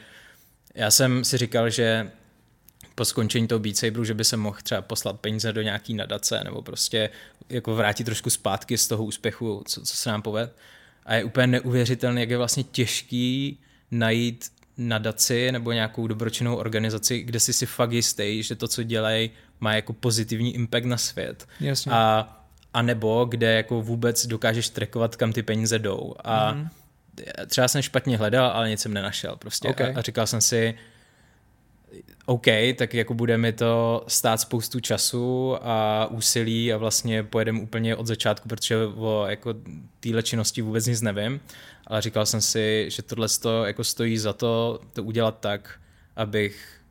já 0.75 0.91
jsem 0.91 1.23
si 1.23 1.37
říkal, 1.37 1.69
že 1.69 2.11
po 2.95 3.05
skončení 3.05 3.47
toho 3.47 3.59
Beat 3.59 3.77
Saberu, 3.77 4.03
že 4.03 4.13
by 4.13 4.23
se 4.23 4.37
mohl 4.37 4.57
třeba 4.63 4.81
poslat 4.81 5.19
peníze 5.19 5.53
do 5.53 5.61
nějaký 5.61 5.93
nadace 5.93 6.41
nebo 6.43 6.61
prostě 6.61 7.09
jako 7.49 7.75
vrátit 7.75 8.03
trošku 8.03 8.29
zpátky 8.29 8.77
z 8.77 8.87
toho 8.87 9.03
úspěchu, 9.03 9.63
co, 9.67 9.81
co 9.81 9.95
se 9.95 10.09
nám 10.09 10.21
povede. 10.21 10.49
A 11.05 11.15
je 11.15 11.23
úplně 11.23 11.47
neuvěřitelné, 11.47 12.21
jak 12.21 12.29
je 12.29 12.37
vlastně 12.37 12.63
těžký 12.63 13.59
najít 13.91 14.51
nadaci 14.77 15.51
nebo 15.51 15.71
nějakou 15.71 16.07
dobročinnou 16.07 16.55
organizaci, 16.55 17.21
kde 17.21 17.39
si 17.39 17.53
si 17.53 17.65
fakt 17.65 17.91
jistý, 17.91 18.43
že 18.43 18.55
to, 18.55 18.67
co 18.67 18.83
dělají, 18.83 19.29
má 19.59 19.75
jako 19.75 19.93
pozitivní 19.93 20.55
impact 20.55 20.85
na 20.85 20.97
svět. 20.97 21.47
Jasně. 21.59 21.91
A, 21.91 22.29
a 22.73 22.81
nebo 22.81 23.25
kde 23.25 23.53
jako 23.53 23.81
vůbec 23.81 24.25
dokážeš 24.25 24.69
trackovat, 24.69 25.15
kam 25.15 25.33
ty 25.33 25.43
peníze 25.43 25.79
jdou. 25.79 26.13
A 26.23 26.51
mm. 26.51 26.67
třeba 27.47 27.67
jsem 27.67 27.81
špatně 27.81 28.17
hledal, 28.17 28.45
ale 28.47 28.69
nic 28.69 28.81
jsem 28.81 28.93
nenašel 28.93 29.35
prostě. 29.35 29.67
Okay. 29.67 29.93
A, 29.95 29.99
a 29.99 30.01
říkal 30.01 30.27
jsem 30.27 30.41
si, 30.41 30.75
OK, 32.25 32.45
tak 32.75 32.93
jako 32.93 33.13
bude 33.13 33.37
mi 33.37 33.53
to 33.53 34.03
stát 34.07 34.39
spoustu 34.39 34.79
času 34.79 35.55
a 35.61 36.07
úsilí 36.11 36.73
a 36.73 36.77
vlastně 36.77 37.23
pojedeme 37.23 37.61
úplně 37.61 37.95
od 37.95 38.07
začátku, 38.07 38.49
protože 38.49 38.77
o 38.85 39.25
jako 39.29 39.53
téhle 39.99 40.23
činnosti 40.23 40.61
vůbec 40.61 40.85
nic 40.85 41.01
nevím, 41.01 41.39
ale 41.87 42.01
říkal 42.01 42.25
jsem 42.25 42.41
si, 42.41 42.85
že 42.89 43.01
tohle 43.01 43.27
jako 43.65 43.83
stojí 43.83 44.17
za 44.17 44.33
to 44.33 44.79
to 44.93 45.03
udělat 45.03 45.37
tak, 45.39 45.79
abych 46.15 46.81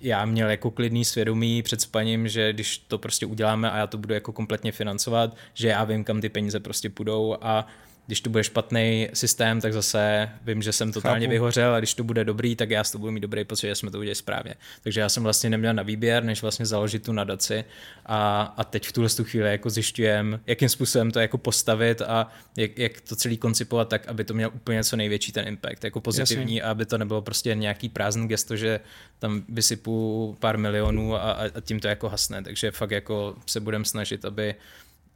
já 0.00 0.24
měl 0.24 0.50
jako 0.50 0.70
klidný 0.70 1.04
svědomí 1.04 1.62
před 1.62 1.80
spaním, 1.80 2.28
že 2.28 2.52
když 2.52 2.78
to 2.78 2.98
prostě 2.98 3.26
uděláme 3.26 3.70
a 3.70 3.76
já 3.76 3.86
to 3.86 3.98
budu 3.98 4.14
jako 4.14 4.32
kompletně 4.32 4.72
financovat, 4.72 5.36
že 5.54 5.68
já 5.68 5.84
vím, 5.84 6.04
kam 6.04 6.20
ty 6.20 6.28
peníze 6.28 6.60
prostě 6.60 6.90
půjdou 6.90 7.36
a 7.40 7.66
když 8.06 8.20
to 8.20 8.30
bude 8.30 8.44
špatný 8.44 9.08
systém, 9.14 9.60
tak 9.60 9.72
zase 9.72 10.30
vím, 10.44 10.62
že 10.62 10.72
jsem 10.72 10.92
totálně 10.92 11.26
Chápu. 11.26 11.30
vyhořel 11.30 11.74
a 11.74 11.78
když 11.78 11.94
to 11.94 12.04
bude 12.04 12.24
dobrý, 12.24 12.56
tak 12.56 12.70
já 12.70 12.84
s 12.84 12.90
to 12.90 12.98
budu 12.98 13.12
mít 13.12 13.20
dobrý 13.20 13.44
pocit, 13.44 13.66
že 13.66 13.74
jsme 13.74 13.90
to 13.90 13.98
udělali 13.98 14.14
správně. 14.14 14.54
Takže 14.82 15.00
já 15.00 15.08
jsem 15.08 15.22
vlastně 15.22 15.50
neměl 15.50 15.74
na 15.74 15.82
výběr, 15.82 16.24
než 16.24 16.42
vlastně 16.42 16.66
založit 16.66 17.02
tu 17.02 17.12
nadaci 17.12 17.64
a, 18.06 18.42
a 18.56 18.64
teď 18.64 18.86
v 18.86 18.92
tuhle 18.92 19.10
chvíli 19.22 19.50
jako 19.50 19.70
zjišťujem, 19.70 20.40
jakým 20.46 20.68
způsobem 20.68 21.10
to 21.10 21.20
jako 21.20 21.38
postavit 21.38 22.02
a 22.02 22.32
jak, 22.56 22.78
jak 22.78 23.00
to 23.00 23.16
celý 23.16 23.36
koncipovat 23.36 23.88
tak, 23.88 24.08
aby 24.08 24.24
to 24.24 24.34
měl 24.34 24.50
úplně 24.54 24.84
co 24.84 24.96
největší 24.96 25.32
ten 25.32 25.48
impact, 25.48 25.84
jako 25.84 26.00
pozitivní 26.00 26.56
Jasně. 26.56 26.62
a 26.62 26.70
aby 26.70 26.86
to 26.86 26.98
nebylo 26.98 27.22
prostě 27.22 27.54
nějaký 27.54 27.88
prázdný 27.88 28.28
gesto, 28.28 28.56
že 28.56 28.80
tam 29.18 29.42
vysypu 29.48 30.36
pár 30.40 30.58
milionů 30.58 31.14
a, 31.14 31.18
a 31.32 31.60
tím 31.60 31.80
to 31.80 31.88
jako 31.88 32.08
hasne. 32.08 32.42
Takže 32.42 32.70
fakt 32.70 32.90
jako 32.90 33.36
se 33.46 33.60
budem 33.60 33.84
snažit, 33.84 34.24
aby 34.24 34.54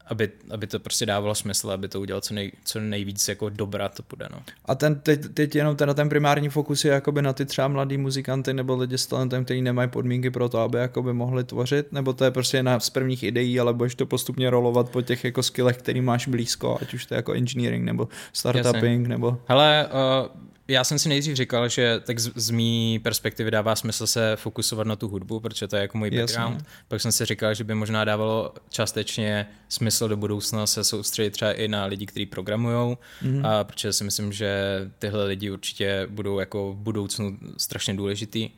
aby, 0.08 0.30
aby 0.50 0.66
to 0.66 0.80
prostě 0.80 1.06
dávalo 1.06 1.34
smysl, 1.34 1.70
aby 1.70 1.88
to 1.88 2.00
udělal 2.00 2.20
co, 2.20 2.34
nej, 2.34 2.52
co 2.64 2.80
nejvíc 2.80 3.28
jako 3.28 3.48
dobrá 3.48 3.88
to 3.88 4.02
bude. 4.10 4.28
No. 4.32 4.42
A 4.64 4.74
ten, 4.74 5.00
teď, 5.00 5.20
teď 5.34 5.54
jenom 5.54 5.76
teda 5.76 5.94
ten 5.94 6.08
primární 6.08 6.48
fokus 6.48 6.84
je 6.84 6.92
jakoby 6.92 7.22
na 7.22 7.32
ty 7.32 7.46
třeba 7.46 7.68
mladý 7.68 7.98
muzikanty 7.98 8.54
nebo 8.54 8.76
lidi 8.76 8.98
s 8.98 9.06
talentem, 9.06 9.44
kteří 9.44 9.62
nemají 9.62 9.88
podmínky 9.88 10.30
pro 10.30 10.48
to, 10.48 10.58
aby 10.58 10.78
jakoby 10.78 11.12
mohli 11.12 11.44
tvořit, 11.44 11.92
nebo 11.92 12.12
to 12.12 12.24
je 12.24 12.30
prostě 12.30 12.62
na 12.62 12.80
z 12.80 12.90
prvních 12.90 13.22
ideí, 13.22 13.60
ale 13.60 13.74
budeš 13.74 13.94
to 13.94 14.06
postupně 14.06 14.50
rolovat 14.50 14.90
po 14.90 15.02
těch 15.02 15.24
jako 15.24 15.42
skillech, 15.42 15.76
který 15.76 16.00
máš 16.00 16.28
blízko, 16.28 16.78
ať 16.82 16.94
už 16.94 17.06
to 17.06 17.14
je 17.14 17.16
jako 17.16 17.32
engineering 17.32 17.84
nebo 17.84 18.08
startupping 18.32 19.00
Jasně. 19.00 19.08
nebo... 19.08 19.38
Hele, 19.48 19.88
uh, 20.22 20.47
já 20.68 20.84
jsem 20.84 20.98
si 20.98 21.08
nejdřív 21.08 21.36
říkal, 21.36 21.68
že 21.68 22.00
tak 22.04 22.18
z, 22.18 22.30
z 22.34 22.50
mý 22.50 22.98
perspektivy 22.98 23.50
dává 23.50 23.76
smysl 23.76 24.06
se 24.06 24.36
fokusovat 24.36 24.86
na 24.86 24.96
tu 24.96 25.08
hudbu, 25.08 25.40
protože 25.40 25.68
to 25.68 25.76
je 25.76 25.82
jako 25.82 25.98
můj 25.98 26.10
background. 26.10 26.54
Jasně. 26.54 26.68
Pak 26.88 27.00
jsem 27.00 27.12
si 27.12 27.24
říkal, 27.24 27.54
že 27.54 27.64
by 27.64 27.74
možná 27.74 28.04
dávalo 28.04 28.54
částečně 28.70 29.46
smysl 29.68 30.08
do 30.08 30.16
budoucna 30.16 30.66
se 30.66 30.84
soustředit 30.84 31.30
třeba 31.30 31.52
i 31.52 31.68
na 31.68 31.84
lidi, 31.84 32.06
kteří 32.06 32.26
programují, 32.26 32.96
mm-hmm. 33.22 33.46
a 33.46 33.64
protože 33.64 33.92
si 33.92 34.04
myslím, 34.04 34.32
že 34.32 34.80
tyhle 34.98 35.24
lidi 35.24 35.50
určitě 35.50 36.06
budou 36.10 36.38
jako 36.38 36.72
v 36.72 36.76
budoucnu 36.76 37.38
strašně 37.56 37.94
důležitý. 37.94 38.50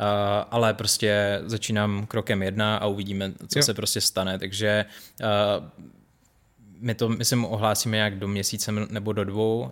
Uh, 0.00 0.04
ale 0.50 0.74
prostě 0.74 1.40
začínám 1.46 2.06
krokem 2.06 2.42
jedna 2.42 2.76
a 2.76 2.86
uvidíme, 2.86 3.32
co 3.48 3.58
jo. 3.58 3.62
se 3.62 3.74
prostě 3.74 4.00
stane. 4.00 4.38
Takže 4.38 4.84
uh, 5.20 5.86
my 6.80 6.94
to, 6.94 7.08
myslím, 7.08 7.44
ohlásíme 7.44 7.96
nějak 7.96 8.18
do 8.18 8.28
měsíce 8.28 8.72
nebo 8.72 9.12
do 9.12 9.24
dvou 9.24 9.60
uh, 9.60 9.70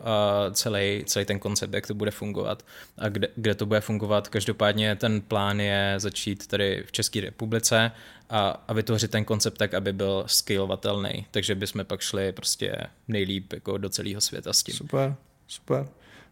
celý, 0.53 1.05
celý 1.07 1.25
ten 1.25 1.39
koncept, 1.39 1.75
jak 1.75 1.87
to 1.87 1.95
bude 1.95 2.11
fungovat 2.11 2.65
a 2.99 3.09
kde, 3.09 3.29
kde 3.37 3.55
to 3.55 3.67
bude 3.67 3.81
fungovat. 3.81 4.29
Každopádně 4.29 4.97
ten 4.97 5.21
plán 5.21 5.61
je 5.61 5.95
začít 5.99 6.47
tady 6.47 6.85
v 6.87 6.93
České 6.93 7.21
republice 7.21 7.93
a, 8.31 8.65
a 8.69 8.73
vytvořit 8.73 9.11
ten 9.11 9.25
koncept 9.25 9.59
tak, 9.59 9.75
aby 9.75 9.93
byl 9.93 10.25
scalovatelný. 10.27 11.27
Takže 11.31 11.55
bychom 11.55 11.85
pak 11.85 12.01
šli 12.01 12.33
prostě 12.33 12.77
nejlíp 13.09 13.53
jako 13.53 13.79
do 13.79 13.89
celého 13.89 14.21
světa 14.21 14.53
s 14.53 14.63
tím. 14.63 14.75
Super, 14.75 15.15
super. 15.47 15.89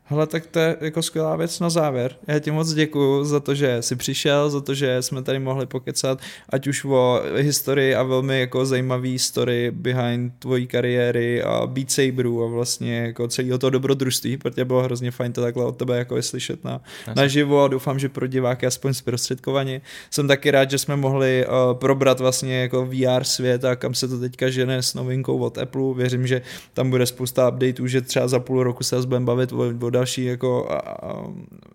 Hele, 0.06 0.26
tak 0.26 0.46
to 0.46 0.58
je 0.58 0.76
jako 0.80 1.02
skvělá 1.02 1.36
věc 1.36 1.60
na 1.60 1.70
závěr. 1.70 2.16
Já 2.28 2.38
ti 2.38 2.50
moc 2.50 2.72
děkuji 2.72 3.24
za 3.24 3.40
to, 3.40 3.54
že 3.54 3.82
jsi 3.82 3.96
přišel, 3.96 4.50
za 4.50 4.60
to, 4.60 4.74
že 4.74 5.02
jsme 5.02 5.22
tady 5.22 5.38
mohli 5.38 5.66
pokecat, 5.66 6.18
ať 6.48 6.66
už 6.66 6.84
o 6.84 7.20
historii 7.36 7.94
a 7.94 8.02
velmi 8.02 8.40
jako 8.40 8.66
zajímavý 8.66 9.18
story 9.18 9.70
behind 9.70 10.32
tvojí 10.38 10.66
kariéry 10.66 11.42
a 11.42 11.66
Beat 11.66 11.90
Saberu 11.90 12.44
a 12.44 12.46
vlastně 12.46 12.98
jako 12.98 13.28
celého 13.28 13.58
toho 13.58 13.70
dobrodružství, 13.70 14.36
protože 14.36 14.64
bylo 14.64 14.82
hrozně 14.82 15.10
fajn 15.10 15.32
to 15.32 15.40
takhle 15.40 15.64
od 15.64 15.76
tebe 15.76 15.98
jako 15.98 16.22
slyšet 16.22 16.64
na, 16.64 16.80
na 17.16 17.26
živo 17.26 17.64
a 17.64 17.68
doufám, 17.68 17.98
že 17.98 18.08
pro 18.08 18.26
diváky 18.26 18.66
aspoň 18.66 18.94
zprostředkovaně. 18.94 19.80
Jsem 20.10 20.28
taky 20.28 20.50
rád, 20.50 20.70
že 20.70 20.78
jsme 20.78 20.96
mohli 20.96 21.46
uh, 21.46 21.78
probrat 21.78 22.20
vlastně 22.20 22.60
jako 22.60 22.86
VR 22.86 23.24
svět 23.24 23.64
a 23.64 23.76
kam 23.76 23.94
se 23.94 24.08
to 24.08 24.18
teďka 24.18 24.50
žene 24.50 24.82
s 24.82 24.94
novinkou 24.94 25.38
od 25.38 25.58
Apple. 25.58 25.94
Věřím, 25.94 26.26
že 26.26 26.42
tam 26.74 26.90
bude 26.90 27.06
spousta 27.06 27.48
updateů, 27.48 27.86
že 27.86 28.00
třeba 28.00 28.28
za 28.28 28.38
půl 28.38 28.62
roku 28.62 28.84
se 28.84 28.96
budeme 29.06 29.26
bavit 29.26 29.52
o, 29.52 29.56
o 29.80 29.93
další 29.94 30.24
jako 30.24 30.66
a, 30.70 30.78
a, 30.78 31.24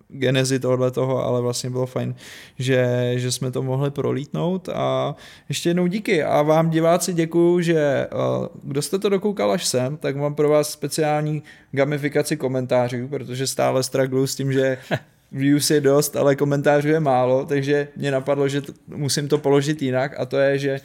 genezi 0.08 0.60
tohle 0.60 0.91
toho, 0.91 1.26
ale 1.26 1.41
vlastně 1.41 1.70
bylo 1.70 1.86
fajn, 1.86 2.16
že, 2.60 3.12
že 3.16 3.32
jsme 3.32 3.52
to 3.52 3.64
mohli 3.64 3.91
prolítnout. 3.91 4.70
A 4.70 5.16
ještě 5.50 5.70
jednou 5.70 5.88
díky. 5.88 6.24
A 6.24 6.41
vám 6.41 6.70
diváci 6.70 7.14
děkuju, 7.14 7.62
že 7.62 8.08
kdo 8.64 8.82
jste 8.82 9.00
to 9.00 9.10
dokoukal 9.10 9.52
až 9.52 9.66
sem, 9.66 9.98
tak 9.98 10.16
mám 10.16 10.36
pro 10.36 10.50
vás 10.50 10.70
speciální 10.70 11.44
gamifikaci 11.72 12.38
komentářů, 12.38 13.08
protože 13.08 13.48
stále 13.48 13.84
strugglu 13.84 14.28
s 14.28 14.36
tím, 14.36 14.54
že 14.54 14.78
views 15.32 15.72
je 15.72 15.82
dost, 15.82 16.16
ale 16.16 16.36
komentářů 16.36 16.88
je 16.88 17.00
málo, 17.00 17.46
takže 17.46 17.88
mě 17.96 18.12
napadlo, 18.12 18.48
že 18.48 18.62
to, 18.62 18.74
musím 18.88 19.28
to 19.28 19.38
položit 19.38 19.82
jinak 19.82 20.20
a 20.20 20.26
to 20.26 20.38
je, 20.38 20.58
že 20.60 20.80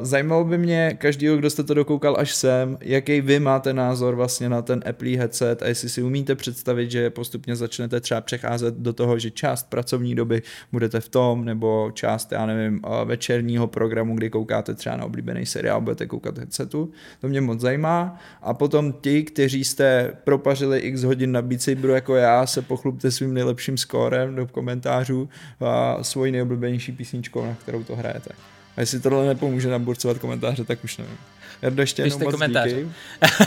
zajímalo 0.00 0.44
by 0.44 0.58
mě 0.58 0.96
každýho, 0.98 1.36
kdo 1.36 1.50
jste 1.50 1.62
to 1.62 1.74
dokoukal 1.74 2.16
až 2.18 2.34
sem, 2.34 2.78
jaký 2.80 3.20
vy 3.20 3.40
máte 3.40 3.72
názor 3.72 4.14
vlastně 4.14 4.48
na 4.48 4.62
ten 4.62 4.82
Apple 4.88 5.08
headset 5.08 5.62
a 5.62 5.68
jestli 5.68 5.88
si 5.88 6.02
umíte 6.02 6.34
představit, 6.34 6.90
že 6.90 7.10
postupně 7.10 7.56
začnete 7.56 8.00
třeba 8.00 8.20
přecházet 8.20 8.74
do 8.74 8.92
toho, 8.92 9.18
že 9.18 9.30
část 9.30 9.70
pracovní 9.70 10.14
doby 10.14 10.42
budete 10.72 11.00
v 11.00 11.08
tom, 11.08 11.44
nebo 11.44 11.90
část, 11.94 12.32
já 12.32 12.46
nevím, 12.46 12.80
uh, 12.84 13.08
večerního 13.08 13.66
programu, 13.66 14.16
kdy 14.16 14.30
koukáte 14.30 14.74
třeba 14.74 14.96
na 14.96 15.04
oblíbený 15.04 15.46
seriál, 15.46 15.80
budete 15.80 16.06
koukat 16.06 16.38
headsetu. 16.38 16.90
To 17.20 17.28
mě 17.28 17.40
moc 17.40 17.60
zajímá. 17.60 18.18
A 18.42 18.54
potom 18.54 18.92
ti, 18.92 19.22
kteří 19.22 19.64
jste 19.64 20.12
propařili 20.24 20.78
x 20.78 21.02
hodin 21.02 21.32
na 21.32 21.42
Beat 21.42 21.62
Saberu 21.62 21.92
jako 21.92 22.14
já, 22.14 22.46
se 22.46 22.62
pochlubte 22.62 23.10
svým 23.10 23.34
nejlepším 23.34 23.78
skórem 23.78 24.34
do 24.34 24.46
komentářů 24.46 25.28
a 25.60 26.04
svoji 26.04 26.32
nejoblíbenější 26.32 26.92
písničkou, 26.92 27.46
na 27.46 27.54
kterou 27.54 27.84
to 27.84 27.96
hrajete. 27.96 28.57
A 28.78 28.80
jestli 28.80 29.00
tohle 29.00 29.26
nepomůže 29.26 29.68
nám 29.68 29.84
burcovat 29.84 30.18
komentáře, 30.18 30.64
tak 30.64 30.84
už 30.84 30.96
nevím. 30.96 31.18
Jardo, 31.62 31.82
ještě 31.82 32.02
jenom 32.02 32.20
moc 32.22 32.34
komentáře. 32.34 32.76
díky. 32.76 32.90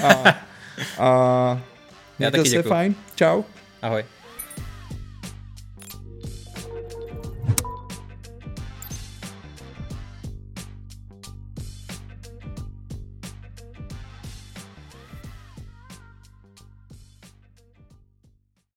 A, 0.03 0.35
a 0.99 1.61
Já 2.19 2.31
taky 2.31 2.49
se 2.49 2.63
fajn. 2.63 2.95
Čau. 3.15 3.43
Ahoj. 3.81 4.05